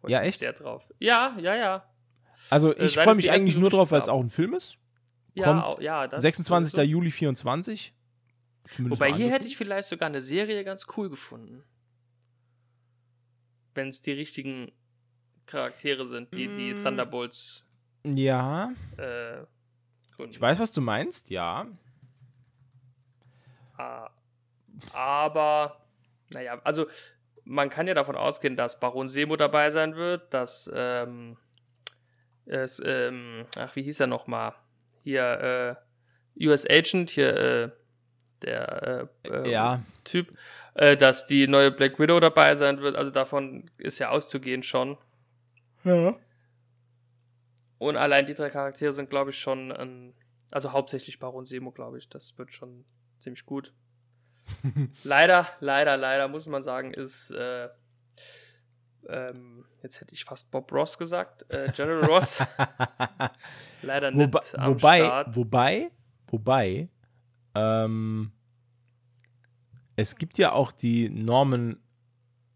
Freu 0.00 0.08
Ja, 0.10 0.22
echt? 0.22 0.40
Sehr 0.40 0.52
drauf. 0.52 0.82
Ja, 0.98 1.36
ja, 1.38 1.54
ja. 1.54 1.84
Also 2.50 2.74
Äh, 2.74 2.84
ich 2.84 2.94
seit 2.94 3.04
freue 3.04 3.14
mich 3.16 3.30
eigentlich 3.30 3.56
nur 3.56 3.70
drauf, 3.70 3.90
weil 3.90 4.00
es 4.00 4.08
auch 4.08 4.20
ein 4.20 4.30
Film 4.30 4.54
ist. 4.54 4.78
Ja, 5.34 5.60
Kommt 5.62 5.82
ja 5.82 6.08
das 6.08 6.22
26. 6.22 6.72
sowieso. 6.72 6.88
Juli 6.88 7.10
24. 7.10 7.94
Zumindest 8.64 9.00
Wobei 9.00 9.12
hier 9.12 9.30
hätte 9.30 9.46
ich 9.46 9.56
vielleicht 9.56 9.88
sogar 9.88 10.08
eine 10.08 10.20
Serie 10.20 10.64
ganz 10.64 10.86
cool 10.96 11.08
gefunden. 11.08 11.62
Wenn 13.74 13.88
es 13.88 14.00
die 14.02 14.12
richtigen 14.12 14.72
Charaktere 15.46 16.06
sind, 16.06 16.34
die 16.34 16.48
die 16.48 16.74
Mm. 16.74 16.82
Thunderbolts 16.82 17.68
Ja, 18.04 18.72
äh, 18.96 19.42
ich 20.28 20.40
weiß, 20.40 20.58
was 20.58 20.72
du 20.72 20.80
meinst, 20.80 21.30
ja. 21.30 21.66
Aber, 24.92 25.80
naja, 26.32 26.60
also 26.64 26.86
man 27.44 27.70
kann 27.70 27.86
ja 27.86 27.94
davon 27.94 28.16
ausgehen, 28.16 28.56
dass 28.56 28.80
Baron 28.80 29.08
Semo 29.08 29.36
dabei 29.36 29.70
sein 29.70 29.96
wird, 29.96 30.32
dass, 30.34 30.70
ähm, 30.74 31.36
es, 32.44 32.82
ähm, 32.84 33.46
ach, 33.58 33.74
wie 33.76 33.82
hieß 33.82 34.00
er 34.00 34.06
nochmal? 34.06 34.54
Hier, 35.02 35.78
äh, 36.38 36.46
US 36.46 36.66
Agent, 36.68 37.10
hier, 37.10 37.36
äh, 37.36 37.70
der 38.42 39.08
äh, 39.24 39.28
äh, 39.28 39.50
ja, 39.50 39.82
Typ, 40.04 40.36
äh, 40.74 40.96
dass 40.96 41.26
die 41.26 41.46
neue 41.48 41.70
Black 41.70 41.98
Widow 41.98 42.20
dabei 42.20 42.54
sein 42.54 42.80
wird. 42.80 42.96
Also 42.96 43.10
davon 43.10 43.70
ist 43.78 43.98
ja 43.98 44.10
auszugehen 44.10 44.62
schon. 44.62 44.96
Ja. 45.84 46.16
Und 47.78 47.96
allein 47.96 48.26
die 48.26 48.34
drei 48.34 48.50
Charaktere 48.50 48.92
sind, 48.92 49.10
glaube 49.10 49.30
ich, 49.30 49.38
schon, 49.38 49.72
ein, 49.72 50.14
also 50.50 50.72
hauptsächlich 50.72 51.18
Baron 51.18 51.44
Semo, 51.44 51.70
glaube 51.70 51.98
ich. 51.98 52.08
Das 52.08 52.36
wird 52.38 52.52
schon 52.52 52.84
ziemlich 53.18 53.44
gut. 53.46 53.72
leider, 55.04 55.46
leider, 55.60 55.96
leider, 55.96 56.28
muss 56.28 56.46
man 56.46 56.62
sagen, 56.62 56.92
ist, 56.94 57.30
äh, 57.32 57.68
ähm, 59.08 59.64
jetzt 59.82 60.00
hätte 60.00 60.14
ich 60.14 60.24
fast 60.24 60.50
Bob 60.50 60.72
Ross 60.72 60.96
gesagt, 60.98 61.52
äh, 61.52 61.70
General 61.72 62.04
Ross. 62.06 62.42
leider 63.82 64.10
nicht 64.10 64.20
Wobei, 64.34 64.40
am 64.58 64.74
wobei, 64.74 64.98
Start. 65.04 65.36
wobei, 65.36 65.90
wobei, 66.28 66.88
ähm, 67.54 68.32
es 69.96 70.16
gibt 70.16 70.38
ja 70.38 70.52
auch 70.52 70.72
die 70.72 71.08
Norman 71.10 71.80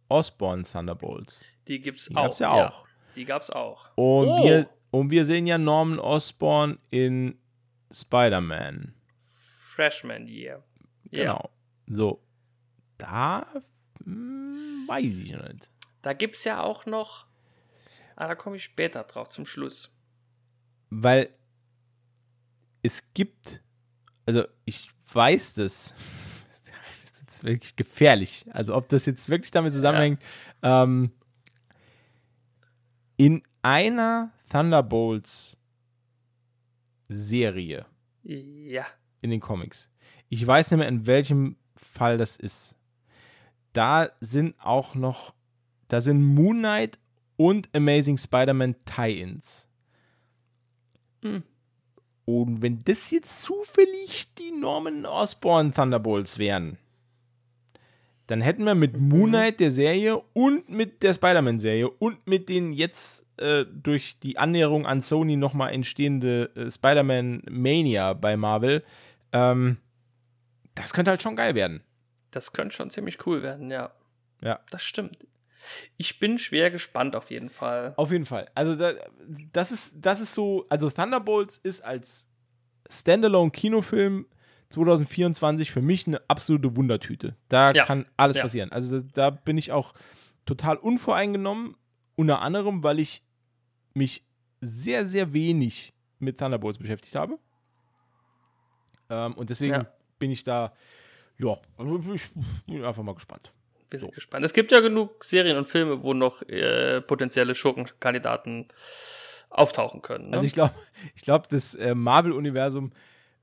Osborn 0.09 0.65
Thunderbolts. 0.65 1.43
Die 1.69 1.81
gibt's 1.81 2.07
Die 2.07 2.17
auch. 2.17 2.23
gab's 2.25 2.39
ja 2.39 2.51
auch. 2.53 2.87
die 3.17 3.25
gab's 3.25 3.51
auch. 3.51 3.87
Und, 3.97 4.29
Oh. 4.29 4.45
wir, 4.45 4.69
und 4.91 5.11
wir 5.11 5.25
sehen 5.25 5.47
ja 5.47 5.59
Norman 5.59 5.99
Osborn 5.99 6.79
in 6.91 7.39
Spider-Man. 7.91 8.95
Freshman 9.73 10.29
Year. 10.29 10.63
Ja. 11.11 11.21
Genau. 11.23 11.51
So. 11.87 12.23
Da 12.99 13.47
hm, 14.05 14.57
weiß 14.87 15.05
ich 15.05 15.33
noch 15.33 15.49
nicht. 15.49 15.71
Da 16.03 16.13
gibt's 16.13 16.45
ja 16.45 16.61
auch 16.61 16.87
noch, 16.87 17.27
ah, 18.17 18.29
da 18.29 18.35
komme 18.35 18.57
ich 18.57 18.65
später 18.65 19.03
drauf, 19.05 19.29
zum 19.29 19.47
Schluss. 19.47 19.99
Weil 20.91 21.31
es 22.83 23.13
gibt, 23.15 23.63
also 24.27 24.45
ich 24.65 24.91
weiß 25.13 25.55
das, 25.55 25.95
das 26.79 27.05
ist 27.05 27.23
jetzt 27.23 27.45
wirklich 27.45 27.77
gefährlich. 27.77 28.45
Also 28.51 28.75
ob 28.75 28.89
das 28.89 29.07
jetzt 29.07 29.29
wirklich 29.31 29.53
damit 29.53 29.73
zusammenhängt, 29.73 30.21
ähm, 30.63 31.13
in 33.17 33.43
einer 33.63 34.33
Thunderbolts 34.51 35.57
Serie 37.09 37.87
Ja. 38.23 38.87
In 39.23 39.31
den 39.31 39.41
Comics. 39.41 39.91
Ich 40.29 40.47
weiß 40.47 40.71
nicht 40.71 40.79
mehr, 40.79 40.89
in 40.89 41.07
welchem 41.07 41.57
Fall 41.75 42.19
das 42.19 42.37
ist. 42.37 42.77
Da 43.73 44.11
sind 44.21 44.55
auch 44.61 44.95
noch, 44.95 45.35
da 45.89 46.01
sind 46.01 46.23
Moon 46.23 46.59
Knight 46.59 46.99
und 47.37 47.69
Amazing 47.75 48.19
Spider-Man 48.19 48.77
Tie-Ins. 48.85 49.69
Hm. 51.23 51.43
Und 52.25 52.63
wenn 52.63 52.81
das 52.85 53.11
jetzt 53.11 53.43
zufällig 53.43 54.33
die 54.39 54.53
Norman 54.53 55.07
Osborn 55.07 55.73
Thunderbolts 55.73 56.39
wären, 56.39 56.79
dann 58.29 58.41
hätten 58.41 58.65
wir 58.65 58.75
mit 58.75 58.99
Moon 58.99 59.31
Knight 59.31 59.61
der 59.61 59.71
Serie 59.71 60.23
und 60.33 60.69
mit 60.71 61.03
der 61.03 61.13
Spider-Man-Serie 61.13 61.91
und 61.91 62.27
mit 62.27 62.49
den 62.49 62.73
jetzt 62.73 63.27
äh, 63.37 63.65
durch 63.67 64.19
die 64.21 64.39
Annäherung 64.39 64.87
an 64.87 65.03
Sony 65.03 65.37
nochmal 65.37 65.75
entstehende 65.75 66.51
äh, 66.55 66.71
Spider-Man-Mania 66.71 68.13
bei 68.15 68.37
Marvel, 68.37 68.85
ähm, 69.33 69.79
das 70.75 70.93
könnte 70.95 71.11
halt 71.11 71.23
schon 71.23 71.37
geil 71.37 71.55
werden. 71.55 71.83
Das 72.31 72.53
könnte 72.53 72.75
schon 72.75 72.91
ziemlich 72.91 73.27
cool 73.27 73.43
werden, 73.43 73.71
ja. 73.71 73.93
Ja. 74.41 74.61
Das 74.71 74.83
stimmt. 74.83 75.27
Ich 75.97 76.19
bin 76.19 76.39
schwer 76.39 76.71
gespannt 76.71 77.15
auf 77.15 77.31
jeden 77.31 77.51
Fall. 77.51 77.93
Auf 77.97 78.11
jeden 78.11 78.25
Fall. 78.27 78.51
Also 78.55 78.75
da, 78.75 78.95
das 79.53 79.71
ist, 79.71 79.95
das 80.01 80.21
ist 80.21 80.35
so, 80.35 80.67
also 80.69 80.91
Thunderbolts 80.91 81.59
ist 81.59 81.83
als 81.83 82.29
Standalone-Kinofilm 82.91 84.27
2024 84.71 85.71
für 85.71 85.83
mich 85.83 86.07
eine 86.07 86.21
absolute 86.29 86.77
Wundertüte. 86.77 87.37
Da 87.49 87.71
Ja. 87.73 87.85
kann 87.85 88.07
alles 88.17 88.39
Ja. 88.39 88.43
passieren. 88.43 88.73
Also 88.73 89.01
da, 89.01 89.07
da 89.13 89.31
bin 89.31 89.59
ich 89.59 89.71
auch 89.71 89.93
total 90.47 90.77
unvoreingenommen, 90.79 91.77
unter 92.17 92.41
anderem, 92.41 92.83
weil 92.83 92.99
ich 92.99 93.23
mich 93.95 94.25
sehr, 94.61 95.07
sehr 95.07 95.33
wenig 95.33 95.93
mit 96.19 96.39
Thunderbolts 96.39 96.79
beschäftigt 96.79 97.15
habe. 97.17 97.39
Ähm, 99.13 99.35
und 99.35 99.51
deswegen 99.51 99.75
Ja. 99.75 99.87
bin 100.19 100.31
ich 100.31 100.43
da, 100.45 100.73
ja, 101.39 101.57
also 101.77 102.01
ich 102.15 102.31
bin 102.67 102.85
einfach 102.85 103.03
mal 103.03 103.15
gespannt. 103.15 103.53
Bin 103.91 104.01
So. 104.01 104.09
gespannt. 104.09 104.45
Es 104.45 104.53
gibt 104.55 104.73
ja 104.73 104.81
genug 104.81 105.23
Serien 105.23 105.57
und 105.59 105.69
Filme, 105.69 106.03
wo 106.03 106.15
noch 106.15 106.41
äh, 106.49 107.01
potenzielle 107.03 107.55
Schurkenkandidaten 107.55 108.67
auftauchen 109.51 110.01
können. 110.03 110.31
Ne? 110.31 110.35
Also 110.35 110.47
ich 110.47 110.55
glaube, 110.55 110.73
ich 111.15 111.23
glaub, 111.23 111.49
das 111.49 111.75
äh, 111.75 111.95
Marvel-Universum, 111.95 112.93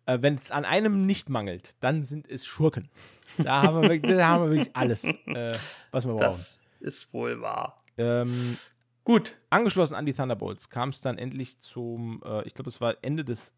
äh, 0.08 0.18
wenn 0.22 0.36
es 0.36 0.50
an 0.52 0.66
einem 0.66 1.06
nicht 1.06 1.30
mangelt, 1.30 1.76
dann 1.82 2.04
sind 2.04 2.28
es 2.30 2.46
Schurken. 2.48 2.90
Da 3.38 3.62
haben 3.62 3.82
wir, 3.84 3.90
wirklich- 3.90 4.12
da 4.18 4.28
haben 4.28 4.46
wir 4.46 4.52
wirklich 4.58 4.76
alles, 4.76 5.04
äh, 5.04 5.56
was 5.92 6.06
wir 6.08 6.14
brauchen. 6.14 6.20
das 6.24 6.64
ist 6.80 7.14
wohl 7.14 7.42
wahr. 7.42 7.84
Ähm, 7.98 8.58
Gut. 9.04 9.36
angeschlossen 9.50 9.94
an 9.96 10.06
die 10.06 10.14
Thunderbolts 10.14 10.70
kam 10.70 10.90
es 10.90 11.02
dann 11.02 11.18
endlich 11.18 11.60
zum, 11.60 12.24
äh, 12.26 12.44
ich 12.48 12.54
glaube, 12.56 12.70
es 12.70 12.80
war 12.82 12.96
Ende 13.04 13.24
des 13.26 13.54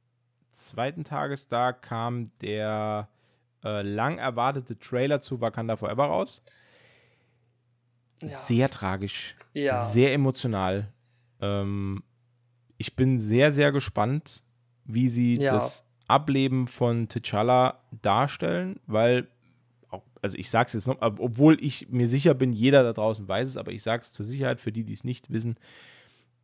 zweiten 0.52 1.04
Tages, 1.04 1.48
da 1.48 1.72
kam 1.74 2.32
der 2.42 3.08
äh, 3.64 3.82
lang 3.84 4.18
erwartete 4.18 4.78
Trailer 4.80 5.22
zu 5.22 5.40
Wakanda 5.42 5.76
Forever 5.76 6.06
raus. 6.06 6.44
Ja. 8.22 8.28
Sehr 8.28 8.70
tragisch, 8.70 9.36
Ja. 9.54 9.82
sehr 9.82 10.14
emotional. 10.14 10.88
Ähm, 11.42 12.04
ich 12.78 12.96
bin 12.96 13.20
sehr, 13.20 13.52
sehr 13.52 13.72
gespannt, 13.72 14.44
wie 14.86 15.08
sie 15.08 15.36
Ja. 15.36 15.52
das 15.54 15.88
Ableben 16.08 16.68
von 16.68 17.08
T'Challa 17.08 17.76
darstellen, 18.02 18.80
weil, 18.86 19.28
also 20.22 20.38
ich 20.38 20.50
sage 20.50 20.68
es 20.68 20.74
jetzt 20.74 20.88
noch, 20.88 21.02
ob- 21.02 21.20
obwohl 21.20 21.64
ich 21.64 21.90
mir 21.90 22.08
sicher 22.08 22.34
bin, 22.34 22.54
jeder 22.54 22.84
da 22.84 22.94
draußen 22.94 23.28
weiß 23.28 23.48
es, 23.48 23.58
aber 23.58 23.72
ich 23.72 23.82
sage 23.82 24.02
es 24.04 24.14
zur 24.14 24.26
Sicherheit 24.26 24.60
für 24.60 24.72
die, 24.72 24.84
die 24.84 24.94
es 24.94 25.04
nicht 25.04 25.32
wissen, 25.32 25.56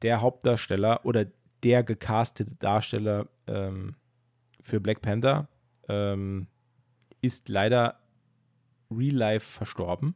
der 0.04 0.22
Hauptdarsteller 0.22 1.06
oder 1.06 1.26
der 1.64 1.84
gecastete 1.84 2.56
Darsteller 2.56 3.28
ähm, 3.48 3.96
für 4.62 4.80
Black 4.80 5.02
Panther 5.02 5.48
ähm, 5.88 6.48
ist 7.22 7.50
leider 7.50 8.00
real 8.92 9.16
life 9.16 9.46
verstorben. 9.46 10.16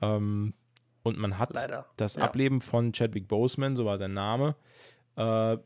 Ähm, 0.00 0.54
und 1.02 1.18
man 1.18 1.38
hat 1.38 1.54
Leider, 1.54 1.86
das 1.96 2.16
ja. 2.16 2.24
Ableben 2.24 2.60
von 2.60 2.92
Chadwick 2.92 3.26
Boseman, 3.28 3.76
so 3.76 3.84
war 3.84 3.98
sein 3.98 4.12
Name. 4.12 4.54
Äh, 5.16 5.56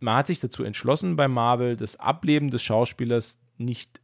man 0.00 0.16
hat 0.16 0.26
sich 0.26 0.40
dazu 0.40 0.64
entschlossen, 0.64 1.16
bei 1.16 1.28
Marvel 1.28 1.76
das 1.76 1.98
Ableben 1.98 2.50
des 2.50 2.62
Schauspielers 2.62 3.40
nicht 3.56 4.00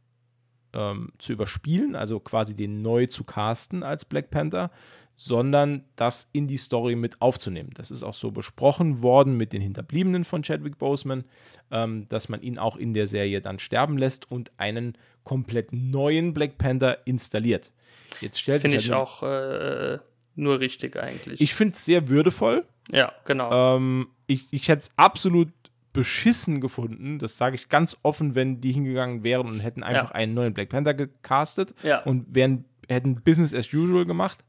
ähm, 0.75 1.11
zu 1.17 1.33
überspielen, 1.33 1.95
also 1.95 2.19
quasi 2.19 2.55
den 2.55 2.81
neu 2.81 3.07
zu 3.07 3.23
casten 3.23 3.81
als 3.81 4.05
Black 4.05 4.29
Panther, 4.29 4.69
sondern 5.15 5.85
das 5.95 6.29
in 6.33 6.45
die 6.47 6.57
Story 6.57 6.95
mit 6.95 7.21
aufzunehmen. 7.21 7.69
Das 7.73 7.89
ist 7.89 8.03
auch 8.03 8.13
so 8.13 8.31
besprochen 8.31 9.01
worden 9.01 9.37
mit 9.37 9.53
den 9.53 9.61
Hinterbliebenen 9.61 10.25
von 10.25 10.43
Chadwick 10.43 10.77
Boseman, 10.77 11.23
ähm, 11.71 12.05
dass 12.09 12.27
man 12.29 12.41
ihn 12.41 12.59
auch 12.59 12.75
in 12.75 12.93
der 12.93 13.07
Serie 13.07 13.41
dann 13.41 13.59
sterben 13.59 13.97
lässt 13.97 14.29
und 14.29 14.51
einen 14.57 14.97
komplett 15.23 15.71
neuen 15.71 16.33
Black 16.33 16.57
Panther 16.57 16.99
installiert. 17.07 17.71
Jetzt 18.19 18.35
Das 18.35 18.39
stellt 18.39 18.61
finde 18.61 18.77
sich 18.77 18.87
ich 18.87 18.93
halt 18.93 19.01
auch 19.01 19.23
äh, 19.23 19.99
nur 20.35 20.59
richtig 20.59 20.97
eigentlich. 20.97 21.39
ich 21.39 21.53
finde 21.53 21.73
es 21.73 21.85
sehr 21.85 22.09
würdevoll. 22.09 22.65
ja, 22.91 23.13
genau. 23.23 23.77
Ähm, 23.77 24.07
ich 24.27 24.51
ich 24.51 24.67
hätte 24.67 24.81
es 24.81 24.91
absolut 24.97 25.49
beschissen 25.95 26.61
gefunden, 26.61 27.17
das 27.19 27.37
sage 27.37 27.55
ich 27.55 27.69
ganz 27.69 27.97
offen, 28.03 28.35
wenn 28.35 28.61
die 28.61 28.71
hingegangen 28.71 29.23
wären 29.23 29.47
und 29.47 29.59
hätten 29.59 29.81
einfach 29.83 30.11
einen 30.11 30.33
neuen 30.33 30.53
Black 30.53 30.69
Panther 30.69 30.93
gecastet 30.93 31.73
Ja. 31.83 32.03
und 32.03 32.25
wären, 32.35 32.65
hätten 32.89 33.21
Business 33.23 33.53
as 33.53 33.73
usual 33.73 34.05
gemacht. 34.05 34.43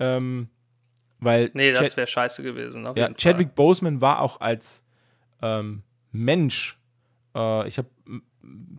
Ähm, 0.00 0.48
weil 1.20 1.50
nee, 1.54 1.72
das 1.72 1.96
wäre 1.96 2.06
scheiße 2.06 2.42
gewesen. 2.42 2.84
Ja, 2.94 3.12
Chadwick 3.14 3.54
Boseman 3.54 4.00
war 4.00 4.20
auch 4.20 4.40
als 4.40 4.84
ähm, 5.42 5.82
Mensch, 6.12 6.78
äh, 7.34 7.66
ich 7.66 7.78
habe 7.78 7.88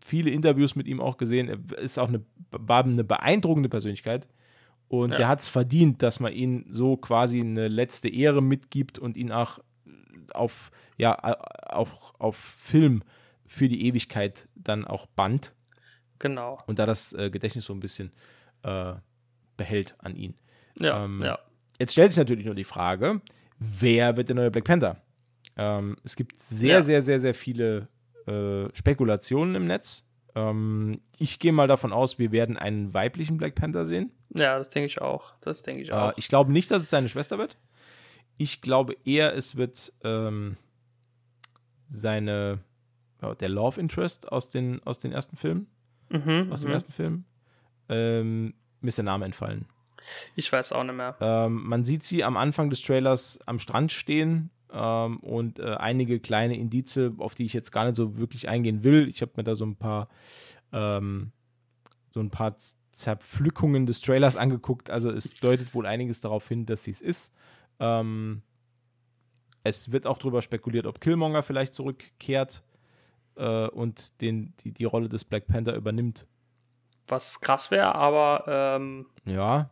viele 0.04 0.30
Interviews 0.32 0.76
mit 0.76 0.88
ihm 0.88 1.02
auch 1.02 1.18
gesehen, 1.18 1.48
er 1.50 1.78
ist 1.80 2.00
auch 2.00 2.08
eine, 2.08 2.22
war 2.52 2.84
eine 2.84 3.04
beeindruckende 3.04 3.70
Persönlichkeit. 3.70 4.28
Und 4.88 5.12
Ja. 5.12 5.18
der 5.18 5.28
hat 5.28 5.42
es 5.42 5.48
verdient, 5.48 6.02
dass 6.02 6.20
man 6.20 6.34
ihn 6.34 6.66
so 6.70 6.98
quasi 6.98 7.42
eine 7.42 7.68
letzte 7.68 8.10
Ehre 8.10 8.42
mitgibt 8.42 8.98
und 8.98 9.18
ihn 9.18 9.32
auch 9.32 9.60
auf, 10.36 10.72
ja, 10.98 11.16
auf, 11.16 12.14
auf 12.20 12.36
Film 12.38 13.04
für 13.46 13.68
die 13.68 13.86
Ewigkeit 13.88 14.48
dann 14.56 14.86
auch 14.86 15.06
band. 15.08 15.54
Genau. 16.22 16.62
und 16.68 16.80
da 16.80 16.86
das 16.86 17.14
äh, 17.14 17.30
Gedächtnis 17.30 17.64
so 17.66 17.74
ein 17.74 17.80
bisschen 17.80 18.12
äh, 18.64 18.94
behält 19.56 19.96
an 20.00 20.16
ihn. 20.18 20.36
Ja, 20.80 21.06
Ähm, 21.06 21.22
ja. 21.24 21.40
Jetzt 21.80 21.94
stellt 21.94 22.12
sich 22.12 22.18
natürlich 22.20 22.46
nur 22.46 22.56
die 22.56 22.66
Frage, 22.66 23.22
wer 23.58 24.18
wird 24.18 24.28
der 24.28 24.36
neue 24.36 24.52
Black 24.52 24.66
Panther? 24.66 25.02
Ähm, 25.56 25.96
es 26.04 26.18
gibt 26.18 26.38
sehr, 26.42 26.80
Ja. 26.80 26.82
sehr, 26.84 27.02
sehr, 27.02 27.22
sehr 27.22 27.34
viele 27.34 27.88
äh, 28.28 28.68
Spekulationen 28.76 29.56
im 29.56 29.64
Netz. 29.64 30.10
Ähm, 30.36 31.00
ich 31.20 31.40
gehe 31.40 31.54
mal 31.54 31.68
davon 31.70 31.94
aus, 31.94 32.20
wir 32.20 32.34
werden 32.34 32.58
einen 32.58 32.94
weiblichen 32.94 33.38
Black 33.38 33.56
Panther 33.56 33.86
sehen. 33.86 34.12
Ja, 34.36 34.58
das 34.58 34.68
denke 34.70 34.88
ich 34.88 35.02
auch. 35.02 35.36
Das 35.40 35.64
denke 35.64 35.82
ich 35.84 35.90
Äh, 35.90 35.94
auch. 35.94 36.14
ich 36.18 36.28
glaube 36.28 36.52
nicht, 36.52 36.70
dass 36.70 36.84
es 36.84 36.90
seine 36.90 37.08
Schwester 37.08 37.38
wird. 37.38 37.56
Ich 38.40 38.62
glaube 38.62 38.96
eher, 39.04 39.36
es 39.36 39.58
wird 39.58 39.92
ähm, 40.04 40.56
seine, 41.88 42.60
ja, 43.22 43.36
der 43.36 43.50
Love 43.50 43.80
Interest 43.80 44.32
aus 44.32 44.50
den, 44.50 44.82
aus 44.84 45.00
den 45.00 45.12
ersten 45.12 45.36
Filmen, 45.36 45.68
mhm, 46.10 46.48
aus 46.50 46.62
dem 46.62 46.70
mhm. 46.70 46.74
ersten 46.74 46.94
Film. 46.94 47.26
Ähm, 47.90 48.54
mir 48.80 48.88
ist 48.88 48.98
der 48.98 49.04
Name 49.04 49.26
entfallen. 49.26 49.66
Ich 50.36 50.50
weiß 50.50 50.72
auch 50.72 50.86
nicht 50.86 50.96
mehr. 50.96 51.18
Ähm, 51.20 51.64
man 51.68 51.84
sieht 51.84 52.04
sie 52.04 52.24
am 52.24 52.38
Anfang 52.38 52.70
des 52.70 52.82
Trailers 52.82 53.42
am 53.46 53.60
Strand 53.60 53.92
stehen 53.92 54.52
ähm, 54.72 55.20
und 55.20 55.60
äh, 55.60 55.76
einige 55.76 56.22
kleine 56.22 56.58
Indize, 56.58 57.14
auf 57.18 57.36
die 57.36 57.44
ich 57.44 57.52
jetzt 57.52 57.74
gar 57.74 57.84
nicht 57.84 57.98
so 57.98 58.16
wirklich 58.16 58.48
eingehen 58.48 58.86
will. 58.86 59.10
Ich 59.10 59.22
habe 59.22 59.34
mir 59.36 59.44
da 59.44 59.56
so 59.56 59.66
ein 59.66 59.76
paar 59.76 60.08
ähm, 60.72 61.34
so 62.14 62.22
ein 62.22 62.30
paar 62.30 62.56
Zerpflückungen 62.92 63.86
des 63.86 64.02
Trailers 64.02 64.38
angeguckt. 64.38 64.90
Also 64.90 65.12
es 65.12 65.36
deutet 65.36 65.74
wohl 65.74 65.86
einiges 65.86 66.22
darauf 66.22 66.48
hin, 66.48 66.66
dass 66.66 66.84
sie 66.84 66.92
es 66.92 67.02
ist. 67.02 67.34
Ähm, 67.80 68.42
es 69.64 69.92
wird 69.92 70.08
auch 70.08 70.18
darüber 70.18 70.42
spekuliert, 70.42 70.86
ob 70.86 71.02
Killmonger 71.02 71.44
vielleicht 71.44 71.74
zurückkehrt 71.74 72.64
äh, 73.36 73.68
und 73.68 74.22
den, 74.22 74.54
die, 74.60 74.72
die 74.72 74.86
Rolle 74.86 75.10
des 75.10 75.26
Black 75.26 75.48
Panther 75.48 75.76
übernimmt. 75.76 76.26
Was 77.08 77.42
krass 77.42 77.72
wäre, 77.72 77.96
aber 77.96 78.44
ähm 78.48 79.08
ja. 79.26 79.72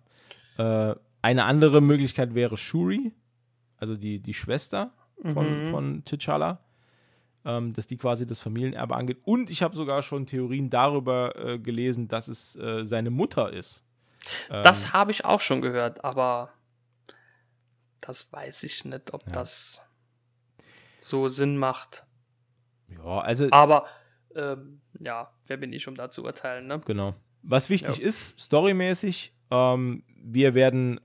Äh, 0.58 0.96
eine 1.22 1.46
andere 1.46 1.82
Möglichkeit 1.82 2.36
wäre 2.36 2.58
Shuri, 2.58 3.14
also 3.78 3.96
die, 3.96 4.20
die 4.20 4.34
Schwester 4.34 4.94
von, 5.24 5.64
mhm. 5.64 5.66
von 5.72 6.04
T'Challa, 6.04 6.60
ähm, 7.46 7.74
dass 7.74 7.88
die 7.88 7.98
quasi 7.98 8.26
das 8.26 8.40
Familienerbe 8.40 8.96
angeht. 8.96 9.20
Und 9.24 9.50
ich 9.50 9.64
habe 9.64 9.76
sogar 9.76 10.02
schon 10.02 10.26
Theorien 10.26 10.70
darüber 10.70 11.36
äh, 11.36 11.60
gelesen, 11.60 12.08
dass 12.08 12.28
es 12.28 12.56
äh, 12.56 12.86
seine 12.86 13.10
Mutter 13.10 13.52
ist. 13.52 13.86
Ähm, 14.50 14.64
das 14.64 14.94
habe 14.94 15.12
ich 15.12 15.26
auch 15.26 15.42
schon 15.42 15.62
gehört, 15.62 16.04
aber 16.04 16.50
das 18.08 18.32
weiß 18.32 18.64
ich 18.64 18.86
nicht, 18.86 19.14
ob 19.14 19.26
ja. 19.26 19.32
das 19.34 19.82
so 21.02 21.28
Sinn 21.28 21.58
macht. 21.58 22.06
Ja, 22.88 23.20
also. 23.20 23.48
Aber 23.52 23.86
ähm, 24.34 24.82
ja, 25.00 25.32
wer 25.46 25.58
bin 25.58 25.74
ich, 25.74 25.88
um 25.88 25.96
da 25.96 26.10
zu 26.10 26.24
urteilen, 26.24 26.68
ne? 26.68 26.80
Genau. 26.86 27.16
Was 27.44 27.70
wichtig 27.70 28.00
ja. 28.00 28.06
ist, 28.06 28.40
storymäßig, 28.40 29.34
ähm, 29.52 30.04
wir 30.22 30.54
werden, 30.54 31.00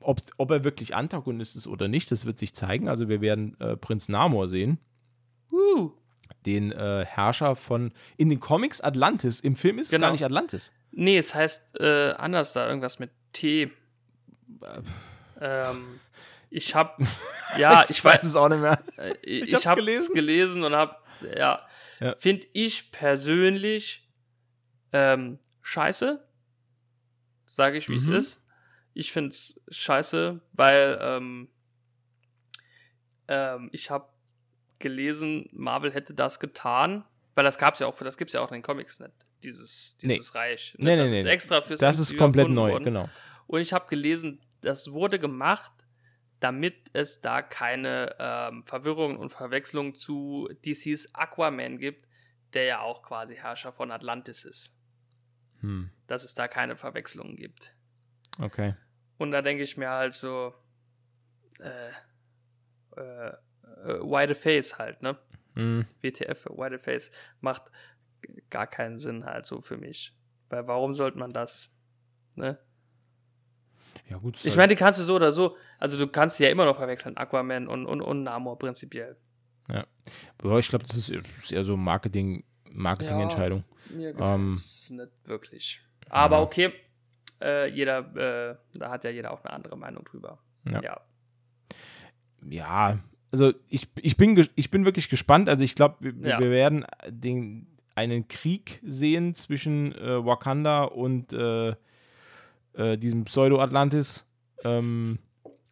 ob, 0.00 0.20
ob 0.36 0.50
er 0.50 0.64
wirklich 0.64 0.94
Antagonist 0.94 1.56
ist 1.56 1.66
oder 1.66 1.88
nicht, 1.88 2.10
das 2.10 2.26
wird 2.26 2.38
sich 2.38 2.54
zeigen. 2.54 2.88
Also 2.88 3.08
wir 3.08 3.20
werden 3.20 3.58
äh, 3.60 3.76
Prinz 3.76 4.08
Namor 4.08 4.48
sehen. 4.48 4.78
Uh. 5.50 5.92
Den 6.44 6.72
äh, 6.72 7.04
Herrscher 7.06 7.54
von, 7.54 7.92
in 8.16 8.30
den 8.30 8.40
Comics 8.40 8.80
Atlantis. 8.80 9.40
Im 9.40 9.54
Film 9.54 9.78
ist 9.78 9.90
genau. 9.90 9.98
es 9.98 10.08
gar 10.08 10.12
nicht 10.12 10.24
Atlantis. 10.24 10.72
Nee, 10.90 11.18
es 11.18 11.34
heißt 11.34 11.80
äh, 11.80 12.12
anders 12.12 12.52
da, 12.52 12.68
irgendwas 12.68 12.98
mit 12.98 13.10
T. 13.32 13.70
ähm, 15.40 16.00
ich 16.52 16.74
hab, 16.74 17.00
ja, 17.56 17.84
ich, 17.84 17.90
ich 17.90 18.04
weiß, 18.04 18.16
weiß 18.16 18.24
es 18.24 18.36
auch 18.36 18.48
nicht 18.48 18.60
mehr. 18.60 18.82
Äh, 18.98 19.14
ich, 19.22 19.52
ich 19.52 19.66
habe 19.66 19.80
gelesen. 19.80 20.14
gelesen 20.14 20.64
und 20.64 20.74
hab, 20.74 21.06
ja, 21.36 21.66
ja. 22.00 22.14
finde 22.18 22.46
ich 22.52 22.92
persönlich 22.92 24.08
ähm, 24.92 25.38
scheiße. 25.62 26.22
Sage 27.44 27.78
ich, 27.78 27.88
wie 27.88 27.92
mhm. 27.92 27.98
es 27.98 28.08
ist. 28.08 28.42
Ich 28.94 29.12
finde 29.12 29.30
es 29.30 29.60
scheiße, 29.70 30.40
weil 30.52 30.98
ähm, 31.00 31.48
ähm, 33.28 33.70
ich 33.72 33.90
habe 33.90 34.08
gelesen, 34.78 35.48
Marvel 35.52 35.92
hätte 35.92 36.12
das 36.12 36.40
getan, 36.40 37.04
weil 37.34 37.44
das 37.44 37.56
gab's 37.56 37.78
ja 37.78 37.86
auch, 37.86 37.98
das 37.98 38.18
gibt's 38.18 38.34
ja 38.34 38.42
auch 38.42 38.48
in 38.48 38.54
den 38.54 38.62
Comics 38.62 39.00
nicht, 39.00 39.12
dieses, 39.42 39.96
dieses 39.98 40.32
nee. 40.34 40.38
Reich. 40.38 40.74
Ne? 40.76 40.84
Nee, 40.84 40.96
nee, 40.96 41.02
das 41.02 41.10
nee. 41.10 41.18
ist 41.18 41.24
extra 41.24 41.62
fürs 41.62 41.80
Das 41.80 41.98
ist 41.98 42.18
komplett 42.18 42.50
neu, 42.50 42.72
worden. 42.72 42.84
genau. 42.84 43.08
Und 43.46 43.60
ich 43.60 43.72
habe 43.72 43.86
gelesen, 43.88 44.40
das 44.60 44.92
wurde 44.92 45.18
gemacht, 45.18 45.72
damit 46.42 46.90
es 46.92 47.20
da 47.20 47.40
keine 47.40 48.16
ähm, 48.18 48.64
Verwirrung 48.64 49.16
und 49.16 49.30
Verwechslung 49.30 49.94
zu 49.94 50.48
DCs 50.64 51.14
Aquaman 51.14 51.78
gibt, 51.78 52.08
der 52.52 52.64
ja 52.64 52.80
auch 52.80 53.02
quasi 53.02 53.36
Herrscher 53.36 53.70
von 53.70 53.92
Atlantis 53.92 54.44
ist. 54.44 54.76
Hm. 55.60 55.90
Dass 56.08 56.24
es 56.24 56.34
da 56.34 56.48
keine 56.48 56.76
Verwechslungen 56.76 57.36
gibt. 57.36 57.76
Okay. 58.40 58.74
Und 59.18 59.30
da 59.30 59.40
denke 59.40 59.62
ich 59.62 59.76
mir 59.76 59.90
halt 59.90 60.14
so, 60.14 60.52
äh, 61.60 61.90
äh, 62.96 63.28
äh, 63.28 64.00
White 64.00 64.34
Face 64.34 64.78
halt, 64.78 65.00
ne? 65.00 65.16
Hm. 65.54 65.86
WTF, 66.00 66.46
White 66.46 66.80
Face 66.80 67.12
macht 67.40 67.70
gar 68.50 68.66
keinen 68.66 68.98
Sinn 68.98 69.24
halt 69.26 69.46
so 69.46 69.60
für 69.60 69.76
mich. 69.76 70.18
Weil 70.48 70.66
warum 70.66 70.92
sollte 70.92 71.18
man 71.18 71.30
das, 71.30 71.72
ne? 72.34 72.58
Ja, 74.08 74.18
gut. 74.18 74.44
Ich 74.44 74.56
meine, 74.56 74.68
die 74.68 74.76
kannst 74.76 75.00
du 75.00 75.04
so 75.04 75.14
oder 75.14 75.32
so, 75.32 75.56
also 75.78 75.98
du 75.98 76.06
kannst 76.06 76.38
ja 76.40 76.48
immer 76.48 76.64
noch 76.64 76.76
verwechseln, 76.76 77.16
Aquaman 77.16 77.68
und, 77.68 77.86
und, 77.86 78.02
und 78.02 78.22
Namor 78.24 78.58
prinzipiell. 78.58 79.16
Ja. 79.68 79.86
Aber 80.38 80.58
ich 80.58 80.68
glaube, 80.68 80.84
das 80.84 80.96
ist 80.96 81.52
eher 81.52 81.64
so 81.64 81.76
Marketing, 81.76 82.44
Marketingentscheidung. 82.70 83.64
Ja, 83.90 83.96
mir 83.96 84.12
gefällt 84.12 84.52
es 84.52 84.90
ähm, 84.90 84.96
nicht 84.96 85.12
wirklich. 85.24 85.80
Aber 86.10 86.36
ja. 86.36 86.42
okay, 86.42 86.72
äh, 87.40 87.70
jeder, 87.70 87.98
äh, 88.16 88.78
da 88.78 88.90
hat 88.90 89.04
ja 89.04 89.10
jeder 89.10 89.32
auch 89.32 89.44
eine 89.44 89.54
andere 89.54 89.76
Meinung 89.76 90.04
drüber. 90.04 90.38
Ja. 90.64 90.82
Ja, 90.82 91.00
ja 92.42 92.98
also 93.32 93.52
ich, 93.70 93.88
ich, 94.00 94.16
bin, 94.16 94.46
ich 94.54 94.70
bin 94.70 94.84
wirklich 94.84 95.08
gespannt. 95.08 95.48
Also 95.48 95.64
ich 95.64 95.74
glaube, 95.74 95.96
wir, 96.00 96.28
ja. 96.28 96.38
wir, 96.38 96.50
werden 96.50 96.84
den, 97.08 97.66
einen 97.94 98.28
Krieg 98.28 98.80
sehen 98.84 99.34
zwischen 99.34 99.92
äh, 99.94 100.24
Wakanda 100.24 100.84
und 100.84 101.32
äh, 101.32 101.74
äh, 102.74 102.96
diesem 102.96 103.24
Pseudo-Atlantis, 103.24 104.30
ähm, 104.64 105.18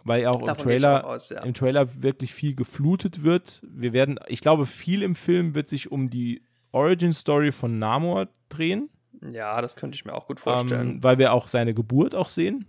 weil 0.04 0.26
auch 0.26 0.46
im 0.46 0.56
Trailer, 0.56 1.04
aus, 1.06 1.30
ja. 1.30 1.42
im 1.42 1.54
Trailer 1.54 2.02
wirklich 2.02 2.34
viel 2.34 2.54
geflutet 2.54 3.22
wird. 3.22 3.62
Wir 3.68 3.92
werden, 3.92 4.18
ich 4.28 4.40
glaube, 4.40 4.66
viel 4.66 5.02
im 5.02 5.14
Film 5.14 5.54
wird 5.54 5.68
sich 5.68 5.92
um 5.92 6.10
die 6.10 6.42
Origin-Story 6.72 7.52
von 7.52 7.78
Namor 7.78 8.28
drehen. 8.48 8.90
Ja, 9.32 9.60
das 9.60 9.76
könnte 9.76 9.96
ich 9.96 10.04
mir 10.04 10.14
auch 10.14 10.26
gut 10.26 10.40
vorstellen. 10.40 10.90
Ähm, 10.90 11.02
weil 11.02 11.18
wir 11.18 11.32
auch 11.32 11.46
seine 11.46 11.74
Geburt 11.74 12.14
auch 12.14 12.28
sehen. 12.28 12.64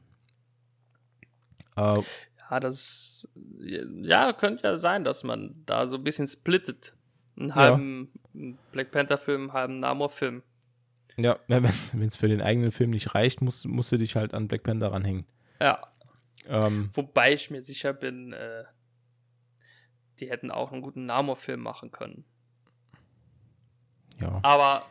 Äh, 1.78 2.02
ja, 2.50 2.60
das 2.60 3.30
ja, 3.60 4.34
könnte 4.34 4.64
ja 4.68 4.78
sein, 4.78 5.04
dass 5.04 5.24
man 5.24 5.64
da 5.66 5.88
so 5.88 5.98
ein 5.98 6.04
bisschen 6.04 6.28
splittet. 6.28 6.96
Einen 7.38 7.56
halben 7.56 8.12
ja. 8.34 8.54
Black 8.72 8.92
Panther-Film, 8.92 9.44
einen 9.44 9.54
halben 9.54 9.76
Namor-Film. 9.78 10.44
Ja, 11.24 11.40
wenn 11.48 11.66
es 11.66 12.18
für 12.18 12.28
den 12.28 12.42
eigenen 12.42 12.72
Film 12.72 12.92
nicht 12.92 13.16
reicht, 13.16 13.42
musst, 13.42 13.68
musst 13.68 13.92
du 13.92 13.98
dich 13.98 14.16
halt 14.16 14.34
an 14.34 14.48
Black 14.48 14.64
Panther 14.64 14.92
ranhängen. 14.92 15.26
Ja. 15.60 15.82
Ähm, 16.48 16.90
Wobei 16.94 17.34
ich 17.34 17.52
mir 17.52 17.62
sicher 17.62 17.94
bin, 17.94 18.34
äh, 18.34 18.64
die 20.20 20.30
hätten 20.30 20.52
auch 20.52 20.72
einen 20.72 20.82
guten 20.82 21.06
Namor-Film 21.06 21.60
machen 21.60 21.92
können. 21.92 22.26
Ja. 24.20 24.40
Aber. 24.44 24.86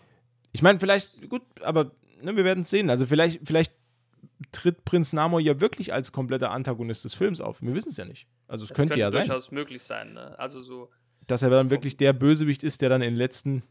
Ich 0.53 0.63
meine, 0.63 0.81
vielleicht, 0.81 1.31
gut, 1.31 1.43
aber 1.63 1.93
ne, 2.21 2.37
wir 2.37 2.45
werden 2.45 2.63
es 2.63 2.71
sehen. 2.71 2.91
Also 2.91 3.07
vielleicht, 3.07 3.41
vielleicht 3.47 3.73
tritt 4.53 4.85
Prinz 4.85 5.13
Namor 5.13 5.41
ja 5.41 5.61
wirklich 5.61 5.93
als 5.93 6.13
kompletter 6.13 6.51
Antagonist 6.51 7.05
des 7.05 7.15
Films 7.15 7.41
auf. 7.41 7.63
Wir 7.63 7.75
wissen 7.75 7.91
es 7.91 7.97
ja 7.97 8.05
nicht. 8.05 8.27
Also 8.49 8.65
es 8.65 8.71
könnte, 8.71 8.95
könnte 8.95 9.01
ja 9.01 9.11
sein. 9.11 9.27
durchaus 9.27 9.53
möglich 9.53 9.83
sein. 9.83 10.15
Ne? 10.15 10.39
Also 10.39 10.61
so. 10.61 10.91
Dass 11.27 11.43
er 11.43 11.51
dann 11.51 11.71
wirklich 11.71 11.97
der 11.97 12.13
Bösewicht 12.13 12.65
ist, 12.65 12.83
der 12.83 12.89
dann 12.89 13.03
in 13.03 13.11
den 13.11 13.17
letzten 13.17 13.63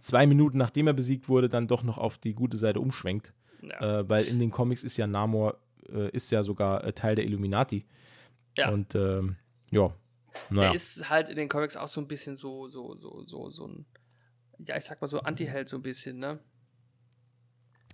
zwei 0.00 0.26
Minuten 0.26 0.58
nachdem 0.58 0.86
er 0.86 0.92
besiegt 0.92 1.28
wurde, 1.28 1.48
dann 1.48 1.68
doch 1.68 1.82
noch 1.82 1.98
auf 1.98 2.18
die 2.18 2.34
gute 2.34 2.56
Seite 2.56 2.80
umschwenkt. 2.80 3.32
Ja. 3.62 4.00
Äh, 4.00 4.08
weil 4.08 4.24
in 4.24 4.38
den 4.38 4.50
Comics 4.50 4.82
ist 4.82 4.96
ja 4.96 5.06
Namor 5.06 5.56
äh, 5.88 6.10
ist 6.10 6.30
ja 6.30 6.42
sogar 6.42 6.84
äh, 6.84 6.92
Teil 6.92 7.14
der 7.14 7.24
Illuminati. 7.24 7.84
Ja. 8.56 8.70
Und 8.70 8.94
ähm, 8.94 9.36
ja. 9.70 9.94
Naja. 10.50 10.68
Er 10.68 10.74
ist 10.74 11.08
halt 11.08 11.28
in 11.28 11.36
den 11.36 11.48
Comics 11.48 11.76
auch 11.76 11.88
so 11.88 12.00
ein 12.00 12.08
bisschen 12.08 12.36
so, 12.36 12.68
so, 12.68 12.96
so, 12.96 13.24
so, 13.24 13.50
so 13.50 13.68
ein, 13.68 13.86
ja, 14.58 14.76
ich 14.76 14.84
sag 14.84 15.00
mal 15.00 15.06
so 15.06 15.20
Anti-Held 15.20 15.68
so 15.68 15.76
ein 15.76 15.82
bisschen, 15.82 16.18
ne? 16.18 16.40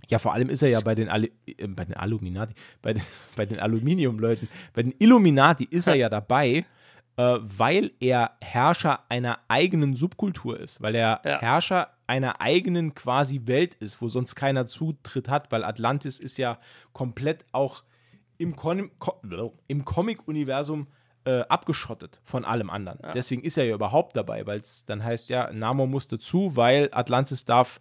Ja, 0.09 0.19
vor 0.19 0.33
allem 0.33 0.49
ist 0.49 0.63
er 0.63 0.71
ja 0.71 0.81
bei 0.81 0.95
den, 0.95 1.09
Alu 1.09 1.29
äh, 1.47 1.67
bei 1.69 1.85
den 1.85 1.95
Illuminati, 1.95 2.55
bei 2.83 2.95
den, 2.95 3.03
bei 3.37 3.47
den 3.47 3.61
Aluminium-Leuten, 3.61 4.49
bei 4.73 4.83
den 4.83 4.95
Illuminati 4.99 5.65
ist 5.65 5.87
er 5.87 5.95
ja 5.97 6.09
dabei, 6.09 6.65
weil 7.23 7.93
er 8.01 8.33
Herrscher 8.41 9.01
einer 9.09 9.41
eigenen 9.49 9.95
Subkultur 9.95 10.59
ist, 10.59 10.81
weil 10.81 10.95
er 10.95 11.21
ja. 11.25 11.41
Herrscher 11.41 11.91
einer 12.07 12.41
eigenen 12.41 12.95
quasi 12.95 13.43
Welt 13.47 13.75
ist, 13.75 14.01
wo 14.01 14.09
sonst 14.09 14.35
keiner 14.35 14.67
Zutritt 14.67 15.29
hat, 15.29 15.53
weil 15.53 15.65
Atlantis 15.65 16.19
ist 16.21 16.39
ja 16.39 16.59
komplett 16.93 17.45
auch 17.53 17.85
im, 18.39 18.57
Con 18.57 18.91
im 19.67 19.85
Comic-Universum 19.85 20.89
äh, 21.25 21.41
abgeschottet 21.43 22.21
von 22.25 22.45
allem 22.45 22.71
anderen. 22.71 22.99
Ja. 23.03 23.13
Deswegen 23.13 23.43
ist 23.43 23.59
er 23.59 23.65
ja 23.65 23.75
überhaupt 23.75 24.17
dabei, 24.17 24.47
weil 24.47 24.61
es 24.61 24.87
dann 24.87 25.05
heißt, 25.05 25.31
ja, 25.31 25.53
Namor 25.53 25.87
musste 25.87 26.19
zu, 26.19 26.57
weil 26.57 26.89
Atlantis 26.93 27.45
darf, 27.45 27.81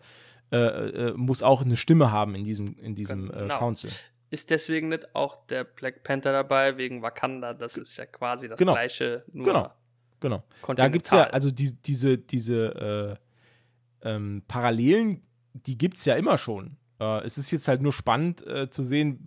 äh, 0.52 0.58
äh, 0.58 1.14
muss 1.16 1.42
auch 1.42 1.62
eine 1.62 1.78
Stimme 1.78 2.12
haben 2.12 2.36
in 2.36 2.44
diesem, 2.44 2.76
in 2.80 2.96
diesem 2.96 3.32
äh, 3.32 3.38
genau. 3.38 3.58
Council 3.58 3.90
ist 4.30 4.50
deswegen 4.50 4.90
nicht 4.90 5.16
auch 5.16 5.46
der 5.48 5.64
Black 5.64 6.04
Panther 6.04 6.32
dabei, 6.32 6.78
wegen 6.78 7.02
Wakanda. 7.02 7.54
Das 7.54 7.78
ist 7.78 7.98
ja 7.98 8.06
quasi 8.06 8.48
das 8.48 8.60
genau. 8.60 8.74
gleiche. 8.74 9.24
Nur 9.32 9.46
genau, 9.46 9.74
genau. 10.20 10.44
Da 10.76 10.88
gibt 10.88 11.06
es 11.06 11.12
ja, 11.12 11.24
also 11.24 11.52
die, 11.52 11.74
diese, 11.74 12.18
diese 12.18 13.18
äh, 14.04 14.10
ähm, 14.10 14.44
Parallelen, 14.48 15.24
die 15.54 15.78
gibt 15.78 15.98
es 15.98 16.06
ja 16.06 16.16
immer 16.16 16.38
schon. 16.38 16.78
Äh, 17.00 17.24
es 17.26 17.38
ist 17.38 17.52
jetzt 17.52 17.68
halt 17.68 17.82
nur 17.82 17.94
spannend 17.94 18.46
äh, 18.46 18.70
zu 18.70 18.84
sehen, 18.84 19.20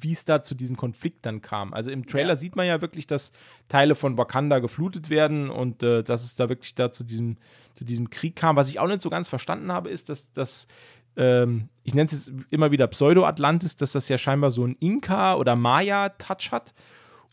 wie 0.00 0.12
es 0.12 0.24
da 0.24 0.42
zu 0.42 0.54
diesem 0.54 0.76
Konflikt 0.76 1.24
dann 1.26 1.40
kam. 1.40 1.72
Also 1.72 1.90
im 1.90 2.06
Trailer 2.06 2.34
ja. 2.34 2.36
sieht 2.36 2.56
man 2.56 2.66
ja 2.66 2.80
wirklich, 2.80 3.06
dass 3.06 3.32
Teile 3.68 3.94
von 3.94 4.18
Wakanda 4.18 4.58
geflutet 4.58 5.10
werden 5.10 5.50
und 5.50 5.82
äh, 5.82 6.02
dass 6.02 6.24
es 6.24 6.34
da 6.34 6.48
wirklich 6.48 6.74
da 6.74 6.90
zu 6.90 7.04
diesem, 7.04 7.36
zu 7.74 7.84
diesem 7.84 8.10
Krieg 8.10 8.36
kam. 8.36 8.56
Was 8.56 8.68
ich 8.68 8.78
auch 8.78 8.88
nicht 8.88 9.02
so 9.02 9.10
ganz 9.10 9.28
verstanden 9.28 9.72
habe, 9.72 9.90
ist, 9.90 10.08
dass, 10.08 10.32
dass 10.32 10.68
ähm, 11.16 11.68
ich 11.84 11.94
nenne 11.94 12.06
es 12.10 12.26
jetzt 12.28 12.32
immer 12.50 12.70
wieder 12.70 12.86
Pseudo-Atlantis, 12.86 13.76
dass 13.76 13.92
das 13.92 14.08
ja 14.08 14.18
scheinbar 14.18 14.50
so 14.50 14.64
ein 14.66 14.76
Inka- 14.76 15.36
oder 15.36 15.56
Maya-Touch 15.56 16.50
hat. 16.52 16.74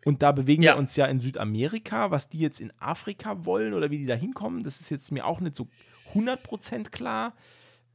Und 0.06 0.22
da 0.22 0.32
bewegen 0.32 0.64
Ja. 0.64 0.74
wir 0.74 0.80
uns 0.80 0.96
ja 0.96 1.06
in 1.06 1.20
Südamerika. 1.20 2.12
Was 2.12 2.30
die 2.30 2.40
jetzt 2.40 2.60
in 2.60 2.74
Afrika 2.80 3.46
wollen 3.46 3.74
oder 3.74 3.90
wie 3.90 3.98
die 4.00 4.06
da 4.06 4.16
hinkommen, 4.16 4.64
das 4.64 4.80
ist 4.82 4.90
jetzt 4.90 5.12
mir 5.12 5.26
auch 5.26 5.40
nicht 5.40 5.56
so 5.56 5.68
100% 6.14 6.92
klar. 6.92 7.34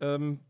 Ähm, 0.00 0.40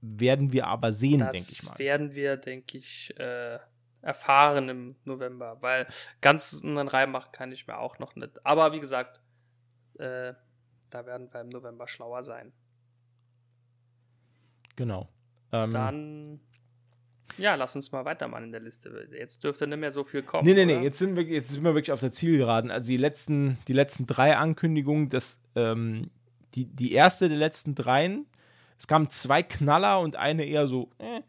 werden 0.00 0.52
wir 0.52 0.66
aber 0.66 0.92
sehen, 0.92 1.20
denke 1.20 1.38
ich 1.38 1.58
Das 1.58 1.68
mal. 1.70 1.78
werden 1.78 2.14
wir, 2.14 2.36
denke 2.36 2.78
ich, 2.78 3.12
äh, 3.18 3.58
erfahren 4.02 4.68
im 4.68 4.96
November, 5.04 5.56
weil 5.62 5.86
ganz 6.20 6.62
einen 6.62 6.88
Reim 6.88 7.10
machen 7.12 7.32
kann 7.32 7.50
ich 7.52 7.66
mir 7.66 7.78
auch 7.78 7.98
noch 7.98 8.14
nicht. 8.14 8.44
Aber 8.44 8.72
wie 8.72 8.80
gesagt, 8.80 9.20
äh, 9.98 10.34
da 10.90 11.06
werden 11.06 11.32
wir 11.32 11.40
im 11.40 11.48
November 11.48 11.88
schlauer 11.88 12.22
sein. 12.22 12.52
Genau. 14.76 15.08
Ähm, 15.52 15.70
Dann, 15.70 16.40
ja, 17.38 17.54
lass 17.54 17.74
uns 17.76 17.90
mal 17.92 18.04
weitermachen 18.04 18.44
in 18.44 18.52
der 18.52 18.60
Liste. 18.60 19.08
Jetzt 19.18 19.42
dürfte 19.44 19.66
nicht 19.66 19.78
mehr 19.78 19.92
so 19.92 20.04
viel 20.04 20.22
kommen. 20.22 20.46
Nee, 20.46 20.54
nee, 20.54 20.64
nee, 20.64 20.74
oder? 20.74 20.84
jetzt 20.84 20.98
sind, 20.98 21.16
wir, 21.16 21.24
jetzt 21.24 21.50
sind 21.50 21.64
wir 21.64 21.74
wirklich 21.74 21.92
auf 21.92 22.00
der 22.00 22.12
Zielgeraden. 22.12 22.70
Also 22.70 22.88
die 22.88 22.96
letzten, 22.96 23.58
die 23.68 23.72
letzten 23.72 24.06
drei 24.06 24.36
Ankündigungen, 24.36 25.08
das, 25.08 25.40
ähm, 25.54 26.10
die, 26.54 26.66
die 26.66 26.92
erste 26.92 27.28
der 27.28 27.38
letzten 27.38 27.74
dreien, 27.74 28.26
es 28.78 28.86
kamen 28.86 29.10
zwei 29.10 29.42
Knaller 29.42 30.00
und 30.00 30.16
eine 30.16 30.44
eher 30.44 30.66
so, 30.66 30.90
äh, 30.98 31.20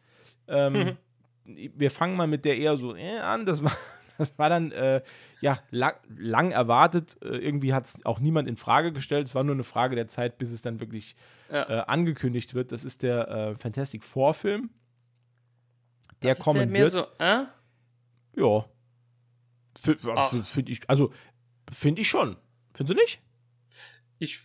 ähm, 0.48 0.98
wir 1.46 1.92
fangen 1.92 2.18
mal 2.18 2.28
mit 2.28 2.46
der 2.46 2.58
eher 2.58 2.78
so 2.78 2.96
äh, 2.96 3.20
an. 3.20 3.46
Das 3.46 3.64
war, 3.64 3.76
das 4.18 4.38
war 4.38 4.50
dann, 4.50 4.72
äh, 4.72 5.02
ja, 5.42 5.60
lang, 5.72 5.96
lang 6.18 6.52
erwartet. 6.52 7.18
Äh, 7.22 7.38
irgendwie 7.38 7.74
hat 7.74 7.86
es 7.86 8.06
auch 8.06 8.20
niemand 8.20 8.48
in 8.48 8.58
Frage 8.58 8.92
gestellt. 8.94 9.28
Es 9.28 9.36
war 9.36 9.44
nur 9.44 9.56
eine 9.56 9.64
Frage 9.64 9.96
der 9.96 10.08
Zeit, 10.08 10.38
bis 10.38 10.52
es 10.52 10.62
dann 10.62 10.80
wirklich 10.80 11.16
Ja. 11.52 11.70
äh, 11.70 11.84
angekündigt 11.88 12.54
wird. 12.54 12.72
Das 12.72 12.84
ist 12.84 13.04
der 13.04 13.28
äh, 13.28 13.56
Fantastic 13.56 14.04
Four-Film. 14.04 14.70
Der 16.22 16.32
Das 16.32 16.40
ist 16.40 16.44
kommen 16.44 16.72
mehr 16.72 16.84
wird. 16.84 16.92
so, 16.92 17.06
äh? 17.20 17.46
Ja. 18.38 18.66
Ach. 20.16 20.34
Finde 20.46 20.72
ich, 20.72 20.90
also, 20.90 21.12
finde 21.72 22.02
ich 22.02 22.08
schon. 22.10 22.38
Findest 22.74 22.98
du 22.98 23.02
nicht? 23.02 23.22
Ich 24.18 24.40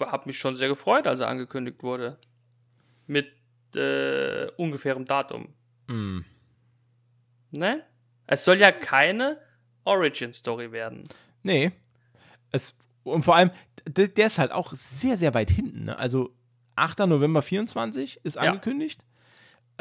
habe 0.00 0.24
mich 0.26 0.38
schon 0.38 0.54
sehr 0.54 0.68
gefreut, 0.68 1.06
als 1.06 1.20
er 1.20 1.28
angekündigt 1.28 1.82
wurde. 1.82 2.18
Mit 3.06 3.28
äh, 3.76 4.46
ungefährem 4.56 5.04
Datum. 5.04 5.54
Mm. 5.88 6.20
Ne? 7.52 7.84
Es 8.26 8.44
soll 8.44 8.58
ja 8.58 8.72
keine 8.72 9.38
Origin-Story 9.84 10.72
werden. 10.72 11.08
Nee. 11.42 11.72
Es, 12.52 12.78
und 13.04 13.24
vor 13.24 13.36
allem, 13.36 13.50
d- 13.86 14.08
der 14.08 14.26
ist 14.28 14.38
halt 14.38 14.52
auch 14.52 14.72
sehr, 14.74 15.16
sehr 15.18 15.34
weit 15.34 15.50
hinten. 15.50 15.84
Ne? 15.86 15.98
Also, 15.98 16.30
8. 16.76 17.00
November 17.00 17.42
24 17.42 18.20
ist 18.24 18.36
Ja. 18.36 18.42
angekündigt. 18.42 19.04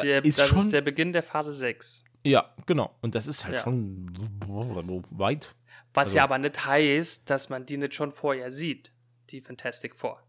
Der, 0.02 0.24
ist 0.26 0.40
das 0.40 0.48
schon- 0.48 0.60
ist 0.62 0.72
der 0.74 0.82
Beginn 0.82 1.14
der 1.14 1.22
Phase 1.24 1.52
6. 1.52 2.04
Ja, 2.24 2.54
genau. 2.66 2.96
Und 3.02 3.14
das 3.16 3.28
ist 3.28 3.46
halt 3.46 3.56
Ja. 3.58 3.62
schon 3.64 4.12
weit. 5.12 5.54
Was 5.94 6.10
Also- 6.10 6.18
ja 6.18 6.24
aber 6.24 6.38
nicht 6.38 6.66
heißt, 6.66 7.30
dass 7.30 7.50
man 7.50 7.66
die 7.66 7.78
nicht 7.78 7.94
schon 7.94 8.12
vorher 8.12 8.50
sieht, 8.52 8.92
die 9.30 9.42
Fantastic 9.42 9.96
Four. 9.96 10.22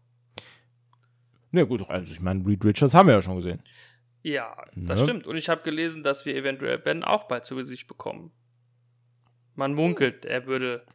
Na 1.51 1.63
gut, 1.63 1.87
also 1.89 2.13
ich 2.13 2.19
meine, 2.19 2.45
Reed 2.45 2.65
Richards 2.65 2.93
haben 2.95 3.07
wir 3.07 3.15
ja 3.15 3.21
schon 3.21 3.35
gesehen. 3.35 3.61
Ja, 4.23 4.55
das 4.75 4.99
Ne? 4.99 5.05
stimmt. 5.05 5.27
Und 5.27 5.35
ich 5.35 5.49
habe 5.49 5.61
gelesen, 5.63 6.01
dass 6.03 6.25
wir 6.25 6.35
eventuell 6.35 6.77
Ben 6.79 7.03
auch 7.03 7.25
bald 7.27 7.45
zu 7.45 7.55
Gesicht 7.55 7.87
bekommen. 7.87 8.31
Man 9.55 9.73
munkelt, 9.73 10.25
er 10.25 10.47
würde 10.47 10.85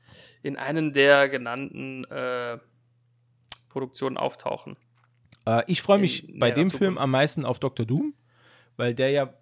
in 0.42 0.56
einen 0.56 0.92
der 0.92 1.28
genannten 1.28 2.05
äh, 2.06 2.59
Produktionen 3.70 4.16
auftauchen. 4.16 4.76
Äh, 5.46 5.62
ich 5.66 5.82
freue 5.82 5.98
mich 5.98 6.28
In 6.28 6.38
bei 6.38 6.50
dem 6.50 6.68
Film 6.70 6.78
Zukunft. 6.94 7.00
am 7.00 7.10
meisten 7.10 7.44
auf 7.44 7.59
Dr. 7.60 7.86
Doom, 7.86 8.14
weil 8.76 8.94
der 8.94 9.10
ja 9.10 9.34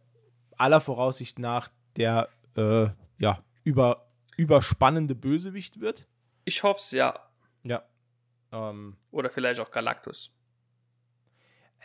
aller 0.59 0.81
Voraussicht 0.81 1.39
nach 1.39 1.71
der 1.97 2.29
äh, 2.57 2.89
ja, 3.19 3.43
über, 3.65 4.07
überspannende 4.37 5.15
Bösewicht 5.15 5.81
wird. 5.81 6.03
Ich 6.45 6.63
hoffe 6.63 6.79
es, 6.81 6.91
ja. 6.91 7.19
Ja. 7.63 7.83
Ähm, 8.53 8.97
Oder 9.11 9.31
vielleicht 9.31 9.61
auch 9.61 9.71
Galactus. 9.71 10.36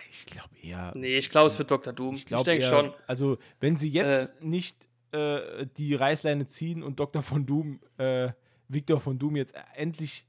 Ich 0.10 0.26
glaube 0.26 0.50
eher. 0.62 0.92
Nee, 0.96 1.18
ich 1.18 1.30
glaube, 1.30 1.48
es 1.48 1.58
wird 1.60 1.70
Dr. 1.72 1.94
Doom. 1.94 2.16
Ich, 2.16 2.30
Ich, 2.32 2.44
denke 2.44 2.66
schon. 2.66 2.94
Also, 3.08 3.38
wenn 3.60 3.78
sie 3.78 3.90
jetzt 3.90 4.44
nicht 4.44 4.88
äh, 5.12 5.66
die 5.78 5.96
Reißleine 5.96 6.48
ziehen 6.48 6.84
und 6.84 7.00
Dr. 7.00 7.22
von 7.24 7.46
Doom, 7.46 7.80
äh, 7.98 8.30
Victor 8.68 9.00
von 9.00 9.20
Doom 9.20 9.36
jetzt 9.36 9.54
endlich 9.76 10.26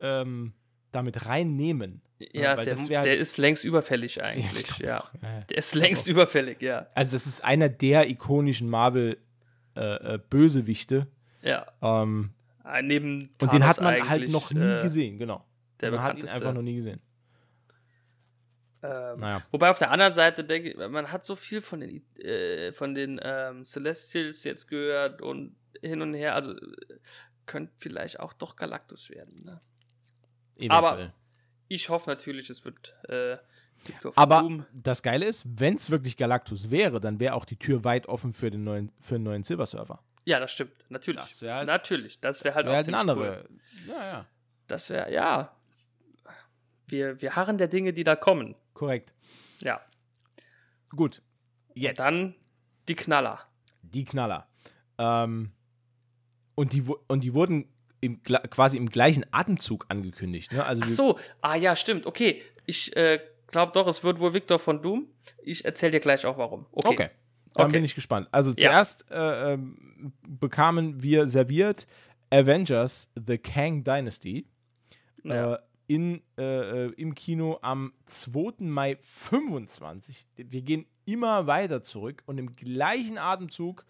ähm, 0.00 0.52
damit 0.92 1.26
reinnehmen. 1.26 2.00
Ja, 2.32 2.56
weil 2.56 2.64
der, 2.64 2.78
wär 2.78 3.02
der 3.02 3.10
halt- 3.12 3.20
ist 3.20 3.36
längst 3.38 3.64
überfällig 3.64 4.22
eigentlich. 4.22 4.60
ich 4.60 4.76
glaub 4.76 4.80
ja. 4.80 5.04
ja, 5.22 5.36
ja. 5.38 5.40
Der 5.44 5.58
ist 5.58 5.74
längst 5.74 6.06
überfällig, 6.08 6.62
ja. 6.62 6.86
Also, 6.94 7.12
das 7.16 7.26
ist 7.26 7.42
einer 7.44 7.68
der 7.68 8.08
ikonischen 8.08 8.70
Marvel-Bösewichte. 9.76 11.06
Ja. 11.42 11.66
ähm, 11.82 12.30
Äh, 12.64 12.82
Neben 12.82 13.30
und 13.40 13.52
den 13.52 13.64
hat 13.66 13.80
man 13.80 14.08
halt 14.08 14.28
noch 14.30 14.52
nie 14.52 14.60
äh, 14.60 14.82
gesehen, 14.82 15.18
genau. 15.18 15.44
der 15.80 15.90
man 15.92 16.02
hat 16.02 16.18
ihn 16.18 16.28
einfach 16.28 16.52
noch 16.52 16.62
nie 16.62 16.74
gesehen. 16.76 17.00
Ähm, 18.82 19.20
Naja. 19.20 19.42
Wobei 19.50 19.70
auf 19.70 19.78
der 19.78 19.90
anderen 19.90 20.12
Seite 20.14 20.44
denke 20.44 20.70
ich, 20.70 20.76
man 20.76 21.10
hat 21.10 21.24
so 21.24 21.34
viel 21.36 21.60
von 21.62 21.80
den, 21.80 22.02
äh, 22.18 22.72
von 22.72 22.94
den 22.94 23.18
ähm, 23.22 23.64
Celestials 23.64 24.44
jetzt 24.44 24.68
gehört 24.68 25.22
und 25.22 25.56
hin 25.82 26.02
und 26.02 26.14
her, 26.14 26.34
also 26.34 26.52
äh, 26.52 26.58
könnte 27.46 27.72
vielleicht 27.78 28.20
auch 28.20 28.32
doch 28.32 28.56
Galactus 28.56 29.10
werden. 29.10 29.44
Ne? 29.44 29.60
Aber-. 30.70 31.12
Ich 31.68 31.88
hoffe 31.88 32.08
natürlich, 32.10 32.48
es 32.50 32.64
wird 32.64 32.94
äh, 33.08 33.38
Aber 34.14 34.40
Doom. 34.40 34.66
das 34.72 35.02
Geile 35.02 35.26
ist, 35.26 35.44
wenn 35.58 35.74
es 35.74 35.90
wirklich 35.90 36.16
Galactus 36.16 36.70
wäre, 36.70 37.00
dann 37.00 37.18
wäre 37.18 37.34
auch 37.34 37.44
die 37.44 37.56
Tür 37.56 37.82
weit 37.82 38.06
offen 38.06 38.32
für 38.32 38.50
den 38.50 38.62
neuen, 38.62 38.92
für 39.00 39.16
einen 39.16 39.24
neuen 39.24 39.42
Silver 39.42 39.66
Surfer. 39.66 40.00
Ja, 40.24 40.38
das 40.38 40.52
stimmt. 40.52 40.72
Natürlich. 40.90 41.20
Das 41.22 41.42
wär 41.42 41.54
halt- 41.56 41.66
natürlich. 41.66 42.20
Das 42.20 42.44
wäre 42.44 42.54
halt 42.54 42.66
auch 42.66 42.72
halt 42.72 42.88
eine 42.88 42.98
andere. 42.98 43.46
Cool. 43.48 43.58
Ja, 43.88 44.12
ja. 44.12 44.26
Das 44.68 44.90
wäre, 44.90 45.12
ja. 45.12 45.52
Wir, 46.86 47.20
wir 47.20 47.34
harren 47.34 47.58
der 47.58 47.68
Dinge, 47.68 47.92
die 47.92 48.04
da 48.04 48.14
kommen. 48.16 48.54
Korrekt. 48.76 49.14
Ja. 49.62 49.80
Gut. 50.90 51.22
Jetzt. 51.74 51.98
Dann 51.98 52.34
die 52.88 52.94
Knaller. 52.94 53.40
die 53.82 54.04
Knaller. 54.04 54.46
Ähm, 54.98 55.52
und, 56.54 56.72
die, 56.72 56.82
und 57.08 57.24
die 57.24 57.32
wurden 57.34 57.68
im, 58.00 58.22
quasi 58.22 58.76
im 58.76 58.88
gleichen 58.90 59.24
Atemzug 59.30 59.86
angekündigt. 59.88 60.52
Ne? 60.52 60.64
Also 60.64 60.82
Ach 60.84 60.88
so, 60.88 61.18
ah 61.40 61.54
ja, 61.56 61.74
stimmt. 61.74 62.06
Okay, 62.06 62.42
ich 62.66 62.94
äh, 62.96 63.18
glaube 63.48 63.72
doch, 63.72 63.86
es 63.86 64.04
wird 64.04 64.20
wohl 64.20 64.34
Victor 64.34 64.58
von 64.58 64.82
Doom. 64.82 65.08
Ich 65.42 65.64
erzähle 65.64 65.92
dir 65.92 66.00
gleich 66.00 66.24
auch 66.26 66.36
warum. 66.38 66.66
Okay. 66.72 66.88
Okay. 66.88 67.08
Dann 67.54 67.66
Okay. 67.66 67.72
bin 67.76 67.84
ich 67.84 67.94
gespannt. 67.94 68.28
Also 68.32 68.50
Ja. 68.50 68.56
zuerst 68.56 69.10
äh, 69.10 69.54
ähm, 69.54 70.12
bekamen 70.28 71.02
wir 71.02 71.26
serviert 71.26 71.86
Avengers 72.30 73.10
The 73.26 73.38
Kang 73.38 73.82
Dynasty 73.84 74.46
Ja. 75.24 75.54
äh, 75.54 75.58
in, 75.86 76.22
äh, 76.36 76.86
äh, 76.86 76.92
im 76.96 77.14
Kino 77.14 77.58
am 77.62 77.92
2. 78.06 78.64
Mai 78.64 78.98
25. 79.00 80.26
Wir 80.36 80.62
gehen 80.62 80.86
immer 81.04 81.46
weiter 81.46 81.82
zurück 81.82 82.22
und 82.26 82.38
im 82.38 82.54
gleichen 82.54 83.18
Atemzug 83.18 83.84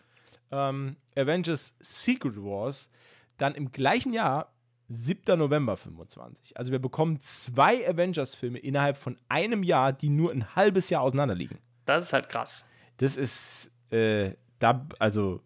ähm, 0.51 0.97
Avengers 1.17 1.77
Secret 1.81 2.37
Wars 2.37 2.91
dann 3.39 3.55
im 3.55 3.73
gleichen 3.73 4.13
Jahr 4.13 4.53
7. 4.89 5.39
November 5.39 5.77
25. 5.77 6.57
Also 6.57 6.73
wir 6.73 6.79
bekommen 6.79 7.21
zwei 7.21 7.89
Avengers-Filme 7.89 8.59
innerhalb 8.59 8.97
von 8.97 9.19
einem 9.29 9.63
Jahr, 9.63 9.93
die 9.93 10.09
nur 10.09 10.31
ein 10.31 10.55
halbes 10.55 10.91
Jahr 10.91 11.03
auseinander 11.03 11.35
liegen. 11.35 11.59
Das 11.85 12.05
ist 12.05 12.13
halt 12.13 12.29
krass. 12.29 12.67
Das 12.99 13.17
ist, 13.17 13.73
äh, 13.91 14.35
da, 14.59 14.87
also, 14.99 15.43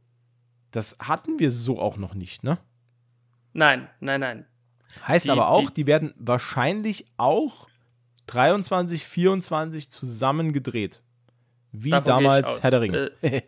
das 0.70 0.96
hatten 1.00 1.38
wir 1.38 1.50
so 1.50 1.80
auch 1.80 1.96
noch 1.96 2.14
nicht, 2.14 2.44
ne? 2.44 2.58
Nein, 3.52 3.88
nein, 4.00 4.20
nein. 4.20 4.46
Heißt 5.06 5.26
Die- 5.26 5.30
aber 5.30 5.48
auch, 5.48 5.70
die, 5.70 5.82
die- 5.82 5.86
werden 5.86 6.14
wahrscheinlich 6.18 7.06
auch 7.16 7.68
23, 8.26 9.04
24 9.04 9.90
zusammen 9.90 10.52
gedreht. 10.52 11.02
Wie 11.72 11.90
damals. 11.90 12.58
Äh, 12.58 12.62
Herr 12.62 12.70
der 12.70 12.80
Ringe. 12.80 13.12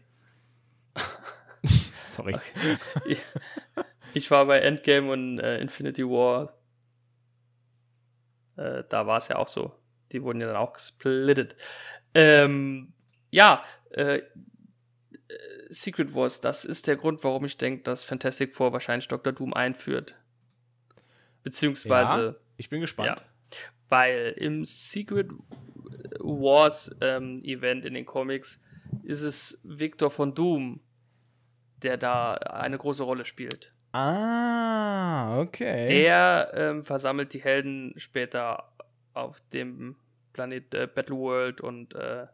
Sorry. 2.06 2.36
Ich, 3.06 3.22
ich 4.14 4.30
war 4.30 4.46
bei 4.46 4.58
Endgame 4.60 5.10
und 5.10 5.38
äh, 5.38 5.58
Infinity 5.60 6.04
War. 6.04 6.54
Äh, 8.56 8.84
da 8.88 9.06
war 9.06 9.16
es 9.18 9.28
ja 9.28 9.36
auch 9.36 9.48
so. 9.48 9.72
Die 10.12 10.22
wurden 10.22 10.40
ja 10.40 10.46
dann 10.46 10.56
auch 10.56 10.72
gesplittet. 10.74 11.56
Ähm, 12.14 12.92
ja, 13.30 13.62
äh, 13.92 14.18
äh, 14.18 14.22
Secret 15.70 16.14
Wars, 16.14 16.40
das 16.42 16.64
ist 16.66 16.86
der 16.86 16.96
Grund, 16.96 17.24
warum 17.24 17.46
ich 17.46 17.56
denke, 17.56 17.82
dass 17.82 18.04
Fantastic 18.04 18.54
Four 18.54 18.72
wahrscheinlich 18.74 19.08
Dr. 19.08 19.32
Doom 19.32 19.54
einführt. 19.54 20.14
Beziehungsweise, 21.42 22.24
Ja, 22.26 22.34
ich 22.56 22.68
bin 22.68 22.80
gespannt. 22.80 23.08
ja, 23.08 23.16
weil 23.88 24.34
im 24.38 24.64
Secret 24.64 25.30
Wars 26.20 26.94
ähm, 27.00 27.40
Event 27.42 27.84
in 27.84 27.94
den 27.94 28.06
Comics 28.06 28.60
ist 29.02 29.22
es 29.22 29.60
Victor 29.64 30.10
von 30.10 30.34
Doom, 30.34 30.80
der 31.82 31.96
da 31.96 32.34
eine 32.34 32.78
große 32.78 33.02
Rolle 33.02 33.24
spielt. 33.24 33.74
Ah, 33.92 35.38
okay. 35.38 35.86
Der 35.88 36.50
ähm, 36.54 36.84
versammelt 36.84 37.34
die 37.34 37.42
Helden 37.42 37.92
später 37.96 38.72
auf 39.12 39.40
dem 39.52 39.96
Planet 40.32 40.72
äh, 40.74 40.86
Battleworld 40.86 41.60
und 41.60 41.94
äh, 41.94 42.26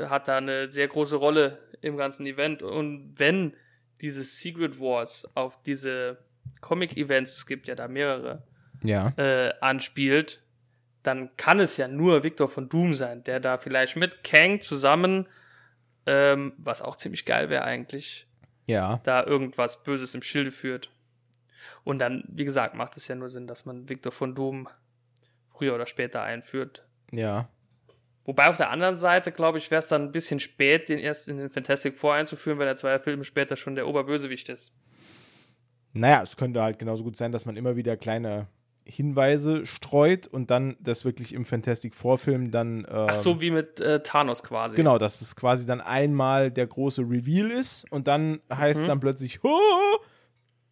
hat 0.00 0.28
da 0.28 0.38
eine 0.38 0.68
sehr 0.68 0.88
große 0.88 1.16
Rolle 1.16 1.58
im 1.80 1.96
ganzen 1.96 2.26
Event. 2.26 2.62
Und 2.62 3.14
wenn 3.16 3.54
diese 4.00 4.24
Secret 4.24 4.80
Wars 4.80 5.30
auf 5.36 5.62
diese 5.62 6.18
Comic-Events, 6.60 7.36
es 7.38 7.46
gibt 7.46 7.68
ja 7.68 7.74
da 7.74 7.88
mehrere, 7.88 8.42
Ja. 8.82 9.12
äh, 9.16 9.52
anspielt, 9.60 10.42
dann 11.02 11.36
kann 11.36 11.60
es 11.60 11.76
ja 11.76 11.88
nur 11.88 12.22
Victor 12.24 12.48
von 12.48 12.68
Doom 12.68 12.94
sein, 12.94 13.22
der 13.24 13.40
da 13.40 13.58
vielleicht 13.58 13.96
mit 13.96 14.24
Kang 14.24 14.60
zusammen, 14.60 15.28
ähm, 16.06 16.52
was 16.58 16.82
auch 16.82 16.96
ziemlich 16.96 17.24
geil 17.24 17.48
wäre 17.48 17.64
eigentlich, 17.64 18.28
Ja. 18.66 19.00
da 19.04 19.24
irgendwas 19.24 19.82
Böses 19.82 20.14
im 20.14 20.22
Schilde 20.22 20.50
führt. 20.50 20.90
Und 21.84 21.98
dann, 22.00 22.24
wie 22.28 22.44
gesagt, 22.44 22.74
macht 22.74 22.96
es 22.96 23.06
ja 23.08 23.14
nur 23.14 23.28
Sinn, 23.28 23.46
dass 23.46 23.64
man 23.66 23.88
Victor 23.88 24.12
von 24.12 24.34
Doom 24.34 24.68
früher 25.52 25.74
oder 25.74 25.86
später 25.86 26.22
einführt. 26.22 26.84
Ja. 27.12 27.48
Wobei 28.24 28.48
auf 28.48 28.56
der 28.56 28.70
anderen 28.70 28.98
Seite, 28.98 29.30
glaube 29.30 29.58
ich, 29.58 29.70
wäre 29.70 29.78
es 29.78 29.86
dann 29.86 30.02
ein 30.02 30.12
bisschen 30.12 30.40
spät, 30.40 30.88
den 30.88 30.98
erst 30.98 31.28
in 31.28 31.38
den 31.38 31.50
Fantastic 31.50 31.96
Four 31.96 32.14
einzuführen, 32.14 32.58
wenn 32.58 32.66
er 32.66 32.74
zwei 32.74 32.98
Filme 32.98 33.22
später 33.22 33.54
schon 33.56 33.76
der 33.76 33.86
Oberbösewicht 33.86 34.48
ist. 34.48 34.74
Naja, 35.98 36.22
es 36.22 36.36
könnte 36.36 36.62
halt 36.62 36.78
genauso 36.78 37.04
gut 37.04 37.16
sein, 37.16 37.32
dass 37.32 37.46
man 37.46 37.56
immer 37.56 37.76
wieder 37.76 37.96
kleine 37.96 38.48
Hinweise 38.84 39.66
streut 39.66 40.28
und 40.28 40.50
dann 40.50 40.76
das 40.78 41.04
wirklich 41.04 41.32
im 41.34 41.44
Fantastic 41.44 41.94
Four-Film 41.94 42.52
dann. 42.52 42.80
Ähm, 42.88 43.06
Ach 43.08 43.16
so, 43.16 43.40
wie 43.40 43.50
mit 43.50 43.80
äh, 43.80 44.00
Thanos 44.02 44.42
quasi. 44.44 44.76
Genau, 44.76 44.96
dass 44.98 45.20
es 45.20 45.34
quasi 45.34 45.66
dann 45.66 45.80
einmal 45.80 46.52
der 46.52 46.68
große 46.68 47.02
Reveal 47.02 47.50
ist 47.50 47.90
und 47.90 48.06
dann 48.06 48.40
heißt 48.52 48.78
Mhm. 48.78 48.82
es 48.82 48.86
dann 48.86 49.00
plötzlich 49.00 49.42
"Huh!" 49.42 49.98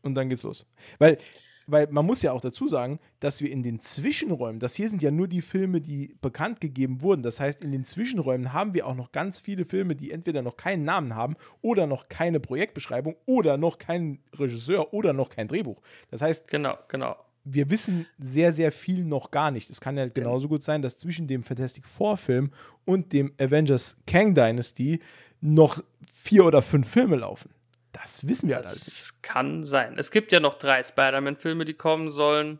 und 0.03 0.15
dann 0.15 0.29
geht's 0.29 0.45
los. 0.45 0.65
Weil, 0.99 1.19
weil 1.67 1.89
man 1.91 2.05
muss 2.05 2.23
ja 2.23 2.33
auch 2.33 2.41
dazu 2.41 2.69
sagen, 2.69 2.99
dass 3.21 3.43
wir 3.43 3.51
in 3.51 3.63
den 3.63 3.81
Zwischenräumen, 3.81 4.61
das 4.61 4.75
hier 4.75 4.89
sind 4.89 5.03
ja 5.03 5.11
nur 5.11 5.29
die 5.29 5.43
Filme, 5.43 5.81
die 5.81 6.17
bekannt 6.21 6.61
gegeben 6.61 7.03
wurden. 7.03 7.23
Das 7.23 7.41
heißt, 7.41 7.61
in 7.63 7.73
den 7.73 7.85
Zwischenräumen 7.85 8.53
haben 8.53 8.75
wir 8.75 8.87
auch 8.87 8.95
noch 8.95 9.13
ganz 9.13 9.41
viele 9.41 9.65
Filme, 9.65 9.97
die 9.97 10.11
entweder 10.11 10.43
noch 10.43 10.57
keinen 10.57 10.85
Namen 10.85 11.15
haben 11.15 11.37
oder 11.63 11.87
noch 11.87 12.09
keine 12.09 12.41
Projektbeschreibung 12.41 13.17
oder 13.27 13.57
noch 13.57 13.79
keinen 13.79 14.19
Regisseur 14.35 14.93
oder 14.93 15.13
noch 15.13 15.31
kein 15.31 15.49
Drehbuch. 15.49 15.81
Das 16.11 16.23
heißt, 16.23 16.49
Genau, 16.49 16.77
genau. 16.89 17.17
wir 17.45 17.71
wissen 17.71 18.07
sehr, 18.19 18.53
sehr 18.53 18.73
viel 18.73 19.05
noch 19.05 19.31
gar 19.31 19.51
nicht. 19.51 19.71
Es 19.71 19.81
kann 19.81 19.97
ja 19.97 20.07
genauso 20.07 20.49
gut 20.49 20.63
sein, 20.63 20.83
dass 20.83 20.99
zwischen 20.99 21.27
dem 21.27 21.43
Fantastic 21.43 21.87
Four-Film 21.87 22.51
und 22.85 23.13
dem 23.13 23.33
Avengers 23.39 23.99
Kang 24.07 24.35
Dynasty 24.35 25.01
noch 25.41 25.83
vier 26.13 26.47
oder 26.47 26.63
fünf 26.63 26.89
Filme 26.89 27.17
laufen. 27.17 27.51
Das 27.95 28.29
wissen 28.29 28.49
wir 28.49 28.57
halt 28.57 28.67
alles. 28.67 28.85
Das 28.85 29.23
kann 29.23 29.65
sein. 29.65 29.97
Es 29.99 30.11
gibt 30.11 30.33
ja 30.33 30.41
noch 30.41 30.55
drei 30.55 30.83
Spider-Man-Filme, 30.83 31.65
die 31.65 31.75
kommen 31.75 32.11
sollen. 32.11 32.59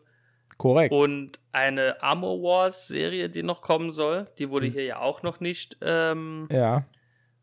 Korrekt. 0.57 0.93
Und 0.93 1.39
eine 1.51 2.01
Armor 2.01 2.41
Wars-Serie, 2.41 3.29
die 3.29 3.43
noch 3.43 3.61
kommen 3.61 3.91
soll. 3.91 4.25
Die 4.39 4.49
wurde 4.49 4.65
hier 4.65 4.85
ja 4.85 4.99
auch 4.99 5.21
noch 5.21 5.41
nicht 5.41 5.77
ähm, 5.81 6.47
ja. 6.49 6.83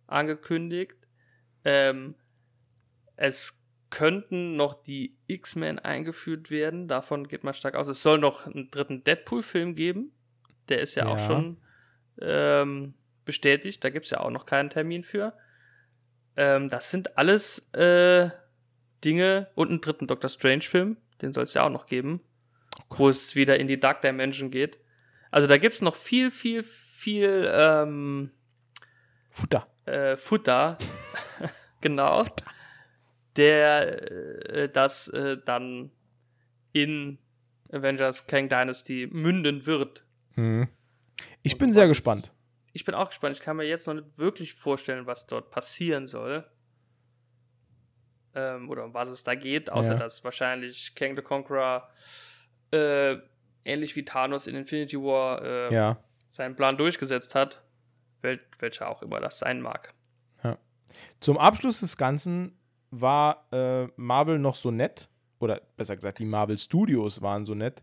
angekündigt. 0.07 0.97
Ähm, 1.65 2.15
es 3.17 3.63
könnten 3.91 4.57
noch 4.57 4.83
die 4.83 5.19
X-Men 5.27 5.79
eingeführt 5.79 6.51
werden. 6.51 6.89
Davon 6.89 7.29
geht 7.29 7.45
man 7.45 7.53
stark 7.53 7.75
aus. 7.75 7.89
Es 7.89 8.03
soll 8.03 8.19
noch 8.19 8.47
einen 8.47 8.71
dritten 8.71 9.05
Deadpool-Film 9.05 9.75
geben. 9.75 10.13
Der 10.71 10.81
ist 10.81 10.95
ja, 10.95 11.07
auch 11.07 11.19
Ja. 11.19 11.27
schon 11.27 11.61
ähm, 12.23 12.95
bestätigt. 13.27 13.85
Da 13.85 13.91
gibt 13.91 14.07
es 14.07 14.11
ja 14.11 14.21
auch 14.21 14.31
noch 14.31 14.47
keinen 14.47 14.71
Termin 14.71 15.03
für. 15.03 15.35
Ähm, 16.37 16.69
das 16.69 16.91
sind 16.91 17.17
alles 17.19 17.73
äh, 17.75 18.31
Dinge 19.05 19.49
und 19.55 19.69
einen 19.71 19.81
dritten 19.81 20.07
Doctor 20.07 20.31
Strange-Film. 20.31 20.97
Den 21.21 21.33
soll 21.33 21.45
es 21.45 21.55
ja 21.55 21.65
auch 21.65 21.71
noch 21.71 21.87
geben. 21.87 22.21
wo 22.89 23.09
es 23.09 23.37
wieder 23.37 23.59
in 23.59 23.69
die 23.69 23.79
Dark 23.79 24.01
Dimension 24.03 24.51
geht. 24.51 24.79
Also 25.31 25.49
da 25.49 25.59
gibt 25.59 25.75
es 25.75 25.83
noch 25.83 25.95
viel, 25.95 26.31
viel, 26.31 26.63
viel 26.63 27.51
ähm, 27.53 28.31
Futter. 29.31 29.67
äh, 29.87 30.17
Futter, 30.17 30.79
genau, 31.81 32.25
der 33.37 34.11
äh, 34.51 34.69
das 34.69 35.09
äh, 35.09 35.39
dann 35.45 35.91
in 36.73 37.19
Avengers 37.71 38.27
Kang 38.27 38.49
Dynasty 38.49 39.09
münden 39.11 39.67
wird. 39.67 40.05
Ich 41.43 41.53
Und 41.55 41.59
bin 41.59 41.73
sehr 41.73 41.89
gespannt. 41.89 42.33
Ich 42.73 42.85
bin 42.85 42.95
auch 42.95 43.09
gespannt. 43.09 43.37
Ich 43.37 43.43
kann 43.43 43.57
mir 43.57 43.65
jetzt 43.65 43.87
noch 43.87 43.95
nicht 43.95 44.19
wirklich 44.19 44.55
vorstellen, 44.55 45.07
was 45.07 45.27
dort 45.27 45.51
passieren 45.51 46.07
soll. 46.07 46.47
Ähm, 48.35 48.71
oder 48.71 48.85
um 48.85 48.95
was 48.95 49.09
es 49.11 49.25
da 49.25 49.35
geht, 49.35 49.71
außer 49.71 49.93
Ja. 49.93 49.99
dass 49.99 50.25
wahrscheinlich 50.25 50.95
Kang 50.95 51.15
the 51.17 51.23
Conqueror 51.23 51.89
äh, 52.73 53.17
ähnlich 53.65 53.95
wie 53.95 54.05
Thanos 54.05 54.47
in 54.47 54.55
Infinity 54.55 54.97
War 54.99 55.43
äh, 55.43 55.75
Ja. 55.75 56.03
seinen 56.31 56.57
Plan 56.57 56.79
durchgesetzt 56.79 57.35
hat, 57.35 57.63
wel 58.23 58.41
welcher 58.59 58.89
auch 58.89 59.03
immer 59.03 59.21
das 59.21 59.39
sein 59.39 59.61
mag. 59.61 59.93
Zum 61.21 61.39
Abschluss 61.39 61.81
des 61.81 61.97
Ganzen 61.97 62.59
war 62.91 63.47
äh, 63.51 63.87
Marvel 63.97 64.39
noch 64.39 64.57
so 64.57 64.71
nett, 64.71 65.09
oder 65.39 65.63
besser 65.79 65.97
gesagt, 65.97 66.19
die 66.19 66.27
Marvel 66.27 66.59
Studios 66.59 67.23
waren 67.23 67.47
so 67.47 67.55
nett 67.55 67.83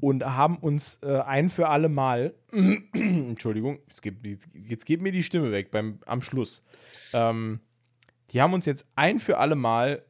und 0.00 0.24
haben 0.24 0.56
uns 0.58 0.98
äh, 1.02 1.20
ein 1.20 1.48
für 1.50 1.68
alle 1.68 1.88
Mal, 1.88 2.34
Entschuldigung, 2.92 3.78
jetzt 3.88 4.02
geht, 4.02 4.16
jetzt 4.54 4.86
geht 4.86 5.00
mir 5.02 5.12
die 5.12 5.22
Stimme 5.22 5.50
weg 5.52 5.70
beim, 5.70 5.98
am 6.06 6.22
Schluss. 6.22 6.64
Ähm, 7.12 7.60
die 8.30 8.42
haben 8.42 8.52
uns 8.52 8.66
jetzt 8.66 8.86
ein 8.96 9.20
für 9.20 9.38
alle 9.38 9.54
Mal 9.54 10.04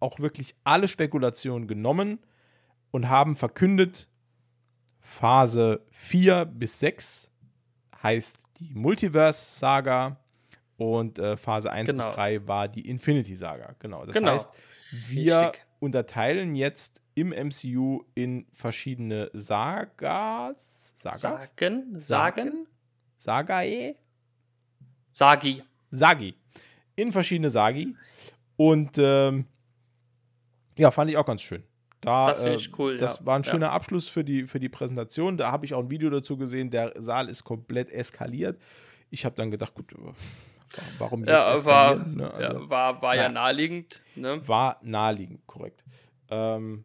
auch 0.00 0.18
wirklich 0.20 0.54
alle 0.64 0.88
Spekulationen 0.88 1.66
genommen 1.66 2.18
und 2.90 3.08
haben 3.08 3.36
verkündet, 3.36 4.08
Phase 5.00 5.84
4 5.90 6.44
bis 6.46 6.78
6 6.80 7.30
heißt 8.02 8.48
die 8.58 8.74
Multiverse-Saga 8.74 10.18
und 10.76 11.18
äh, 11.18 11.36
Phase 11.36 11.70
1 11.70 11.90
Genau. 11.90 12.04
bis 12.04 12.14
3 12.14 12.46
war 12.48 12.68
die 12.68 12.88
Infinity-Saga. 12.88 13.76
Genau. 13.78 14.04
Das 14.06 14.16
Genau. 14.16 14.32
heißt, 14.32 14.50
wir 15.08 15.40
Richtig. 15.40 15.66
unterteilen 15.80 16.54
jetzt 16.54 17.02
im 17.14 17.28
MCU 17.30 18.02
in 18.14 18.46
verschiedene 18.52 19.30
Sagas. 19.32 20.92
Sagas? 20.96 21.54
Sagen, 21.56 21.98
sagen, 21.98 22.66
Sagae? 23.18 23.96
Sagi. 25.10 25.62
Sagi. 25.90 26.34
In 26.96 27.12
verschiedene 27.12 27.50
Sagi. 27.50 27.94
Und 28.56 28.98
ähm, 28.98 29.46
ja, 30.76 30.90
fand 30.90 31.10
ich 31.10 31.16
auch 31.16 31.26
ganz 31.26 31.42
schön. 31.42 31.62
Da, 32.00 32.26
Das 32.28 32.40
finde 32.40 32.54
äh, 32.54 32.58
ich 32.60 32.78
cool, 32.78 32.96
Das 32.98 33.20
ja. 33.20 33.26
war 33.26 33.36
ein 33.38 33.42
Ja. 33.44 33.50
schöner 33.52 33.72
Abschluss 33.72 34.08
für 34.08 34.24
die, 34.24 34.44
für 34.46 34.60
die 34.60 34.68
Präsentation. 34.68 35.36
Da 35.36 35.50
habe 35.52 35.64
ich 35.66 35.74
auch 35.74 35.80
ein 35.84 35.90
Video 35.90 36.10
dazu 36.10 36.36
gesehen. 36.36 36.70
Der 36.70 36.92
Saal 37.00 37.28
ist 37.28 37.44
komplett 37.44 37.90
eskaliert. 37.90 38.60
Ich 39.10 39.24
habe 39.24 39.34
dann 39.36 39.50
gedacht, 39.50 39.74
gut, 39.74 39.94
warum 40.98 41.20
jetzt 41.20 41.28
Ja, 41.30 41.64
war, 41.64 41.92
eskalieren? 41.94 42.16
ne? 42.16 42.30
Also, 42.34 42.58
ja, 42.60 42.70
war, 42.70 43.02
war 43.02 43.16
ja 43.16 43.28
naheliegend. 43.28 44.02
Ne? 44.16 44.46
war 44.46 44.78
naheliegend, 44.82 45.46
korrekt. 45.46 45.84
Ähm, 46.28 46.84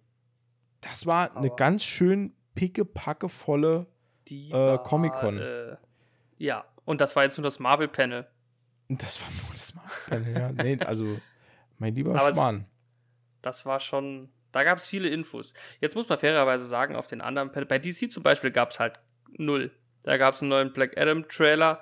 das 0.81 1.05
war 1.05 1.31
eine 1.35 1.47
Aber- 1.47 1.55
ganz 1.55 1.83
schön 1.83 2.33
pickepackevolle 2.55 3.87
Äh, 4.31 4.77
Comic-Con. 4.83 5.39
Äh, 5.39 5.77
ja, 6.37 6.63
und 6.85 7.01
das 7.01 7.15
war 7.15 7.23
jetzt 7.23 7.37
nur 7.37 7.43
das 7.43 7.59
Marvel-Panel. 7.59 8.27
Das 8.89 9.21
war 9.21 9.29
nur 9.31 9.53
das 9.53 9.73
Marvel. 9.73 10.33
ja, 10.35 10.51
nee, 10.63 10.79
also, 10.83 11.05
mein 11.79 11.95
lieber 11.95 12.11
Aber 12.19 12.31
Schwan. 12.33 12.65
Das 13.41 13.65
war 13.65 13.79
schon, 13.79 14.29
da 14.51 14.63
gab 14.63 14.77
es 14.77 14.85
viele 14.85 15.07
Infos. 15.09 15.53
Jetzt 15.81 15.95
muss 15.95 16.07
man 16.09 16.19
fairerweise 16.19 16.63
sagen, 16.65 16.95
auf 16.95 17.07
den 17.07 17.21
anderen 17.21 17.51
Panel, 17.51 17.65
bei 17.65 17.79
DC 17.79 18.11
zum 18.11 18.21
Beispiel 18.23 18.51
gab 18.51 18.69
es 18.71 18.79
halt 18.79 18.99
null. 19.37 19.71
Da 20.03 20.17
gab 20.17 20.33
es 20.35 20.41
einen 20.41 20.49
neuen 20.49 20.73
Black 20.73 20.97
Adam-Trailer 20.99 21.81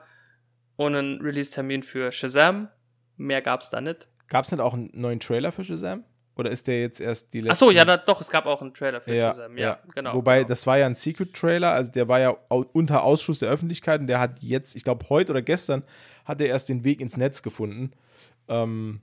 und 0.78 0.96
einen 0.96 1.22
Release-Termin 1.22 1.84
für 1.84 2.12
Shazam. 2.12 2.70
Mehr 3.18 3.42
gab 3.42 3.62
es 3.62 3.70
da 3.70 3.82
nicht. 3.82 4.08
Gab 4.28 4.46
es 4.46 4.52
nicht 4.52 4.62
auch 4.62 4.74
einen 4.74 4.90
neuen 4.94 5.20
Trailer 5.20 5.52
für 5.52 5.64
Shazam? 5.64 6.04
Oder 6.38 6.52
ist 6.52 6.68
der 6.68 6.82
jetzt 6.82 7.00
erst 7.00 7.34
die 7.34 7.42
letzte? 7.42 7.52
Ach 7.52 7.56
so, 7.56 7.72
ja, 7.72 7.86
da, 7.86 7.98
doch, 7.98 8.22
es 8.22 8.30
gab 8.30 8.46
auch 8.46 8.62
einen 8.62 8.74
Trailer 8.74 9.02
für 9.02 9.14
ja, 9.14 9.28
Shazam. 9.28 9.58
Ja, 9.58 9.80
genau. 9.94 10.14
Wobei, 10.14 10.38
genau. 10.38 10.50
das 10.50 10.68
war 10.68 10.78
ja 10.78 10.86
ein 10.86 10.96
Secret-Trailer, 10.96 11.72
also 11.72 11.92
der 11.92 12.08
war 12.08 12.20
ja 12.20 12.30
unter 12.30 13.04
Ausschluss 13.04 13.40
der 13.40 13.50
Öffentlichkeit 13.50 14.02
und 14.02 14.08
der 14.08 14.20
hat 14.20 14.42
jetzt, 14.42 14.76
ich 14.76 14.84
glaube, 14.84 15.08
heute 15.10 15.32
oder 15.32 15.42
gestern 15.42 15.84
hat 16.26 16.42
er 16.42 16.48
erst 16.48 16.70
den 16.70 16.84
Weg 16.84 17.02
ins 17.02 17.18
Netz 17.18 17.42
gefunden. 17.42 17.92
Ähm, 18.48 19.02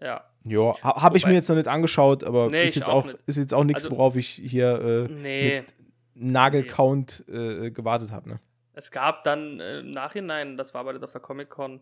ja. 0.00 0.24
ja, 0.44 0.72
ha, 0.82 1.02
habe 1.02 1.16
ich 1.16 1.26
mir 1.26 1.34
jetzt 1.34 1.48
noch 1.48 1.56
nicht 1.56 1.68
angeschaut, 1.68 2.24
aber 2.24 2.48
Nee, 2.48 2.64
ist, 2.64 2.74
jetzt 2.74 2.88
auch 2.88 3.08
auch, 3.08 3.14
ist 3.26 3.36
jetzt 3.36 3.54
auch 3.54 3.64
nichts, 3.64 3.84
Also, 3.84 3.96
worauf 3.96 4.16
ich 4.16 4.28
hier 4.28 5.08
äh, 5.08 5.12
Nee. 5.12 5.60
mit 5.60 5.74
Nagelcount 6.14 7.24
äh, 7.28 7.70
gewartet 7.70 8.12
habe. 8.12 8.28
Ne? 8.28 8.40
Es 8.74 8.90
gab 8.90 9.24
dann 9.24 9.60
äh, 9.60 9.80
im 9.80 9.92
Nachhinein, 9.92 10.56
das 10.56 10.74
war 10.74 10.80
aber 10.80 10.92
nicht 10.92 11.04
auf 11.04 11.12
der 11.12 11.20
Comic-Con, 11.20 11.80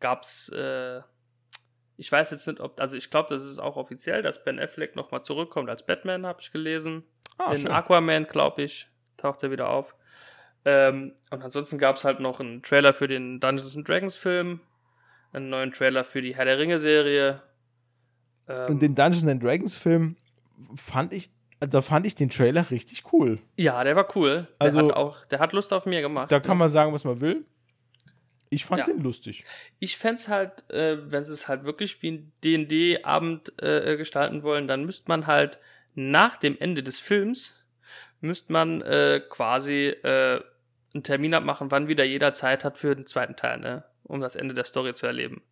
gab 0.00 0.22
es, 0.22 0.50
äh, 0.50 1.00
ich 1.96 2.10
weiß 2.12 2.30
jetzt 2.30 2.46
nicht, 2.46 2.60
ob, 2.60 2.80
also 2.80 2.96
ich 2.96 3.10
glaube, 3.10 3.28
das 3.30 3.44
ist 3.44 3.58
auch 3.58 3.76
offiziell, 3.76 4.22
dass 4.22 4.44
Ben 4.44 4.58
Affleck 4.60 4.96
nochmal 4.96 5.22
zurückkommt 5.22 5.70
als 5.70 5.84
Batman, 5.86 6.26
habe 6.26 6.40
ich 6.40 6.52
gelesen. 6.52 7.04
Ah, 7.38 7.52
In 7.52 7.62
schön. 7.62 7.70
Aquaman, 7.70 8.24
glaube 8.26 8.62
ich, 8.62 8.88
taucht 9.16 9.42
er 9.42 9.50
wieder 9.50 9.68
auf. 9.70 9.94
Ähm, 10.64 11.14
und 11.30 11.42
ansonsten 11.42 11.78
gab 11.78 11.96
es 11.96 12.04
halt 12.04 12.20
noch 12.20 12.40
einen 12.40 12.62
Trailer 12.62 12.92
für 12.92 13.08
den 13.08 13.40
Dungeons 13.40 13.76
and 13.76 13.88
Dragons 13.88 14.16
Film, 14.16 14.60
einen 15.32 15.48
neuen 15.48 15.72
Trailer 15.72 16.04
für 16.04 16.20
die 16.22 16.34
Herr 16.34 16.44
der 16.44 16.58
Ringe 16.58 16.78
Serie. 16.78 17.42
Ähm, 18.48 18.66
Und 18.72 18.82
den 18.82 18.94
Dungeons 18.94 19.26
and 19.26 19.42
Dragons 19.42 19.76
Film 19.76 20.16
fand 20.74 21.12
ich 21.12 21.30
da 21.60 21.80
fand 21.80 22.06
ich 22.06 22.14
den 22.14 22.28
Trailer 22.28 22.70
richtig 22.70 23.04
cool. 23.14 23.38
Ja, 23.56 23.82
der 23.82 23.96
war 23.96 24.06
cool. 24.14 24.46
Der 24.60 24.66
Also- 24.66 24.78
hat 24.88 24.92
auch, 24.92 25.24
der 25.26 25.38
hat 25.38 25.54
Lust 25.54 25.72
auf 25.72 25.86
mir 25.86 26.02
gemacht. 26.02 26.30
Da 26.30 26.38
kann 26.38 26.58
man 26.58 26.68
sagen, 26.68 26.92
was 26.92 27.04
man 27.04 27.18
will. 27.20 27.46
Ich 28.56 28.64
fand 28.64 28.80
Ja. 28.80 28.92
den 28.94 29.02
lustig. 29.02 29.44
Ich 29.78 29.96
fände 29.98 30.16
es 30.16 30.28
halt, 30.28 30.68
äh, 30.70 31.10
wenn 31.10 31.24
sie 31.24 31.32
es 31.32 31.46
halt 31.48 31.64
wirklich 31.64 32.00
wie 32.02 32.10
ein 32.12 32.32
D&D-Abend 32.42 33.52
äh, 33.62 33.96
gestalten 33.96 34.42
wollen, 34.42 34.66
dann 34.66 34.84
müsste 34.84 35.08
man 35.08 35.26
halt 35.26 35.58
nach 35.94 36.36
dem 36.36 36.56
Ende 36.58 36.82
des 36.82 36.98
Films, 37.00 37.64
müsste 38.20 38.52
man 38.52 38.80
äh, 38.82 39.20
quasi 39.28 39.88
äh, 39.88 40.40
einen 40.94 41.02
Termin 41.02 41.34
abmachen, 41.34 41.70
wann 41.70 41.88
wieder 41.88 42.04
jeder 42.04 42.32
Zeit 42.32 42.64
hat 42.64 42.78
für 42.78 42.94
den 42.96 43.06
zweiten 43.06 43.36
Teil, 43.36 43.58
ne? 43.58 43.84
um 44.04 44.20
das 44.20 44.36
Ende 44.36 44.54
der 44.54 44.64
Story 44.64 44.94
zu 44.94 45.06
erleben. 45.06 45.42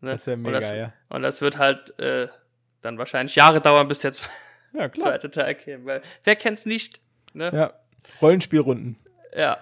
Ne? 0.00 0.12
Das 0.12 0.26
wär 0.26 0.34
und 0.34 0.42
mega, 0.42 0.60
das, 0.60 0.70
ja. 0.70 0.92
Und 1.08 1.22
das 1.22 1.40
wird 1.40 1.58
halt 1.58 1.98
äh, 1.98 2.28
dann 2.82 2.98
wahrscheinlich 2.98 3.34
Jahre 3.34 3.60
dauern, 3.60 3.88
bis 3.88 4.00
der 4.00 4.12
Ja, 4.72 4.92
zweite 4.96 5.30
Teil 5.30 5.54
käme. 5.56 5.84
Weil 5.84 6.02
wer 6.24 6.36
kennt's 6.36 6.64
nicht? 6.66 7.00
Ne? 7.32 7.50
Ja. 7.52 7.72
Rollenspielrunden. 8.22 8.96
ja. 9.36 9.58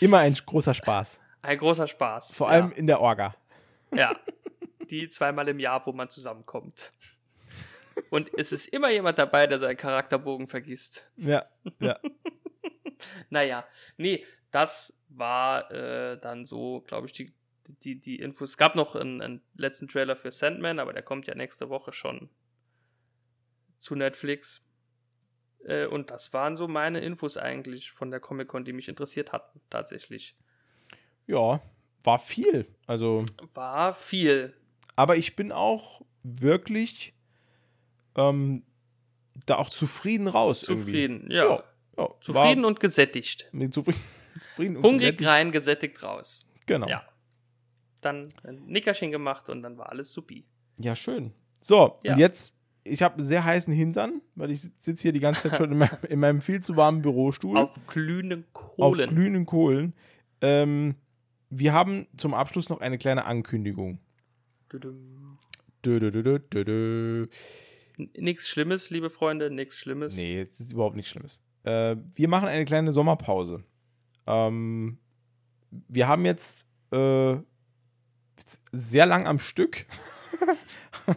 Immer 0.00 0.18
ein 0.20 0.34
großer 0.34 0.72
Spaß. 0.72 1.20
Ein 1.42 1.58
großer 1.58 1.86
Spaß. 1.86 2.34
Vor 2.34 2.48
ja. 2.48 2.54
allem 2.54 2.72
in 2.72 2.86
der 2.86 3.00
Orga. 3.00 3.34
Ja. 3.92 4.16
Die 4.88 5.08
zweimal 5.08 5.48
im 5.48 5.58
Jahr, 5.58 5.84
wo 5.86 5.92
man 5.92 6.08
zusammenkommt. 6.08 6.92
Und 8.10 8.30
es 8.38 8.52
ist 8.52 8.68
immer 8.68 8.90
jemand 8.90 9.18
dabei, 9.18 9.46
der 9.46 9.58
seinen 9.58 9.76
Charakterbogen 9.76 10.46
vergisst. 10.46 11.10
Ja, 11.16 11.44
ja. 11.80 11.98
Naja, 13.30 13.66
nee, 13.96 14.24
das 14.52 15.02
war 15.08 15.70
äh, 15.72 16.18
dann 16.20 16.44
so, 16.44 16.82
glaube 16.86 17.08
ich, 17.08 17.12
die, 17.12 17.34
die, 17.82 17.98
die 17.98 18.16
Infos. 18.16 18.50
Es 18.50 18.56
gab 18.56 18.76
noch 18.76 18.94
einen, 18.94 19.20
einen 19.20 19.42
letzten 19.54 19.88
Trailer 19.88 20.14
für 20.14 20.30
Sandman, 20.30 20.78
aber 20.78 20.92
der 20.92 21.02
kommt 21.02 21.26
ja 21.26 21.34
nächste 21.34 21.68
Woche 21.68 21.92
schon 21.92 22.30
zu 23.78 23.96
Netflix. 23.96 24.64
Äh, 25.64 25.86
und 25.86 26.10
das 26.10 26.32
waren 26.32 26.56
so 26.56 26.68
meine 26.68 27.00
Infos 27.00 27.36
eigentlich 27.36 27.90
von 27.90 28.10
der 28.10 28.20
Comic-Con, 28.20 28.64
die 28.64 28.72
mich 28.72 28.88
interessiert 28.88 29.32
hatten, 29.32 29.60
tatsächlich. 29.68 30.36
Ja, 31.32 31.60
war 32.04 32.18
viel. 32.18 32.66
Also, 32.86 33.24
War 33.54 33.92
viel. 33.94 34.54
aber 34.96 35.16
ich 35.16 35.34
bin 35.36 35.50
auch 35.52 36.02
wirklich 36.22 37.14
ähm, 38.16 38.62
da 39.46 39.56
auch 39.56 39.70
zufrieden 39.70 40.28
raus. 40.28 40.60
Zufrieden, 40.60 41.22
irgendwie. 41.30 41.34
ja. 41.36 41.44
ja, 41.44 41.64
ja 41.98 42.08
Zufrieden 42.20 42.62
war, 42.62 42.68
und 42.68 42.80
gesättigt. 42.80 43.48
zufrieden, 43.70 44.00
zufrieden 44.50 44.76
und 44.76 44.82
Hungrig 44.82 45.00
gesättigt. 45.18 45.28
rein, 45.30 45.52
gesättigt 45.52 46.02
raus. 46.02 46.48
Genau. 46.66 46.86
Ja. 46.88 47.02
Dann 48.02 48.28
ein 48.44 48.64
Nickerchen 48.66 49.10
gemacht 49.10 49.48
und 49.48 49.62
dann 49.62 49.78
war 49.78 49.88
alles 49.90 50.12
supi. 50.12 50.44
Ja, 50.78 50.94
schön. 50.96 51.32
So, 51.60 51.98
Ja. 52.02 52.14
und 52.14 52.18
jetzt, 52.18 52.58
ich 52.84 53.02
habe 53.02 53.14
einen 53.16 53.24
sehr 53.24 53.44
heißen 53.44 53.72
Hintern, 53.72 54.20
weil 54.34 54.50
ich 54.50 54.60
sitze 54.60 55.02
hier 55.02 55.12
die 55.12 55.20
ganze 55.20 55.48
Zeit 55.48 55.56
schon 55.58 55.70
in 55.72 55.78
meinem, 55.78 55.98
in 56.08 56.18
meinem 56.20 56.42
viel 56.42 56.60
zu 56.60 56.76
warmen 56.76 57.00
Bürostuhl. 57.02 57.56
Auf 57.56 57.78
glühenden 57.86 58.44
auf 58.52 58.74
Kohlen. 58.76 59.08
glühenden 59.08 59.46
Kohlen. 59.46 59.94
Ähm, 60.40 60.96
wir 61.54 61.74
haben 61.74 62.06
zum 62.16 62.32
Abschluss 62.32 62.70
noch 62.70 62.80
eine 62.80 62.96
kleine 62.96 63.26
Ankündigung. 63.26 63.98
Nichts 68.16 68.48
Schlimmes, 68.48 68.88
liebe 68.90 69.10
Freunde, 69.10 69.50
nichts 69.50 69.76
Schlimmes. 69.76 70.16
Nee, 70.16 70.40
es 70.40 70.60
ist 70.60 70.72
überhaupt 70.72 70.96
nichts 70.96 71.10
Schlimmes. 71.10 71.42
Äh, 71.64 71.96
wir 72.14 72.28
machen 72.28 72.48
eine 72.48 72.64
kleine 72.64 72.92
Sommerpause. 72.92 73.62
Ähm, 74.26 74.98
wir 75.70 76.08
haben 76.08 76.24
jetzt 76.24 76.66
äh, 76.90 77.36
sehr 78.72 79.04
lang 79.06 79.26
am 79.26 79.38
Stück, 79.38 79.84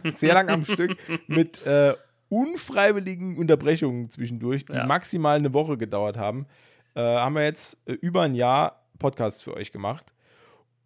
sehr 0.04 0.34
lang 0.34 0.50
am 0.50 0.64
Stück 0.66 0.96
mit 1.28 1.64
äh, 1.66 1.94
unfreiwilligen 2.28 3.38
Unterbrechungen 3.38 4.10
zwischendurch, 4.10 4.66
die 4.66 4.74
Ja. 4.74 4.86
maximal 4.86 5.38
eine 5.38 5.54
Woche 5.54 5.76
gedauert 5.78 6.16
haben, 6.18 6.46
haben 6.94 7.34
wir 7.34 7.44
jetzt 7.44 7.86
über 8.00 8.22
ein 8.22 8.34
Jahr 8.34 8.86
Podcasts 8.98 9.42
für 9.42 9.52
euch 9.52 9.70
gemacht. 9.70 10.14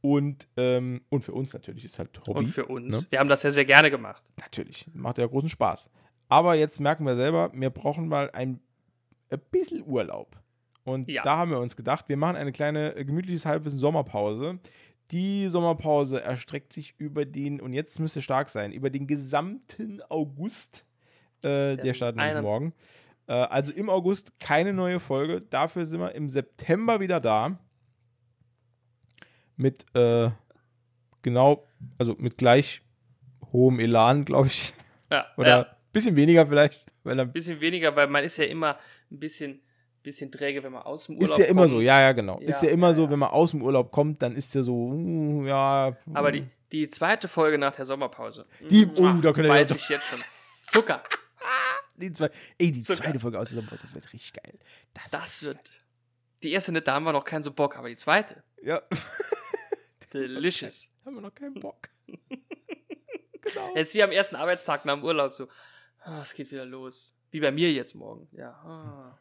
Und, 0.02 0.48
ähm, 0.56 1.02
und 1.10 1.22
für 1.22 1.32
uns 1.32 1.52
natürlich 1.52 1.84
ist 1.84 1.98
halt 1.98 2.18
Hobby. 2.26 2.38
Und 2.38 2.46
für 2.46 2.66
uns. 2.66 3.02
ne? 3.02 3.06
Wir 3.10 3.18
haben 3.20 3.28
das 3.28 3.42
ja 3.42 3.50
sehr 3.50 3.64
gerne 3.66 3.90
gemacht. 3.90 4.24
Natürlich, 4.40 4.86
macht 4.94 5.18
ja 5.18 5.26
großen 5.26 5.48
Spaß. 5.48 5.90
Aber 6.28 6.54
jetzt 6.54 6.80
merken 6.80 7.04
wir 7.04 7.16
selber, 7.16 7.50
wir 7.52 7.70
brauchen 7.70 8.08
mal 8.08 8.30
ein, 8.30 8.60
ein 9.30 9.40
bisschen 9.50 9.84
Urlaub. 9.86 10.36
Und 10.84 11.08
Ja. 11.08 11.22
da 11.22 11.36
haben 11.36 11.50
wir 11.50 11.60
uns 11.60 11.76
gedacht, 11.76 12.08
wir 12.08 12.16
machen 12.16 12.36
eine 12.36 12.52
kleine 12.52 12.96
äh, 12.96 13.04
gemütliches 13.04 13.44
halbes 13.46 13.74
Sommerpause. 13.74 14.58
Die 15.10 15.48
Sommerpause 15.48 16.22
erstreckt 16.22 16.72
sich 16.72 16.94
über 16.98 17.24
den, 17.26 17.60
und 17.60 17.72
jetzt 17.72 17.98
müsste 18.00 18.22
stark 18.22 18.48
sein, 18.48 18.72
über 18.72 18.90
den 18.90 19.06
gesamten 19.06 20.00
August. 20.08 20.86
Äh, 21.42 21.76
der 21.76 21.94
startet 21.94 22.16
nämlich 22.16 22.42
morgen. 22.42 22.72
Äh, 23.26 23.32
also 23.32 23.72
im 23.72 23.90
August 23.90 24.38
keine 24.40 24.72
neue 24.72 25.00
Folge. 25.00 25.40
Dafür 25.42 25.84
sind 25.84 26.00
wir 26.00 26.14
im 26.14 26.28
September 26.28 27.00
wieder 27.00 27.20
da. 27.20 27.58
Mit 29.60 29.84
äh, 29.94 30.30
genau, 31.22 31.66
also 31.98 32.14
mit 32.18 32.38
gleich 32.38 32.80
hohem 33.52 33.78
Elan, 33.78 34.24
glaube 34.24 34.46
ich. 34.48 34.72
Ja, 35.10 35.26
Oder 35.36 35.48
ja. 35.48 35.60
ein 35.64 35.76
bisschen 35.92 36.16
weniger 36.16 36.46
vielleicht. 36.46 36.86
Dann 37.04 37.30
bisschen 37.32 37.60
weniger, 37.60 37.94
weil 37.94 38.06
man 38.06 38.24
ist 38.24 38.36
ja 38.38 38.44
immer 38.44 38.78
ein 39.10 39.18
bisschen, 39.18 39.60
bisschen 40.02 40.30
träge, 40.32 40.62
wenn 40.62 40.72
man 40.72 40.82
aus 40.82 41.06
dem 41.06 41.16
ist 41.18 41.24
Urlaub 41.24 41.38
ja 41.40 41.44
immer 41.46 41.62
kommt. 41.62 41.70
so, 41.72 41.80
ja, 41.80 42.00
ja, 42.00 42.12
genau. 42.12 42.38
ist 42.38 42.62
Ja, 42.62 42.68
ja 42.68 42.74
immer 42.74 42.88
ja, 42.88 42.94
so, 42.94 43.04
ja. 43.04 43.10
wenn 43.10 43.18
man 43.18 43.28
aus 43.30 43.50
dem 43.50 43.62
Urlaub 43.62 43.90
kommt, 43.92 44.22
dann 44.22 44.34
ist 44.34 44.54
ja 44.54 44.62
so, 44.62 44.72
uh, 44.74 45.44
ja. 45.46 45.94
Aber 46.14 46.32
die, 46.32 46.46
die 46.72 46.88
zweite 46.88 47.28
Folge 47.28 47.58
nach 47.58 47.74
der 47.76 47.84
Sommerpause. 47.84 48.46
Die- 48.70 48.86
oh, 48.86 49.12
da 49.20 49.32
können 49.32 49.48
wir 49.48 49.54
weiß 49.54 49.70
ja- 49.70 49.76
ich 49.76 49.88
jetzt 49.90 50.04
schon. 50.06 50.20
Zucker. 50.62 51.02
die 51.96 52.12
zwei, 52.14 52.30
ey, 52.58 52.70
die 52.72 52.80
Zucker. 52.80 53.02
zweite 53.02 53.20
Folge 53.20 53.38
aus 53.38 53.48
dieser 53.50 53.62
Post, 53.62 53.84
das 53.84 53.94
wird 53.94 54.10
richtig 54.12 54.32
geil. 54.32 54.58
Das, 54.94 55.10
Das 55.10 55.42
wird. 55.42 55.82
Die 56.42 56.52
erste 56.52 56.72
da 56.80 56.94
haben 56.94 57.04
wir 57.04 57.12
noch 57.12 57.24
keinen 57.24 57.42
so 57.42 57.50
Bock, 57.52 57.76
aber 57.76 57.88
die 57.90 57.96
zweite. 57.96 58.42
Ja, 58.62 58.82
Delicious. 60.12 60.92
haben 61.04 61.14
wir 61.14 61.22
noch 61.22 61.34
keinen 61.34 61.54
Bock. 61.54 61.88
genau. 62.06 63.72
Es 63.74 63.88
ist 63.88 63.94
wie 63.94 64.02
am 64.02 64.10
ersten 64.10 64.36
Arbeitstag 64.36 64.84
nach 64.84 64.94
dem 64.94 65.04
Urlaub 65.04 65.34
so. 65.34 65.48
Ah, 66.00 66.20
es 66.22 66.34
geht 66.34 66.50
wieder 66.50 66.64
los. 66.64 67.14
Wie 67.30 67.40
bei 67.40 67.52
mir 67.52 67.70
jetzt 67.72 67.94
morgen. 67.94 68.28
Ja. 68.32 68.50
Ah. 68.64 69.18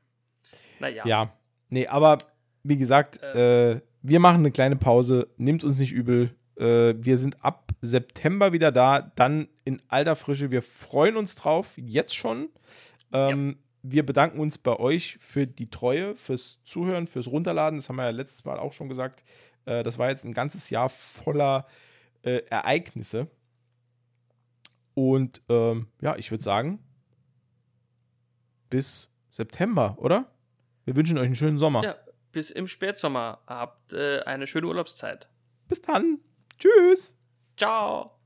Naja. 0.80 1.06
Ja, 1.06 1.38
nee, 1.70 1.88
aber 1.88 2.18
wie 2.64 2.78
gesagt, 2.78 3.22
äh, 3.22 3.82
wir 4.02 4.20
machen 4.20 4.40
eine 4.40 4.52
kleine 4.52 4.76
Pause, 4.76 5.30
nehmt 5.38 5.64
uns 5.64 5.80
nicht 5.80 5.92
übel. 5.92 6.36
Äh, 6.56 6.96
wir 6.98 7.18
sind 7.18 7.44
ab 7.44 7.72
September 7.82 8.52
wieder 8.52 8.72
da, 8.72 9.12
dann 9.16 9.48
in 9.64 9.82
alter 9.88 10.16
Frische. 10.16 10.52
Wir 10.52 10.62
freuen 10.62 11.18
uns 11.18 11.36
drauf, 11.36 11.74
jetzt 11.78 12.16
schon. 12.16 12.50
Ähm, 13.12 13.60
Wir 13.82 14.06
bedanken 14.06 14.40
uns 14.40 14.58
bei 14.58 14.76
euch 14.78 15.18
für 15.22 15.48
die 15.48 15.70
Treue, 15.70 16.16
fürs 16.16 16.62
Zuhören, 16.64 17.08
fürs 17.08 17.28
Runterladen. 17.28 17.80
Das 17.80 17.90
haben 17.90 17.96
wir 17.96 18.06
ja 18.06 18.10
letztes 18.10 18.44
Mal 18.46 18.60
auch 18.60 18.74
schon 18.74 18.90
gesagt. 18.90 19.24
Äh, 19.66 19.84
das 19.84 19.98
war 19.98 20.10
jetzt 20.10 20.26
ein 20.26 20.34
ganzes 20.34 20.70
Jahr 20.70 20.90
voller 20.90 21.66
äh, 22.24 22.42
Ereignisse. 22.50 23.28
Und 24.94 25.42
ähm, 25.50 25.88
ja, 26.02 26.16
ich 26.18 26.30
würde 26.32 26.44
sagen, 26.44 26.80
bis 28.70 29.10
September, 29.30 29.96
oder? 30.00 30.30
Wir 30.86 30.96
wünschen 30.96 31.18
euch 31.18 31.26
einen 31.26 31.36
schönen 31.36 31.58
Sommer. 31.58 31.84
ja. 31.84 31.96
Bis 32.32 32.52
im 32.52 32.68
Spätsommer. 32.68 33.40
Habt 33.48 33.94
äh, 33.94 34.20
eine 34.22 34.46
schöne 34.46 34.68
Urlaubszeit. 34.68 35.28
Bis 35.68 35.82
dann. 35.82 36.20
Tschüss. 36.60 37.18
Ciao. 37.58 38.19